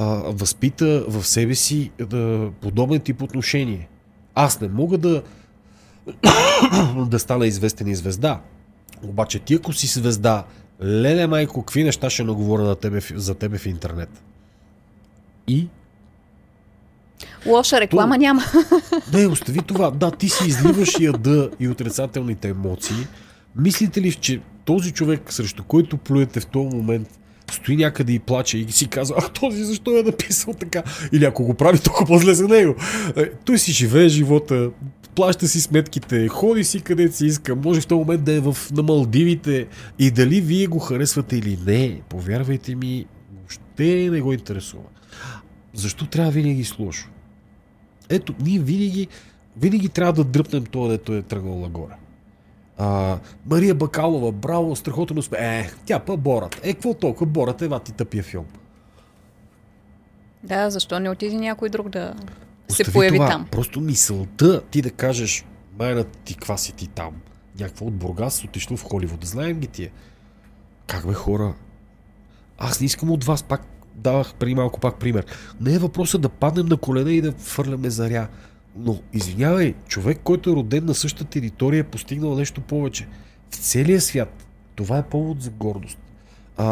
а, 0.00 0.04
възпита 0.26 1.04
в 1.08 1.26
себе 1.26 1.54
си 1.54 1.90
да, 1.98 2.50
подобен 2.60 3.00
тип 3.00 3.22
отношение. 3.22 3.88
Аз 4.34 4.60
не 4.60 4.68
мога 4.68 4.98
да 4.98 5.22
да 7.06 7.18
стана 7.18 7.46
известен 7.46 7.88
и 7.88 7.94
звезда. 7.94 8.40
Обаче 9.02 9.38
ти 9.38 9.54
ако 9.54 9.72
си 9.72 9.86
звезда, 9.86 10.44
леле 10.82 11.26
майко, 11.26 11.62
какви 11.62 11.84
неща 11.84 12.10
ще 12.10 12.24
наговоря 12.24 12.62
на 12.62 12.76
тебе, 12.76 13.00
за 13.14 13.34
тебе 13.34 13.58
в 13.58 13.66
интернет? 13.66 14.22
И? 15.48 15.68
Лоша 17.46 17.80
реклама 17.80 18.14
То... 18.14 18.20
няма. 18.20 18.42
Не, 19.12 19.26
остави 19.26 19.62
това. 19.62 19.90
Да, 19.90 20.10
ти 20.10 20.28
си 20.28 20.46
изливаш 20.46 21.00
яда 21.00 21.50
и 21.60 21.68
отрицателните 21.68 22.48
емоции. 22.48 23.06
Мислите 23.56 24.00
ли, 24.00 24.12
че 24.12 24.40
този 24.64 24.92
човек, 24.92 25.32
срещу 25.32 25.64
който 25.64 25.96
плюете 25.96 26.40
в 26.40 26.46
този 26.46 26.76
момент, 26.76 27.19
стои 27.52 27.76
някъде 27.76 28.12
и 28.12 28.18
плаче 28.18 28.58
и 28.58 28.72
си 28.72 28.88
казва, 28.88 29.16
а 29.18 29.28
този 29.28 29.64
защо 29.64 29.98
е 29.98 30.02
написал 30.02 30.54
така? 30.54 30.82
Или 31.12 31.24
ако 31.24 31.44
го 31.44 31.54
прави, 31.54 31.78
толкова 31.78 32.06
по-зле 32.06 32.34
за 32.34 32.48
него. 32.48 32.74
Е, 33.16 33.30
той 33.30 33.58
си 33.58 33.72
живее 33.72 34.08
живота, 34.08 34.70
плаща 35.14 35.48
си 35.48 35.60
сметките, 35.60 36.28
ходи 36.28 36.64
си 36.64 36.80
където 36.80 37.16
си 37.16 37.26
иска, 37.26 37.56
може 37.56 37.80
в 37.80 37.86
този 37.86 37.98
момент 37.98 38.24
да 38.24 38.32
е 38.32 38.40
в, 38.40 38.56
на 38.72 38.82
Малдивите 38.82 39.66
и 39.98 40.10
дали 40.10 40.40
вие 40.40 40.66
го 40.66 40.78
харесвате 40.78 41.36
или 41.36 41.58
не, 41.66 42.00
повярвайте 42.08 42.74
ми, 42.74 43.06
въобще 43.38 44.10
не 44.10 44.20
го 44.20 44.32
интересува. 44.32 44.82
Защо 45.74 46.06
трябва 46.06 46.30
винаги 46.30 46.64
с? 46.64 46.76
Ето, 48.08 48.34
ние 48.40 48.58
винаги, 48.58 49.08
винаги 49.56 49.88
трябва 49.88 50.12
да 50.12 50.24
дръпнем 50.24 50.64
това, 50.64 50.88
дето 50.88 51.14
е 51.14 51.22
тръгнал 51.22 51.60
нагоре. 51.60 51.92
А, 52.82 53.18
Мария 53.46 53.74
Бакалова, 53.74 54.32
браво, 54.32 54.76
страхотен 54.76 55.18
успех. 55.18 55.40
Е, 55.40 55.70
тя 55.84 55.98
па 55.98 56.16
Борат. 56.16 56.60
Е, 56.62 56.72
какво 56.72 56.94
толкова? 56.94 57.26
Борат 57.26 57.62
е 57.62 57.68
вати 57.68 57.92
тъпия 57.92 58.22
филм. 58.22 58.44
Да, 60.42 60.70
защо 60.70 61.00
не 61.00 61.10
отиде 61.10 61.36
някой 61.36 61.68
друг 61.68 61.88
да 61.88 62.14
Остави 62.70 62.84
се 62.84 62.92
появи 62.92 63.16
това. 63.16 63.28
там? 63.28 63.46
Просто 63.50 63.80
мисълта 63.80 64.62
ти 64.62 64.82
да 64.82 64.90
кажеш, 64.90 65.44
майна 65.78 66.04
ти, 66.04 66.34
каква 66.34 66.56
си 66.56 66.72
ти 66.72 66.86
там? 66.86 67.14
Някаква 67.60 67.86
от 67.86 67.94
Бургас 67.94 68.44
отишло 68.44 68.76
в 68.76 68.82
Холивуд. 68.82 69.24
Знаем 69.24 69.60
ги 69.60 69.66
тия. 69.66 69.90
Как 70.86 71.06
бе 71.06 71.14
хора? 71.14 71.54
Аз 72.58 72.80
не 72.80 72.86
искам 72.86 73.10
от 73.10 73.24
вас, 73.24 73.42
пак 73.42 73.66
давах 73.94 74.34
преди 74.34 74.54
малко 74.54 74.80
пак 74.80 74.98
пример. 74.98 75.26
Не 75.60 75.74
е 75.74 75.78
въпросът 75.78 76.20
да 76.20 76.28
паднем 76.28 76.66
на 76.66 76.76
колена 76.76 77.12
и 77.12 77.20
да 77.20 77.32
фърляме 77.32 77.90
заря. 77.90 78.28
Но, 78.76 78.98
извинявай, 79.12 79.74
човек, 79.88 80.20
който 80.24 80.50
е 80.50 80.52
роден 80.52 80.84
на 80.84 80.94
същата 80.94 81.30
територия, 81.30 81.80
е 81.80 81.84
постигнал 81.84 82.36
нещо 82.36 82.60
повече. 82.60 83.06
В 83.50 83.56
целия 83.56 84.00
свят 84.00 84.46
това 84.76 84.98
е 84.98 85.08
повод 85.08 85.42
за 85.42 85.50
гордост. 85.50 85.98
А, 86.56 86.66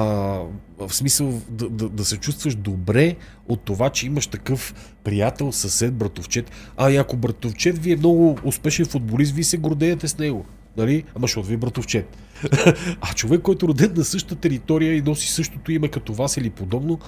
в 0.78 0.90
смисъл 0.90 1.40
да, 1.48 1.68
да, 1.68 1.88
да 1.88 2.04
се 2.04 2.16
чувстваш 2.16 2.54
добре 2.54 3.16
от 3.48 3.60
това, 3.60 3.90
че 3.90 4.06
имаш 4.06 4.26
такъв 4.26 4.74
приятел, 5.04 5.52
съсед, 5.52 5.94
братовчет. 5.94 6.50
А 6.76 6.90
и 6.90 6.96
ако 6.96 7.16
братовчет 7.16 7.78
ви 7.78 7.92
е 7.92 7.96
много 7.96 8.38
успешен 8.44 8.86
футболист, 8.86 9.32
вие 9.34 9.44
се 9.44 9.56
гордеете 9.56 10.08
с 10.08 10.18
него. 10.18 10.44
Нали? 10.76 11.04
Ама 11.14 11.24
защото 11.24 11.48
ви 11.48 11.54
е 11.54 11.58
братовчет. 11.58 12.16
а 13.00 13.14
човек, 13.14 13.42
който 13.42 13.66
е 13.66 13.68
роден 13.68 13.92
на 13.96 14.04
същата 14.04 14.40
територия 14.40 14.94
и 14.94 15.02
носи 15.02 15.32
същото 15.32 15.72
име 15.72 15.88
като 15.88 16.14
вас 16.14 16.36
или 16.36 16.50
подобно 16.50 16.98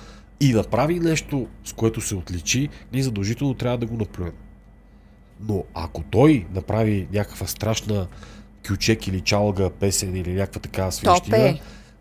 и 0.40 0.52
направи 0.52 1.00
нещо, 1.00 1.46
с 1.64 1.72
което 1.72 2.00
се 2.00 2.14
отличи, 2.14 2.68
ние 2.92 3.02
задължително 3.02 3.54
трябва 3.54 3.78
да 3.78 3.86
го 3.86 3.96
наплюем. 3.96 4.32
Но 5.48 5.64
ако 5.74 6.02
той 6.02 6.46
направи 6.54 7.08
някаква 7.12 7.46
страшна 7.46 8.06
кючек 8.68 9.06
или 9.06 9.20
чалга 9.20 9.70
песен 9.70 10.16
или 10.16 10.32
някаква 10.32 10.60
такава 10.60 10.92
свещина, 10.92 11.38
е. 11.38 11.60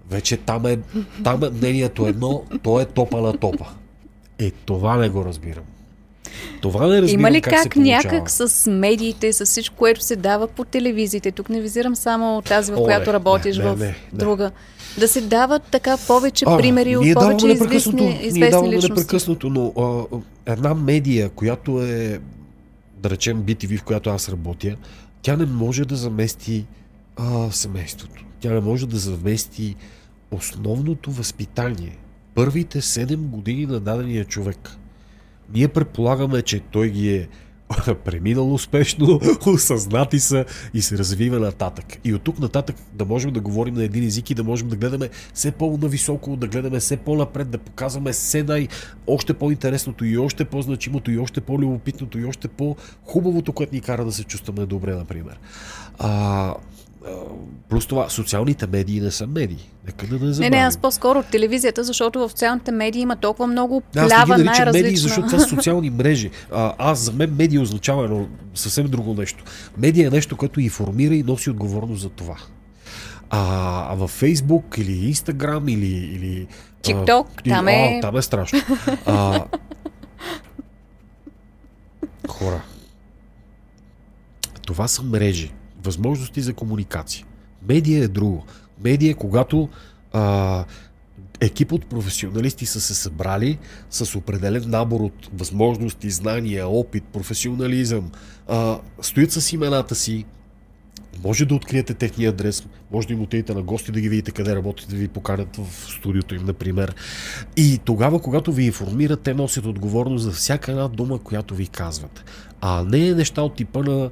вече 0.09 0.37
там 0.37 0.65
е, 0.65 0.79
там 1.23 1.43
е 1.43 1.49
мнението 1.49 2.07
едно, 2.07 2.43
то 2.63 2.79
е 2.79 2.85
топа 2.85 3.21
на 3.21 3.37
топа. 3.37 3.65
Е, 4.39 4.51
това 4.51 4.97
не 4.97 5.09
го 5.09 5.25
разбирам. 5.25 5.63
Това 6.61 6.87
не 6.87 7.01
разбирам 7.01 7.19
Има 7.19 7.31
ли 7.31 7.41
как, 7.41 7.63
как 7.63 7.75
някак 7.75 8.29
с 8.29 8.71
медиите, 8.71 9.33
с 9.33 9.45
всичко, 9.45 9.75
което 9.75 10.03
се 10.03 10.15
дава 10.15 10.47
по 10.47 10.63
телевизиите, 10.63 11.31
тук 11.31 11.49
не 11.49 11.61
визирам 11.61 11.95
само 11.95 12.41
тази, 12.41 12.71
в 12.71 12.75
О, 12.79 12.83
която 12.83 13.09
не, 13.09 13.13
работиш 13.13 13.57
не, 13.57 13.63
не, 13.63 13.75
в 13.75 13.79
не, 13.79 13.95
друга, 14.13 14.51
да 14.97 15.07
се 15.07 15.21
дават 15.21 15.63
така 15.71 15.97
повече 16.07 16.45
а, 16.47 16.57
примери 16.57 16.97
от 16.97 17.13
повече 17.13 17.47
известни, 17.47 18.19
известни 18.21 18.39
ние 18.39 18.49
даваме 18.49 18.75
личности? 18.75 18.91
непрекъснато, 18.91 19.49
но 19.49 19.73
а, 19.77 20.51
една 20.51 20.73
медия, 20.73 21.29
която 21.29 21.81
е 21.83 22.19
да 22.99 23.09
речем 23.09 23.43
BTV, 23.43 23.79
в 23.79 23.83
която 23.83 24.09
аз 24.09 24.29
работя, 24.29 24.77
тя 25.21 25.37
не 25.37 25.45
може 25.45 25.85
да 25.85 25.95
замести 25.95 26.65
а, 27.15 27.51
семейството. 27.51 28.25
Тя 28.39 28.53
не 28.53 28.59
може 28.59 28.87
да 28.87 28.97
замести 28.97 29.75
основното 30.31 31.11
възпитание. 31.11 31.97
Първите 32.35 32.81
7 32.81 33.15
години 33.15 33.65
на 33.65 33.79
дадения 33.79 34.25
човек. 34.25 34.77
ние 35.53 35.67
предполагаме, 35.67 36.41
че 36.41 36.59
той 36.59 36.89
ги 36.89 37.15
е 37.15 37.27
преминал 38.05 38.53
успешно, 38.53 39.19
осъзнати 39.47 40.19
са 40.19 40.45
и 40.73 40.81
се 40.81 40.97
развива 40.97 41.39
нататък. 41.39 41.85
И 42.03 42.13
от 42.13 42.21
тук 42.21 42.39
нататък 42.39 42.75
да 42.93 43.05
можем 43.05 43.31
да 43.31 43.39
говорим 43.39 43.73
на 43.73 43.83
един 43.83 44.03
език 44.03 44.29
и 44.29 44.35
да 44.35 44.43
можем 44.43 44.67
да 44.67 44.75
гледаме 44.75 45.09
все 45.33 45.51
по-нависоко, 45.51 46.35
да 46.35 46.47
гледаме 46.47 46.79
все 46.79 46.97
по-напред, 46.97 47.49
да 47.49 47.57
показваме 47.57 48.11
все 48.11 48.43
най- 48.43 48.67
още 49.07 49.33
по-интересното 49.33 50.05
и 50.05 50.17
още 50.17 50.45
по-значимото 50.45 51.11
и 51.11 51.17
още 51.19 51.41
по-любопитното 51.41 52.19
и 52.19 52.25
още 52.25 52.47
по-хубавото, 52.47 53.53
което 53.53 53.75
ни 53.75 53.81
кара 53.81 54.05
да 54.05 54.11
се 54.11 54.23
чувстваме 54.23 54.65
добре, 54.65 54.95
например. 54.95 55.39
А, 55.99 56.53
Плюс 57.69 57.87
това, 57.87 58.09
социалните 58.09 58.67
медии 58.67 59.01
не 59.01 59.11
са 59.11 59.27
медии. 59.27 59.69
Нека 59.85 60.07
да 60.07 60.25
не 60.25 60.39
Не, 60.39 60.49
не, 60.49 60.57
аз 60.57 60.77
по-скоро 60.77 61.23
телевизията, 61.23 61.83
защото 61.83 62.19
в 62.19 62.29
социалните 62.29 62.71
медии 62.71 63.01
има 63.01 63.15
толкова 63.15 63.47
много 63.47 63.81
плява, 63.81 64.07
да, 64.07 64.15
аз 64.15 64.27
най-различна. 64.27 64.71
медии, 64.71 64.97
защото 64.97 65.27
това 65.27 65.39
са 65.39 65.49
социални 65.49 65.89
мрежи. 65.89 66.31
А, 66.51 66.73
аз 66.77 66.99
за 66.99 67.11
мен 67.11 67.35
медия 67.35 67.61
означава 67.61 68.05
едно 68.05 68.27
съвсем 68.55 68.87
друго 68.87 69.13
нещо. 69.13 69.43
Медия 69.77 70.07
е 70.07 70.09
нещо, 70.09 70.37
което 70.37 70.59
информира 70.59 71.15
и 71.15 71.23
носи 71.23 71.49
отговорност 71.49 72.01
за 72.01 72.09
това. 72.09 72.35
А, 73.29 73.93
а 73.93 73.95
във 73.95 74.11
Фейсбук 74.11 74.75
или 74.77 75.07
Инстаграм 75.07 75.69
или... 75.69 75.95
или 75.95 76.47
TikTok, 76.83 77.25
а, 77.45 77.49
там 77.49 77.67
е... 77.67 77.97
А, 77.97 78.01
там 78.01 78.17
е 78.17 78.21
страшно. 78.21 78.59
А, 79.05 79.43
хора, 82.27 82.61
това 84.65 84.87
са 84.87 85.03
мрежи 85.03 85.51
възможности 85.89 86.41
за 86.41 86.53
комуникация. 86.53 87.25
Медия 87.69 88.03
е 88.03 88.07
друго. 88.07 88.45
Медия 88.83 89.11
е 89.11 89.13
когато 89.13 89.69
а, 90.13 90.65
екип 91.41 91.71
от 91.71 91.85
професионалисти 91.85 92.65
са 92.65 92.81
се 92.81 92.95
събрали 92.95 93.57
с 93.89 94.15
определен 94.15 94.69
набор 94.69 94.99
от 94.99 95.29
възможности, 95.33 96.09
знания, 96.09 96.67
опит, 96.67 97.03
професионализъм, 97.03 98.11
а, 98.47 98.79
стоят 99.01 99.31
с 99.31 99.53
имената 99.53 99.95
си, 99.95 100.25
може 101.23 101.45
да 101.45 101.55
откриете 101.55 101.93
техния 101.93 102.29
адрес, 102.29 102.63
може 102.91 103.07
да 103.07 103.13
им 103.13 103.21
отидете 103.21 103.53
на 103.53 103.61
гости 103.61 103.91
да 103.91 104.01
ги 104.01 104.09
видите 104.09 104.31
къде 104.31 104.55
работят, 104.55 104.89
да 104.89 104.95
ви 104.95 105.07
поканят 105.07 105.55
в 105.55 105.91
студиото 105.91 106.35
им, 106.35 106.45
например. 106.45 106.95
И 107.57 107.79
тогава, 107.85 108.21
когато 108.21 108.51
ви 108.51 108.65
информират, 108.65 109.21
те 109.21 109.33
носят 109.33 109.65
отговорност 109.65 110.23
за 110.23 110.31
всяка 110.31 110.71
една 110.71 110.87
дума, 110.87 111.19
която 111.19 111.55
ви 111.55 111.67
казват. 111.67 112.23
А 112.61 112.83
не 112.83 113.13
неща 113.13 113.41
от 113.41 113.55
типа 113.55 113.83
на 113.83 114.09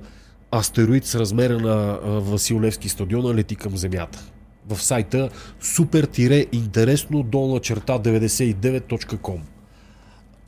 астероид 0.52 1.06
с 1.06 1.15
размера 1.15 1.60
на 1.60 1.99
Васил 2.19 2.61
Левски 2.61 2.90
стадиона 2.90 3.36
лети 3.36 3.56
към 3.56 3.78
Земята. 3.78 4.32
В 4.69 4.82
сайта 4.82 5.30
super-интересно 5.61 7.24
долна 7.24 7.60
черта 7.60 7.99
99.com 7.99 9.40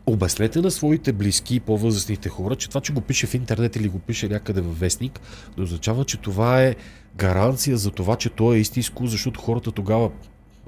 Обяснете 0.05 0.61
на 0.61 0.71
своите 0.71 1.13
близки 1.13 1.55
и 1.55 1.59
по-възрастните 1.59 2.29
хора, 2.29 2.55
че 2.55 2.69
това, 2.69 2.81
че 2.81 2.93
го 2.93 3.01
пише 3.01 3.27
в 3.27 3.33
интернет 3.33 3.75
или 3.75 3.89
го 3.89 3.99
пише 3.99 4.27
някъде 4.27 4.61
във 4.61 4.79
вестник, 4.79 5.19
не 5.57 5.63
означава, 5.63 6.05
че 6.05 6.17
това 6.17 6.63
е 6.63 6.75
гаранция 7.15 7.77
за 7.77 7.91
това, 7.91 8.15
че 8.15 8.29
то 8.29 8.53
е 8.53 8.57
истинско, 8.57 9.07
защото 9.07 9.41
хората 9.41 9.71
тогава 9.71 10.11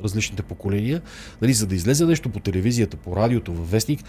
различните 0.03 0.43
поколения, 0.43 1.01
нали, 1.41 1.53
за 1.53 1.67
да 1.67 1.75
излезе 1.75 2.05
нещо 2.05 2.29
по 2.29 2.39
телевизията, 2.39 2.97
по 2.97 3.15
радиото, 3.15 3.53
във 3.53 3.71
вестник, 3.71 4.03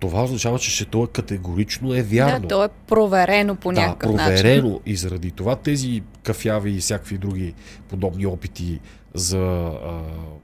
това 0.00 0.24
означава, 0.24 0.58
че 0.58 0.84
то 0.84 1.04
е 1.04 1.06
категорично 1.06 1.94
е 1.94 2.02
вярно. 2.02 2.40
Да, 2.40 2.48
то 2.48 2.64
е 2.64 2.68
проверено 2.86 3.56
по 3.56 3.72
някакъв 3.72 4.12
да, 4.12 4.16
проверено. 4.16 4.68
Начин. 4.68 4.82
И 4.86 4.96
заради 4.96 5.30
това 5.30 5.56
тези 5.56 6.02
кафяви 6.22 6.70
и 6.70 6.80
всякакви 6.80 7.18
други 7.18 7.54
подобни 7.88 8.26
опити 8.26 8.80
за 9.14 9.38
а, 9.38 10.02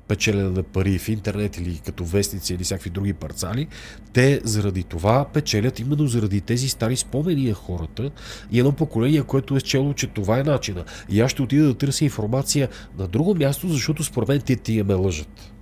печелене 0.09 0.49
на 0.49 0.63
пари 0.63 0.99
в 0.99 1.09
интернет 1.09 1.57
или 1.57 1.81
като 1.87 2.05
вестници 2.05 2.55
или 2.55 2.65
всякакви 2.65 2.91
други 2.91 3.13
парцали, 3.13 3.67
те 4.13 4.41
заради 4.45 4.83
това 4.83 5.25
печелят 5.25 5.81
именно 5.81 6.07
заради 6.07 6.41
тези 6.41 6.69
стари 6.69 6.97
спомени 6.97 7.49
на 7.49 7.55
хората 7.55 8.11
и 8.51 8.59
едно 8.59 8.73
поколение, 8.73 9.23
което 9.23 9.57
е 9.57 9.61
чело, 9.61 9.93
че 9.93 10.07
това 10.07 10.39
е 10.39 10.43
начина. 10.43 10.85
И 11.09 11.21
аз 11.21 11.31
ще 11.31 11.43
отида 11.43 11.67
да 11.67 11.75
търся 11.75 12.05
информация 12.05 12.69
на 12.99 13.09
друго 13.09 13.35
място, 13.35 13.69
защото 13.69 14.05
според 14.05 14.29
мен 14.29 14.41
те 14.41 14.57
тия 14.57 14.85
ме 14.85 14.95
лъжат. 14.95 15.53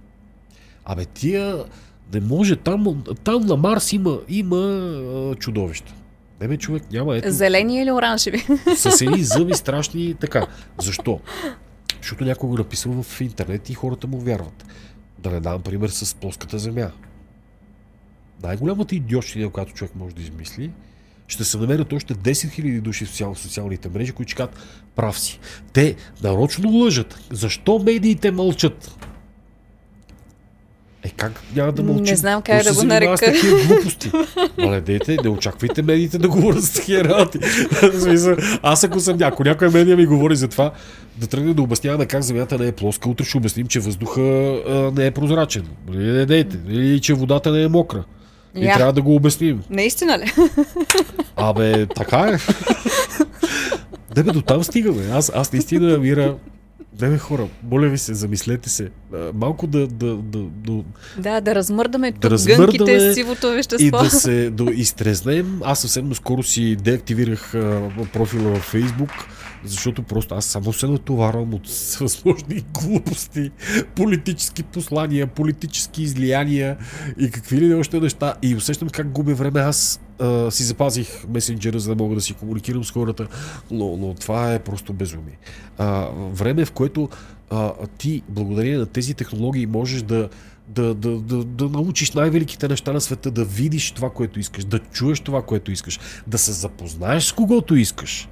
Абе, 0.85 1.05
тия 1.05 1.65
не 2.15 2.21
може, 2.21 2.57
там, 2.57 3.05
там 3.25 3.47
на 3.47 3.57
Марс 3.57 3.93
има, 3.93 4.19
има 4.29 4.57
а, 4.57 5.35
чудовища. 5.35 5.95
Не 6.41 6.49
бе, 6.49 6.57
човек, 6.57 6.83
няма 6.93 7.17
ето. 7.17 7.31
Зелени 7.31 7.83
или 7.83 7.93
оранжеви? 7.93 8.47
С 8.77 9.01
едни 9.01 9.23
зъби 9.23 9.55
страшни 9.55 10.15
така. 10.15 10.47
Защо? 10.83 11.21
Защото 12.01 12.25
някой 12.25 12.49
го 12.49 12.57
написал 12.57 13.03
в 13.03 13.21
интернет 13.21 13.71
и 13.71 13.75
хората 13.75 14.07
му 14.07 14.19
вярват. 14.19 14.65
Да 15.19 15.31
не 15.31 15.41
дам 15.41 15.63
пример 15.63 15.89
с 15.89 16.15
плоската 16.15 16.59
земя. 16.59 16.91
Най-голямата 18.43 18.95
идиотщина, 18.95 19.51
която 19.51 19.73
човек 19.73 19.93
може 19.97 20.15
да 20.15 20.23
измисли, 20.23 20.71
ще 21.27 21.45
се 21.45 21.59
намерят 21.59 21.93
още 21.93 22.15
10 22.15 22.31
000 22.31 22.81
души 22.81 23.05
в 23.05 23.35
социалните 23.37 23.89
мрежи, 23.89 24.13
които 24.13 24.31
ще 24.31 24.37
кажат 24.37 24.57
прав 24.97 25.19
си. 25.19 25.41
Те 25.73 25.97
нарочно 26.23 26.71
лъжат. 26.71 27.21
Защо 27.31 27.79
медиите 27.79 28.31
мълчат? 28.31 29.07
Е, 31.05 31.11
как 31.11 31.43
няма 31.57 31.73
да 31.73 31.83
мълчим? 31.83 32.05
Не 32.05 32.17
знам 32.17 32.43
как 32.43 32.65
да 32.65 32.75
го 32.75 32.83
нарека. 32.83 33.17
С 33.17 33.21
такива 33.21 33.59
глупости. 33.67 34.11
Мале, 34.59 34.81
дейте, 34.81 35.17
не 35.25 35.29
очаквайте 35.29 35.83
медиите 35.83 36.19
да 36.19 36.29
говорят 36.29 36.65
с 36.65 36.73
такива 36.73 37.05
работи. 37.05 37.39
Аз 38.63 38.85
ако 38.85 39.01
съм 39.01 39.17
някой, 39.17 39.45
някой 39.45 39.69
медия 39.69 39.97
ми 39.97 40.07
говори 40.07 40.37
за 40.37 40.49
това, 40.49 40.73
да 41.17 41.27
тръгне 41.27 41.55
да 41.55 41.63
обясняваме 41.63 42.07
как 42.07 42.23
земята 42.23 42.59
не 42.59 42.67
е 42.67 42.73
плоска, 42.73 43.09
утре 43.09 43.25
ще 43.25 43.37
обясним, 43.37 43.67
че 43.67 43.81
въздуха 43.81 44.21
а, 44.21 44.93
не 44.97 45.07
е 45.07 45.11
прозрачен. 45.11 45.67
Не 45.89 46.27
дейте. 46.27 46.59
Или 46.69 47.01
че 47.01 47.15
водата 47.15 47.53
не 47.53 47.63
е 47.63 47.69
мокра. 47.69 48.05
И 48.55 48.65
Я. 48.65 48.75
трябва 48.75 48.93
да 48.93 49.03
го 49.03 49.15
обясним. 49.15 49.63
Наистина 49.71 50.19
ли? 50.19 50.33
Абе, 51.37 51.87
така 51.87 52.19
е. 52.19 52.39
Да 54.15 54.25
бе, 54.25 54.33
до 54.33 54.43
там 54.43 54.65
стигаме. 54.65 55.03
Аз, 55.13 55.33
аз 55.35 55.53
наистина, 55.53 55.99
Мира, 55.99 56.35
не 57.03 57.09
бе 57.09 57.19
хора, 57.19 57.49
моля 57.63 57.89
ви 57.89 57.99
се, 57.99 58.15
замислете 58.15 58.69
се. 58.69 58.91
Малко 59.35 59.67
да... 59.67 59.87
Да, 59.87 60.17
да, 60.17 60.39
да, 60.43 60.83
да, 61.19 61.41
да 61.41 61.55
размърдаме 61.55 62.13
да 62.13 62.31
размърдаме 62.31 62.67
гънките, 62.67 63.15
сивото 63.15 63.51
вещество. 63.51 63.87
И 63.87 63.91
да 63.91 64.11
се 64.11 64.51
да 64.51 64.73
изтрезнем. 64.73 65.61
Аз 65.65 65.81
съвсем 65.81 66.15
скоро 66.15 66.43
си 66.43 66.77
деактивирах 66.77 67.53
профила 68.13 68.51
във 68.51 68.63
Фейсбук 68.63 69.11
защото 69.65 70.03
просто 70.03 70.35
аз 70.35 70.45
само 70.45 70.73
се 70.73 70.87
натоварвам 70.87 71.55
от 71.55 71.69
възможни 72.01 72.65
глупости, 72.81 73.51
политически 73.97 74.63
послания, 74.63 75.27
политически 75.27 76.03
излияния 76.03 76.77
и 77.19 77.31
какви 77.31 77.61
ли 77.61 77.75
още 77.75 78.01
неща. 78.01 78.35
И 78.43 78.57
усещам 78.57 78.89
как 78.89 79.11
губя 79.11 79.35
време. 79.35 79.61
Аз 79.61 80.01
а, 80.21 80.51
си 80.51 80.63
запазих 80.63 81.29
месенджера, 81.29 81.81
за 81.81 81.95
да 81.95 82.03
мога 82.03 82.15
да 82.15 82.21
си 82.21 82.35
комуникирам 82.35 82.85
с 82.85 82.91
хората, 82.91 83.27
но, 83.71 83.97
но 83.97 84.15
това 84.15 84.55
е 84.55 84.59
просто 84.59 84.93
безумие. 84.93 85.39
А, 85.79 86.09
време, 86.33 86.65
в 86.65 86.73
което 86.73 87.09
а, 87.51 87.73
ти, 87.99 88.23
благодарение 88.29 88.79
на 88.79 88.87
тези 88.87 89.15
технологии, 89.15 89.67
можеш 89.67 90.03
да, 90.03 90.29
да, 90.69 90.95
да, 90.95 91.11
да, 91.21 91.45
да 91.45 91.69
научиш 91.69 92.13
най-великите 92.13 92.69
неща 92.69 92.93
на 92.93 93.01
света, 93.01 93.31
да 93.31 93.45
видиш 93.45 93.91
това, 93.91 94.11
което 94.11 94.41
искаш, 94.41 94.65
да 94.65 94.79
чуеш 94.79 95.21
това, 95.21 95.43
което 95.43 95.71
искаш, 95.71 96.01
да 96.27 96.39
се 96.39 96.53
запознаеш 96.53 97.25
с 97.25 97.33
когото 97.33 97.77
искаш 97.77 98.29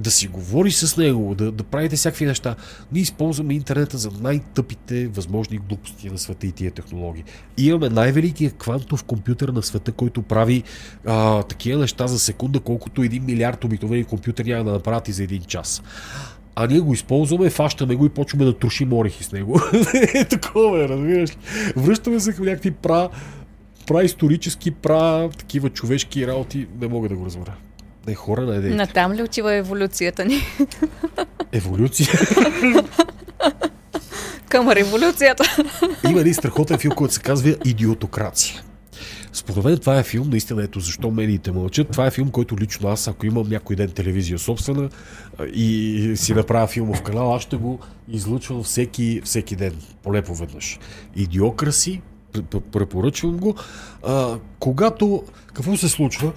да 0.00 0.10
си 0.10 0.26
говори 0.26 0.70
с 0.70 0.96
него, 0.96 1.34
да, 1.34 1.52
да 1.52 1.64
правите 1.64 1.96
всякакви 1.96 2.26
неща. 2.26 2.56
Ние 2.92 3.02
използваме 3.02 3.54
интернета 3.54 3.98
за 3.98 4.10
най-тъпите 4.20 5.08
възможни 5.08 5.58
глупости 5.58 6.10
на 6.10 6.18
света 6.18 6.46
и 6.46 6.52
тия 6.52 6.70
технологии. 6.70 7.24
И 7.58 7.66
имаме 7.66 7.88
най-великият 7.88 8.58
квантов 8.58 9.04
компютър 9.04 9.48
на 9.48 9.62
света, 9.62 9.92
който 9.92 10.22
прави 10.22 10.62
а, 11.06 11.42
такива 11.42 11.80
неща 11.80 12.06
за 12.06 12.18
секунда, 12.18 12.60
колкото 12.60 13.02
един 13.02 13.24
милиард 13.24 13.64
обикновени 13.64 14.04
компютър 14.04 14.44
няма 14.44 14.64
да 14.64 14.72
направят 14.72 15.08
и 15.08 15.12
за 15.12 15.22
един 15.22 15.42
час 15.42 15.82
а 16.54 16.66
ние 16.66 16.80
го 16.80 16.92
използваме, 16.92 17.50
фащаме 17.50 17.94
го 17.94 18.06
и 18.06 18.08
почваме 18.08 18.44
да 18.44 18.58
трошим 18.58 18.92
орехи 18.92 19.24
с 19.24 19.32
него. 19.32 19.60
е 20.14 20.24
такова, 20.24 20.88
разбираш. 20.88 21.30
Връщаме 21.76 22.20
се 22.20 22.32
към 22.32 22.44
някакви 22.44 22.70
пра, 22.70 23.08
праисторически, 23.86 24.70
пра, 24.70 25.30
такива 25.38 25.70
човешки 25.70 26.26
работи, 26.26 26.66
не 26.80 26.88
мога 26.88 27.08
да 27.08 27.16
го 27.16 27.26
разбера. 27.26 27.56
Не, 28.06 28.14
хора 28.14 28.46
не 28.46 28.60
дейте. 28.60 28.76
Натам 28.76 29.12
ли 29.12 29.22
отива 29.22 29.54
еволюцията 29.54 30.24
ни? 30.24 30.42
Еволюция? 31.52 32.08
Към 34.48 34.68
революцията. 34.68 35.44
Има 36.10 36.20
един 36.20 36.34
страхотен 36.34 36.78
филм, 36.78 36.94
който 36.94 37.14
се 37.14 37.20
казва 37.20 37.56
Идиотокрация. 37.64 38.62
Според 39.32 39.64
мен 39.64 39.78
това 39.78 39.98
е 39.98 40.02
филм, 40.02 40.30
наистина 40.30 40.62
ето 40.64 40.80
защо 40.80 41.10
медиите 41.10 41.52
мълчат. 41.52 41.90
Това 41.90 42.06
е 42.06 42.10
филм, 42.10 42.30
който 42.30 42.56
лично 42.58 42.88
аз, 42.88 43.08
ако 43.08 43.26
имам 43.26 43.48
някой 43.48 43.76
ден 43.76 43.90
телевизия 43.90 44.38
собствена 44.38 44.88
и 45.52 46.12
си 46.16 46.34
направя 46.34 46.66
филмов 46.66 47.02
канал, 47.02 47.34
аз 47.34 47.42
ще 47.42 47.56
го 47.56 47.78
излъчвам 48.08 48.62
всеки, 48.62 49.20
всеки 49.24 49.56
ден, 49.56 49.72
поне 50.02 50.22
поведнъж. 50.22 50.78
Идиокраси, 51.16 52.00
препоръчвам 52.72 53.36
го. 53.36 53.54
А, 54.06 54.38
когато... 54.58 55.24
Какво 55.54 55.76
се 55.76 55.88
случва? 55.88 56.32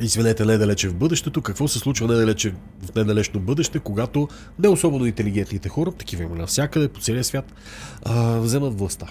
Извинете, 0.00 0.44
недалече 0.44 0.88
в 0.88 0.94
бъдещето, 0.94 1.42
какво 1.42 1.68
се 1.68 1.78
случва 1.78 2.08
недалече 2.08 2.54
в 2.82 2.94
недалечно 2.94 3.40
бъдеще, 3.40 3.78
когато 3.78 4.28
не 4.58 4.68
особено 4.68 5.06
интелигентните 5.06 5.68
хора, 5.68 5.92
такива 5.92 6.22
има 6.22 6.36
навсякъде 6.36 6.88
по 6.88 7.00
целия 7.00 7.24
свят, 7.24 7.52
а, 8.02 8.38
вземат 8.38 8.78
властта. 8.78 9.06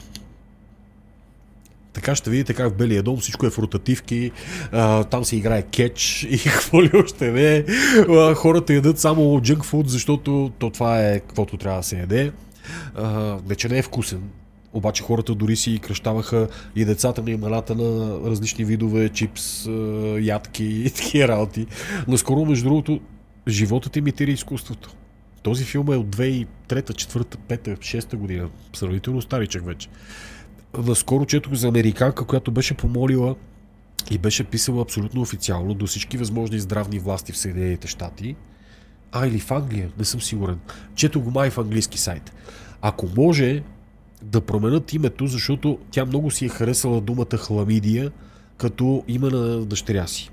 Така 1.94 2.16
ще 2.16 2.30
видите 2.30 2.54
как 2.54 2.72
в 2.72 2.76
Белия 2.76 3.04
дом 3.04 3.18
всичко 3.18 3.46
е 3.46 3.50
в 3.50 3.60
ротативки, 3.60 4.32
а, 4.72 5.04
там 5.04 5.26
се 5.26 5.36
играе 5.36 5.62
кетч 5.62 6.28
и 6.30 6.40
какво 6.44 6.84
ли 6.84 6.92
още 6.94 7.32
не. 7.32 7.66
А, 8.10 8.34
хората 8.34 8.74
ядат 8.74 9.00
само 9.00 9.42
джънк 9.42 9.66
фуд, 9.66 9.90
защото 9.90 10.52
то 10.60 10.70
това 10.70 11.02
е 11.02 11.20
каквото 11.20 11.58
трябва 11.58 11.80
да 11.80 11.84
се 11.84 12.00
яде. 12.00 12.32
А, 12.96 13.38
не, 13.50 13.56
че 13.56 13.70
не 13.70 13.78
е 13.78 13.82
вкусен, 13.82 14.22
обаче 14.74 15.04
хората 15.04 15.36
дори 15.36 15.56
си 15.56 15.80
кръщаваха 15.80 16.48
и 16.76 16.86
децата 16.86 17.24
на 17.24 17.32
имената 17.32 17.76
на 17.76 18.20
различни 18.30 18.66
видове 18.66 19.10
чипс, 19.10 19.66
ядки 20.20 20.66
и 20.66 20.90
такива 20.96 21.28
работи. 21.28 21.68
Наскоро, 22.08 22.46
между 22.46 22.64
другото, 22.70 23.00
животът 23.48 23.96
имитира 23.96 24.32
изкуството. 24.32 24.96
Този 25.44 25.64
филм 25.64 25.92
е 25.92 25.96
от 25.96 26.16
2003, 26.16 26.48
4, 26.70 27.38
5, 27.58 27.78
6 27.78 28.16
година. 28.16 28.50
Сравнително 28.74 29.22
старичък 29.22 29.66
вече. 29.66 29.90
Наскоро 30.78 31.26
четох 31.26 31.54
за 31.54 31.68
американка, 31.68 32.26
която 32.26 32.52
беше 32.52 32.74
помолила 32.74 33.36
и 34.12 34.18
беше 34.18 34.44
писала 34.44 34.82
абсолютно 34.82 35.22
официално 35.22 35.74
до 35.74 35.88
всички 35.88 36.18
възможни 36.18 36.60
здравни 36.60 37.00
власти 37.00 37.32
в 37.32 37.38
Съединените 37.38 37.88
щати. 37.88 38.36
А, 39.12 39.28
или 39.28 39.40
в 39.40 39.52
Англия, 39.52 39.90
не 39.98 40.06
съм 40.06 40.22
сигурен. 40.22 40.60
Чето 40.96 41.22
го 41.22 41.32
май 41.32 41.50
в 41.50 41.58
английски 41.58 41.98
сайт. 41.98 42.34
Ако 42.82 43.10
може 43.18 43.64
да 44.24 44.42
променят 44.42 44.94
името, 44.94 45.28
защото 45.28 45.78
тя 45.92 46.06
много 46.06 46.32
си 46.32 46.46
е 46.46 46.50
харесала 46.50 47.02
думата 47.02 47.38
хламидия 47.38 48.12
като 48.58 49.04
име 49.08 49.30
на 49.30 49.66
дъщеря 49.66 50.08
си. 50.08 50.30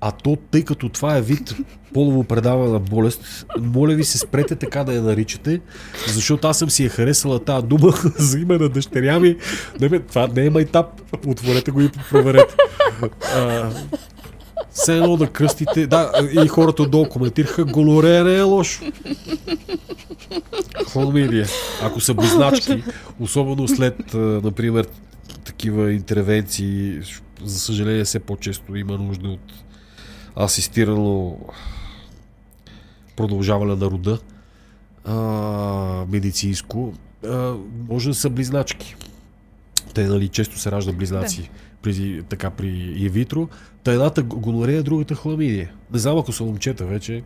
А 0.00 0.12
то, 0.12 0.38
тъй 0.50 0.64
като 0.64 0.88
това 0.88 1.16
е 1.16 1.22
вид 1.22 1.54
полово 1.94 2.24
предавана 2.24 2.78
болест, 2.78 3.46
моля 3.60 3.94
ви 3.94 4.04
се 4.04 4.18
спрете 4.18 4.56
така 4.56 4.84
да 4.84 4.94
я 4.94 5.02
наричате, 5.02 5.60
защото 6.08 6.48
аз 6.48 6.58
съм 6.58 6.70
си 6.70 6.84
я 6.84 6.90
харесала 6.90 7.44
тази 7.44 7.66
дума 7.66 7.92
за 8.18 8.38
име 8.38 8.58
на 8.58 8.68
дъщеря 8.68 9.20
ми. 9.20 9.36
Не, 9.80 10.00
това 10.00 10.28
не 10.36 10.46
е 10.46 10.50
майтап. 10.50 10.86
Отворете 11.26 11.70
го 11.70 11.80
и 11.80 11.90
проверете. 12.10 12.54
А, 13.34 13.70
все 14.70 14.96
едно 14.96 15.16
да 15.16 15.26
кръстите. 15.26 15.86
Да, 15.86 16.12
и 16.44 16.48
хората 16.48 16.82
отдолу 16.82 17.08
коментираха, 17.08 17.64
голорея 17.64 18.24
не 18.24 18.34
е 18.34 18.42
лошо. 18.42 18.84
Хламидия. 20.92 21.46
Ако 21.82 22.00
са 22.00 22.14
близначки, 22.14 22.84
особено 23.20 23.68
след, 23.68 24.14
например, 24.14 24.86
такива 25.44 25.92
интервенции, 25.92 27.00
за 27.44 27.58
съжаление 27.58 28.04
все 28.04 28.20
по-често 28.20 28.76
има 28.76 28.98
нужда 28.98 29.28
от 29.28 29.52
асистирано 30.36 31.38
продължаване 33.16 33.74
на 33.76 33.86
рода 33.86 34.18
а, 35.04 35.14
медицинско, 36.08 36.94
а, 37.24 37.54
може 37.88 38.08
да 38.08 38.14
са 38.14 38.30
близначки. 38.30 38.96
Те, 39.94 40.06
нали, 40.06 40.28
често 40.28 40.58
се 40.58 40.70
ражда 40.70 40.92
близнаци. 40.92 41.42
Да. 41.42 41.48
При, 41.82 42.22
така 42.28 42.50
при 42.50 42.68
инвитро. 42.96 43.48
Та 43.84 43.92
едната 43.92 44.22
гонорея, 44.22 44.82
другата 44.82 45.14
хламидия. 45.14 45.70
Не 45.92 45.98
знам 45.98 46.18
ако 46.18 46.32
са 46.32 46.44
момчета 46.44 46.84
вече. 46.84 47.22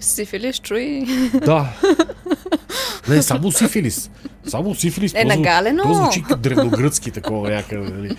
Сифилис, 0.00 0.60
чуй. 0.60 1.04
Да. 1.44 1.72
Не, 3.08 3.22
само 3.22 3.52
сифилис. 3.52 4.10
Само 4.46 4.74
сифилис. 4.74 5.14
Е, 5.14 5.24
нагалено. 5.24 5.82
То 5.82 5.94
звучи 5.94 6.24
древногръцки 6.38 7.10
такова 7.10 7.50
някъде. 7.50 7.90
Нали. 7.90 8.16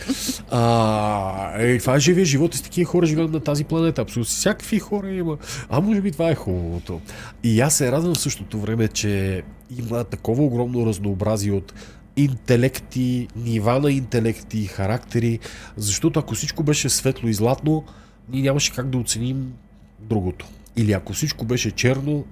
А, 0.51 1.61
е, 1.61 1.77
това 1.77 1.95
е 1.95 1.99
живия 1.99 2.25
живот 2.25 2.55
и 2.55 2.57
с 2.57 2.61
такива 2.61 2.91
хора 2.91 3.05
живеят 3.05 3.31
на 3.31 3.39
тази 3.39 3.63
планета. 3.63 4.01
Абсолютно 4.01 4.29
всякакви 4.29 4.79
хора 4.79 5.09
има. 5.09 5.37
А 5.69 5.81
може 5.81 6.01
би 6.01 6.11
това 6.11 6.29
е 6.29 6.35
хубавото. 6.35 7.01
И 7.43 7.61
аз 7.61 7.75
се 7.75 7.91
радвам 7.91 8.15
в 8.15 8.19
същото 8.19 8.59
време, 8.59 8.87
че 8.87 9.43
има 9.79 10.03
такова 10.03 10.43
огромно 10.43 10.85
разнообразие 10.85 11.51
от 11.51 11.73
интелекти, 12.17 13.27
нива 13.35 13.79
на 13.79 13.91
интелекти, 13.91 14.65
характери, 14.65 15.39
защото 15.77 16.19
ако 16.19 16.35
всичко 16.35 16.63
беше 16.63 16.89
светло 16.89 17.29
и 17.29 17.33
златно, 17.33 17.83
ние 18.29 18.41
нямаше 18.41 18.73
как 18.73 18.89
да 18.89 18.97
оценим 18.97 19.53
другото. 19.99 20.47
Или 20.75 20.91
ако 20.91 21.13
всичко 21.13 21.45
беше 21.45 21.71
черно, 21.71 22.25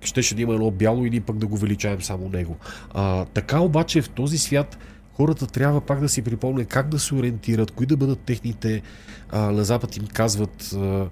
щеше 0.00 0.34
да 0.34 0.42
има 0.42 0.54
едно 0.54 0.70
бяло 0.70 1.04
или 1.04 1.20
пък 1.20 1.38
да 1.38 1.46
го 1.46 1.56
величаем 1.56 2.02
само 2.02 2.28
него. 2.28 2.56
А, 2.94 3.24
така 3.24 3.60
обаче 3.60 4.02
в 4.02 4.08
този 4.08 4.38
свят 4.38 4.78
хората 5.16 5.46
трябва 5.46 5.80
пак 5.80 6.00
да 6.00 6.08
си 6.08 6.22
припомнят 6.22 6.68
как 6.68 6.88
да 6.88 6.98
се 6.98 7.14
ориентират, 7.14 7.70
кои 7.70 7.86
да 7.86 7.96
бъдат 7.96 8.20
техните, 8.20 8.82
а, 9.30 9.40
на 9.40 9.64
Запад 9.64 9.96
им 9.96 10.06
казват 10.06 10.72
а, 10.72 11.08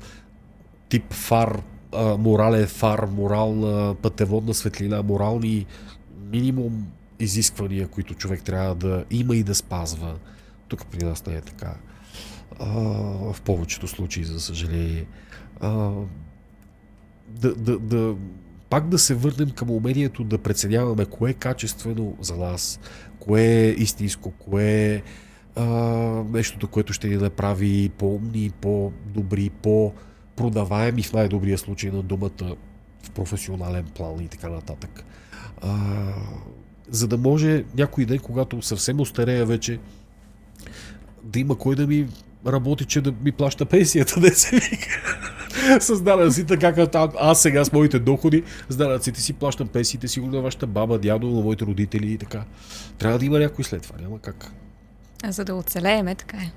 тип 0.89 1.13
фар, 1.13 1.63
а, 1.93 2.17
морален 2.17 2.67
фар, 2.67 3.07
морална 3.13 3.95
пътеводна 4.03 4.55
светлина, 4.55 5.03
морални 5.03 5.67
минимум 6.33 6.87
изисквания, 7.21 7.89
които 7.89 8.15
човек 8.15 8.43
трябва 8.43 8.75
да 8.75 9.05
има 9.11 9.37
и 9.37 9.43
да 9.43 9.55
спазва. 9.55 10.17
Тук 10.69 10.87
при 10.87 11.05
нас 11.05 11.27
не 11.27 11.35
е 11.35 11.41
така. 11.41 11.75
А, 12.61 12.67
в 13.33 13.37
повечето 13.45 13.89
случаи, 13.89 14.25
за 14.25 14.41
съжаление. 14.41 15.07
А, 15.61 15.91
да, 17.29 17.55
да, 17.55 17.79
да, 17.79 18.17
пак 18.71 18.89
да 18.89 18.99
се 18.99 19.15
върнем 19.15 19.51
към 19.51 19.71
умението 19.71 20.25
да 20.25 20.39
преценяваме 20.39 21.05
кое 21.05 21.31
е 21.31 21.35
качествено 21.35 22.17
за 22.21 22.37
нас, 22.37 22.81
кое 23.19 23.43
е 23.43 23.71
истинско, 23.71 24.31
кое 24.31 24.95
е 24.95 25.03
нещото, 26.31 26.69
което 26.69 26.93
ще 26.93 27.09
ни 27.09 27.17
направи 27.17 27.89
по-умни, 27.89 28.51
по-добри, 28.61 29.51
по-продаваеми 29.51 31.03
в 31.03 31.13
най-добрия 31.13 31.59
случай 31.59 31.91
на 31.91 32.03
думата 32.03 32.57
в 33.03 33.11
професионален 33.11 33.85
план 33.85 34.21
и 34.21 34.29
така 34.29 34.49
нататък. 34.49 35.05
А, 35.63 35.79
за 36.91 37.09
да 37.09 37.19
може 37.19 37.65
някой 37.77 38.05
ден, 38.05 38.19
когато 38.19 38.63
съвсем 38.63 39.01
остарея 39.01 39.47
вече, 39.47 39.79
да 41.23 41.41
има 41.41 41.59
кой 41.59 41.75
да 41.75 41.87
ми 41.87 42.09
работи, 42.47 42.85
че 42.85 43.01
да 43.01 43.13
ми 43.25 43.33
плаща 43.33 43.67
пенсията, 43.67 44.21
да 44.21 44.31
се 44.31 44.57
вика. 44.57 45.21
с 45.81 46.03
данъците, 46.03 46.57
как 46.57 46.95
аз 47.21 47.43
сега 47.43 47.65
с 47.65 47.73
моите 47.73 47.99
доходи, 47.99 48.43
с 48.69 48.77
данъците 48.77 49.21
си 49.21 49.33
плащам 49.33 49.69
пенсиите, 49.69 50.09
сигурно 50.09 50.37
на 50.37 50.43
вашата 50.43 50.67
баба, 50.67 50.99
дядо, 50.99 51.27
на 51.27 51.43
моите 51.43 51.65
родители 51.65 52.13
и 52.13 52.19
така. 52.19 52.45
Трябва 52.99 53.19
да 53.19 53.25
има 53.25 53.39
някой 53.39 53.65
след 53.65 53.83
това, 53.83 53.97
няма 54.01 54.19
как. 54.19 54.53
За 55.29 55.45
да 55.45 55.55
оцелееме, 55.55 56.15
така 56.15 56.37
е. 56.37 56.51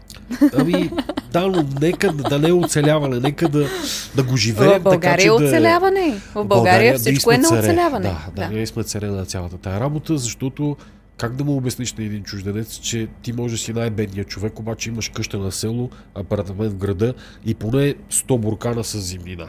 Ами, 0.58 0.92
да, 1.32 1.48
но 1.48 1.66
нека 1.82 2.14
да 2.14 2.40
не 2.40 2.48
е 2.48 2.54
оцеляване, 2.54 3.20
нека 3.20 3.50
да, 3.50 3.68
да 4.16 4.24
го 4.24 4.38
живеем. 4.38 4.80
В 4.80 4.84
България 4.84 5.18
така, 5.18 5.28
е 5.28 5.32
оцеляване. 5.32 6.10
Да... 6.10 6.20
В 6.20 6.34
България, 6.34 6.48
България 6.48 6.98
всичко 7.00 7.30
да 7.30 7.36
е 7.36 7.38
на 7.38 7.48
оцеляване. 7.48 8.08
Да, 8.08 8.26
да, 8.36 8.48
да, 8.48 8.54
ние 8.54 8.68
сме 8.68 8.84
царе 8.84 9.08
на 9.08 9.26
цялата 9.26 9.58
тая 9.58 9.80
работа, 9.80 10.18
защото 10.18 10.78
как 11.18 11.36
да 11.36 11.44
му 11.44 11.58
обясниш 11.58 11.94
на 11.94 12.04
един 12.04 12.24
чужденец, 12.24 12.74
че 12.74 13.08
ти 13.22 13.34
може 13.34 13.54
да 13.54 13.58
си 13.58 13.74
най-бедният 13.74 14.28
човек, 14.28 14.60
обаче 14.60 14.90
имаш 14.90 15.10
къща 15.10 15.38
на 15.38 15.52
село, 15.52 15.90
апартамент 16.16 16.74
в 16.74 16.78
града 16.78 17.14
и 17.46 17.54
поне 17.54 17.96
100 18.12 18.38
буркана 18.38 18.84
с 18.84 19.00
зимнина. 19.00 19.48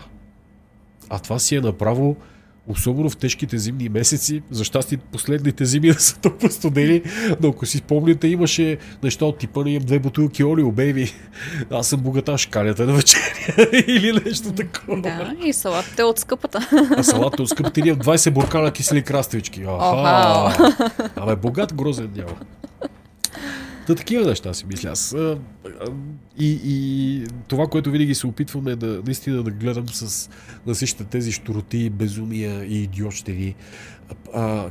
А 1.09 1.19
това 1.19 1.39
си 1.39 1.57
е 1.57 1.61
направо 1.61 2.17
особено 2.69 3.11
в 3.11 3.17
тежките 3.17 3.59
зимни 3.59 3.89
месеци. 3.89 4.43
За 4.51 4.65
щастие 4.65 4.99
последните 4.99 5.65
зими 5.65 5.89
да 5.93 6.01
са 6.01 6.19
толкова 6.21 6.51
студени, 6.51 7.03
но 7.41 7.49
ако 7.49 7.67
си 7.67 7.79
спомняте, 7.79 8.29
имаше 8.29 8.79
неща 9.03 9.25
от 9.25 9.39
типа 9.39 9.63
на 9.63 9.71
имам 9.71 9.87
две 9.87 9.99
бутилки 9.99 10.45
олио, 10.45 10.73
бейби. 10.73 11.15
Аз 11.71 11.89
съм 11.89 12.01
богаташ, 12.01 12.47
канята 12.47 12.87
на 12.87 12.93
вечеря 12.93 13.23
или 13.87 14.21
нещо 14.27 14.53
такова. 14.53 15.03
Да, 15.03 15.37
и 15.45 15.53
салатата 15.53 16.03
е 16.03 16.05
от 16.05 16.19
скъпата. 16.19 16.69
А 16.97 17.03
салатата 17.03 17.43
е 17.43 17.45
от 17.45 17.49
скъпата 17.49 17.81
имам 17.81 17.99
20 18.01 18.31
буркана 18.31 18.71
кисели 18.71 19.03
краставички. 19.03 19.65
Аха. 19.69 20.75
Абе, 21.17 21.37
богат 21.37 21.75
грозен 21.75 22.11
няма. 22.17 22.37
Та 23.89 23.95
такива 23.95 24.27
неща 24.27 24.55
си 24.55 24.67
мисля 24.67 24.91
аз. 24.91 25.17
И, 26.39 26.61
и 26.65 27.27
това, 27.49 27.67
което 27.67 27.91
винаги 27.91 28.15
се 28.15 28.27
опитваме 28.27 28.77
да 28.77 29.03
наистина 29.05 29.43
да 29.43 29.51
гледам 29.51 29.89
с 29.89 30.31
на 30.67 30.75
всичките 30.75 31.05
тези 31.05 31.33
штороти, 31.33 31.91
безумия 31.91 32.65
и 32.65 32.83
идиотщини, 32.83 33.55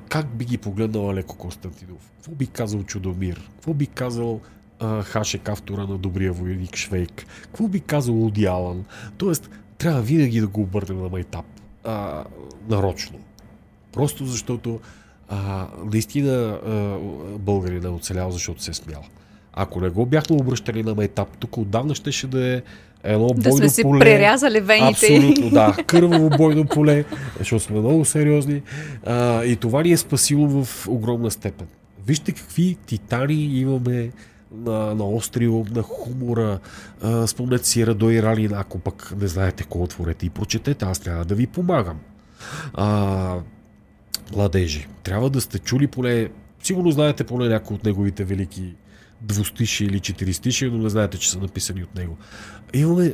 как 0.10 0.27
би 0.35 0.45
ги 0.45 0.57
погледнал 0.57 1.10
Алеко 1.10 1.38
Константинов? 1.38 2.11
Какво 2.15 2.31
би 2.31 2.48
казал 2.48 2.84
Чудомир? 2.84 3.49
Какво 3.56 3.73
би 3.73 3.85
казал 3.85 4.41
а, 4.80 5.03
Хашек, 5.03 5.49
автора 5.49 5.88
на 5.88 5.98
Добрия 5.98 6.34
войник 6.34 6.76
Швейк? 6.76 7.26
Какво 7.41 7.68
би 7.68 7.80
казал 7.80 8.26
Уди 8.26 8.45
Алан? 8.45 8.85
Тоест, 9.18 9.49
трябва 9.77 10.02
винаги 10.02 10.39
да 10.39 10.48
го 10.48 10.61
обърнем 10.61 11.02
на 11.02 11.10
майтап. 11.10 11.45
А, 11.84 12.23
нарочно. 12.69 13.19
Просто 13.91 14.26
защото 14.26 14.80
а, 15.30 15.68
наистина 15.91 16.32
а, 16.32 16.98
българин 17.38 17.86
е 17.86 17.88
оцелял, 17.88 18.32
защото 18.32 18.64
се 18.64 18.72
е 18.72 18.74
смял. 18.74 19.02
Ако 19.54 19.82
не 19.82 19.90
го 19.90 20.06
бяхме 20.06 20.36
обръщали 20.36 20.84
на 20.84 20.95
майтап, 20.95 21.38
тук 21.38 21.58
отдавна 21.58 21.95
щеше 21.95 22.28
да 22.28 22.48
е 22.56 22.62
едно 23.04 23.28
да 23.28 23.34
бойно 23.34 23.58
сме 23.58 23.70
си 23.70 23.82
поле. 23.82 23.99
прерязали 23.99 24.60
вените. 24.60 24.90
Абсолютно, 24.90 25.49
да. 25.49 25.78
Кърваво 25.88 26.30
бойно 26.30 26.66
поле, 26.66 27.06
защото 27.40 27.64
сме 27.64 27.80
много 27.80 28.06
сериозни. 28.06 28.62
А, 29.06 29.44
и 29.44 29.56
това 29.56 29.84
ни 29.84 29.91
е 29.91 29.98
спасило 29.98 30.64
в 30.64 30.88
огромна 30.88 31.32
степен. 31.32 31.68
Вижте 32.08 32.32
какви 32.32 32.78
титани 32.86 33.60
имаме 33.60 34.10
на, 34.52 34.95
на 34.95 35.10
острио, 35.10 35.66
на 35.76 35.82
хумора. 35.82 36.60
А, 37.02 37.28
спомнете 37.28 37.68
си 37.68 37.88
Радой 37.88 38.22
Ралин, 38.22 38.54
ако 38.54 38.80
пък 38.80 39.14
не 39.22 39.28
знаете 39.28 39.64
кой 39.64 39.82
отворете 39.82 40.26
и 40.26 40.30
прочетете, 40.30 40.86
аз 40.86 40.99
трябва 40.99 41.26
да 41.26 41.36
ви 41.36 41.48
помагам. 41.48 41.99
А, 42.74 43.36
младежи, 44.36 44.88
трябва 45.04 45.30
да 45.30 45.41
сте 45.41 45.60
чули 45.60 45.88
поне, 45.88 46.30
сигурно 46.64 46.91
знаете 46.91 47.24
поне 47.24 47.49
някои 47.49 47.76
от 47.76 47.84
неговите 47.84 48.24
велики 48.24 48.74
двустишие 49.22 49.88
или 49.88 49.99
четиристишие, 49.99 50.70
но 50.70 50.78
не 50.78 50.90
знаете, 50.90 51.18
че 51.18 51.32
са 51.32 51.40
написани 51.40 51.84
от 51.84 51.95
него. 51.95 52.18
Имаме 52.74 53.14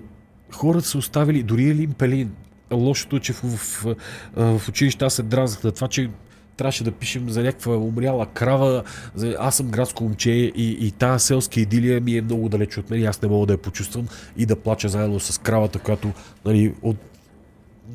хората 0.51 0.87
са 0.87 0.97
оставили, 0.97 1.43
дори 1.43 1.69
Елин 1.69 1.93
Пелин. 1.93 2.31
Лошото 2.71 3.15
е, 3.15 3.19
че 3.19 3.33
в, 3.33 3.43
в, 3.43 3.95
в, 4.35 4.69
училище 4.69 5.09
се 5.09 5.23
дразнах 5.23 5.63
на 5.63 5.71
това, 5.71 5.87
че 5.87 6.09
трябваше 6.57 6.83
да 6.83 6.91
пишем 6.91 7.29
за 7.29 7.43
някаква 7.43 7.75
умряла 7.75 8.25
крава. 8.25 8.83
За... 9.15 9.35
Аз 9.39 9.55
съм 9.55 9.67
градско 9.67 10.03
момче 10.03 10.31
и, 10.31 10.87
и 10.87 10.91
тази 10.91 11.25
селска 11.25 11.59
идилия 11.59 12.01
ми 12.01 12.17
е 12.17 12.21
много 12.21 12.49
далеч 12.49 12.77
от 12.77 12.89
мен. 12.89 13.05
Аз 13.05 13.21
не 13.21 13.27
мога 13.27 13.45
да 13.45 13.53
я 13.53 13.57
почувствам 13.57 14.07
и 14.37 14.45
да 14.45 14.55
плача 14.55 14.89
заедно 14.89 15.19
с 15.19 15.41
кравата, 15.41 15.79
която 15.79 16.11
нали, 16.45 16.73
от 16.81 16.97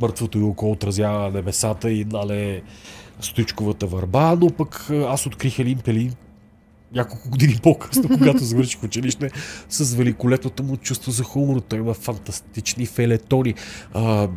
мъртвото 0.00 0.38
и 0.38 0.42
око 0.42 0.70
отразява 0.70 1.30
небесата 1.30 1.90
и 1.90 2.04
нали, 2.04 2.62
стоичковата 3.20 3.86
върба, 3.86 4.36
но 4.40 4.50
пък 4.50 4.90
аз 4.90 5.26
открих 5.26 5.58
Елин 5.58 5.78
Пелин 5.78 6.14
няколко 6.92 7.30
години 7.30 7.58
по-късно, 7.62 8.08
когато 8.18 8.44
завърших 8.44 8.82
училище, 8.82 9.30
с 9.68 9.94
великолепното 9.94 10.62
му 10.62 10.76
чувство 10.76 11.10
за 11.10 11.24
хумор. 11.24 11.60
Той 11.60 11.78
има 11.78 11.94
фантастични 11.94 12.86
фелетони. 12.86 13.54
А, 13.94 14.28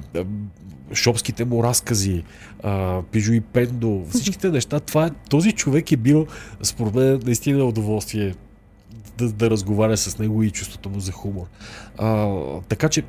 шопските 0.94 1.46
му 1.46 1.64
разкази, 1.64 2.24
а, 2.64 3.02
Пижо 3.12 3.34
и 3.34 3.42
Пендо, 3.42 4.06
всичките 4.10 4.50
неща. 4.52 4.80
Това 4.80 5.10
този 5.30 5.52
човек 5.52 5.92
е 5.92 5.98
бил, 5.98 6.28
според 6.64 6.96
мен, 6.96 7.22
наистина 7.26 7.64
удоволствие 7.64 8.36
да, 9.18 9.32
да 9.32 9.50
разговаря 9.50 9.98
с 9.98 10.20
него 10.20 10.44
и 10.44 10.52
чувството 10.52 10.90
му 10.90 11.00
за 11.00 11.12
хумор. 11.12 11.46
А, 11.98 12.38
така 12.70 12.90
че 12.90 13.04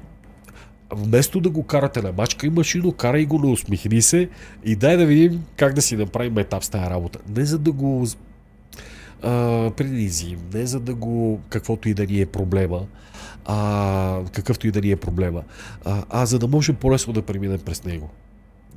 вместо 0.93 1.41
да 1.41 1.51
го 1.51 1.63
карате 1.63 2.03
на 2.03 2.13
мачка 2.13 2.47
и 2.47 2.51
машино, 2.51 2.93
карай 2.93 3.25
го 3.25 3.39
на 3.39 3.51
усмихни 3.51 4.03
се 4.03 4.29
и 4.65 4.77
дай 4.77 4.97
да 4.97 5.07
видим 5.07 5.45
как 5.57 5.75
да 5.75 5.83
си 5.83 5.97
направим 5.97 6.39
етап 6.39 6.65
с 6.65 6.69
тази 6.69 6.91
работа. 6.91 7.19
Не 7.37 7.45
за 7.45 7.59
да 7.59 7.73
го 7.73 8.07
принизим, 9.77 10.39
не 10.55 10.67
за 10.67 10.81
да 10.81 10.95
го, 10.95 11.41
каквото 11.49 11.89
и 11.89 11.95
да 11.95 12.07
ни 12.07 12.21
е 12.21 12.27
проблема, 12.27 12.87
а, 13.45 14.21
какъвто 14.33 14.67
и 14.67 14.71
да 14.71 14.81
ни 14.81 14.91
е 14.91 14.97
проблема, 14.97 15.43
а, 15.85 16.05
а 16.11 16.27
за 16.27 16.39
да 16.39 16.49
можем 16.49 16.77
по-лесно 16.77 17.13
да 17.13 17.23
преминем 17.23 17.59
през 17.59 17.85
него. 17.85 18.11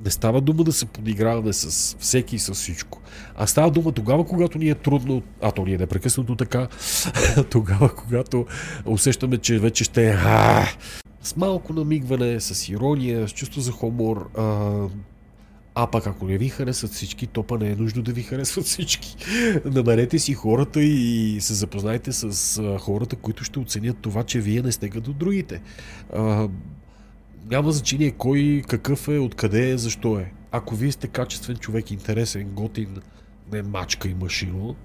Не 0.05 0.11
става 0.11 0.41
дума 0.41 0.63
да 0.63 0.73
се 0.73 0.85
подиграваме 0.85 1.53
с 1.53 1.95
всеки 1.99 2.35
и 2.35 2.39
с 2.39 2.53
всичко. 2.53 3.01
А 3.35 3.47
става 3.47 3.71
дума 3.71 3.91
тогава, 3.91 4.25
когато 4.25 4.57
ни 4.57 4.69
е 4.69 4.75
трудно, 4.75 5.21
а 5.41 5.51
то 5.51 5.65
ни 5.65 5.73
е 5.73 5.77
непрекъснато 5.77 6.35
така, 6.35 6.67
тогава, 7.51 7.95
когато 7.95 8.45
усещаме, 8.85 9.37
че 9.37 9.59
вече 9.59 9.83
ще 9.83 10.09
е 10.09 10.13
с 11.25 11.35
малко 11.35 11.73
намигване, 11.73 12.39
с 12.39 12.69
ирония, 12.69 13.27
с 13.27 13.31
чувство 13.31 13.61
за 13.61 13.71
хумор, 13.71 14.29
а, 14.37 14.87
а 15.75 15.87
пък 15.87 16.07
ако 16.07 16.25
не 16.25 16.37
ви 16.37 16.49
харесват 16.49 16.91
всички, 16.91 17.27
то 17.27 17.43
па 17.43 17.57
не 17.57 17.69
е 17.69 17.75
нужно 17.75 18.01
да 18.01 18.13
ви 18.13 18.23
харесват 18.23 18.65
всички. 18.65 19.15
Намерете 19.65 20.19
си 20.19 20.33
хората 20.33 20.81
и 20.81 21.37
се 21.41 21.53
запознайте 21.53 22.11
с 22.11 22.77
хората, 22.79 23.15
които 23.15 23.43
ще 23.43 23.59
оценят 23.59 23.97
това, 24.01 24.23
че 24.23 24.41
вие 24.41 24.61
не 24.61 24.71
сте 24.71 24.89
като 24.89 25.13
другите. 25.13 25.61
А, 26.13 26.49
няма 27.51 27.71
значение 27.71 28.11
кой, 28.11 28.63
какъв 28.67 29.07
е, 29.07 29.17
откъде 29.19 29.69
е, 29.69 29.77
защо 29.77 30.19
е. 30.19 30.31
Ако 30.51 30.75
вие 30.75 30.91
сте 30.91 31.07
качествен 31.07 31.57
човек, 31.57 31.91
интересен, 31.91 32.49
готин, 32.49 32.97
не 33.51 33.61
мачка 33.61 34.07
и 34.07 34.13
машино, 34.13 34.75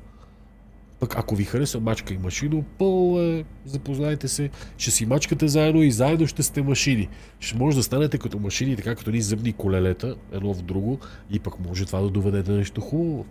пък 1.00 1.16
ако 1.16 1.36
ви 1.36 1.44
харесва 1.44 1.80
мачка 1.80 2.14
и 2.14 2.18
машино, 2.18 2.64
пъл 2.78 3.20
е, 3.20 3.44
запознайте 3.64 4.28
се, 4.28 4.50
ще 4.78 4.90
си 4.90 5.06
мачкате 5.06 5.48
заедно 5.48 5.82
и 5.82 5.90
заедно 5.90 6.26
ще 6.26 6.42
сте 6.42 6.62
машини. 6.62 7.08
Ще 7.40 7.56
може 7.56 7.76
да 7.76 7.82
станете 7.82 8.18
като 8.18 8.38
машини, 8.38 8.76
така 8.76 8.94
като 8.94 9.10
ни 9.10 9.20
зъбни 9.20 9.52
колелета, 9.52 10.16
едно 10.32 10.54
в 10.54 10.62
друго, 10.62 10.98
и 11.30 11.38
пък 11.38 11.60
може 11.60 11.84
това 11.84 12.00
да 12.00 12.10
доведе 12.10 12.42
до 12.42 12.52
нещо 12.52 12.80
хубаво. 12.80 13.26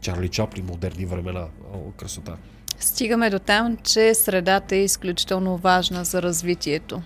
Чарли 0.00 0.28
Чапли, 0.28 0.62
модерни 0.62 1.06
времена. 1.06 1.46
О, 1.74 1.90
красота. 1.96 2.36
Стигаме 2.78 3.30
до 3.30 3.38
там, 3.38 3.76
че 3.76 4.14
средата 4.14 4.76
е 4.76 4.84
изключително 4.84 5.56
важна 5.56 6.04
за 6.04 6.22
развитието. 6.22 7.02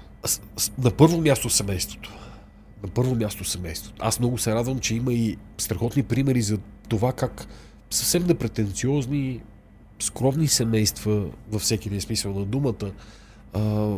На 0.79 0.91
първо 0.91 1.21
място 1.21 1.51
семейството. 1.51 2.13
На 2.83 2.89
първо 2.89 3.15
място 3.15 3.45
семейството. 3.45 3.97
Аз 3.99 4.21
много 4.21 4.39
се 4.39 4.55
радвам, 4.55 4.79
че 4.79 4.95
има 4.95 5.13
и 5.13 5.37
страхотни 5.59 6.03
примери 6.03 6.43
за 6.43 6.59
това 6.89 7.13
как 7.13 7.47
съвсем 7.91 8.27
непретенциозни 8.27 9.41
скромни 9.99 10.49
семейства, 10.49 11.27
във 11.51 11.63
всеки 11.63 11.89
един 11.89 12.01
смисъл 12.01 12.35
на 12.35 12.45
думата, 12.45 12.93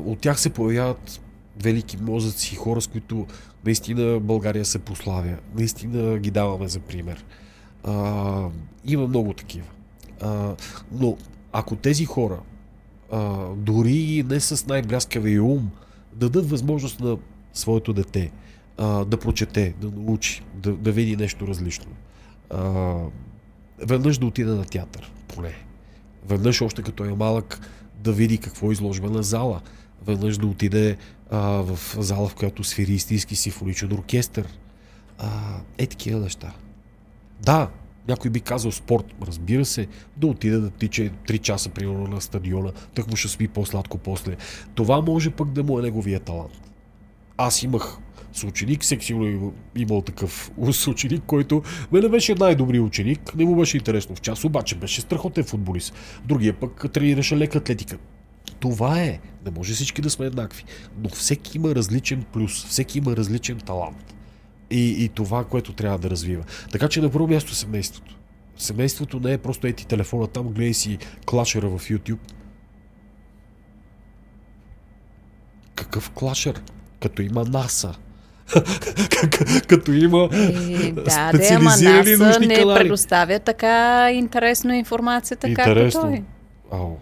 от 0.07 0.19
тях 0.19 0.41
се 0.41 0.51
появяват 0.51 1.21
велики 1.63 1.97
мозъци, 1.97 2.55
хора, 2.55 2.81
с 2.81 2.87
които 2.87 3.27
наистина 3.65 4.21
България 4.21 4.65
се 4.65 4.79
пославя. 4.79 5.37
Наистина 5.55 6.19
ги 6.19 6.31
даваме 6.31 6.69
за 6.69 6.81
пример. 6.81 7.25
Има 8.85 9.07
много 9.09 9.33
такива. 9.33 9.67
Но 10.93 11.17
ако 11.53 11.77
тези 11.77 12.05
хора, 12.05 12.41
а, 13.13 13.49
дори 13.57 14.25
не 14.29 14.41
с 14.41 14.67
най-бляскавия 14.67 15.45
ум, 15.45 15.71
дадат 16.13 16.51
възможност 16.51 17.01
на 17.01 17.19
своето 17.53 17.93
дете 17.93 18.33
да 18.79 19.19
прочете, 19.21 19.75
да 19.81 19.91
научи, 19.91 20.43
да, 20.55 20.73
да 20.73 20.93
види 20.93 21.17
нещо 21.17 21.47
различно, 21.47 21.87
веднъж 23.79 24.19
да 24.19 24.27
отиде 24.27 24.51
на 24.51 24.65
театър, 24.65 25.13
поне 25.29 25.66
веднъж 26.29 26.63
още 26.63 26.83
като 26.83 27.05
е 27.05 27.15
малък 27.15 27.61
да 28.05 28.13
види 28.13 28.39
какво 28.39 28.71
е 28.71 28.73
изложба 28.73 29.11
на 29.11 29.23
зала, 29.23 29.61
веднъж 30.07 30.39
да 30.39 30.47
отиде 30.47 30.97
а, 31.31 31.39
в 31.41 31.79
зала, 31.99 32.29
в 32.29 32.35
която 32.35 32.65
свири 32.65 32.93
истински 32.93 33.37
симфоничен 33.37 33.93
оркестър. 33.93 34.47
А, 35.19 35.31
е 35.79 35.87
такива 35.87 36.21
неща. 36.21 36.53
Да, 37.43 37.71
някой 38.09 38.31
би 38.31 38.41
казал 38.41 38.73
спорт, 38.73 39.05
разбира 39.23 39.65
се, 39.65 39.87
да 40.17 40.27
отиде 40.27 40.59
да 40.59 40.71
тича 40.71 41.03
3 41.03 41.39
часа 41.41 41.71
примерно 41.71 42.07
на 42.07 42.21
стадиона, 42.21 42.73
му 43.09 43.17
ще 43.17 43.29
спи 43.29 43.49
по-сладко 43.49 43.99
после. 43.99 44.37
Това 44.75 45.01
може 45.01 45.31
пък 45.31 45.53
да 45.53 45.63
му 45.63 45.79
е 45.79 45.83
неговия 45.83 46.21
талант. 46.21 46.67
Аз 47.37 47.63
имах 47.63 47.99
съученик, 48.33 48.83
всеки 48.83 49.07
сигурно 49.07 49.53
имал 49.77 50.03
такъв 50.03 50.51
съученик, 50.73 51.23
който 51.27 51.63
не 51.93 52.09
беше 52.09 52.35
най-добрият 52.35 52.87
ученик, 52.87 53.35
не 53.35 53.45
му 53.45 53.57
беше 53.57 53.77
интересно 53.77 54.17
в 54.17 54.21
час, 54.21 54.45
обаче 54.45 54.75
беше 54.75 55.01
страхотен 55.01 55.45
футболист. 55.45 55.95
Другия 56.25 56.53
пък 56.53 56.93
тренираше 56.93 57.37
лека 57.37 57.59
атлетика. 57.59 57.99
Това 58.61 59.03
е. 59.03 59.21
Не 59.45 59.51
може 59.51 59.75
всички 59.75 60.03
да 60.03 60.11
сме 60.11 60.27
еднакви. 60.27 60.65
Но 61.03 61.09
всеки 61.09 61.57
има 61.57 61.75
различен 61.75 62.25
плюс, 62.33 62.65
всеки 62.65 62.99
има 62.99 63.17
различен 63.17 63.59
талант. 63.59 64.15
И, 64.71 65.05
и 65.05 65.09
това, 65.09 65.45
което 65.45 65.73
трябва 65.73 65.99
да 65.99 66.11
развива. 66.11 66.45
Така 66.73 66.89
че 66.89 67.01
на 67.01 67.11
първо 67.11 67.29
място 67.29 67.55
семейството. 67.55 68.17
Семейството 68.57 69.21
не 69.21 69.33
е 69.33 69.39
просто 69.39 69.67
ети 69.67 69.87
телефона 69.87 70.27
там, 70.27 70.49
гледай 70.49 70.75
си 70.75 70.99
клашера 71.27 71.69
в 71.69 71.79
YouTube. 71.79 72.19
Какъв 75.75 76.11
клашер? 76.11 76.63
Като 77.09 77.23
има 77.23 77.45
НАСА. 77.45 77.95
като 79.69 79.93
има 79.93 80.29
е, 80.33 80.93
да, 80.93 81.31
специализирани 81.31 82.17
да, 82.17 82.25
научни 82.25 82.47
не 82.47 82.55
канали. 82.55 82.79
предоставя 82.79 83.39
така 83.39 84.09
интересно 84.13 84.75
информацията, 84.75 85.49
интересно. 85.49 86.01
както 86.01 86.17
той. 86.17 86.23
Ау. 86.79 86.97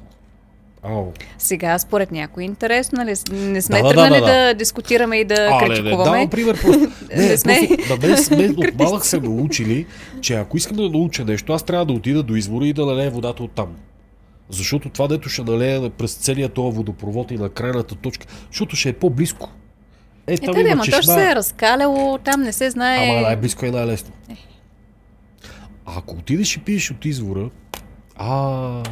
Ау. 0.82 1.12
Сега, 1.38 1.78
според 1.78 2.12
някой 2.12 2.44
интересно, 2.44 2.96
нали? 2.96 3.14
Не 3.32 3.62
сме 3.62 3.82
да, 3.82 3.88
тръгнали 3.88 4.20
да, 4.20 4.26
да, 4.26 4.32
да. 4.32 4.46
да 4.46 4.54
дискутираме 4.54 5.16
и 5.16 5.24
да 5.24 5.48
а, 5.52 5.66
критикуваме. 5.66 6.18
Не, 6.18 6.24
не, 6.24 6.30
пример 6.30 6.60
просто. 6.62 6.80
Не, 7.16 7.28
не 7.28 7.36
сме. 7.36 7.68
Просто, 7.88 8.06
да, 8.06 8.16
сме 8.16 8.54
от 8.56 8.78
малък 8.78 9.06
се 9.06 9.20
научили, 9.20 9.86
че 10.20 10.34
ако 10.34 10.56
искам 10.56 10.76
да 10.76 10.90
науча 10.90 11.24
нещо, 11.24 11.52
аз 11.52 11.62
трябва 11.62 11.86
да 11.86 11.92
отида 11.92 12.22
до 12.22 12.36
извора 12.36 12.66
и 12.66 12.72
да 12.72 12.86
налея 12.86 13.10
водата 13.10 13.42
от 13.42 13.52
там. 13.52 13.68
Защото 14.50 14.88
това, 14.88 15.08
дето 15.08 15.28
ще 15.28 15.42
налея 15.42 15.90
през 15.90 16.14
целият 16.14 16.52
този 16.52 16.76
водопровод 16.76 17.30
и 17.30 17.36
на 17.36 17.48
крайната 17.48 17.94
точка, 17.94 18.26
защото 18.50 18.76
ще 18.76 18.88
е 18.88 18.92
по-близко. 18.92 19.50
Е, 20.26 20.38
там 20.38 20.56
е, 20.56 20.60
има 20.60 20.84
чешма. 20.84 21.00
то 21.00 21.02
се 21.02 21.30
е 21.30 21.34
разкаляло, 21.34 22.18
там 22.18 22.42
не 22.42 22.52
се 22.52 22.70
знае. 22.70 23.08
Ама 23.10 23.20
най-близко 23.20 23.66
е 23.66 23.70
най-лесно. 23.70 24.12
Е. 24.30 24.36
А 25.86 25.98
ако 25.98 26.16
отидеш 26.16 26.56
и 26.56 26.60
пиеш 26.60 26.90
от 26.90 27.04
извора, 27.04 27.50
а, 28.16 28.82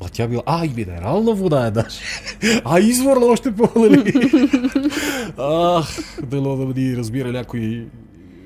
Ма 0.00 0.08
тя 0.12 0.26
била, 0.26 0.42
а, 0.46 0.66
и 0.66 0.68
минерална 0.76 1.34
вода 1.34 1.66
е 1.66 1.70
даже. 1.70 2.00
А, 2.64 2.80
изворна 2.80 3.26
още 3.26 3.52
по-нали. 3.52 4.12
Ах, 5.38 5.98
дано 6.22 6.56
да 6.56 6.80
ни 6.80 6.96
разбира 6.96 7.32
някои 7.32 7.86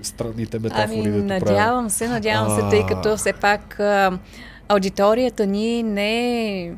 странните 0.02 0.59
метафори. 0.59 0.98
Ами, 0.98 1.10
да 1.10 1.22
надявам 1.22 1.90
се, 1.90 2.09
надявам 2.09 2.60
се, 2.60 2.68
тъй 2.70 2.86
като 2.86 3.16
все 3.16 3.32
пак 3.32 3.80
а, 3.80 4.18
аудиторията 4.68 5.47
ни 5.47 5.82
не 5.82 6.62
е 6.62 6.72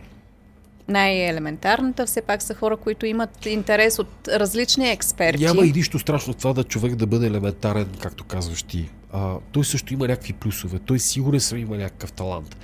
най-елементарната, 0.91 2.07
все 2.07 2.23
пак 2.23 2.43
са 2.43 2.55
хора, 2.55 2.77
които 2.77 3.07
имат 3.07 3.47
интерес 3.47 3.99
от 3.99 4.29
различни 4.29 4.91
експерти. 4.91 5.45
Няма 5.45 5.67
и 5.67 5.73
нищо 5.73 5.99
страшно 5.99 6.35
това 6.35 6.53
да 6.53 6.65
човек 6.65 6.95
да 6.95 7.07
бъде 7.07 7.27
елементарен, 7.27 7.89
както 8.01 8.25
казваш 8.25 8.63
ти. 8.63 8.89
А, 9.13 9.35
той 9.53 9.65
също 9.65 9.95
има 9.95 10.09
някакви 10.09 10.33
плюсове. 10.33 10.79
Той 10.79 10.99
сигурен 10.99 11.41
съм 11.41 11.59
има 11.59 11.77
някакъв 11.77 12.13
талант. 12.13 12.57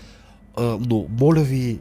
А, 0.57 0.63
но, 0.63 1.07
моля 1.21 1.43
ви, 1.43 1.79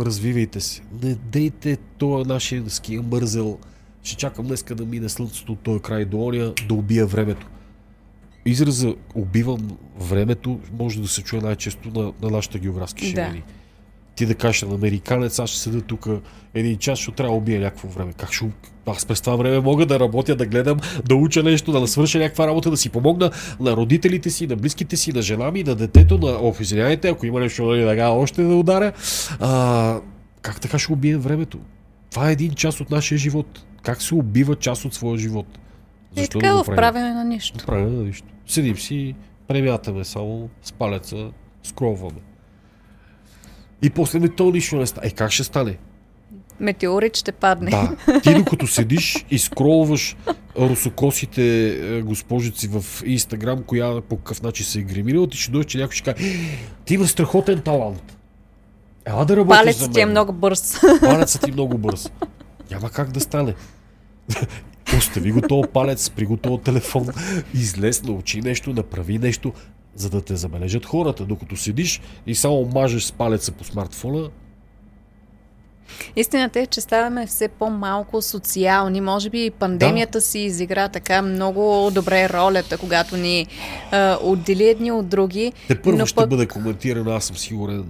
развивайте 0.00 0.60
се. 0.60 0.82
Не 1.02 1.14
дейте 1.14 1.76
този 1.98 2.28
нашия 2.28 2.70
ски 2.70 2.98
мързел. 2.98 3.58
Ще 4.02 4.16
чакам 4.16 4.46
днеска 4.46 4.74
да 4.74 4.84
мине 4.84 5.08
слънцето 5.08 5.52
от 5.52 5.60
този 5.60 5.80
край 5.80 6.04
до 6.04 6.24
ония, 6.24 6.52
да 6.68 6.74
убия 6.74 7.06
времето. 7.06 7.46
Израза 8.46 8.94
убивам 9.14 9.78
времето 10.00 10.60
може 10.72 11.00
да 11.00 11.08
се 11.08 11.22
чуе 11.22 11.40
най-често 11.40 11.88
на, 12.00 12.12
на 12.22 12.30
нашите 12.30 12.58
географски 12.58 13.06
ширини. 13.06 13.38
Да 13.38 13.57
ти 14.18 14.26
да 14.26 14.34
кажеш 14.34 14.62
на 14.62 14.74
американец, 14.74 15.38
аз 15.38 15.50
ще 15.50 15.58
седа 15.58 15.80
тук 15.80 16.08
един 16.54 16.78
час, 16.78 16.98
ще 16.98 17.10
трябва 17.10 17.32
да 17.32 17.38
убия 17.38 17.60
някакво 17.60 17.88
време. 17.88 18.12
Как 18.12 18.32
ще... 18.32 18.50
Аз 18.86 19.06
през 19.06 19.20
това 19.20 19.36
време 19.36 19.60
мога 19.60 19.86
да 19.86 20.00
работя, 20.00 20.36
да 20.36 20.46
гледам, 20.46 20.78
да 21.08 21.14
уча 21.14 21.42
нещо, 21.42 21.80
да 21.80 21.86
свърша 21.86 22.18
някаква 22.18 22.46
работа, 22.46 22.70
да 22.70 22.76
си 22.76 22.90
помогна 22.90 23.30
на 23.60 23.76
родителите 23.76 24.30
си, 24.30 24.46
на 24.46 24.56
близките 24.56 24.96
си, 24.96 25.12
на 25.12 25.22
жена 25.22 25.50
ми, 25.50 25.64
на 25.64 25.74
детето, 25.74 26.18
на 26.18 26.26
О, 26.26 26.54
ако 27.04 27.26
има 27.26 27.40
нещо 27.40 27.66
нали, 27.66 27.96
да 27.96 28.08
още 28.08 28.42
да 28.42 28.56
ударя. 28.56 28.92
А, 29.40 30.00
как 30.42 30.60
така 30.60 30.78
ще 30.78 30.92
убием 30.92 31.20
времето? 31.20 31.58
Това 32.10 32.28
е 32.28 32.32
един 32.32 32.52
част 32.52 32.80
от 32.80 32.90
нашия 32.90 33.18
живот. 33.18 33.64
Как 33.82 34.02
се 34.02 34.14
убива 34.14 34.56
част 34.56 34.84
от 34.84 34.94
своя 34.94 35.18
живот? 35.18 35.58
Защо 36.16 36.38
и 36.38 36.40
така 36.40 36.54
да 36.54 36.64
в 36.64 36.66
правене 36.66 37.14
на 37.14 37.24
нищо. 37.24 37.66
Правене 37.66 37.96
на 37.96 38.02
нищо. 38.02 38.28
Седим 38.46 38.76
си, 38.78 39.14
премятаме 39.48 40.04
само 40.04 40.48
с 40.62 40.72
палеца, 40.72 41.30
скроваме. 41.62 42.27
И 43.82 43.90
после 43.90 44.18
ми 44.18 44.28
то 44.28 44.50
нищо 44.50 44.76
не 44.76 44.86
стане. 44.86 45.06
Е, 45.06 45.10
как 45.10 45.30
ще 45.30 45.44
стане? 45.44 45.78
Метеорит 46.60 47.16
ще 47.16 47.32
падне. 47.32 47.70
Да. 47.70 48.20
Ти 48.20 48.34
докато 48.34 48.66
седиш 48.66 49.24
и 49.30 49.38
скролваш 49.38 50.16
русокосите 50.58 51.68
е, 51.68 52.02
госпожици 52.02 52.68
в 52.68 52.84
Инстаграм, 53.04 53.62
коя 53.62 54.00
по 54.00 54.16
какъв 54.16 54.42
начин 54.42 54.66
се 54.66 54.78
е 54.78 54.82
гримирала, 54.82 55.28
ти 55.28 55.36
ще 55.38 55.50
дойдеш, 55.50 55.72
че 55.72 55.78
някой 55.78 55.94
ще 55.94 56.14
каже, 56.14 56.28
ти 56.84 56.94
има 56.94 57.06
страхотен 57.06 57.60
талант. 57.60 58.16
Ела 59.04 59.24
да 59.24 59.36
работиш 59.36 59.60
Палецът 59.60 59.80
за 59.80 59.86
мен. 59.86 59.94
ти 59.94 60.00
е 60.00 60.06
много 60.06 60.32
бърз. 60.32 60.80
Палецът 61.00 61.42
ти 61.42 61.50
е 61.50 61.52
много 61.52 61.78
бърз. 61.78 62.10
Няма 62.70 62.90
как 62.90 63.10
да 63.12 63.20
стане. 63.20 63.54
Остави 64.98 65.32
го 65.32 65.40
този 65.40 65.68
палец, 65.72 66.10
при 66.10 66.26
го 66.26 66.36
този 66.36 66.62
телефон, 66.62 67.08
излез, 67.54 68.02
научи 68.02 68.40
нещо, 68.40 68.72
направи 68.72 69.18
нещо, 69.18 69.52
за 69.98 70.10
да 70.10 70.22
те 70.22 70.36
забележат 70.36 70.86
хората. 70.86 71.24
Докато 71.24 71.56
седиш 71.56 72.00
и 72.26 72.34
само 72.34 72.64
мажеш 72.74 73.04
с 73.04 73.12
палеца 73.12 73.52
по 73.52 73.64
смартфона, 73.64 74.30
Истината 76.16 76.60
е, 76.60 76.66
че 76.66 76.80
ставаме 76.80 77.26
все 77.26 77.48
по-малко 77.48 78.22
социални. 78.22 79.00
Може 79.00 79.30
би 79.30 79.50
пандемията 79.50 80.18
да. 80.18 80.22
си 80.22 80.38
изигра 80.38 80.88
така 80.88 81.22
много 81.22 81.90
добре 81.94 82.28
ролята, 82.28 82.78
когато 82.78 83.16
ни 83.16 83.46
а, 83.90 84.18
отдели 84.22 84.68
едни 84.68 84.92
от 84.92 85.08
други. 85.08 85.52
Те 85.68 85.82
първо 85.82 86.06
ще 86.06 86.16
пък... 86.16 86.30
бъде 86.30 86.46
коментирано, 86.46 87.10
аз 87.10 87.24
съм 87.24 87.36
сигурен. 87.36 87.84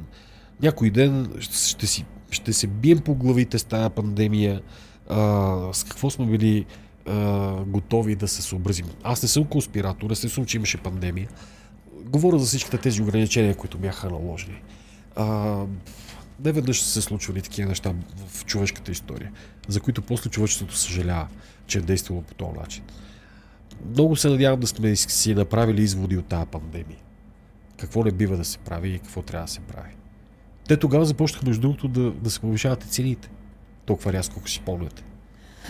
Някой 0.63 0.91
ден 0.91 1.33
ще, 1.41 1.87
си, 1.87 2.05
ще 2.31 2.53
се 2.53 2.67
бием 2.67 2.99
по 2.99 3.15
главите 3.15 3.59
с 3.59 3.65
тази 3.65 3.91
пандемия. 3.91 4.61
А, 5.09 5.73
с 5.73 5.85
какво 5.85 6.11
сме 6.11 6.27
били 6.27 6.67
а, 7.07 7.51
готови 7.67 8.15
да 8.15 8.29
се 8.29 8.43
съобразим. 8.43 8.87
Аз 9.03 9.23
не 9.23 9.29
съм 9.29 9.45
конспиратор, 9.45 10.11
не 10.11 10.17
съм, 10.17 10.45
че 10.45 10.57
имаше 10.57 10.79
пандемия. 10.79 11.29
Говоря 12.09 12.39
за 12.39 12.47
всичките 12.47 12.79
тези 12.79 13.03
ограничения, 13.03 13.57
които 13.57 13.79
бяха 13.79 14.11
наложени. 14.11 14.63
А, 15.17 15.27
не 16.45 16.53
веднъж 16.53 16.83
са 16.83 16.91
се 16.91 17.01
случвали 17.01 17.43
такива 17.43 17.69
неща 17.69 17.95
в 18.29 18.45
човешката 18.45 18.93
история, 18.93 19.33
за 19.69 19.81
които 19.81 20.03
после 20.03 20.31
човечеството 20.31 20.77
съжалява, 20.77 21.29
че 21.67 21.79
е 21.79 21.83
действало 21.83 22.23
по 22.23 22.35
този 22.35 22.59
начин. 22.59 22.85
Много 23.91 24.17
се 24.17 24.29
надявам 24.29 24.61
да 24.61 24.67
сме 24.67 24.97
си 24.97 25.35
направили 25.35 25.83
изводи 25.83 26.17
от 26.17 26.27
тази 26.27 26.47
пандемия. 26.47 26.99
Какво 27.77 28.05
не 28.05 28.11
бива 28.11 28.37
да 28.37 28.45
се 28.45 28.59
прави 28.59 28.89
и 28.89 28.99
какво 28.99 29.23
трябва 29.23 29.47
да 29.47 29.53
се 29.53 29.61
прави. 29.61 29.91
Те 30.69 30.77
тогава 30.77 31.05
започнаха, 31.05 31.47
между 31.47 31.61
другото, 31.61 31.89
да, 31.89 32.11
да 32.11 32.31
се 32.31 32.41
повишават 32.41 32.85
и 32.85 32.89
цените. 32.89 33.31
Толкова 33.87 34.13
рязко, 34.13 34.35
ако 34.39 34.49
си 34.49 34.61
помняте. 34.61 35.05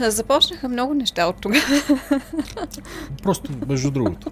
Започнаха 0.00 0.68
много 0.68 0.94
неща 0.94 1.26
от 1.26 1.36
тогава. 1.40 1.82
Просто, 3.22 3.52
между 3.68 3.90
другото. 3.90 4.30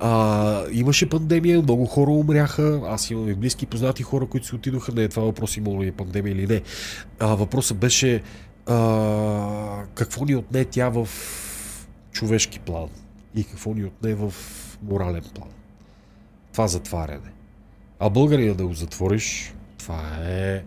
А, 0.00 0.64
имаше 0.72 1.08
пандемия, 1.08 1.62
много 1.62 1.86
хора 1.86 2.10
умряха. 2.10 2.80
Аз 2.86 3.10
имам 3.10 3.28
и 3.28 3.34
близки 3.34 3.66
познати 3.66 4.02
хора, 4.02 4.26
които 4.26 4.46
си 4.46 4.54
отидоха. 4.54 4.92
Не 4.92 5.02
е 5.02 5.08
това 5.08 5.22
въпрос 5.22 5.56
имало 5.56 5.82
ли 5.82 5.88
е 5.88 5.92
пандемия 5.92 6.32
или 6.32 6.46
не. 6.46 6.62
А, 7.18 7.34
въпросът 7.34 7.78
беше 7.78 8.22
а, 8.66 9.84
какво 9.94 10.24
ни 10.24 10.36
отне 10.36 10.64
тя 10.64 10.88
в 10.88 11.08
човешки 12.12 12.60
план 12.60 12.88
и 13.34 13.44
какво 13.44 13.74
ни 13.74 13.84
отне 13.84 14.14
в 14.14 14.34
морален 14.82 15.24
план. 15.34 15.48
Това 16.52 16.68
затваряне. 16.68 17.32
А 17.98 18.10
българина 18.10 18.54
да 18.54 18.66
го 18.66 18.74
затвориш, 18.74 19.54
това 19.78 20.18
е 20.24 20.62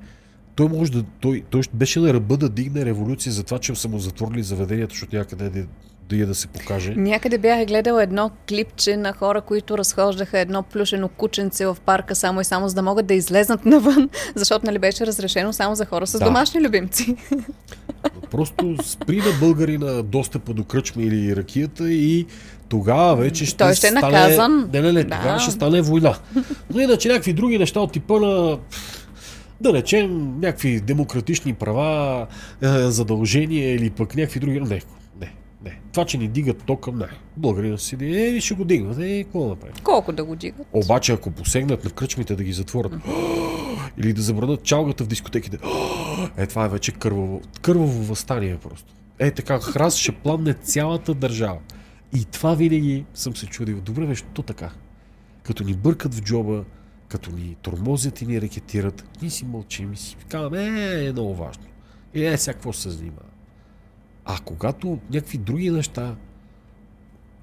той 0.56 0.70
може 0.70 0.92
да. 0.92 1.04
Той, 1.20 1.44
той 1.50 1.62
беше 1.74 2.00
на 2.00 2.14
ръба 2.14 2.38
да 2.38 2.50
дигне 2.50 2.86
революция 2.86 3.34
за 3.34 3.44
това, 3.44 3.60
че 3.60 3.76
са 3.76 3.88
му 3.88 4.00
затворили 4.00 4.44
заведението, 4.44 4.94
защото 4.94 5.16
някъде 5.16 5.50
да, 5.50 5.64
да 6.10 6.16
я 6.16 6.28
да 6.28 6.36
се 6.36 6.48
покаже. 6.48 6.94
Някъде 6.96 7.38
бях 7.38 7.66
гледал 7.68 8.00
едно 8.00 8.32
клипче 8.50 8.98
на 8.98 9.14
хора, 9.14 9.42
които 9.42 9.78
разхождаха 9.78 10.40
едно 10.40 10.64
плюшено 10.64 11.08
кученце 11.08 11.66
в 11.66 11.78
парка 11.86 12.16
само 12.16 12.42
и 12.42 12.44
само 12.44 12.68
за 12.68 12.76
да 12.76 12.82
могат 12.82 13.06
да 13.06 13.14
излезнат 13.14 13.66
навън, 13.66 14.10
защото 14.36 14.66
нали 14.66 14.80
беше 14.80 15.08
разрешено 15.08 15.54
само 15.54 15.76
за 15.76 15.86
хора 15.86 16.08
с 16.08 16.20
да. 16.20 16.26
домашни 16.26 16.62
любимци. 16.62 17.16
Просто 18.32 18.76
спри 18.84 19.18
на 19.18 19.40
българина 19.40 20.04
достъпа 20.04 20.54
до 20.54 20.64
кръчма 20.64 21.04
или 21.04 21.36
ракията 21.36 21.92
и 21.92 22.26
тогава 22.70 23.16
вече 23.16 23.46
ще, 23.46 23.58
Той 23.58 23.76
ще 23.76 23.88
е 23.88 23.90
стане... 23.90 24.12
наказан. 24.12 24.70
Не, 24.74 24.82
не, 24.82 24.92
не, 24.92 25.04
да. 25.04 25.18
тогава 25.18 25.40
ще 25.40 25.52
стане 25.52 25.82
война. 25.82 26.16
Но 26.74 26.80
иначе 26.80 27.08
някакви 27.08 27.34
други 27.34 27.58
неща 27.58 27.80
от 27.80 27.92
типа 27.92 28.20
на 28.20 28.58
да 29.64 29.74
речем 29.74 30.40
някакви 30.40 30.80
демократични 30.80 31.54
права, 31.54 32.28
е, 32.62 32.68
задължения 32.68 33.76
или 33.76 33.90
пък 33.90 34.16
някакви 34.16 34.40
други. 34.40 34.60
Не, 34.60 34.82
не, 35.22 35.34
не. 35.64 35.80
Това, 35.92 36.06
че 36.06 36.18
ни 36.18 36.28
дигат 36.28 36.64
тока, 36.66 36.92
не. 36.92 37.06
Българина 37.38 37.78
си 37.78 37.98
е, 38.02 38.42
ще 38.42 38.54
го 38.54 38.66
дигнат. 38.66 39.00
Е, 39.00 39.24
какво 39.24 39.50
да 39.50 39.56
правим? 39.56 39.76
Колко 39.84 40.12
да 40.12 40.24
го 40.24 40.36
дигат? 40.36 40.68
Обаче, 40.74 41.14
ако 41.14 41.32
посегнат 41.32 41.84
на 41.84 41.92
кръчмите 41.92 42.36
да 42.36 42.44
ги 42.44 42.54
затворят, 42.54 42.94
или 43.98 44.14
да 44.14 44.22
забранят 44.22 44.64
чалгата 44.64 45.04
в 45.04 45.08
дискотеките, 45.08 45.58
е, 46.38 46.48
това 46.48 46.66
е 46.66 46.70
вече 46.70 46.92
кърваво, 46.92 47.42
кърваво 47.62 48.04
възстание 48.04 48.58
просто. 48.58 48.94
Е, 49.20 49.32
така, 49.32 49.60
храс 49.60 49.98
ще 49.98 50.12
пламне 50.12 50.54
цялата 50.54 51.14
държава. 51.14 51.58
И 52.16 52.26
това 52.26 52.54
винаги 52.54 53.06
съм 53.14 53.36
се 53.36 53.46
чудил. 53.46 53.82
Добре, 53.82 54.06
беше 54.06 54.24
то 54.24 54.42
така. 54.42 54.70
Като 55.44 55.64
ни 55.64 55.74
бъркат 55.74 56.16
в 56.16 56.22
джоба, 56.22 56.64
като 57.14 57.32
ни 57.32 57.56
тормозят 57.62 58.22
и 58.22 58.26
ни 58.26 58.42
рекетират, 58.42 59.06
ние 59.22 59.30
си 59.30 59.46
мълчим 59.46 59.94
и 59.94 59.98
си 59.98 60.16
казваме, 60.30 60.64
е, 60.64 61.06
е 61.06 61.12
много 61.12 61.36
важно. 61.36 61.64
И 62.14 62.26
е, 62.26 62.38
сега 62.38 62.54
какво 62.54 62.74
се 62.74 62.90
занимава. 62.90 63.30
А 64.26 64.40
когато 64.46 65.00
някакви 65.10 65.38
други 65.38 65.72
неща 65.72 66.16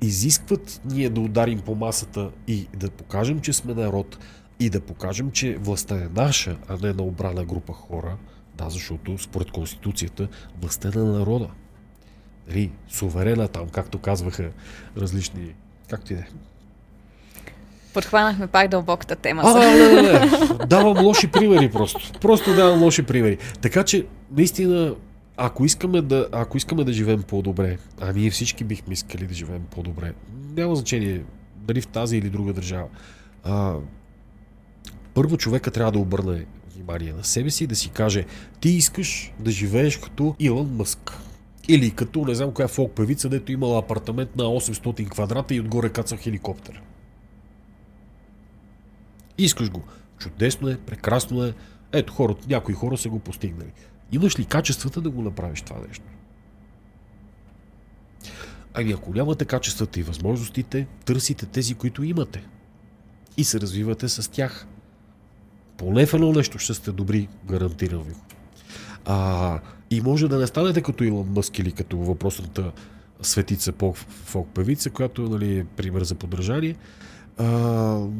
изискват 0.00 0.80
ние 0.84 1.10
да 1.10 1.20
ударим 1.20 1.60
по 1.60 1.74
масата 1.74 2.30
и 2.46 2.68
да 2.76 2.90
покажем, 2.90 3.40
че 3.40 3.52
сме 3.52 3.74
народ 3.74 4.18
и 4.60 4.70
да 4.70 4.80
покажем, 4.80 5.30
че 5.30 5.56
властта 5.56 5.96
е 5.96 6.08
наша, 6.14 6.58
а 6.68 6.76
не 6.82 6.92
на 6.92 7.02
обрана 7.02 7.44
група 7.44 7.72
хора, 7.72 8.16
да, 8.54 8.70
защото 8.70 9.18
според 9.18 9.50
Конституцията 9.50 10.28
властта 10.60 10.88
е 10.88 10.98
на 10.98 11.18
народа. 11.18 11.50
Нали, 12.48 12.72
суверена 12.88 13.48
там, 13.48 13.68
както 13.68 13.98
казваха 13.98 14.50
различни, 14.96 15.54
както 15.88 16.12
и 16.12 16.16
да 16.16 16.22
е, 16.22 16.28
Подхванахме 17.94 18.46
пак 18.46 18.68
дълбоката 18.68 19.16
тема. 19.16 19.42
А, 19.44 19.58
не, 19.58 20.02
не, 20.02 20.02
не. 20.02 20.28
Давам 20.66 21.04
лоши 21.04 21.30
примери 21.30 21.70
просто. 21.70 22.12
Просто 22.20 22.54
давам 22.54 22.82
лоши 22.82 23.02
примери. 23.02 23.38
Така 23.60 23.84
че, 23.84 24.06
наистина, 24.36 24.94
ако 25.36 25.64
искаме 25.64 26.02
да, 26.02 26.28
ако 26.32 26.56
искаме 26.56 26.84
да 26.84 26.92
живеем 26.92 27.22
по-добре, 27.22 27.78
а 28.00 28.12
ние 28.12 28.30
всички 28.30 28.64
бихме 28.64 28.94
искали 28.94 29.26
да 29.26 29.34
живеем 29.34 29.62
по-добре, 29.70 30.12
няма 30.56 30.76
значение 30.76 31.22
дали 31.56 31.80
в 31.80 31.86
тази 31.86 32.16
или 32.16 32.30
друга 32.30 32.52
държава. 32.52 32.88
А, 33.44 33.74
първо 35.14 35.36
човека 35.36 35.70
трябва 35.70 35.92
да 35.92 35.98
обърне 35.98 36.46
внимание 36.74 37.12
на 37.12 37.24
себе 37.24 37.50
си 37.50 37.64
и 37.64 37.66
да 37.66 37.76
си 37.76 37.90
каже, 37.90 38.24
ти 38.60 38.68
искаш 38.68 39.32
да 39.38 39.50
живееш 39.50 39.96
като 39.96 40.34
Илон 40.38 40.76
Мъск. 40.76 41.12
Или 41.68 41.90
като, 41.90 42.24
не 42.24 42.34
знам 42.34 42.52
коя 42.52 42.68
фолк 42.68 42.92
певица, 42.92 43.28
дето 43.28 43.52
имала 43.52 43.78
апартамент 43.78 44.36
на 44.36 44.44
800 44.44 45.08
квадрата 45.08 45.54
и 45.54 45.60
отгоре 45.60 45.88
каца 45.88 46.16
хеликоптер. 46.16 46.82
Искаш 49.44 49.70
го. 49.70 49.82
Чудесно 50.18 50.68
е, 50.68 50.76
прекрасно 50.76 51.44
е. 51.44 51.54
Ето, 51.92 52.12
хората, 52.12 52.46
някои 52.48 52.74
хора 52.74 52.98
са 52.98 53.08
го 53.08 53.18
постигнали. 53.18 53.72
Имаш 54.12 54.38
ли 54.38 54.44
качествата 54.44 55.00
да 55.00 55.10
го 55.10 55.22
направиш 55.22 55.62
това 55.62 55.80
нещо? 55.88 56.04
Ами 58.74 58.92
ако 58.92 59.14
нямате 59.14 59.44
качествата 59.44 60.00
и 60.00 60.02
възможностите, 60.02 60.86
търсите 61.04 61.46
тези, 61.46 61.74
които 61.74 62.02
имате. 62.02 62.46
И 63.36 63.44
се 63.44 63.60
развивате 63.60 64.08
с 64.08 64.30
тях. 64.30 64.66
Поне 65.76 66.06
в 66.06 66.14
едно 66.14 66.32
нещо 66.32 66.58
ще 66.58 66.74
сте 66.74 66.92
добри, 66.92 67.28
гарантирам 67.44 68.02
ви. 68.02 68.14
А, 69.04 69.60
и 69.90 70.00
може 70.00 70.28
да 70.28 70.38
не 70.38 70.46
станете 70.46 70.82
като 70.82 71.04
Илон 71.04 71.28
Мъск 71.28 71.58
или 71.58 71.72
като 71.72 71.98
въпросната 71.98 72.72
светица 73.22 73.72
фолк 74.04 74.48
певица, 74.54 74.90
която 74.90 75.22
нали, 75.22 75.58
е 75.58 75.64
пример 75.64 76.02
за 76.02 76.14
подражание, 76.14 76.76
а, 77.40 77.46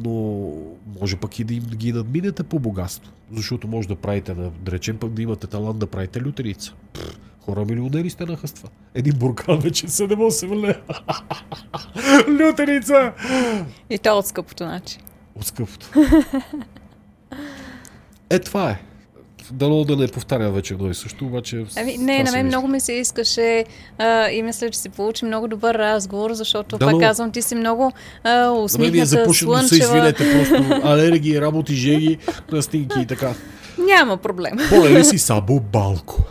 но 0.05 0.51
може 0.99 1.17
пък 1.17 1.39
и 1.39 1.43
да 1.43 1.53
им 1.53 1.63
ги 1.63 1.93
надминете 1.93 2.43
по 2.43 2.59
богатство. 2.59 3.11
Защото 3.31 3.67
може 3.67 3.87
да 3.87 3.95
правите, 3.95 4.33
да 4.33 4.51
речем 4.67 4.97
пък 4.97 5.09
да 5.13 5.21
имате 5.21 5.47
талант 5.47 5.79
да 5.79 5.87
правите 5.87 6.21
лютерица. 6.21 6.73
хора 7.39 7.65
милионери 7.65 8.09
станаха 8.09 8.47
с 8.47 8.53
това. 8.53 8.69
Един 8.93 9.13
буркан 9.17 9.59
вече 9.59 9.87
7-8 9.87 10.55
лева. 10.55 11.01
лютерица! 12.47 13.13
И 13.89 13.97
то 13.97 14.17
от 14.17 14.27
скъпото 14.27 14.65
начин. 14.65 15.01
От 15.35 15.45
скъпото. 15.45 15.89
Е, 18.29 18.39
това 18.39 18.69
е. 18.69 18.81
Дано 19.51 19.83
да 19.83 19.95
не 19.95 20.07
повтаря 20.07 20.51
вече 20.51 20.73
едно 20.73 20.89
и 20.89 20.93
също, 20.93 21.25
обаче... 21.25 21.65
Ами, 21.77 21.97
не, 21.97 22.23
на 22.23 22.31
мен 22.31 22.45
много 22.45 22.67
ми 22.67 22.79
се 22.79 22.93
искаше 22.93 23.65
а, 23.97 24.29
и 24.29 24.43
мисля, 24.43 24.69
че 24.69 24.79
се 24.79 24.89
получи 24.89 25.25
много 25.25 25.47
добър 25.47 25.75
разговор, 25.75 26.33
защото, 26.33 26.77
дано... 26.77 26.91
пак 26.91 27.01
казвам, 27.01 27.31
ти 27.31 27.41
си 27.41 27.55
много 27.55 27.91
а, 28.23 28.49
усмихната, 28.49 29.15
на 29.15 29.21
мен 29.21 29.29
е 29.29 29.33
слънчева. 29.33 29.67
се 29.67 29.75
извинете, 29.75 30.31
просто 30.31 30.81
алергии, 30.87 31.41
работи, 31.41 31.75
жеги, 31.75 32.17
настинки 32.51 32.99
и 32.99 33.05
така. 33.05 33.33
Няма 33.77 34.17
проблем. 34.17 34.57
Поле 34.69 35.03
си 35.03 35.17
Сабо 35.17 35.59
Балко? 35.59 36.23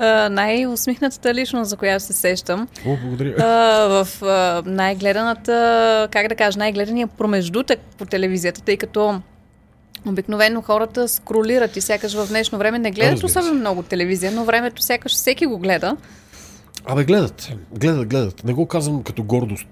Uh, 0.00 0.28
най-усмихнатата 0.28 1.34
личност, 1.34 1.70
за 1.70 1.76
която 1.76 2.04
се 2.04 2.12
сещам. 2.12 2.68
О, 2.86 2.96
благодаря. 3.04 3.36
Uh, 3.36 4.04
в 4.04 4.20
uh, 4.20 4.66
най-гледаната, 4.66 6.08
как 6.10 6.28
да 6.28 6.34
кажа, 6.34 6.58
най-гледания 6.58 7.06
промеждутък 7.06 7.78
по 7.98 8.06
телевизията, 8.06 8.60
тъй 8.60 8.76
като 8.76 9.20
Обикновено 10.06 10.62
хората 10.62 11.08
скролират 11.08 11.76
и 11.76 11.80
сякаш 11.80 12.14
в 12.14 12.28
днешно 12.28 12.58
време 12.58 12.78
не 12.78 12.90
гледат 12.90 13.24
особено 13.24 13.54
много 13.54 13.82
телевизия, 13.82 14.32
но 14.32 14.44
времето 14.44 14.82
сякаш 14.82 15.12
всеки 15.12 15.46
го 15.46 15.58
гледа. 15.58 15.96
Абе, 16.84 17.04
гледат. 17.04 17.52
Гледат, 17.72 18.08
гледат. 18.08 18.44
Не 18.44 18.52
го 18.52 18.66
казвам 18.66 19.02
като 19.02 19.22
гордост 19.22 19.68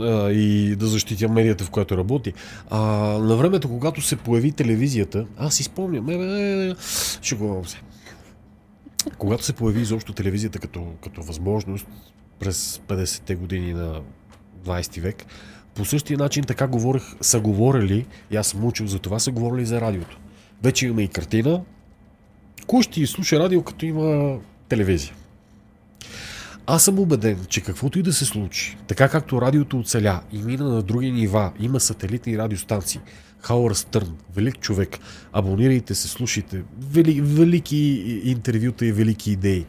а, 0.00 0.30
и 0.30 0.76
да 0.76 0.86
защитя 0.86 1.28
медията, 1.28 1.64
в 1.64 1.70
която 1.70 1.96
работи. 1.96 2.32
А, 2.70 2.80
на 3.18 3.36
времето, 3.36 3.68
когато 3.68 4.00
се 4.00 4.16
появи 4.16 4.52
телевизията, 4.52 5.26
аз 5.36 5.54
си 5.54 5.62
спомням, 5.62 6.08
е, 6.08 6.14
е, 6.14 6.70
е, 6.70 6.74
шегувам 7.22 7.64
се. 7.64 7.78
Когато 9.18 9.44
се 9.44 9.52
появи 9.52 9.80
изобщо 9.80 10.12
телевизията 10.12 10.58
като, 10.58 10.86
като 11.02 11.22
възможност 11.22 11.86
през 12.38 12.80
50-те 12.88 13.34
години 13.34 13.72
на 13.72 14.00
20 14.64 15.00
век, 15.00 15.24
по 15.76 15.84
същия 15.84 16.18
начин 16.18 16.44
така 16.44 16.66
говорех, 16.66 17.02
са 17.20 17.40
говорили, 17.40 18.06
и 18.30 18.36
аз 18.36 18.46
съм 18.46 18.64
учил 18.64 18.86
за 18.86 18.98
това, 18.98 19.18
са 19.18 19.30
говорили 19.30 19.66
за 19.66 19.80
радиото. 19.80 20.18
Вече 20.62 20.86
имаме 20.86 21.02
и 21.02 21.08
картина. 21.08 21.62
Кой 22.66 22.82
ще 22.82 23.06
слуша 23.06 23.38
радио, 23.38 23.62
като 23.62 23.86
има 23.86 24.38
телевизия? 24.68 25.14
Аз 26.66 26.84
съм 26.84 26.98
убеден, 26.98 27.38
че 27.48 27.60
каквото 27.60 27.98
и 27.98 28.02
да 28.02 28.12
се 28.12 28.24
случи, 28.24 28.76
така 28.86 29.08
както 29.08 29.40
радиото 29.40 29.78
оцеля 29.78 30.20
и 30.32 30.38
мина 30.38 30.64
на 30.68 30.82
други 30.82 31.12
нива, 31.12 31.52
има 31.60 31.80
сателитни 31.80 32.38
радиостанции, 32.38 33.00
Хауър 33.40 33.74
Стърн, 33.74 34.16
велик 34.34 34.60
човек, 34.60 34.98
абонирайте 35.32 35.94
се, 35.94 36.08
слушайте, 36.08 36.62
вели, 36.90 37.20
велики 37.20 37.76
интервюта 38.24 38.86
и 38.86 38.92
велики 38.92 39.30
идеи 39.30 39.66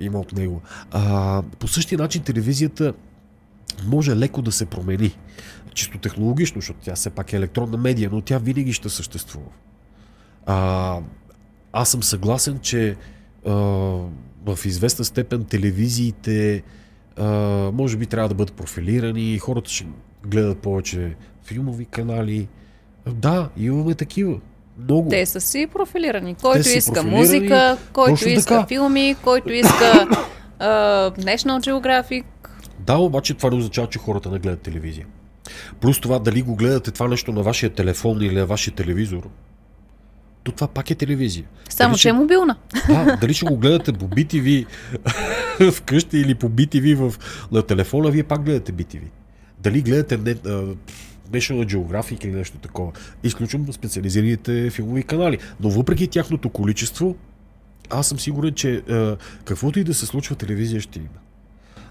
има 0.00 0.20
от 0.20 0.32
него. 0.32 0.62
А, 0.90 1.42
по 1.58 1.68
същия 1.68 1.98
начин 1.98 2.22
телевизията 2.22 2.92
може 3.86 4.16
леко 4.16 4.42
да 4.42 4.52
се 4.52 4.66
промени. 4.66 5.16
Чисто 5.74 5.98
технологично, 5.98 6.60
защото 6.60 6.80
тя 6.82 6.94
все 6.94 7.10
пак 7.10 7.32
е 7.32 7.36
електронна 7.36 7.76
медия, 7.76 8.10
но 8.12 8.20
тя 8.20 8.38
винаги 8.38 8.72
ще 8.72 8.88
съществува. 8.88 9.50
А, 10.46 10.98
аз 11.72 11.90
съм 11.90 12.02
съгласен, 12.02 12.58
че 12.58 12.96
а, 13.46 13.52
в 14.46 14.58
известна 14.64 15.04
степен 15.04 15.44
телевизиите 15.44 16.62
а, 17.16 17.26
може 17.72 17.96
би 17.96 18.06
трябва 18.06 18.28
да 18.28 18.34
бъдат 18.34 18.54
профилирани, 18.54 19.38
хората 19.38 19.70
ще 19.70 19.86
гледат 20.26 20.58
повече 20.58 21.16
филмови 21.44 21.84
канали. 21.84 22.48
Да, 23.06 23.48
имаме 23.56 23.94
такива. 23.94 24.40
Много. 24.84 25.08
Те 25.08 25.26
са 25.26 25.40
си 25.40 25.66
профилирани. 25.72 26.34
Който 26.34 26.68
иска 26.68 27.02
музика, 27.02 27.76
който 27.92 28.28
иска 28.28 28.54
така. 28.54 28.66
филми, 28.66 29.16
който 29.24 29.52
иска 29.52 29.68
uh, 30.60 31.18
National 31.18 31.60
Geographic. 31.60 32.24
Да, 32.86 32.98
обаче 32.98 33.34
това 33.34 33.50
не 33.50 33.56
означава, 33.56 33.88
че 33.88 33.98
хората 33.98 34.30
не 34.30 34.38
гледат 34.38 34.60
телевизия. 34.60 35.06
Плюс 35.80 36.00
това, 36.00 36.18
дали 36.18 36.42
го 36.42 36.56
гледате 36.56 36.90
това 36.90 37.08
нещо 37.08 37.32
на 37.32 37.42
вашия 37.42 37.70
телефон 37.70 38.22
или 38.22 38.34
на 38.34 38.46
вашия 38.46 38.74
телевизор, 38.74 39.28
то 40.42 40.52
това 40.52 40.66
пак 40.66 40.90
е 40.90 40.94
телевизия. 40.94 41.44
Само, 41.68 41.92
дали, 41.92 41.98
че 41.98 42.08
е 42.08 42.12
мобилна. 42.12 42.56
Да, 42.88 43.16
дали 43.20 43.34
ще 43.34 43.46
го 43.46 43.56
гледате 43.56 43.92
по 43.92 44.08
BTV 44.08 44.66
вкъщи 45.72 46.18
или 46.18 46.34
по 46.34 46.50
BTV 46.50 46.94
в, 46.94 47.14
на 47.52 47.62
телефона, 47.62 48.10
вие 48.10 48.22
пак 48.22 48.44
гледате 48.44 48.72
BTV. 48.72 49.02
Дали 49.58 49.82
гледате 49.82 50.16
не, 50.16 50.34
uh, 50.34 50.76
National 51.30 51.76
Geographic 51.76 52.24
или 52.24 52.32
нещо 52.32 52.58
такова. 52.58 52.92
Изключвам 53.22 53.72
специализираните 53.72 54.70
филмови 54.70 55.02
канали. 55.02 55.38
Но 55.60 55.70
въпреки 55.70 56.08
тяхното 56.08 56.50
количество, 56.50 57.16
аз 57.90 58.08
съм 58.08 58.18
сигурен, 58.18 58.54
че 58.54 58.82
uh, 58.82 59.16
каквото 59.44 59.78
и 59.78 59.84
да 59.84 59.94
се 59.94 60.06
случва, 60.06 60.36
телевизия 60.36 60.80
ще 60.80 60.98
има. 60.98 61.08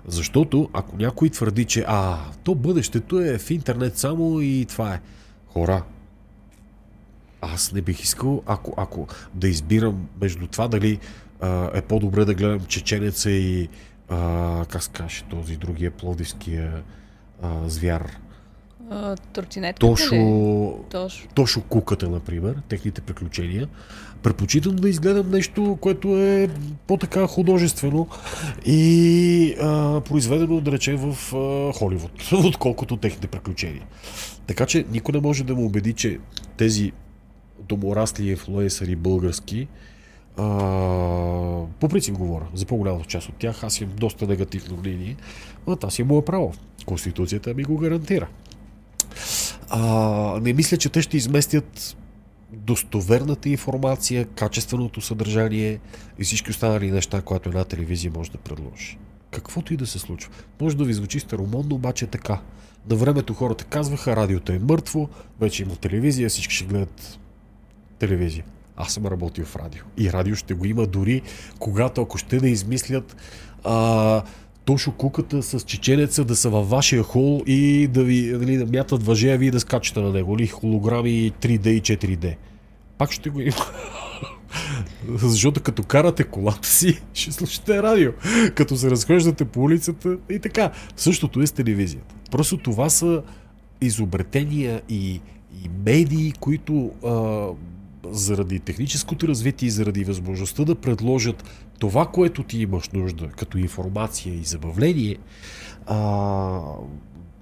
Защото 0.07 0.69
ако 0.73 0.97
някой 0.97 1.29
твърди, 1.29 1.65
че 1.65 1.85
а, 1.87 2.17
то 2.43 2.55
бъдещето 2.55 3.19
е 3.19 3.37
в 3.37 3.51
интернет 3.51 3.97
само 3.97 4.41
и 4.41 4.65
това 4.69 4.93
е. 4.93 5.01
Хора, 5.47 5.83
аз 7.41 7.71
не 7.71 7.81
бих 7.81 8.03
искал, 8.03 8.43
ако, 8.45 8.73
ако 8.77 9.07
да 9.33 9.47
избирам 9.47 10.07
между 10.21 10.47
това 10.47 10.67
дали 10.67 10.99
а, 11.41 11.71
е 11.73 11.81
по-добре 11.81 12.25
да 12.25 12.33
гледам 12.33 12.65
чеченеца 12.65 13.31
и 13.31 13.69
а, 14.09 14.65
как 14.69 14.83
се 14.83 14.89
каже 14.89 15.23
този 15.29 15.57
другия 15.57 15.91
плодивския 15.91 16.83
а, 17.41 17.69
звяр. 17.69 18.17
Тортинетка 19.33 19.79
Тошо, 19.79 20.79
Тошо. 20.89 21.27
Тошо 21.35 21.61
Куката, 21.61 22.09
например, 22.09 22.55
техните 22.69 23.01
приключения. 23.01 23.67
Предпочитам 24.23 24.75
да 24.75 24.89
изгледам 24.89 25.31
нещо, 25.31 25.77
което 25.81 26.17
е 26.17 26.49
по-така 26.87 27.27
художествено 27.27 28.07
и 28.65 29.55
а, 29.61 30.01
произведено, 30.01 30.61
да 30.61 30.71
речем, 30.71 30.97
в 30.97 31.35
а, 31.35 31.73
Холивуд, 31.73 32.11
отколкото 32.45 32.97
техните 32.97 33.27
приключения. 33.27 33.85
Така 34.47 34.65
че 34.65 34.85
никой 34.91 35.13
не 35.13 35.19
може 35.19 35.43
да 35.43 35.55
му 35.55 35.65
убеди, 35.65 35.93
че 35.93 36.19
тези 36.57 36.91
доморасли 37.69 38.29
инфлуенсъри 38.29 38.95
български, 38.95 39.67
а, 40.37 40.43
по 41.79 41.89
принцип 41.89 42.15
говоря, 42.15 42.47
за 42.53 42.65
по-голямата 42.65 43.05
част 43.05 43.29
от 43.29 43.35
тях, 43.35 43.63
аз 43.63 43.81
имам 43.81 43.95
доста 43.95 44.27
негативно 44.27 44.77
мнение, 44.77 45.15
но 45.67 45.75
това 45.75 45.89
си 45.89 46.01
е 46.01 46.21
право. 46.25 46.53
Конституцията 46.85 47.53
ми 47.53 47.63
го 47.63 47.77
гарантира. 47.77 48.27
А, 49.69 50.39
не 50.41 50.53
мисля, 50.53 50.77
че 50.77 50.89
те 50.89 51.01
ще 51.01 51.17
изместят 51.17 51.97
достоверната 52.53 53.49
информация, 53.49 54.25
качественото 54.25 55.01
съдържание 55.01 55.79
и 56.19 56.23
всички 56.23 56.51
останали 56.51 56.91
неща, 56.91 57.21
които 57.21 57.49
една 57.49 57.63
телевизия 57.63 58.11
може 58.15 58.31
да 58.31 58.37
предложи. 58.37 58.97
Каквото 59.31 59.73
и 59.73 59.77
да 59.77 59.87
се 59.87 59.99
случва. 59.99 60.31
Може 60.61 60.77
да 60.77 60.83
ви 60.83 60.93
звучи 60.93 61.19
старомодно, 61.19 61.75
обаче 61.75 62.05
е 62.05 62.07
така. 62.07 62.41
На 62.89 62.95
времето 62.95 63.33
хората 63.33 63.63
казваха, 63.63 64.15
радиото 64.15 64.51
е 64.51 64.59
мъртво, 64.59 65.09
вече 65.39 65.63
има 65.63 65.75
телевизия, 65.75 66.29
всички 66.29 66.55
ще 66.55 66.65
гледат 66.65 67.19
телевизия. 67.99 68.45
Аз 68.77 68.93
съм 68.93 69.05
работил 69.05 69.45
в 69.45 69.55
радио. 69.55 69.83
И 69.97 70.11
радио 70.13 70.35
ще 70.35 70.53
го 70.53 70.65
има 70.65 70.85
дори 70.85 71.21
когато, 71.59 72.01
ако 72.01 72.17
ще 72.17 72.37
да 72.37 72.49
измислят 72.49 73.15
а, 73.63 74.23
Тошо 74.69 74.91
куката 74.91 75.43
с 75.43 75.59
чеченеца 75.59 76.25
да 76.25 76.35
са 76.35 76.49
във 76.49 76.69
вашия 76.69 77.03
хол 77.03 77.43
и 77.47 77.87
да 77.87 78.03
ви 78.03 78.37
нали, 78.37 78.57
да 78.57 78.65
мятат 78.65 79.03
въже, 79.03 79.33
а 79.33 79.37
вие 79.37 79.51
да 79.51 79.59
скачате 79.59 79.99
на 79.99 80.11
него. 80.11 80.35
Или 80.35 80.47
холограми 80.47 81.31
3D 81.41 81.67
и 81.67 81.81
4D. 81.81 82.35
Пак 82.97 83.11
ще 83.11 83.29
го 83.29 83.41
има. 83.41 83.55
Защото 85.15 85.61
като 85.61 85.83
карате 85.83 86.23
колата 86.23 86.67
си, 86.67 87.01
ще 87.13 87.31
слушате 87.31 87.83
радио. 87.83 88.11
Като 88.55 88.75
се 88.75 88.91
разхождате 88.91 89.45
по 89.45 89.61
улицата 89.61 90.17
и 90.29 90.39
така. 90.39 90.71
Същото 90.95 91.41
е 91.41 91.47
с 91.47 91.51
телевизията. 91.51 92.15
Просто 92.31 92.57
това 92.57 92.89
са 92.89 93.21
изобретения 93.81 94.81
и, 94.89 95.21
и 95.63 95.69
медии, 95.85 96.33
които 96.39 96.91
а, 97.05 97.47
заради 98.11 98.59
техническото 98.59 99.27
развитие 99.27 99.67
и 99.67 99.71
заради 99.71 100.03
възможността 100.03 100.63
да 100.65 100.75
предложат 100.75 101.43
това, 101.79 102.07
което 102.07 102.43
ти 102.43 102.61
имаш 102.61 102.89
нужда 102.89 103.27
като 103.27 103.57
информация 103.57 104.35
и 104.35 104.43
забавление, 104.43 105.17
а, 105.85 106.61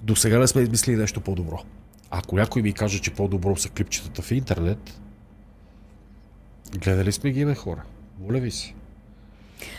до 0.01 0.15
сега 0.15 0.39
не 0.39 0.47
сме 0.47 0.61
измислили 0.61 0.95
нещо 0.95 1.21
по-добро. 1.21 1.63
Ако 2.09 2.35
някой 2.35 2.61
ми 2.61 2.73
каже, 2.73 2.99
че 2.99 3.13
по-добро 3.13 3.55
са 3.55 3.69
клипчетата 3.69 4.21
в 4.21 4.31
интернет, 4.31 5.01
гледали 6.77 7.11
сме 7.11 7.31
ги, 7.31 7.45
ме 7.45 7.55
хора. 7.55 7.83
Моля 8.19 8.39
ви 8.39 8.51
се. 8.51 8.73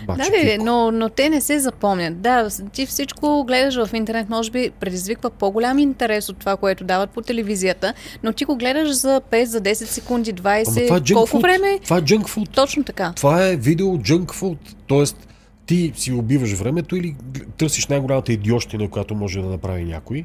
Бачо, 0.07 0.23
да, 0.25 0.31
бе, 0.31 0.59
но, 0.59 0.91
но 0.91 1.09
те 1.09 1.31
не 1.31 1.41
се 1.41 1.59
запомнят. 1.59 2.21
Да, 2.21 2.49
ти 2.73 2.87
всичко 2.87 3.45
гледаш 3.45 3.87
в 3.87 3.95
интернет, 3.95 4.29
може 4.29 4.51
би 4.51 4.71
предизвиква 4.81 5.31
по-голям 5.31 5.79
интерес 5.79 6.29
от 6.29 6.37
това, 6.37 6.57
което 6.57 6.85
дават 6.85 7.11
по 7.11 7.21
телевизията, 7.21 7.95
но 8.23 8.33
ти 8.33 8.45
го 8.45 8.57
гледаш 8.57 8.93
за 8.93 9.21
5, 9.31 9.45
за 9.45 9.61
10 9.61 9.73
секунди, 9.73 10.35
20, 10.35 10.87
това 10.87 10.97
е 10.97 11.15
колко 11.15 11.37
food. 11.37 11.43
време? 11.43 11.79
Това 11.85 11.97
е 11.97 12.03
junk 12.03 12.23
food. 12.23 12.49
Точно 12.55 12.85
така. 12.85 13.13
Това 13.17 13.47
е 13.47 13.57
видео 13.57 13.87
junk 13.87 14.27
food. 14.27 14.59
Тоест, 14.87 15.29
ти 15.67 15.93
си 15.97 16.13
убиваш 16.13 16.53
времето 16.53 16.97
или 16.97 17.17
търсиш 17.57 17.87
най-голямата 17.87 18.33
идиощина, 18.33 18.89
която 18.89 19.15
може 19.15 19.41
да 19.41 19.47
направи 19.47 19.85
някой 19.85 20.25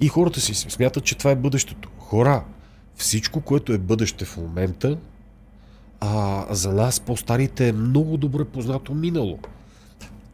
и 0.00 0.08
хората 0.08 0.40
си 0.40 0.54
смятат, 0.54 1.04
че 1.04 1.18
това 1.18 1.30
е 1.30 1.36
бъдещето. 1.36 1.88
Хора, 1.98 2.44
всичко, 2.96 3.40
което 3.40 3.72
е 3.72 3.78
бъдеще 3.78 4.24
в 4.24 4.36
момента, 4.36 4.96
а, 6.00 6.46
за 6.50 6.72
нас 6.72 7.00
по-старите 7.00 7.68
е 7.68 7.72
много 7.72 8.16
добре 8.16 8.44
познато 8.44 8.94
минало. 8.94 9.38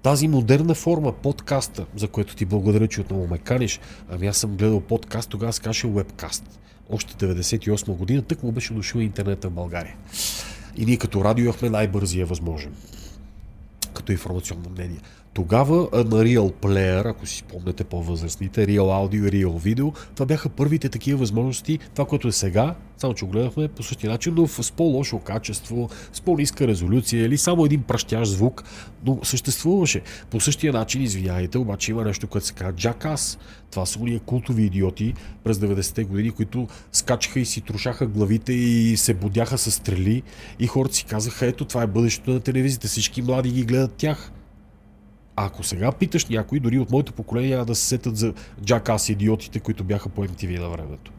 Тази 0.02 0.28
модерна 0.28 0.74
форма, 0.74 1.12
подкаста, 1.12 1.86
за 1.96 2.08
което 2.08 2.36
ти 2.36 2.44
благодаря, 2.44 2.88
че 2.88 3.00
отново 3.00 3.26
ме 3.26 3.38
каниш, 3.38 3.80
ами 4.10 4.26
аз 4.26 4.36
съм 4.36 4.56
гледал 4.56 4.80
подкаст, 4.80 5.30
тогава 5.30 5.52
се 5.52 5.62
каше 5.62 5.86
вебкаст. 5.86 6.58
Още 6.90 7.26
98 7.26 7.96
година, 7.96 8.22
тък 8.22 8.42
му 8.42 8.52
беше 8.52 8.74
дошъл 8.74 9.00
интернета 9.00 9.48
в 9.48 9.52
България. 9.52 9.96
И 10.76 10.86
ние 10.86 10.96
като 10.96 11.24
радио 11.24 11.44
имахме 11.44 11.70
най-бързия 11.70 12.26
възможен 12.26 12.72
като 13.96 14.12
информационно 14.12 14.70
мнение. 14.70 15.00
Тогава 15.36 15.76
на 15.92 16.24
Real 16.24 16.52
Player, 16.52 17.10
ако 17.10 17.26
си 17.26 17.36
спомняте 17.36 17.84
по-възрастните, 17.84 18.66
Real 18.66 18.80
Audio 18.80 19.28
и 19.28 19.44
Real 19.44 19.74
Video, 19.74 19.94
това 20.14 20.26
бяха 20.26 20.48
първите 20.48 20.88
такива 20.88 21.18
възможности, 21.18 21.78
това, 21.94 22.04
което 22.08 22.28
е 22.28 22.32
сега, 22.32 22.74
само 22.98 23.14
че 23.14 23.24
го 23.24 23.30
гледахме 23.30 23.68
по 23.68 23.82
същия 23.82 24.10
начин, 24.10 24.34
но 24.36 24.46
с 24.46 24.72
по-лошо 24.72 25.18
качество, 25.18 25.88
с 26.12 26.20
по-ниска 26.20 26.68
резолюция 26.68 27.24
или 27.24 27.38
само 27.38 27.64
един 27.64 27.82
пращящ 27.82 28.30
звук, 28.30 28.64
но 29.04 29.18
съществуваше. 29.22 30.02
По 30.30 30.40
същия 30.40 30.72
начин, 30.72 31.02
извиняйте, 31.02 31.58
обаче 31.58 31.90
има 31.90 32.04
нещо, 32.04 32.26
което 32.26 32.46
се 32.46 32.52
казва 32.52 32.72
Jackass. 32.72 33.38
Това 33.70 33.86
са 33.86 33.98
уния 33.98 34.20
култови 34.20 34.62
идиоти 34.62 35.14
през 35.44 35.58
90-те 35.58 36.04
години, 36.04 36.30
които 36.30 36.68
скачаха 36.92 37.40
и 37.40 37.44
си 37.44 37.60
трошаха 37.60 38.06
главите 38.06 38.52
и 38.52 38.96
се 38.96 39.14
будяха 39.14 39.58
с 39.58 39.70
стрели 39.70 40.22
и 40.58 40.66
хората 40.66 40.94
си 40.94 41.04
казаха, 41.04 41.46
ето 41.46 41.64
това 41.64 41.82
е 41.82 41.86
бъдещето 41.86 42.30
на 42.30 42.40
телевизията, 42.40 42.88
всички 42.88 43.22
млади 43.22 43.50
ги 43.50 43.64
гледат 43.64 43.92
тях. 43.92 44.32
Ако 45.36 45.62
сега 45.62 45.92
питаш 45.92 46.26
някой, 46.26 46.60
дори 46.60 46.78
от 46.78 46.90
моето 46.90 47.12
поколение, 47.12 47.50
няма 47.50 47.64
да 47.64 47.74
се 47.74 47.86
сетят 47.86 48.16
за 48.16 48.34
джакас 48.64 49.08
идиотите, 49.08 49.60
които 49.60 49.84
бяха 49.84 50.08
по 50.08 50.24
MTV 50.24 50.58
на 50.58 50.68
времето. 50.68 51.12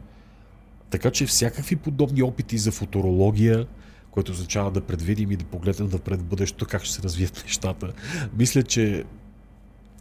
Така 0.90 1.10
че 1.10 1.26
всякакви 1.26 1.76
подобни 1.76 2.22
опити 2.22 2.58
за 2.58 2.72
футурология, 2.72 3.66
което 4.10 4.32
означава 4.32 4.70
да 4.70 4.80
предвидим 4.80 5.30
и 5.30 5.36
да 5.36 5.44
погледнем 5.44 5.88
напред 5.92 6.22
бъдещето, 6.22 6.66
как 6.66 6.84
ще 6.84 6.94
се 6.94 7.02
развият 7.02 7.42
нещата, 7.46 7.92
мисля, 8.38 8.62
че 8.62 9.04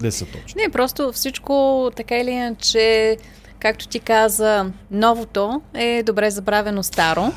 не 0.01 0.11
са 0.11 0.25
точни. 0.25 0.61
Не, 0.61 0.69
просто 0.69 1.11
всичко 1.11 1.89
така 1.95 2.17
или 2.17 2.31
иначе, 2.31 3.17
както 3.59 3.87
ти 3.87 3.99
каза, 3.99 4.71
новото 4.91 5.61
е 5.73 6.03
добре 6.03 6.31
забравено 6.31 6.83
старо. 6.83 7.31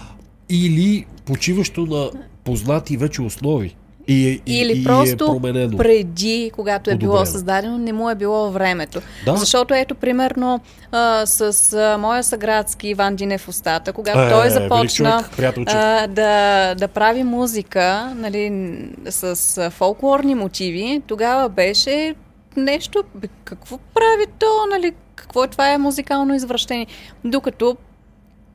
Или 0.49 1.07
почиващо 1.25 1.87
на 1.87 2.11
познати 2.45 2.97
вече 2.97 3.23
основи. 3.23 3.77
И, 4.13 4.43
и, 4.47 4.61
Или 4.61 4.81
и 4.81 4.85
просто 4.85 5.25
е 5.25 5.27
променено. 5.27 5.77
преди, 5.77 6.51
когато 6.55 6.91
е 6.91 6.97
било 6.97 7.27
създадено, 7.27 7.79
не 7.79 7.93
му 7.93 8.11
е 8.11 8.15
било 8.15 8.51
времето. 8.51 9.01
Да. 9.25 9.37
Защото 9.37 9.75
ето, 9.75 9.95
примерно, 9.95 10.61
а, 10.93 11.27
с 11.27 11.73
а, 11.73 11.99
моя 11.99 12.25
съградски 12.25 12.89
Иван 12.89 13.17
Динев 13.17 13.49
Остата, 13.49 13.93
когато 13.93 14.21
Е, 14.21 14.29
той 14.29 14.49
велик 14.49 14.53
започна 14.53 15.25
човек, 15.37 15.55
а, 15.67 16.07
да, 16.07 16.75
да 16.75 16.89
прави 16.89 17.25
музика 17.25 18.13
нали, 18.17 18.75
с 19.09 19.59
а, 19.59 19.71
фолклорни 19.71 20.35
мотиви, 20.35 21.03
тогава 21.07 21.49
беше 21.49 22.15
нещо, 22.57 23.05
бе, 23.15 23.29
какво 23.45 23.79
прави 23.79 24.27
то, 24.39 24.47
нали, 24.71 24.93
какво 25.15 25.45
е 25.45 25.49
това 25.49 25.73
е 25.73 25.79
музикално 25.79 26.35
извращение. 26.35 26.87
Докато 27.25 27.77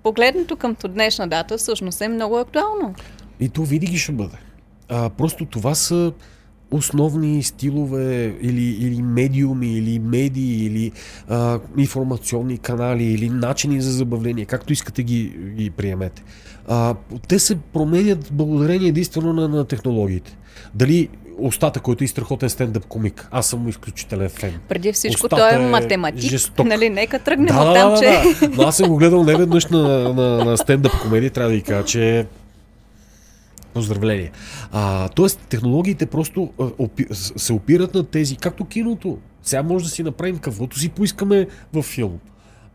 погледнато 0.04 0.56
към 0.56 0.76
днешна 0.88 1.28
дата, 1.28 1.58
всъщност 1.58 2.02
е 2.02 2.08
много 2.08 2.38
актуално. 2.38 2.96
И 3.40 3.50
то 3.50 3.62
винаги 3.62 3.98
ще 3.98 4.12
бъде. 4.12 4.38
А, 4.90 5.10
просто 5.10 5.46
това 5.46 5.76
са 5.76 6.12
основни 6.72 7.44
стилове 7.44 8.36
или, 8.42 8.64
или 8.64 9.02
медиуми, 9.02 9.78
или 9.78 10.00
медии, 10.00 10.66
или 10.66 10.92
а, 11.30 11.60
информационни 11.78 12.58
канали, 12.58 13.04
или 13.04 13.30
начини 13.30 13.82
за 13.82 13.92
забавление, 13.92 14.46
както 14.46 14.74
искате 14.74 15.04
ги, 15.04 15.34
ги 15.56 15.70
приемете. 15.70 16.24
А, 16.68 16.96
те 17.28 17.40
се 17.40 17.56
променят 17.56 18.30
благодарение 18.32 18.88
единствено 18.88 19.34
на, 19.34 19.48
на 19.48 19.66
технологиите. 19.66 20.38
Дали 20.76 21.10
Остата, 21.40 21.80
който 21.80 22.04
е 22.04 22.08
страхотен 22.08 22.50
стендъп 22.50 22.86
комик. 22.86 23.28
Аз 23.32 23.48
съм 23.48 23.70
изключителен 23.70 24.30
фен. 24.30 24.54
Преди 24.70 24.94
всичко 24.94 25.26
Остата 25.26 25.42
той 25.42 25.62
е 25.62 25.64
е 25.64 25.68
математик. 25.68 26.22
жесток. 26.22 26.66
Нали, 26.66 26.90
нека 26.90 27.20
тръгнем 27.20 27.46
Да, 27.48 27.62
от 27.62 27.68
да, 27.68 27.74
там, 27.74 27.92
да, 27.94 28.00
че... 28.00 28.40
да, 28.40 28.48
да. 28.50 28.56
Но 28.58 28.64
аз 28.64 28.78
съм 28.78 28.90
го 28.90 28.96
гледал 28.98 29.24
не 29.24 29.36
веднъж 29.36 29.66
на, 29.66 30.14
на, 30.14 30.46
на 30.46 30.58
стендъп 30.58 30.92
комедия, 31.02 31.32
трябва 31.32 31.50
да 31.50 31.56
ви 31.56 31.62
кажа, 31.62 31.86
че 31.86 32.26
Поздравления. 33.76 34.32
А, 34.72 35.10
тоест, 35.10 35.40
технологиите 35.40 36.06
просто 36.06 36.54
се 37.12 37.54
опират 37.54 37.94
на 37.94 38.04
тези, 38.04 38.36
както 38.36 38.66
киното. 38.66 39.18
Сега 39.44 39.64
може 39.64 39.86
да 39.86 39.92
си 39.92 40.04
направим 40.04 40.38
каквото 40.38 40.80
си 40.80 40.90
поискаме 40.90 41.48
в 41.74 41.84
филм. 41.84 42.20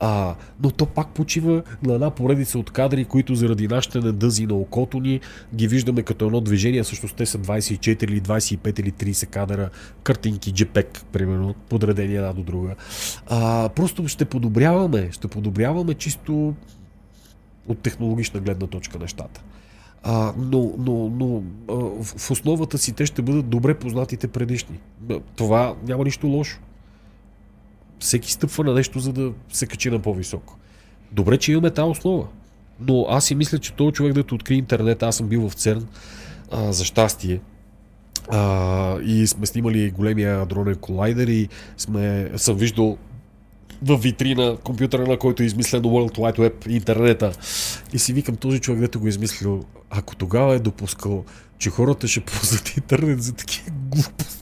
А, 0.00 0.34
но 0.62 0.70
то 0.70 0.86
пак 0.86 1.08
почива 1.08 1.62
на 1.82 1.94
една 1.94 2.10
поредица 2.10 2.58
от 2.58 2.70
кадри, 2.70 3.04
които 3.04 3.34
заради 3.34 3.68
нашите 3.68 3.98
недъзи 4.00 4.46
на 4.46 4.54
окото 4.54 5.00
ни 5.00 5.20
ги 5.54 5.68
виждаме 5.68 6.02
като 6.02 6.26
едно 6.26 6.40
движение. 6.40 6.82
Всъщност 6.82 7.16
те 7.16 7.26
са 7.26 7.38
24 7.38 8.04
или 8.04 8.20
25 8.20 8.80
или 8.80 8.92
30 8.92 9.26
кадъра, 9.26 9.70
картинки, 10.02 10.54
JPEG, 10.54 11.04
примерно, 11.12 11.54
подредени 11.68 12.14
една 12.16 12.32
до 12.32 12.42
друга. 12.42 12.74
А, 13.26 13.68
просто 13.68 14.08
ще 14.08 14.24
подобряваме, 14.24 15.08
ще 15.12 15.28
подобряваме 15.28 15.94
чисто 15.94 16.54
от 17.68 17.78
технологична 17.78 18.40
гледна 18.40 18.66
точка 18.66 18.98
нещата. 18.98 19.40
А, 20.02 20.32
но 20.38 20.74
но, 20.78 21.08
но 21.08 21.42
а, 21.68 21.74
в, 22.04 22.30
основата 22.30 22.78
си 22.78 22.92
те 22.92 23.06
ще 23.06 23.22
бъдат 23.22 23.48
добре 23.48 23.74
познатите 23.74 24.28
предишни. 24.28 24.78
Това 25.36 25.74
няма 25.86 26.04
нищо 26.04 26.26
лошо. 26.26 26.60
Всеки 27.98 28.32
стъпва 28.32 28.64
на 28.64 28.74
нещо, 28.74 28.98
за 28.98 29.12
да 29.12 29.32
се 29.52 29.66
качи 29.66 29.90
на 29.90 29.98
по-високо. 29.98 30.56
Добре, 31.12 31.38
че 31.38 31.52
имаме 31.52 31.70
тази 31.70 31.90
основа. 31.90 32.26
Но 32.80 33.06
аз 33.08 33.24
си 33.24 33.34
мисля, 33.34 33.58
че 33.58 33.72
този 33.72 33.92
човек, 33.92 34.12
да 34.12 34.20
откри 34.20 34.54
интернет, 34.54 35.02
аз 35.02 35.16
съм 35.16 35.28
бил 35.28 35.48
в 35.48 35.54
ЦЕРН, 35.54 35.86
а, 36.50 36.72
за 36.72 36.84
щастие, 36.84 37.40
а, 38.28 39.00
и 39.00 39.26
сме 39.26 39.46
снимали 39.46 39.90
големия 39.90 40.46
дронен 40.46 40.74
колайдер 40.74 41.28
и 41.28 41.48
сме, 41.76 42.30
съм 42.36 42.56
виждал 42.56 42.98
в 43.82 43.96
витрина 43.96 44.56
компютъра, 44.64 45.06
на 45.06 45.16
който 45.16 45.42
е 45.42 45.46
измислено 45.46 45.88
World 45.88 46.16
Wide 46.16 46.38
Web, 46.38 46.68
интернета. 46.68 47.32
И 47.92 47.98
си 47.98 48.12
викам, 48.12 48.36
този 48.36 48.58
човек, 48.58 48.80
дето 48.80 49.00
го 49.00 49.06
е 49.06 49.08
измислил, 49.08 49.64
ако 49.90 50.16
тогава 50.16 50.54
е 50.54 50.58
допускал, 50.58 51.24
че 51.58 51.70
хората 51.70 52.08
ще 52.08 52.20
ползват 52.20 52.76
интернет 52.76 53.22
за 53.22 53.32
такива 53.32 53.70
глупости. 53.70 54.40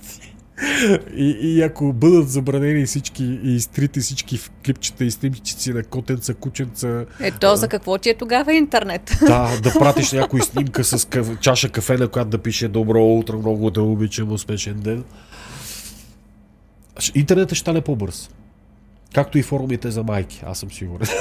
И, 1.17 1.37
и 1.43 1.63
ако 1.63 1.93
бъдат 1.93 2.31
забранени 2.31 2.87
всички 2.87 3.25
и 3.25 3.55
изтрити 3.55 4.01
всички 4.01 4.41
клипчета 4.65 5.05
и 5.05 5.11
снимчици 5.11 5.73
на 5.73 5.83
котенца, 5.83 6.35
кученца, 6.35 7.05
Ето, 7.21 7.57
за 7.57 7.69
какво 7.69 7.99
ти 7.99 8.11
е 8.11 8.15
тогава 8.15 8.55
интернет? 8.55 9.19
да, 9.27 9.61
да 9.63 9.73
пратиш 9.79 10.13
някой 10.13 10.41
снимка 10.41 10.85
с 10.85 11.09
кафе, 11.09 11.37
чаша 11.41 11.69
кафе, 11.69 11.97
на 11.97 12.09
която 12.09 12.31
да 12.31 12.39
пише 12.39 12.69
Добро 12.69 13.05
утро, 13.05 13.39
много 13.39 13.71
те 13.71 13.81
обичам, 13.81 14.33
успешен 14.33 14.81
ден. 14.81 15.05
Интернетът 17.15 17.57
ще 17.57 17.61
стане 17.61 17.81
по-бърз. 17.81 18.31
Както 19.15 19.39
и 19.39 19.43
форумите 19.43 19.91
за 19.91 20.03
майки, 20.03 20.43
аз 20.47 20.59
съм 20.59 20.71
сигурен. 20.71 21.07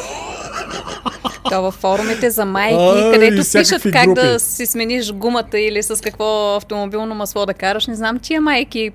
То 1.49 1.61
във 1.61 1.75
форумите 1.75 2.29
за 2.29 2.45
майки, 2.45 2.75
Ай, 2.75 3.11
където 3.11 3.43
пишат 3.53 3.83
как 3.83 4.05
групи. 4.05 4.21
да 4.21 4.39
си 4.39 4.65
смениш 4.65 5.13
гумата 5.13 5.59
или 5.59 5.83
с 5.83 6.01
какво 6.03 6.55
автомобилно 6.55 7.15
масло 7.15 7.45
да 7.45 7.53
караш. 7.53 7.87
Не 7.87 7.95
знам, 7.95 8.19
тия 8.19 8.41
майки, 8.41 8.91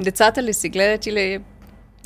децата 0.00 0.42
ли 0.42 0.54
си 0.54 0.68
гледат 0.68 1.06
или 1.06 1.38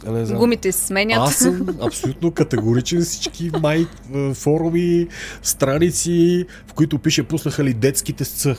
А 0.07 0.11
не 0.11 0.27
знам. 0.27 0.39
гумите 0.39 0.73
се 0.73 0.87
сменят. 0.87 1.19
Аз 1.19 1.35
съм 1.35 1.67
абсолютно 1.83 2.31
категоричен 2.31 3.01
всички 3.01 3.51
май 3.63 3.87
е, 4.15 4.35
форуми, 4.35 5.07
страници, 5.43 6.47
в 6.67 6.73
които 6.75 6.99
пише 6.99 7.23
пуснаха 7.23 7.65
ли 7.65 7.75
детските 7.75 8.25
с 8.25 8.31
Ц. 8.31 8.57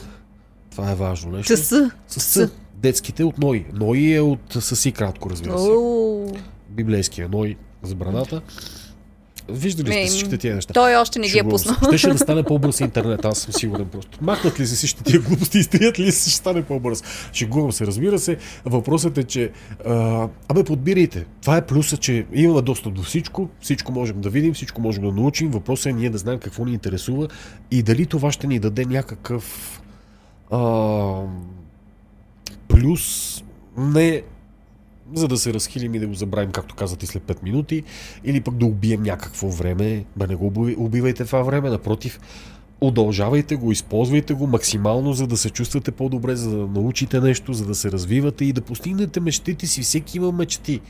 Това 0.70 0.90
е 0.90 0.94
важно 0.94 1.32
нещо. 1.32 1.56
С 1.56 1.88
Ц. 2.08 2.50
Детските 2.74 3.24
от 3.24 3.38
Ной. 3.38 3.64
Ной 3.72 4.12
е 4.12 4.20
от 4.20 4.56
съси 4.60 4.92
кратко, 4.92 5.30
разбира 5.30 5.58
се. 5.58 5.68
Оу. 5.68 6.26
Библейския 6.72 7.28
Ной 7.28 7.56
за 7.82 7.94
браната. 7.94 8.42
Виждали 9.48 9.92
сте 9.92 10.06
всичките 10.06 10.38
тия 10.38 10.54
неща. 10.54 10.74
Той 10.74 10.96
още 10.96 11.18
не 11.18 11.28
ги 11.28 11.38
е 11.38 11.44
пуснал. 11.44 11.76
Ще, 11.86 11.98
ще 11.98 12.08
да 12.08 12.18
стане 12.18 12.42
по-бърз 12.48 12.80
интернет, 12.80 13.24
аз 13.24 13.38
съм 13.38 13.52
сигурен 13.52 13.88
просто. 13.88 14.18
Махнат 14.22 14.60
ли 14.60 14.66
се 14.66 14.74
всички 14.74 15.04
тия 15.04 15.20
глупости, 15.20 15.58
изтрият 15.58 15.98
ли 15.98 16.12
се, 16.12 16.30
ще 16.30 16.38
стане 16.38 16.62
по-бърз. 16.62 17.02
Шегувам 17.32 17.72
се, 17.72 17.86
разбира 17.86 18.18
се. 18.18 18.36
Въпросът 18.64 19.18
е, 19.18 19.24
че 19.24 19.50
а, 19.86 20.28
абе 20.48 20.64
подбирайте. 20.64 21.24
Това 21.40 21.56
е 21.56 21.66
плюса, 21.66 21.96
че 21.96 22.26
имаме 22.32 22.62
достъп 22.62 22.94
до 22.94 23.02
всичко, 23.02 23.48
всичко 23.60 23.92
можем 23.92 24.20
да 24.20 24.30
видим, 24.30 24.54
всичко 24.54 24.80
можем 24.80 25.04
да 25.04 25.12
научим. 25.12 25.50
Въпросът 25.50 25.86
е 25.86 25.92
ние 25.92 26.10
да 26.10 26.18
знаем 26.18 26.38
какво 26.38 26.64
ни 26.64 26.72
интересува 26.72 27.28
и 27.70 27.82
дали 27.82 28.06
това 28.06 28.32
ще 28.32 28.46
ни 28.46 28.58
даде 28.58 28.84
някакъв 28.84 29.80
а, 30.50 31.22
плюс, 32.68 33.44
не 33.76 34.22
за 35.14 35.28
да 35.28 35.36
се 35.36 35.54
разхилим 35.54 35.94
и 35.94 35.98
да 35.98 36.06
го 36.06 36.14
забравим, 36.14 36.50
както 36.50 36.74
казвате, 36.74 37.06
след 37.06 37.22
5 37.22 37.42
минути, 37.42 37.82
или 38.24 38.40
пък 38.40 38.54
да 38.56 38.66
убием 38.66 39.02
някакво 39.02 39.48
време, 39.48 40.04
да 40.16 40.26
не 40.26 40.34
го 40.34 40.50
уби- 40.50 40.76
убивайте 40.78 41.24
това 41.24 41.42
време, 41.42 41.70
напротив, 41.70 42.20
удължавайте 42.80 43.56
го, 43.56 43.72
използвайте 43.72 44.34
го 44.34 44.46
максимално, 44.46 45.12
за 45.12 45.26
да 45.26 45.36
се 45.36 45.50
чувствате 45.50 45.90
по-добре, 45.90 46.36
за 46.36 46.50
да 46.50 46.66
научите 46.66 47.20
нещо, 47.20 47.52
за 47.52 47.66
да 47.66 47.74
се 47.74 47.92
развивате 47.92 48.44
и 48.44 48.52
да 48.52 48.60
постигнете 48.60 49.20
мечтите 49.20 49.66
си. 49.66 49.82
Всеки 49.82 50.16
има 50.16 50.32
мечти. 50.32 50.80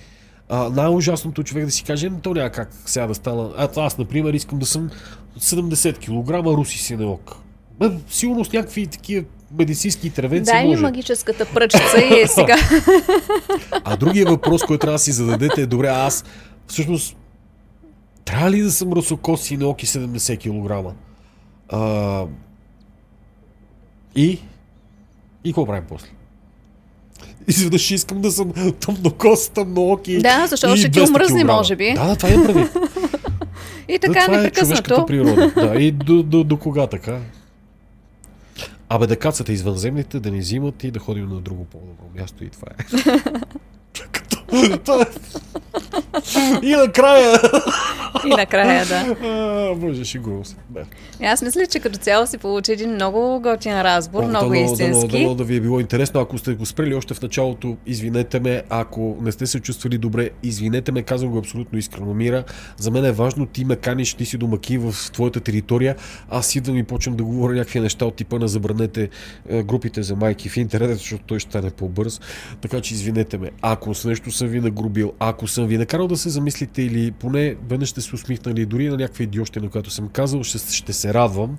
А, 0.49 0.69
най-ужасното 0.69 1.43
човек 1.43 1.65
да 1.65 1.71
си 1.71 1.85
каже, 1.85 2.07
«Ами, 2.07 2.21
то 2.23 2.35
няма 2.35 2.51
как 2.51 2.71
сега 2.87 3.07
да 3.07 3.15
стана. 3.15 3.51
А, 3.57 3.69
аз, 3.77 3.99
например, 3.99 4.35
искам 4.35 4.59
да 4.59 4.67
съм 4.67 4.91
70 5.39 5.99
кг, 5.99 6.47
руси 6.47 6.79
синеок. 6.79 7.37
Сигурно 8.11 8.45
с 8.45 8.53
някакви 8.53 8.87
такива 8.87 9.25
медицински 9.59 10.07
интервенции 10.07 10.53
Дай 10.53 10.65
ми 10.65 10.71
може. 10.71 10.83
магическата 10.83 11.47
пръчица 11.47 12.01
и 12.01 12.21
е 12.21 12.27
сега. 12.29 12.57
А 13.85 13.97
другия 13.97 14.27
въпрос, 14.27 14.63
който 14.63 14.81
трябва 14.81 14.95
да 14.95 14.99
си 14.99 15.13
зададете 15.13 15.63
е, 15.63 15.67
добре, 15.67 15.87
аз 15.89 16.25
всъщност 16.67 17.17
трябва 18.25 18.51
ли 18.51 18.63
да 18.63 18.73
съм 18.73 18.93
ръсокос 18.93 19.51
и 19.51 19.57
неоки 19.57 19.87
70 19.87 20.39
кг? 20.39 20.95
А, 21.69 22.25
И? 24.17 24.39
И 25.45 25.51
какво 25.51 25.67
правим 25.67 25.85
после? 25.89 26.09
Изведнъж 27.49 27.91
искам 27.91 28.21
да 28.21 28.31
съм 28.31 28.53
тъмнокост, 28.81 29.53
тъмнооки. 29.53 30.19
Да, 30.19 30.47
защото 30.47 30.77
ще 30.77 30.91
ти 30.91 31.01
омръзне, 31.01 31.45
може 31.45 31.77
би. 31.77 31.95
Да, 31.95 32.07
да, 32.07 32.17
това 32.17 32.29
е 32.29 32.35
прави. 32.35 32.67
и 33.89 33.99
така 33.99 34.27
да, 34.27 34.37
непрекъснато. 34.37 34.83
Това 34.83 35.03
е 35.03 35.07
природа. 35.07 35.53
Да, 35.57 35.81
и 35.81 35.93
до, 35.93 36.23
до, 36.23 36.45
до 36.45 36.57
кога 36.57 36.87
така? 36.87 37.21
Абе 38.95 39.07
да 39.07 39.17
кацате 39.17 39.53
извънземните, 39.53 40.21
да 40.21 40.31
ни 40.31 40.39
взимат 40.39 40.85
и 40.85 40.91
да 40.91 41.01
ходим 41.01 41.29
на 41.29 41.41
друго 41.41 41.65
по-добро 41.65 42.05
място 42.15 42.45
и 42.45 42.51
това 42.51 42.69
е. 42.69 42.75
и 46.63 46.71
накрая. 46.71 47.39
и 48.27 48.29
накрая, 48.29 48.87
да. 48.87 49.75
Боже, 49.75 50.05
шегувам 50.05 50.45
се. 50.45 50.57
Да. 50.71 50.81
Аз 51.23 51.43
мисля, 51.43 51.67
че 51.67 51.81
като 51.81 51.99
цяло 51.99 52.27
си 52.27 52.39
получи 52.39 52.73
един 52.73 52.95
много 52.95 53.41
готин 53.41 53.83
разбор, 53.83 54.23
О, 54.23 54.29
много 54.29 54.53
дано, 54.53 54.65
истински. 54.73 55.09
Дано, 55.09 55.25
дано 55.25 55.35
да 55.35 55.45
ви 55.45 55.57
е 55.57 55.61
било 55.61 55.81
интересно. 55.81 56.21
Ако 56.21 56.39
сте 56.39 56.55
го 56.55 56.67
спрели 56.67 56.95
още 56.95 57.15
в 57.15 57.23
началото, 57.23 57.77
извинете 57.87 58.41
ме. 58.41 58.63
Ако 58.71 59.17
не 59.21 59.33
сте 59.33 59.47
се 59.47 59.61
чувствали 59.61 59.99
добре, 59.99 60.31
извинете 60.43 60.93
ме. 60.93 61.03
Казвам 61.03 61.31
го 61.31 61.39
абсолютно 61.39 61.79
искрено. 61.79 62.15
Мира, 62.15 62.45
за 62.77 62.91
мен 62.91 63.05
е 63.05 63.13
важно 63.13 63.47
ти 63.47 63.65
ме 63.65 63.77
каниш, 63.77 64.15
ти 64.15 64.25
си 64.25 64.39
домаки 64.39 64.79
в 64.79 64.95
твоята 65.13 65.41
територия. 65.41 65.97
Аз 66.31 66.57
идвам 66.57 66.77
и 66.77 66.85
почвам 66.85 67.17
да 67.17 67.25
говоря 67.25 67.55
някакви 67.55 67.81
неща 67.81 68.05
от 68.05 68.15
типа 68.15 68.39
на 68.39 68.49
забранете 68.49 69.09
групите 69.51 70.03
за 70.03 70.17
майки 70.17 70.49
в 70.49 70.57
интернет, 70.57 70.99
защото 70.99 71.25
той 71.27 71.39
ще 71.39 71.51
стане 71.51 71.71
по-бърз. 71.71 72.21
Така 72.61 72.81
че 72.81 72.95
извинете 72.95 73.39
ме. 73.39 73.51
Ако 73.63 73.95
с 73.95 74.05
нещо 74.05 74.31
съм 74.31 74.49
ви 74.49 74.61
нагрубил, 74.61 75.13
ако 75.19 75.47
съм 75.47 75.67
ви 75.67 75.79
накарал 75.79 76.02
да 76.09 76.17
се 76.17 76.29
замислите 76.31 76.83
или 76.83 77.11
поне 77.11 77.57
веднъж 77.69 77.89
ще 77.89 78.01
се 78.01 78.15
усмихнали 78.15 78.67
дори 78.67 78.89
на 78.89 78.97
някаква 78.97 79.23
идиощина, 79.25 79.71
която 79.71 79.91
съм 79.91 80.09
казал, 80.09 80.43
ще, 80.43 80.59
ще 80.59 80.93
се 80.93 81.15
радвам. 81.15 81.59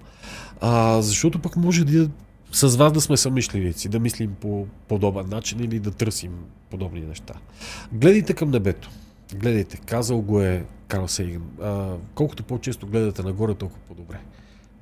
А, 0.62 1.02
защото 1.02 1.40
пък 1.40 1.56
може 1.56 1.86
да 1.86 2.10
с 2.52 2.76
вас 2.76 2.92
да 2.92 3.02
сме 3.02 3.18
самишленици, 3.18 3.90
да 3.90 4.00
мислим 4.00 4.36
по 4.42 4.68
подобен 4.88 5.30
начин 5.30 5.60
или 5.60 5.80
да 5.80 5.92
търсим 5.92 6.32
подобни 6.70 7.02
неща. 7.02 7.34
Гледайте 7.94 8.34
към 8.34 8.52
небето. 8.52 8.90
Гледайте. 9.36 9.78
Казал 9.78 10.22
го 10.22 10.42
е 10.42 10.66
Карл 10.88 11.08
Сейган. 11.08 11.44
А, 11.62 11.96
колкото 12.16 12.44
по-често 12.44 12.88
гледате 12.88 13.24
нагоре, 13.24 13.54
толкова 13.54 13.82
по-добре. 13.88 14.20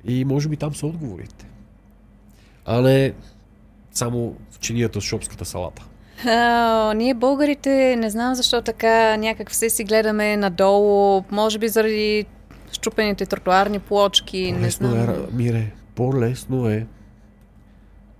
И 0.04 0.24
може 0.24 0.48
би 0.48 0.56
там 0.56 0.74
са 0.74 0.86
отговорите. 0.86 1.46
А 2.64 2.80
не 2.80 3.14
само 3.92 4.36
в 4.50 4.58
чинията 4.58 5.00
с 5.00 5.04
шопската 5.04 5.44
салата. 5.44 5.86
А, 6.26 6.94
ние 6.96 7.14
българите 7.14 7.96
не 7.96 8.10
знам 8.10 8.34
защо 8.34 8.62
така 8.62 9.16
някак 9.16 9.50
все 9.50 9.70
си 9.70 9.84
гледаме 9.84 10.36
надолу, 10.36 11.24
може 11.30 11.58
би 11.58 11.68
заради 11.68 12.26
щупените 12.72 13.26
тротуарни 13.26 13.78
плочки. 13.78 14.52
Не 14.52 14.70
знам. 14.70 15.10
е, 15.10 15.16
Мире, 15.32 15.72
по-лесно 15.94 16.68
е 16.68 16.86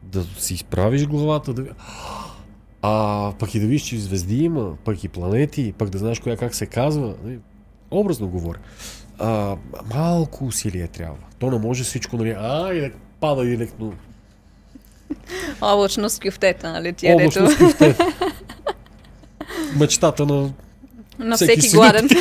да 0.03 0.23
си 0.23 0.55
изправиш 0.55 1.07
главата, 1.07 1.55
да... 1.55 1.65
А 2.83 3.33
пък 3.39 3.55
и 3.55 3.61
да 3.61 3.66
видиш, 3.66 3.83
че 3.83 3.99
звезди 3.99 4.45
има, 4.45 4.77
пък 4.85 5.05
и 5.05 5.09
планети, 5.09 5.74
пък 5.79 5.91
да 5.91 5.99
знаеш 5.99 6.20
коя 6.20 6.37
как 6.37 6.55
се 6.55 6.66
казва. 6.66 7.15
Нали? 7.24 7.39
Образно 7.91 8.29
говоря. 8.29 8.59
А, 9.19 9.57
малко 9.95 10.45
усилие 10.45 10.89
трябва. 10.89 11.16
То 11.39 11.51
не 11.51 11.59
може 11.59 11.85
всичко, 11.85 12.16
нали, 12.16 12.37
а, 12.39 12.73
и 12.74 12.81
да 12.81 12.91
пада 13.20 13.45
директно 13.45 13.95
Облачно 15.61 16.11
с 16.11 16.21
кюфтета, 16.21 16.73
нали? 16.73 16.93
Тия 16.93 17.17
Облачно 17.17 17.51
с 17.51 17.57
кюфтета. 17.57 18.07
Мечтата 19.77 20.27
на 20.27 20.51
на 21.19 21.37
всеки, 21.37 21.61
всеки 21.61 21.77
гладен. 21.77 22.09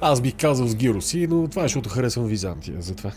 аз 0.00 0.20
бих 0.20 0.34
казал 0.40 0.66
с 0.66 0.74
гироси, 0.74 1.26
но 1.30 1.48
това 1.48 1.62
е, 1.62 1.64
защото 1.64 1.88
харесвам 1.88 2.26
Византия, 2.26 2.76
затова. 2.80 3.12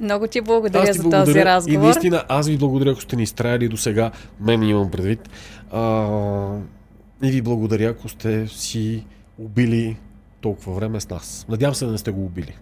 Много 0.00 0.26
ти 0.26 0.40
благодаря 0.40 0.86
ти 0.86 0.92
за 0.92 1.02
благодаря. 1.02 1.24
този 1.24 1.44
разговор. 1.44 1.74
И 1.74 1.78
наистина, 1.78 2.24
аз 2.28 2.48
ви 2.48 2.56
благодаря, 2.56 2.90
ако 2.90 3.00
сте 3.00 3.16
ни 3.16 3.22
изтраяли 3.22 3.68
до 3.68 3.76
сега. 3.76 4.10
Мен 4.40 4.62
имам 4.62 4.90
предвид. 4.90 5.28
А, 5.72 6.08
и 7.22 7.30
ви 7.30 7.42
благодаря, 7.42 7.90
ако 7.90 8.08
сте 8.08 8.48
си 8.48 9.04
убили 9.38 9.96
толкова 10.40 10.74
време 10.74 11.00
с 11.00 11.08
нас. 11.08 11.46
Надявам 11.48 11.74
се 11.74 11.86
да 11.86 11.92
не 11.92 11.98
сте 11.98 12.10
го 12.10 12.24
убили. 12.24 12.56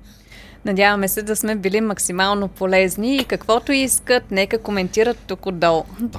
Надяваме 0.64 1.08
се 1.08 1.22
да 1.22 1.36
сме 1.36 1.56
били 1.56 1.80
максимално 1.80 2.48
полезни 2.48 3.16
и 3.16 3.24
каквото 3.24 3.72
искат, 3.72 4.30
нека 4.30 4.58
коментират 4.58 5.18
тук 5.26 5.46
отдолу. 5.46 5.82
Да. 6.00 6.18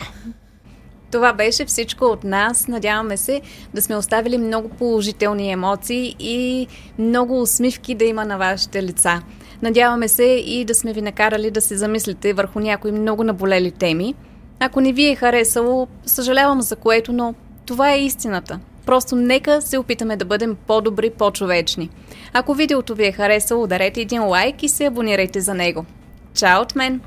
Това 1.12 1.34
беше 1.34 1.66
всичко 1.66 2.06
от 2.06 2.24
нас. 2.24 2.68
Надяваме 2.68 3.18
се 3.18 3.42
да 3.74 3.82
сме 3.82 3.96
оставили 3.96 4.38
много 4.38 4.70
положителни 4.70 5.52
емоции 5.52 6.16
и 6.20 6.68
много 7.00 7.42
усмивки 7.42 7.96
да 7.96 8.06
има 8.06 8.26
на 8.26 8.38
вашите 8.38 8.84
лица. 8.84 9.22
Надяваме 9.62 10.08
се 10.08 10.24
и 10.24 10.66
да 10.66 10.76
сме 10.76 10.94
ви 10.94 11.02
накарали 11.02 11.52
да 11.52 11.62
се 11.62 11.78
замислите 11.78 12.34
върху 12.34 12.60
някои 12.60 12.92
много 12.92 13.24
наболели 13.24 13.72
теми. 13.72 14.16
Ако 14.60 14.82
не 14.82 14.94
ви 14.94 15.06
е 15.10 15.16
харесало, 15.16 15.88
съжалявам 16.06 16.62
за 16.62 16.76
което, 16.76 17.14
но 17.14 17.34
това 17.66 17.92
е 17.92 18.02
истината. 18.02 18.60
Просто 18.86 19.16
нека 19.16 19.62
се 19.62 19.78
опитаме 19.78 20.18
да 20.18 20.26
бъдем 20.26 20.58
по-добри, 20.68 21.10
по-човечни. 21.10 21.90
Ако 22.38 22.54
видеото 22.54 22.96
ви 22.96 23.06
е 23.06 23.12
харесало, 23.12 23.64
ударете 23.64 24.02
един 24.02 24.24
лайк 24.24 24.64
и 24.64 24.70
се 24.70 24.86
абонирайте 24.86 25.42
за 25.42 25.54
него. 25.54 25.86
Чао 26.34 26.62
от 26.62 26.76
мен! 26.76 27.02